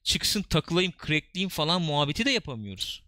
çıksın 0.03 0.41
takılayım, 0.41 0.91
crackleyeyim 1.07 1.49
falan 1.49 1.81
muhabbeti 1.81 2.25
de 2.25 2.31
yapamıyoruz. 2.31 3.03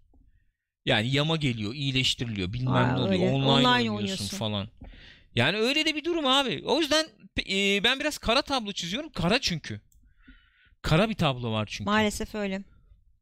Yani 0.85 1.09
yama 1.11 1.35
geliyor, 1.35 1.73
iyileştiriliyor, 1.73 2.53
bilmem 2.53 2.73
Aa, 2.73 2.87
ne 2.93 2.99
oluyor, 2.99 3.11
öyle. 3.11 3.29
online, 3.29 3.45
Online 3.47 3.67
oynuyorsun, 3.67 3.95
oynuyorsun. 3.95 4.37
falan. 4.37 4.67
Yani 5.35 5.57
öyle 5.57 5.85
de 5.85 5.95
bir 5.95 6.03
durum 6.03 6.27
abi. 6.27 6.61
O 6.65 6.79
yüzden 6.79 7.07
e, 7.49 7.83
ben 7.83 7.99
biraz 7.99 8.17
kara 8.17 8.41
tablo 8.41 8.71
çiziyorum. 8.71 9.11
Kara 9.11 9.41
çünkü. 9.41 9.81
Kara 10.81 11.09
bir 11.09 11.15
tablo 11.15 11.51
var 11.51 11.65
çünkü. 11.71 11.83
Maalesef 11.89 12.35
öyle. 12.35 12.63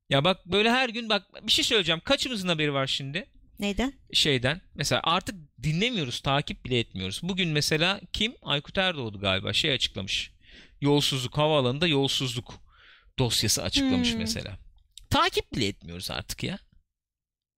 Ya 0.10 0.24
bak 0.24 0.46
böyle 0.46 0.72
her 0.72 0.90
gün 0.90 1.10
bak 1.10 1.48
bir 1.48 1.52
şey 1.52 1.66
söyleyeceğim. 1.66 2.02
Kaçımızın 2.06 2.48
haberi 2.48 2.74
var 2.74 2.88
şimdi? 2.88 3.26
Neyden? 3.60 3.94
şeyden 4.14 4.62
mesela 4.76 5.02
artık 5.04 5.36
dinlemiyoruz 5.64 6.20
takip 6.20 6.66
bile 6.66 6.80
etmiyoruz. 6.80 7.20
Bugün 7.24 7.50
mesela 7.50 8.02
kim? 8.14 8.36
Aykut 8.42 8.78
Erdoğdu 8.78 9.20
galiba 9.20 9.54
şey 9.54 9.72
açıklamış. 9.72 10.32
Yolsuzluk 10.82 11.38
havaalanında 11.38 11.88
yolsuzluk 11.88 12.54
dosyası 13.20 13.64
açıklamış 13.64 14.12
Hmm. 14.12 14.20
mesela. 14.20 14.58
Takip 15.10 15.54
bile 15.54 15.68
etmiyoruz 15.68 16.12
artık 16.12 16.44
ya. 16.44 16.60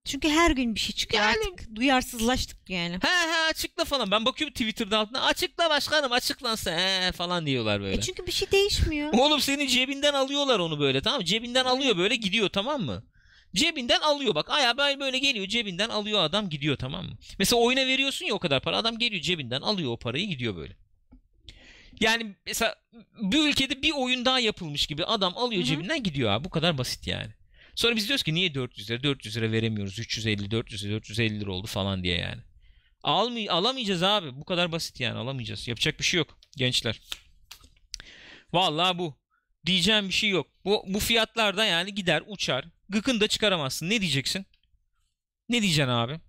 Çünkü 0.09 0.29
her 0.29 0.51
gün 0.51 0.75
bir 0.75 0.79
şey 0.79 0.95
çıkıyor 0.95 1.23
Yani- 1.23 1.35
artık. 1.37 1.75
Duyarsızlaştık 1.75 2.69
yani. 2.69 2.93
He 2.93 3.31
he 3.31 3.49
açıkla 3.49 3.85
falan. 3.85 4.11
Ben 4.11 4.25
bakıyorum 4.25 4.53
Twitter'da 4.53 4.97
altına 4.97 5.21
açıkla 5.21 5.69
başkanım 5.69 6.11
açıklansın 6.11 6.71
he 6.71 7.11
falan 7.11 7.45
diyorlar 7.45 7.81
böyle. 7.81 7.95
E 7.95 8.01
çünkü 8.01 8.27
bir 8.27 8.31
şey 8.31 8.51
değişmiyor. 8.51 9.13
Oğlum 9.13 9.39
senin 9.39 9.67
cebinden 9.67 10.13
alıyorlar 10.13 10.59
onu 10.59 10.79
böyle 10.79 11.01
tamam 11.01 11.19
mı? 11.19 11.25
Cebinden 11.25 11.65
alıyor 11.65 11.97
böyle 11.97 12.15
gidiyor 12.15 12.49
tamam 12.49 12.81
mı? 12.81 13.03
Cebinden 13.55 13.99
alıyor 13.99 14.35
bak. 14.35 14.49
Aya 14.49 14.77
böyle 14.77 14.99
böyle 14.99 15.19
geliyor 15.19 15.47
cebinden 15.47 15.89
alıyor 15.89 16.23
adam 16.23 16.49
gidiyor 16.49 16.77
tamam 16.77 17.05
mı? 17.05 17.17
Mesela 17.39 17.61
oyuna 17.61 17.87
veriyorsun 17.87 18.25
ya 18.25 18.33
o 18.33 18.39
kadar 18.39 18.61
para 18.61 18.77
adam 18.77 18.99
geliyor 18.99 19.21
cebinden 19.21 19.61
alıyor 19.61 19.91
o 19.91 19.97
parayı 19.97 20.27
gidiyor 20.27 20.55
böyle. 20.55 20.73
Yani 21.99 22.35
mesela 22.45 22.75
bir 23.21 23.49
ülkede 23.49 23.81
bir 23.81 23.91
oyun 23.91 24.25
daha 24.25 24.39
yapılmış 24.39 24.87
gibi 24.87 25.05
adam 25.05 25.37
alıyor 25.37 25.61
Hı 25.61 25.65
hı. 25.65 25.69
cebinden 25.69 26.03
gidiyor 26.03 26.31
abi. 26.31 26.43
Bu 26.43 26.49
kadar 26.49 26.77
basit 26.77 27.07
yani. 27.07 27.38
Sonra 27.79 27.95
biz 27.95 28.07
diyoruz 28.07 28.23
ki 28.23 28.33
niye 28.33 28.55
400 28.55 28.89
lira 28.89 29.03
400 29.03 29.37
lira 29.37 29.51
veremiyoruz 29.51 29.99
350 29.99 30.51
400 30.51 30.85
lira 30.85 30.93
450 30.93 31.39
lira 31.39 31.51
oldu 31.51 31.67
falan 31.67 32.03
diye 32.03 32.17
yani. 32.17 32.41
Almay 33.03 33.49
alamayacağız 33.49 34.03
abi. 34.03 34.35
Bu 34.35 34.45
kadar 34.45 34.71
basit 34.71 34.99
yani 34.99 35.17
alamayacağız. 35.17 35.67
Yapacak 35.67 35.99
bir 35.99 36.03
şey 36.03 36.17
yok 36.17 36.37
gençler. 36.57 37.01
Vallahi 38.53 38.97
bu. 38.97 39.17
Diyeceğim 39.65 40.07
bir 40.07 40.13
şey 40.13 40.29
yok. 40.29 40.47
Bu, 40.65 40.83
bu 40.87 40.99
fiyatlarda 40.99 41.65
yani 41.65 41.95
gider 41.95 42.23
uçar. 42.27 42.65
Gıkını 42.89 43.21
da 43.21 43.27
çıkaramazsın. 43.27 43.89
Ne 43.89 44.01
diyeceksin? 44.01 44.45
Ne 45.49 45.61
diyeceksin 45.61 45.91
abi? 45.91 46.19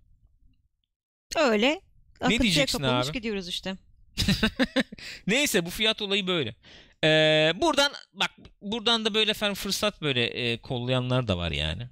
Öyle. 1.35 1.81
Akıntıya 2.19 2.41
diyeceksin 2.41 2.79
kapılmış 2.79 3.07
abi? 3.07 3.13
gidiyoruz 3.13 3.47
işte. 3.47 3.77
Neyse 5.27 5.65
bu 5.65 5.69
fiyat 5.69 6.01
olayı 6.01 6.27
böyle. 6.27 6.55
Ee, 7.03 7.53
buradan 7.55 7.91
bak 8.13 8.29
buradan 8.61 9.05
da 9.05 9.13
böyle 9.13 9.31
efendim 9.31 9.55
fırsat 9.55 10.01
böyle 10.01 10.25
e, 10.25 10.57
kollayanlar 10.61 11.27
da 11.27 11.37
var 11.37 11.51
yani. 11.51 11.87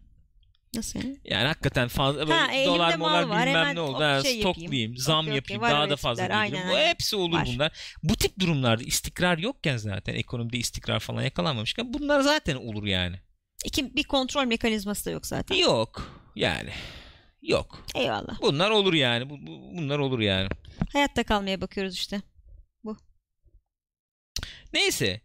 Nasıl 0.76 1.00
yani? 1.04 1.18
Yani 1.26 1.48
hakikaten 1.48 1.88
fazla 1.88 2.20
böyle 2.28 2.34
Ha, 2.34 2.48
dolar 2.66 2.96
molar 2.98 3.24
var, 3.24 3.26
bilmem 3.42 3.56
hemen 3.56 3.76
ne 3.76 3.80
oldu. 3.80 4.04
Ha, 4.04 4.22
şey 4.24 4.38
yapayım. 4.38 4.56
stoklayayım, 4.56 4.98
zam 4.98 5.26
okey, 5.26 5.36
yapayım, 5.36 5.62
var 5.62 5.72
daha 5.72 5.90
da 5.90 5.96
fazla 5.96 6.24
aynen, 6.24 6.70
Bu 6.70 6.74
aynen. 6.76 6.88
hepsi 6.88 7.16
olur 7.16 7.38
Var. 7.38 7.48
bunlar. 7.54 7.72
Bu 8.04 8.16
tip 8.16 8.40
durumlarda 8.40 8.84
istikrar 8.84 9.38
yokken 9.38 9.78
zaten 9.78 10.14
ekonomide 10.14 10.58
istikrar 10.58 11.00
falan 11.00 11.22
yakalanmamışken 11.22 11.94
bunlar 11.94 12.20
zaten 12.22 12.56
olur 12.56 12.84
yani. 12.86 13.16
İki, 13.66 13.96
bir 13.96 14.04
kontrol 14.04 14.46
mekanizması 14.46 15.06
da 15.06 15.10
yok 15.12 15.26
zaten. 15.26 15.56
Yok 15.56 16.12
yani. 16.36 16.70
Yok. 17.42 17.86
Eyvallah. 17.96 18.42
Bunlar 18.42 18.70
olur 18.70 18.94
yani. 18.94 19.30
Bu, 19.30 19.48
bu- 19.48 19.78
bunlar 19.78 20.00
olur 20.00 20.20
yani. 20.20 20.50
Hayatta 20.94 21.24
kalmaya 21.24 21.62
bakıyoruz 21.62 21.94
işte. 21.94 22.22
Neyse. 24.74 25.22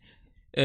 Ee, 0.57 0.63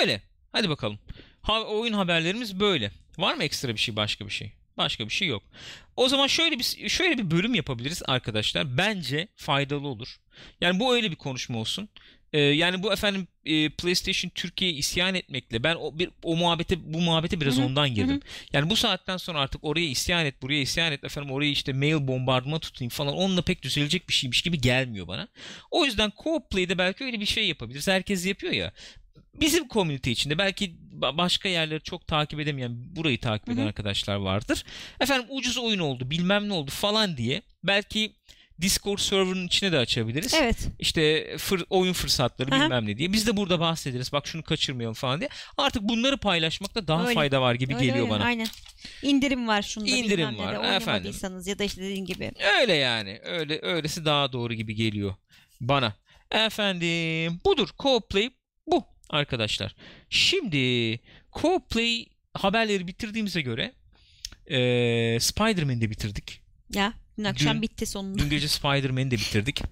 öyle. 0.00 0.22
Hadi 0.52 0.68
bakalım. 0.68 0.98
Ha, 1.42 1.62
oyun 1.62 1.92
haberlerimiz 1.92 2.60
böyle. 2.60 2.90
Var 3.18 3.34
mı 3.34 3.44
ekstra 3.44 3.68
bir 3.68 3.80
şey, 3.80 3.96
başka 3.96 4.26
bir 4.26 4.30
şey? 4.30 4.52
Başka 4.76 5.04
bir 5.04 5.12
şey 5.12 5.28
yok. 5.28 5.42
O 5.96 6.08
zaman 6.08 6.26
şöyle 6.26 6.58
bir 6.58 6.88
şöyle 6.88 7.18
bir 7.18 7.30
bölüm 7.30 7.54
yapabiliriz 7.54 8.02
arkadaşlar. 8.06 8.78
Bence 8.78 9.28
faydalı 9.36 9.88
olur. 9.88 10.16
Yani 10.60 10.80
bu 10.80 10.94
öyle 10.94 11.10
bir 11.10 11.16
konuşma 11.16 11.58
olsun. 11.58 11.88
Ee, 12.32 12.40
yani 12.40 12.82
bu 12.82 12.92
efendim 12.92 13.28
e, 13.44 13.68
PlayStation 13.68 14.30
Türkiye'ye 14.34 14.76
isyan 14.76 15.14
etmekle 15.14 15.62
ben 15.62 15.76
o 15.76 15.98
bir 15.98 16.10
o 16.22 16.36
muhabbete 16.36 16.92
bu 16.92 17.00
muhabbete 17.00 17.40
biraz 17.40 17.56
Hı 17.56 17.60
hı, 17.60 17.64
ondan 17.64 17.94
girdim. 17.94 18.14
hı. 18.14 18.20
Yani 18.52 18.70
bu 18.70 18.76
saatten 18.76 19.16
sonra 19.16 19.40
artık 19.40 19.64
oraya 19.64 19.86
isyan 19.86 20.26
et, 20.26 20.42
buraya 20.42 20.60
isyan 20.60 20.92
et 20.92 21.04
efendim 21.04 21.30
orayı 21.30 21.50
işte 21.50 21.72
mail 21.72 22.08
bombardıma 22.08 22.58
tutayım 22.58 22.90
falan 22.90 23.14
onunla 23.14 23.42
pek 23.42 23.62
düzelecek 23.62 24.08
bir 24.08 24.14
şeymiş 24.14 24.42
gibi 24.42 24.60
gelmiyor 24.60 25.08
bana. 25.08 25.28
O 25.70 25.84
yüzden 25.84 26.10
co-op 26.10 26.48
play'de 26.50 26.78
belki 26.78 27.04
öyle 27.04 27.20
bir 27.20 27.26
şey 27.26 27.48
yapabiliriz. 27.48 27.88
Herkes 27.88 28.26
yapıyor 28.26 28.52
ya. 28.52 28.72
Bizim 29.40 29.68
community 29.68 30.10
içinde 30.10 30.38
belki 30.38 30.76
ba- 31.00 31.16
başka 31.18 31.48
yerleri 31.48 31.80
çok 31.82 32.06
takip 32.06 32.40
edemeyen 32.40 32.96
burayı 32.96 33.20
takip 33.20 33.48
eden 33.48 33.60
Hı 33.60 33.62
hı. 33.62 33.68
arkadaşlar 33.68 34.16
vardır. 34.16 34.64
Efendim 35.00 35.26
ucuz 35.30 35.58
oyun 35.58 35.78
oldu 35.78 36.10
bilmem 36.10 36.48
ne 36.48 36.52
oldu 36.52 36.70
falan 36.70 37.16
diye 37.16 37.42
belki 37.64 38.12
Discord 38.60 38.98
server'ın 38.98 39.46
içine 39.46 39.72
de 39.72 39.78
açabiliriz. 39.78 40.34
Evet. 40.34 40.68
İşte 40.78 41.24
fır- 41.36 41.64
oyun 41.70 41.92
fırsatları 41.92 42.54
Aha. 42.54 42.64
bilmem 42.64 42.86
ne 42.86 42.98
diye. 42.98 43.12
Biz 43.12 43.26
de 43.26 43.36
burada 43.36 43.60
bahsederiz. 43.60 44.12
Bak 44.12 44.26
şunu 44.26 44.42
kaçırmayalım 44.42 44.94
falan 44.94 45.20
diye. 45.20 45.28
Artık 45.56 45.82
bunları 45.82 46.16
paylaşmakta 46.16 46.88
daha 46.88 47.02
Öyle. 47.04 47.14
fayda 47.14 47.40
var 47.42 47.54
gibi 47.54 47.74
Öyle 47.74 47.86
geliyor 47.86 48.04
öyle, 48.04 48.10
bana. 48.14 48.24
Aynen. 48.24 48.46
İndirim 49.02 49.48
var 49.48 49.62
şunda 49.62 49.90
İndirim 49.90 50.38
var, 50.38 50.70
de 50.70 50.76
efendim. 50.76 51.14
ya 51.46 51.58
da 51.58 51.64
işte 51.64 51.82
dediğin 51.82 52.04
gibi. 52.04 52.32
Öyle 52.60 52.72
yani. 52.74 53.20
Öyle 53.24 53.58
öylesi 53.62 54.04
daha 54.04 54.32
doğru 54.32 54.54
gibi 54.54 54.74
geliyor 54.74 55.14
bana. 55.60 55.94
Efendim 56.30 57.40
budur. 57.44 57.68
Co-play 57.78 58.30
bu 58.66 58.84
arkadaşlar. 59.10 59.74
Şimdi 60.10 60.56
co-play 61.32 62.06
haberleri 62.34 62.86
bitirdiğimize 62.86 63.40
göre 63.40 63.72
eee 64.50 65.18
Spider-Man'i 65.20 65.80
de 65.80 65.90
bitirdik. 65.90 66.40
Ya 66.74 66.92
dün 67.18 67.24
akşam 67.24 67.54
Dün- 67.54 67.62
bitti 67.62 67.86
sonunda. 67.86 68.18
Dün 68.18 68.30
gece 68.30 68.48
Spider-Man'i 68.48 69.10
de 69.10 69.14
bitirdik. 69.16 69.62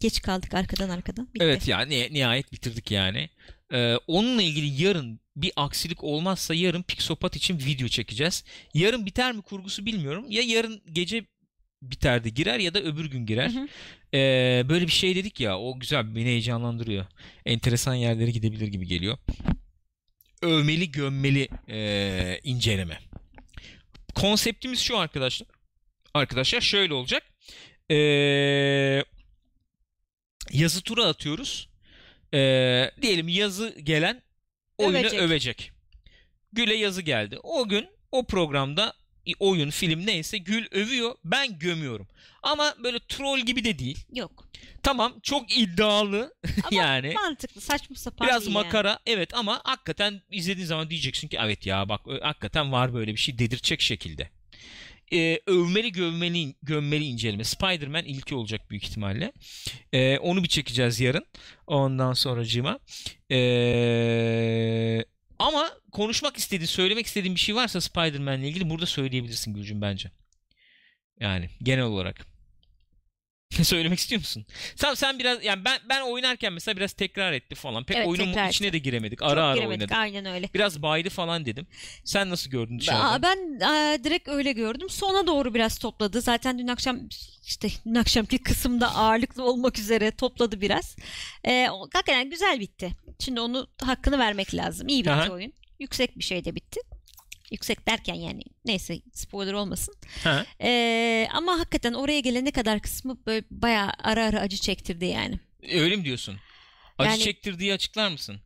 Geç 0.00 0.22
kaldık 0.22 0.54
arkadan 0.54 0.88
arkadan. 0.88 1.28
Bitti. 1.34 1.44
Evet 1.44 1.68
ya 1.68 1.80
ni- 1.80 2.08
nihayet 2.14 2.52
bitirdik 2.52 2.90
yani. 2.90 3.28
Ee, 3.72 3.96
onunla 4.06 4.42
ilgili 4.42 4.82
yarın 4.82 5.20
bir 5.36 5.52
aksilik 5.56 6.04
olmazsa 6.04 6.54
yarın 6.54 6.82
Pixopat 6.82 7.36
için 7.36 7.58
video 7.58 7.88
çekeceğiz. 7.88 8.44
Yarın 8.74 9.06
biter 9.06 9.32
mi 9.32 9.42
kurgusu 9.42 9.86
bilmiyorum. 9.86 10.26
Ya 10.28 10.42
yarın 10.42 10.82
gece 10.92 11.26
biter 11.82 12.24
de 12.24 12.28
girer 12.28 12.58
ya 12.58 12.74
da 12.74 12.80
öbür 12.82 13.10
gün 13.10 13.26
girer. 13.26 13.50
Hı 13.50 13.58
hı. 13.60 13.68
Ee, 14.14 14.64
böyle 14.68 14.86
bir 14.86 14.92
şey 14.92 15.16
dedik 15.16 15.40
ya 15.40 15.58
o 15.58 15.80
güzel 15.80 16.14
beni 16.14 16.24
heyecanlandırıyor. 16.24 17.06
Enteresan 17.46 17.94
yerlere 17.94 18.30
gidebilir 18.30 18.66
gibi 18.66 18.86
geliyor. 18.86 19.18
Övmeli 20.42 20.90
gömmeli 20.92 21.48
ee, 21.68 22.40
inceleme. 22.44 22.98
Konseptimiz 24.14 24.80
şu 24.80 24.98
arkadaşlar. 24.98 25.48
Arkadaşlar 26.14 26.60
şöyle 26.60 26.94
olacak. 26.94 27.22
Ee, 27.90 27.94
yazı 30.52 30.82
tura 30.82 31.04
atıyoruz. 31.06 31.68
Ee, 32.34 32.90
diyelim 33.02 33.28
yazı 33.28 33.74
gelen 33.82 34.22
oyunu 34.78 34.98
Övecek. 34.98 35.20
övecek. 35.20 35.72
Gül'e 36.52 36.74
yazı 36.74 37.02
geldi. 37.02 37.38
O 37.42 37.68
gün 37.68 37.88
o 38.12 38.26
programda 38.26 38.94
oyun, 39.38 39.70
film 39.70 40.06
neyse 40.06 40.38
Gül 40.38 40.66
övüyor. 40.70 41.14
Ben 41.24 41.58
gömüyorum. 41.58 42.08
Ama 42.42 42.74
böyle 42.84 42.98
troll 43.08 43.38
gibi 43.40 43.64
de 43.64 43.78
değil. 43.78 43.98
Yok. 44.14 44.48
Tamam 44.82 45.20
çok 45.22 45.56
iddialı 45.58 46.34
Ama 46.64 46.82
yani. 46.82 47.12
mantıklı 47.14 47.60
saçma 47.60 47.96
sapan 47.96 48.28
Biraz 48.28 48.46
değil 48.46 48.56
yani. 48.56 48.64
makara 48.64 48.98
evet 49.06 49.34
ama 49.34 49.60
hakikaten 49.64 50.22
izlediğin 50.30 50.66
zaman 50.66 50.90
diyeceksin 50.90 51.28
ki 51.28 51.38
evet 51.40 51.66
ya 51.66 51.88
bak 51.88 52.00
hakikaten 52.22 52.72
var 52.72 52.94
böyle 52.94 53.12
bir 53.12 53.16
şey 53.20 53.38
dedirtecek 53.38 53.80
şekilde. 53.80 54.30
Ee, 55.12 55.40
övmeli 55.46 55.92
gömmeli, 55.92 56.54
gömmeli 56.62 57.04
inceleme. 57.04 57.44
Spider-Man 57.44 58.04
ilki 58.04 58.34
olacak 58.34 58.70
büyük 58.70 58.84
ihtimalle. 58.84 59.32
Ee, 59.92 60.18
onu 60.18 60.42
bir 60.42 60.48
çekeceğiz 60.48 61.00
yarın. 61.00 61.26
Ondan 61.66 62.12
sonracığıma. 62.12 62.78
Ee, 63.30 65.04
ama 65.38 65.70
konuşmak 65.92 66.36
istediğin, 66.36 66.66
söylemek 66.66 67.06
istediğin 67.06 67.34
bir 67.34 67.40
şey 67.40 67.54
varsa 67.54 67.80
Spider-Man'le 67.80 68.42
ilgili 68.42 68.70
burada 68.70 68.86
söyleyebilirsin 68.86 69.54
Gülcüm 69.54 69.80
bence. 69.80 70.10
Yani 71.20 71.50
genel 71.62 71.84
olarak. 71.84 72.29
Söylemek 73.62 73.98
istiyor 73.98 74.18
musun? 74.20 74.46
Sen 74.76 74.94
sen 74.94 75.18
biraz 75.18 75.44
yani 75.44 75.64
ben 75.64 75.78
ben 75.88 76.00
oynarken 76.00 76.52
mesela 76.52 76.76
biraz 76.76 76.92
tekrar 76.92 77.32
etti 77.32 77.54
falan. 77.54 77.84
Pek 77.84 77.96
Evet, 77.96 78.06
oyunun 78.08 78.48
içine 78.48 78.66
etti. 78.66 78.72
de 78.72 78.78
giremedik. 78.78 79.18
Çok 79.18 79.28
Ara 79.28 79.44
ara 79.44 79.54
giremedik, 79.54 79.80
oynadık. 79.80 79.96
Aynen 79.96 80.26
öyle. 80.26 80.48
Biraz 80.54 80.82
baydı 80.82 81.08
falan 81.10 81.46
dedim. 81.46 81.66
Sen 82.04 82.30
nasıl 82.30 82.50
gördün 82.50 82.78
dışarıda? 82.78 83.04
Aa, 83.10 83.22
Ben 83.22 83.60
e, 83.60 84.04
direkt 84.04 84.28
öyle 84.28 84.52
gördüm. 84.52 84.88
Sona 84.90 85.26
doğru 85.26 85.54
biraz 85.54 85.78
topladı. 85.78 86.20
Zaten 86.20 86.58
dün 86.58 86.68
akşam 86.68 87.00
işte 87.46 87.68
dün 87.86 87.94
akşamki 87.94 88.38
kısımda 88.38 88.94
ağırlıklı 88.94 89.44
olmak 89.44 89.78
üzere 89.78 90.10
topladı 90.10 90.60
biraz. 90.60 90.96
E, 91.44 91.66
hakikaten 91.66 92.30
güzel 92.30 92.60
bitti. 92.60 92.90
Şimdi 93.18 93.40
onu 93.40 93.66
hakkını 93.82 94.18
vermek 94.18 94.54
lazım. 94.54 94.88
İyi 94.88 95.00
bitti 95.00 95.10
Aha. 95.12 95.30
oyun. 95.32 95.52
Yüksek 95.80 96.18
bir 96.18 96.24
şey 96.24 96.44
de 96.44 96.54
bitti. 96.54 96.80
Yüksek 97.50 97.88
derken 97.88 98.14
yani 98.14 98.42
neyse 98.64 99.00
spoiler 99.12 99.52
olmasın. 99.52 99.94
Ha? 100.24 100.46
E, 100.62 101.28
ama 101.32 101.52
hakikaten 101.58 101.92
oraya 101.92 102.20
gelene 102.20 102.50
kadar 102.50 102.80
kısmı 102.80 103.16
böyle 103.26 103.44
bayağı 103.50 103.90
ara 104.02 104.24
ara 104.24 104.40
acı 104.40 104.56
çektirdi 104.56 105.04
yani. 105.04 105.40
Öyle 105.72 105.96
mi 105.96 106.04
diyorsun? 106.04 106.36
Acı 106.98 107.10
Yani- 107.10 107.20
çektirdiği 107.22 107.72
açıklar 107.72 108.10
mısın? 108.10 108.36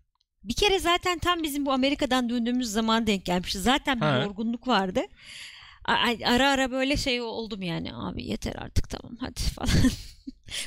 Bir 0.45 0.55
kere 0.55 0.79
zaten 0.79 1.19
tam 1.19 1.43
bizim 1.43 1.67
bu 1.67 1.73
Amerika'dan 1.73 2.29
döndüğümüz 2.29 2.69
zaman 2.71 3.07
denk 3.07 3.25
gelmişti. 3.25 3.59
Zaten 3.59 3.97
bir 4.01 4.07
Ha. 4.07 4.19
yorgunluk 4.23 4.69
vardı. 4.69 5.01
Ara 6.25 6.51
ara 6.51 6.71
böyle 6.71 6.97
şey 6.97 7.21
oldum 7.21 7.63
yani 7.63 7.95
abi 7.95 8.25
yeter 8.25 8.55
artık 8.59 8.89
tamam 8.91 9.17
hadi 9.21 9.41
falan. 9.55 9.91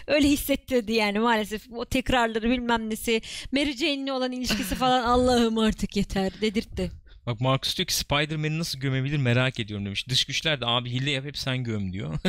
Öyle 0.08 0.28
hissettirdi 0.30 0.94
yani 0.94 1.20
maalesef 1.20 1.62
o 1.72 1.86
tekrarları 1.86 2.50
bilmem 2.50 2.90
nesi 2.90 3.22
Mary 3.52 3.74
Jane'le 3.74 4.12
olan 4.12 4.32
ilişkisi 4.32 4.76
falan 4.76 5.04
Allah'ım 5.14 5.58
artık 5.58 5.96
yeter 5.96 6.42
dedirtti. 6.42 6.92
Bak 7.28 7.42
Marcus 7.42 7.78
diyor 7.78 7.88
ki 7.88 7.94
Spider-Man'i 7.96 8.60
nasıl 8.60 8.80
gömebilir 8.80 9.18
merak 9.18 9.60
ediyorum 9.60 9.86
demiş. 9.86 10.08
Dış 10.10 10.26
güçler 10.26 10.62
de 10.62 10.66
abi 10.66 10.92
hile 10.92 11.12
yap 11.12 11.26
hep 11.26 11.38
sen 11.38 11.64
göm 11.64 11.94
diyor. 11.94 12.20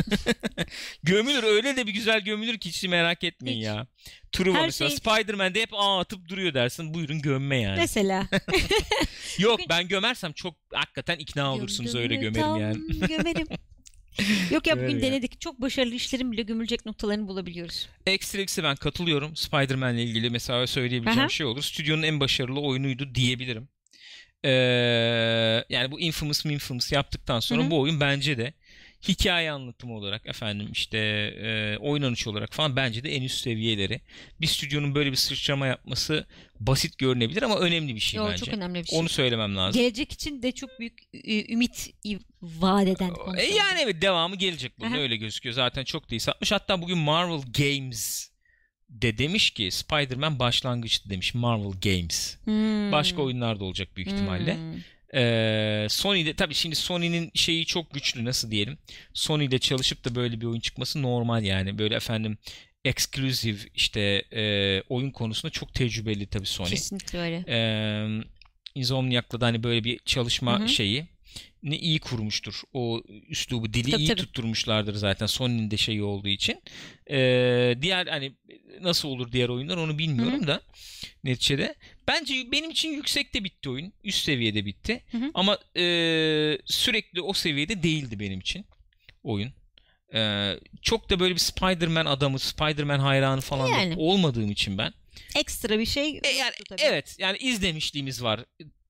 gömülür 1.03 1.43
öyle 1.43 1.75
de 1.75 1.87
bir 1.87 1.93
güzel 1.93 2.21
gömülür 2.21 2.57
ki 2.57 2.69
hiç 2.69 2.83
merak 2.83 3.23
etmeyin 3.23 3.57
Hiç. 3.59 3.65
ya. 3.65 3.87
Truva 4.31 4.61
mesela 4.61 4.89
şey- 4.89 4.97
Spider-Man'de 4.97 5.61
hep 5.61 5.69
ağ 5.73 5.99
atıp 5.99 6.27
duruyor 6.27 6.53
dersin. 6.53 6.93
Buyurun 6.93 7.21
gömme 7.21 7.61
yani. 7.61 7.77
Mesela. 7.77 8.27
Yok 9.39 9.59
ben 9.69 9.87
gömersem 9.87 10.33
çok 10.33 10.55
hakikaten 10.73 11.17
ikna 11.17 11.53
olursunuz 11.55 11.95
öyle 11.95 12.15
Gömdüm, 12.15 12.33
gömerim 12.33 12.47
tam 12.47 12.61
yani. 12.61 13.07
gömerim. 13.07 13.47
Yok 14.51 14.67
ya 14.67 14.75
bugün 14.75 14.87
Öyle 14.95 15.05
ya. 15.05 15.11
denedik. 15.11 15.41
Çok 15.41 15.61
başarılı 15.61 15.95
işlerin 15.95 16.31
bile 16.31 16.41
gömülecek 16.41 16.85
noktalarını 16.85 17.27
bulabiliyoruz. 17.27 17.89
Extra 18.05 18.41
X'e 18.41 18.63
ben 18.63 18.75
katılıyorum. 18.75 19.35
Spider-Man'le 19.35 19.97
ilgili 19.97 20.29
mesela 20.29 20.67
söyleyebileceğim 20.67 21.19
Aha. 21.19 21.29
şey 21.29 21.45
olur. 21.45 21.61
Stüdyonun 21.61 22.03
en 22.03 22.19
başarılı 22.19 22.61
oyunuydu 22.61 23.15
diyebilirim. 23.15 23.69
Ee, 24.43 24.49
yani 25.69 25.91
bu 25.91 25.99
Infamous 25.99 26.45
Infamous 26.45 26.91
yaptıktan 26.91 27.39
sonra 27.39 27.61
Hı 27.61 27.65
hı. 27.65 27.71
bu 27.71 27.79
oyun 27.79 27.99
bence 27.99 28.37
de 28.37 28.53
hikaye 29.07 29.51
anlatımı 29.51 29.93
olarak 29.93 30.27
efendim 30.27 30.69
işte 30.73 30.97
e, 30.97 31.77
oynanış 31.77 32.27
olarak 32.27 32.53
falan 32.53 32.75
bence 32.75 33.03
de 33.03 33.09
en 33.15 33.21
üst 33.21 33.41
seviyeleri. 33.43 34.01
Bir 34.41 34.47
stüdyonun 34.47 34.95
böyle 34.95 35.11
bir 35.11 35.15
sıçrama 35.15 35.67
yapması 35.67 36.25
basit 36.59 36.97
görünebilir 36.97 37.41
ama 37.41 37.59
önemli 37.59 37.95
bir 37.95 37.99
şey 37.99 38.17
Yo, 38.17 38.27
bence. 38.29 38.45
çok 38.45 38.53
önemli 38.53 38.79
bir 38.83 38.87
şey. 38.87 38.99
Onu 38.99 39.09
söylemem 39.09 39.55
lazım. 39.57 39.81
Gelecek 39.81 40.11
için 40.11 40.41
de 40.43 40.51
çok 40.51 40.79
büyük 40.79 40.99
ü- 41.13 41.53
ümit 41.53 41.89
vaat 42.41 42.87
eden 42.87 43.13
konu. 43.13 43.39
E 43.39 43.45
yani 43.45 43.79
evet 43.83 44.01
devamı 44.01 44.35
gelecek 44.35 44.79
bunun 44.79 44.91
Aha. 44.91 44.99
öyle 44.99 45.15
gözüküyor. 45.17 45.55
Zaten 45.55 45.83
çok 45.83 46.11
da 46.11 46.15
iyi 46.15 46.19
satmış. 46.19 46.51
Hatta 46.51 46.81
bugün 46.81 46.97
Marvel 46.97 47.41
Games 47.57 48.29
de 48.89 49.17
demiş 49.17 49.49
ki 49.51 49.71
Spider-Man 49.71 50.39
başlangıçtı 50.39 51.09
demiş 51.09 51.33
Marvel 51.33 51.71
Games. 51.81 52.37
Hmm. 52.43 52.91
Başka 52.91 53.21
oyunlar 53.21 53.59
da 53.59 53.63
olacak 53.63 53.89
büyük 53.95 54.09
ihtimalle. 54.09 54.55
Hmm. 54.55 54.81
Ee, 55.13 55.87
Sony'de 55.89 56.33
tabii 56.33 56.53
şimdi 56.53 56.75
Sony'nin 56.75 57.31
şeyi 57.33 57.65
çok 57.65 57.93
güçlü 57.93 58.25
nasıl 58.25 58.51
diyelim. 58.51 58.77
Sony'de 59.13 59.59
çalışıp 59.59 60.05
da 60.05 60.15
böyle 60.15 60.41
bir 60.41 60.45
oyun 60.45 60.59
çıkması 60.59 61.01
normal 61.01 61.43
yani. 61.43 61.77
Böyle 61.77 61.95
efendim 61.95 62.37
exclusive 62.85 63.57
işte 63.75 64.01
e, 64.31 64.81
oyun 64.89 65.11
konusunda 65.11 65.51
çok 65.51 65.73
tecrübeli 65.73 66.27
tabii 66.27 66.45
Sony. 66.45 66.69
Kesinlikle 66.69 67.19
öyle. 67.19 67.43
Ee, 67.47 68.07
Insomniac'la 68.75 69.41
da 69.41 69.45
hani 69.45 69.63
böyle 69.63 69.83
bir 69.83 69.99
çalışma 70.05 70.59
Hı 70.59 70.63
hı. 70.63 70.69
şeyi 70.69 71.07
ne 71.63 71.77
iyi 71.77 71.99
kurmuştur. 71.99 72.61
O 72.73 73.01
üslubu 73.27 73.73
dili 73.73 73.91
Tabii, 73.91 74.01
iyi 74.01 74.07
tabii. 74.07 74.17
tutturmuşlardır 74.21 74.93
zaten 74.95 75.25
Sony'nin 75.25 75.71
de 75.71 75.77
şeyi 75.77 76.03
olduğu 76.03 76.27
için. 76.27 76.61
Ee, 77.09 77.75
diğer 77.81 78.07
hani 78.07 78.33
nasıl 78.81 79.09
olur 79.09 79.31
diğer 79.31 79.49
oyunlar 79.49 79.77
onu 79.77 79.97
bilmiyorum 79.97 80.47
da 80.47 80.61
neticede. 81.23 81.75
Bence 82.07 82.51
benim 82.51 82.69
için 82.71 82.89
yüksekte 82.89 83.43
bitti 83.43 83.69
oyun. 83.69 83.93
Üst 84.03 84.25
seviyede 84.25 84.65
bitti. 84.65 85.03
Hı 85.11 85.17
hı. 85.17 85.31
Ama 85.33 85.57
e, 85.77 85.83
sürekli 86.65 87.21
o 87.21 87.33
seviyede 87.33 87.83
değildi 87.83 88.19
benim 88.19 88.39
için 88.39 88.65
oyun. 89.23 89.53
Ee, 90.13 90.53
çok 90.81 91.09
da 91.09 91.19
böyle 91.19 91.33
bir 91.35 91.39
Spider-Man 91.39 92.05
adamı, 92.05 92.39
Spider-Man 92.39 92.99
hayranı 92.99 93.41
falan 93.41 93.67
Yani. 93.67 93.93
olmadığım 93.97 94.51
için 94.51 94.77
ben. 94.77 94.93
Ekstra 95.35 95.79
bir 95.79 95.85
şey 95.85 96.19
E 96.23 96.27
yani, 96.29 96.51
tabii. 96.69 96.81
evet 96.81 97.15
yani 97.19 97.37
izlemişliğimiz 97.37 98.23
var 98.23 98.45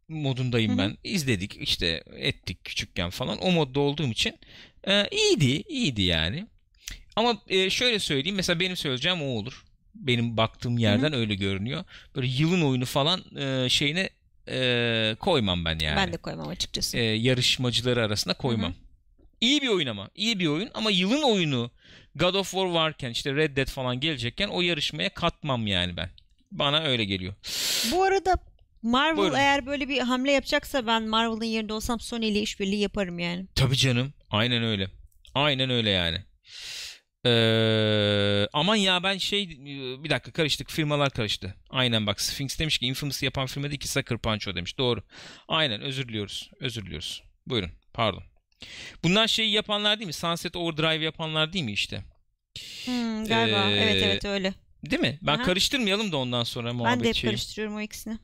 modundayım 0.09 0.71
Hı 0.71 0.73
hı. 0.73 0.77
ben. 0.77 0.97
İzledik 1.03 1.57
işte 1.61 2.03
ettik 2.15 2.63
küçükken 2.63 3.09
falan. 3.09 3.37
O 3.37 3.51
modda 3.51 3.79
olduğum 3.79 4.07
için 4.07 4.39
e, 4.87 5.07
iyiydi, 5.11 5.63
iyiydi 5.69 6.01
yani. 6.01 6.47
Ama 7.15 7.41
e, 7.47 7.69
şöyle 7.69 7.99
söyleyeyim 7.99 8.35
mesela 8.35 8.59
benim 8.59 8.75
söyleyeceğim 8.75 9.21
o 9.21 9.25
olur. 9.25 9.65
Benim 9.95 10.37
baktığım 10.37 10.77
yerden 10.77 11.13
öyle 11.13 11.35
görünüyor. 11.35 11.83
Böyle 12.15 12.27
yılın 12.27 12.61
oyunu 12.61 12.85
falan 12.85 13.37
e, 13.37 13.69
şeyine 13.69 14.09
e, 14.49 15.15
koymam 15.19 15.65
ben 15.65 15.79
yani. 15.79 15.95
Ben 15.95 16.13
de 16.13 16.17
koymam 16.17 16.47
açıkçası. 16.47 16.97
E, 16.97 17.01
yarışmacıları 17.03 18.03
arasında 18.03 18.33
koymam. 18.33 18.73
İyi 19.41 19.61
bir 19.61 19.67
oyun 19.67 19.87
ama. 19.87 20.09
iyi 20.15 20.39
bir 20.39 20.47
oyun 20.47 20.69
ama 20.73 20.91
yılın 20.91 21.21
oyunu 21.21 21.71
God 22.15 22.33
of 22.33 22.51
War 22.51 22.65
varken 22.65 23.09
işte 23.11 23.35
Red 23.35 23.57
Dead 23.57 23.67
falan 23.67 23.99
gelecekken 23.99 24.47
o 24.47 24.61
yarışmaya 24.61 25.09
katmam 25.09 25.67
yani 25.67 25.97
ben. 25.97 26.09
Bana 26.51 26.79
öyle 26.83 27.05
geliyor. 27.05 27.33
Bu 27.91 28.03
arada 28.03 28.37
Marvel 28.83 29.17
Buyurun. 29.17 29.35
eğer 29.35 29.65
böyle 29.65 29.89
bir 29.89 29.99
hamle 29.99 30.31
yapacaksa 30.31 30.87
ben 30.87 31.03
Marvel'ın 31.03 31.43
yerinde 31.43 31.73
olsam 31.73 31.99
Sony 31.99 32.29
ile 32.29 32.39
işbirliği 32.41 32.79
yaparım 32.81 33.19
yani. 33.19 33.45
Tabii 33.55 33.77
canım. 33.77 34.13
Aynen 34.29 34.63
öyle. 34.63 34.87
Aynen 35.35 35.69
öyle 35.69 35.89
yani. 35.89 36.17
Ee, 37.25 38.47
aman 38.53 38.75
ya 38.75 39.03
ben 39.03 39.17
şey 39.17 39.49
bir 40.03 40.09
dakika 40.09 40.31
karıştık 40.31 40.71
firmalar 40.71 41.09
karıştı. 41.09 41.55
Aynen 41.69 42.07
bak 42.07 42.21
Sphinx 42.21 42.59
demiş 42.59 42.77
ki 42.77 42.85
Infamous'ı 42.85 43.25
yapan 43.25 43.45
firma 43.45 43.69
değil 43.69 43.79
ki 43.79 43.87
Sucker 43.87 44.17
Punch 44.17 44.47
o 44.47 44.55
demiş. 44.55 44.77
Doğru. 44.77 45.03
Aynen 45.47 45.81
özür 45.81 46.07
diliyoruz. 46.07 46.49
Özür 46.59 46.85
diliyoruz. 46.85 47.23
Buyurun. 47.47 47.71
Pardon. 47.93 48.23
Bunlar 49.03 49.27
şeyi 49.27 49.51
yapanlar 49.51 49.99
değil 49.99 50.07
mi? 50.07 50.13
Sunset 50.13 50.55
Overdrive 50.55 51.03
yapanlar 51.03 51.53
değil 51.53 51.65
mi 51.65 51.71
işte? 51.71 52.03
Hmm, 52.85 53.25
galiba. 53.25 53.69
Ee, 53.69 53.73
evet 53.73 54.03
evet 54.05 54.25
öyle. 54.25 54.53
Değil 54.85 55.01
mi? 55.01 55.19
Ben 55.21 55.35
Aha. 55.37 55.43
karıştırmayalım 55.43 56.11
da 56.11 56.17
ondan 56.17 56.43
sonra 56.43 56.73
muhabbet 56.73 56.97
Ben 56.97 57.03
de 57.03 57.09
hep 57.09 57.15
şeyi. 57.15 57.29
karıştırıyorum 57.31 57.75
o 57.75 57.81
ikisini. 57.81 58.17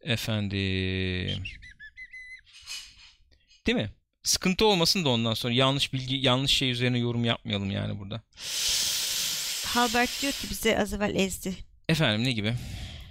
Efendim. 0.00 1.42
Değil 3.66 3.76
mi? 3.78 3.90
Sıkıntı 4.22 4.66
olmasın 4.66 5.04
da 5.04 5.08
ondan 5.08 5.34
sonra 5.34 5.52
yanlış 5.54 5.92
bilgi, 5.92 6.16
yanlış 6.16 6.52
şey 6.52 6.70
üzerine 6.70 6.98
yorum 6.98 7.24
yapmayalım 7.24 7.70
yani 7.70 7.98
burada. 7.98 8.22
Halbert 9.66 10.22
diyor 10.22 10.32
ki 10.32 10.50
bize 10.50 10.78
az 10.78 10.92
evvel 10.92 11.14
ezdi. 11.14 11.54
Efendim 11.88 12.24
ne 12.24 12.32
gibi? 12.32 12.54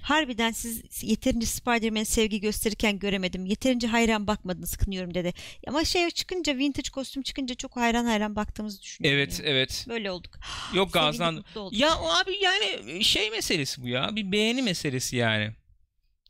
Harbiden 0.01 0.51
siz 0.51 1.03
yeterince 1.03 1.45
Spider-Man 1.45 2.03
sevgi 2.03 2.39
gösterirken 2.39 2.99
göremedim. 2.99 3.45
Yeterince 3.45 3.87
hayran 3.87 4.27
bakmadınız 4.27 4.77
kınıyorum 4.77 5.13
dedi. 5.13 5.33
Ama 5.67 5.85
şey 5.85 6.09
çıkınca 6.09 6.57
vintage 6.57 6.89
kostüm 6.89 7.23
çıkınca 7.23 7.55
çok 7.55 7.75
hayran 7.75 8.05
hayran 8.05 8.35
baktığımızı 8.35 8.81
düşünüyorum. 8.81 9.19
Evet 9.19 9.39
yani. 9.39 9.49
evet. 9.49 9.85
Böyle 9.89 10.11
olduk. 10.11 10.39
Yok 10.73 10.93
gazdan. 10.93 11.43
Ya 11.71 11.95
o 11.99 12.09
abi 12.09 12.37
yani 12.41 13.03
şey 13.03 13.29
meselesi 13.29 13.81
bu 13.81 13.87
ya. 13.87 14.09
Bir 14.15 14.31
beğeni 14.31 14.61
meselesi 14.61 15.15
yani. 15.15 15.51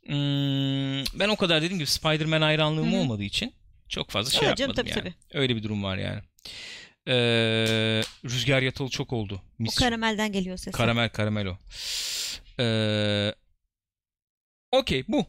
Hmm, 0.06 1.04
ben 1.20 1.28
o 1.28 1.36
kadar 1.36 1.62
dediğim 1.62 1.78
gibi 1.78 1.86
Spider-Man 1.86 2.42
hayranlığım 2.42 2.92
Hı 2.92 2.96
hı. 2.96 3.00
olmadığı 3.00 3.22
için 3.22 3.52
çok 3.88 4.10
fazla 4.10 4.30
şey 4.30 4.48
Evet 4.48 4.58
canım, 4.58 4.70
yapmadım 4.70 4.90
tabii, 4.92 5.06
yani. 5.06 5.14
tabii. 5.30 5.38
Öyle 5.40 5.56
bir 5.56 5.62
durum 5.62 5.82
var 5.82 5.96
yani. 5.96 6.20
Ee, 7.08 7.14
rüzgar 8.24 8.62
yatalı 8.62 8.88
çok 8.88 9.12
oldu. 9.12 9.34
O 9.34 9.62
Mis. 9.62 9.74
karamelden 9.74 10.32
geliyor 10.32 10.56
ses. 10.56 10.74
Karamel 10.74 11.08
karamel 11.08 11.46
o. 11.46 11.58
Ee, 12.60 13.34
Okey 14.72 15.04
bu. 15.08 15.26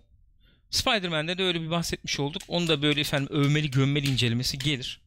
Spider-Man'de 0.70 1.38
de 1.38 1.44
öyle 1.44 1.62
bir 1.62 1.70
bahsetmiş 1.70 2.20
olduk. 2.20 2.42
Onu 2.48 2.68
da 2.68 2.82
böyle 2.82 3.02
efendim 3.02 3.28
övmeli 3.32 3.72
gömmeli 3.72 4.08
incelemesi 4.10 4.58
gelir 4.58 5.02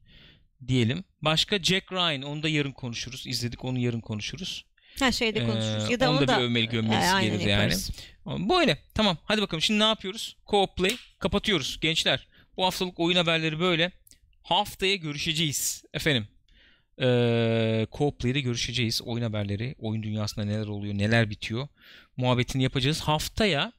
diyelim. 0.69 1.05
Başka 1.23 1.59
Jack 1.63 1.93
Ryan 1.93 2.23
onu 2.23 2.43
da 2.43 2.49
yarın 2.49 2.73
konuşuruz. 2.73 3.27
İzledik 3.27 3.65
onu 3.65 3.79
yarın 3.79 4.01
konuşuruz. 4.01 4.65
Ha 4.99 5.13
şeyde 5.13 5.39
Ee, 5.41 5.47
konuşuruz. 5.47 5.91
Ya 5.91 6.01
da 6.01 6.11
onu 6.11 6.19
onu 6.19 6.29
da 6.29 6.33
da 6.33 6.39
bir 6.39 6.43
övmeli 6.45 6.69
gömmelisi 6.69 7.07
Ee, 7.07 7.11
aynen 7.11 7.31
gelir 7.33 7.41
yani. 7.51 7.51
yaparız. 7.63 7.91
Böyle. 8.27 8.79
Tamam. 8.95 9.19
Hadi 9.25 9.43
bakalım. 9.43 9.63
Şimdi 9.63 9.81
ne 9.81 9.85
yapıyoruz? 9.85 10.37
Co-op 10.47 10.77
Play. 10.77 10.97
Kapatıyoruz. 11.19 11.81
Gençler. 11.81 12.27
Bu 12.57 12.65
haftalık 12.65 13.01
oyun 13.01 13.17
haberleri 13.17 13.61
böyle. 13.61 13.93
Haftaya 14.43 14.97
görüşeceğiz. 14.97 15.85
Efendim. 15.95 16.29
Ee, 17.01 17.87
Co-op 17.93 18.19
Play'de 18.19 18.41
görüşeceğiz. 18.41 19.03
Oyun 19.03 19.25
haberleri. 19.25 19.75
Oyun 19.79 20.03
dünyasında 20.03 20.45
neler 20.45 20.67
oluyor. 20.67 20.95
Neler 20.95 21.31
bitiyor. 21.31 21.69
Muhabbetini 22.17 22.63
yapacağız. 22.63 23.01
Haftaya 23.01 23.73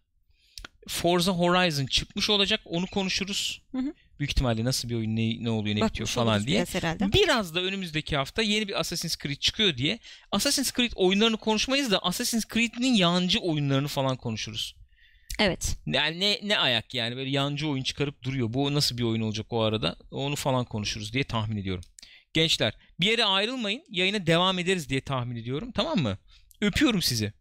Forza 0.87 1.31
Horizon 1.31 1.85
çıkmış 1.85 2.29
olacak. 2.29 2.59
Onu 2.65 2.87
konuşuruz. 2.87 3.61
Hı 3.71 3.77
hı. 3.77 3.93
Büyük 4.19 4.31
ihtimalle 4.31 4.64
nasıl 4.64 4.89
bir 4.89 4.95
oyun, 4.95 5.15
ne, 5.15 5.44
ne 5.44 5.49
oluyor, 5.49 5.76
ne 5.76 5.81
bitiyor 5.81 5.89
Bakmış 5.89 6.11
falan 6.11 6.34
oluruz 6.34 6.48
diye. 6.48 6.57
biraz. 6.57 7.14
Biraz 7.14 7.56
da 7.56 7.61
önümüzdeki 7.61 8.18
hafta 8.18 8.41
yeni 8.41 8.68
bir 8.68 8.80
Assassin's 8.80 9.18
Creed 9.18 9.38
çıkıyor 9.38 9.77
diye 9.77 9.99
Assassin's 10.31 10.72
Creed 10.73 10.91
oyunlarını 10.95 11.38
konuşmayız 11.38 11.91
da 11.91 11.99
Assassin's 11.99 12.45
Creed'in 12.53 12.94
yancı 12.94 13.39
oyunlarını 13.39 13.88
falan 13.88 14.18
konuşuruz. 14.18 14.76
Evet. 15.39 15.77
Yani 15.85 16.19
ne, 16.19 16.39
ne 16.44 16.57
ayak 16.57 16.94
yani 16.94 17.15
böyle 17.15 17.30
yancı 17.30 17.68
oyun 17.68 17.84
çıkarıp 17.84 18.23
duruyor. 18.23 18.53
Bu 18.53 18.73
nasıl 18.73 18.98
bir 18.98 19.03
oyun 19.03 19.22
olacak 19.22 19.45
o 19.49 19.61
arada? 19.61 19.95
Onu 20.11 20.35
falan 20.35 20.65
konuşuruz 20.65 21.14
diye 21.14 21.23
tahmin 21.23 21.57
ediyorum. 21.57 21.84
Gençler 22.34 22.73
bir 22.99 23.06
yere 23.06 23.26
ayrılmayın. 23.26 23.84
Yayına 23.89 24.27
devam 24.27 24.60
ederiz 24.60 24.89
diye 24.89 25.02
tahmin 25.02 25.35
ediyorum. 25.35 25.72
Tamam 25.72 25.99
mı? 25.99 26.18
Öpüyorum 26.61 27.02
sizi. 27.02 27.34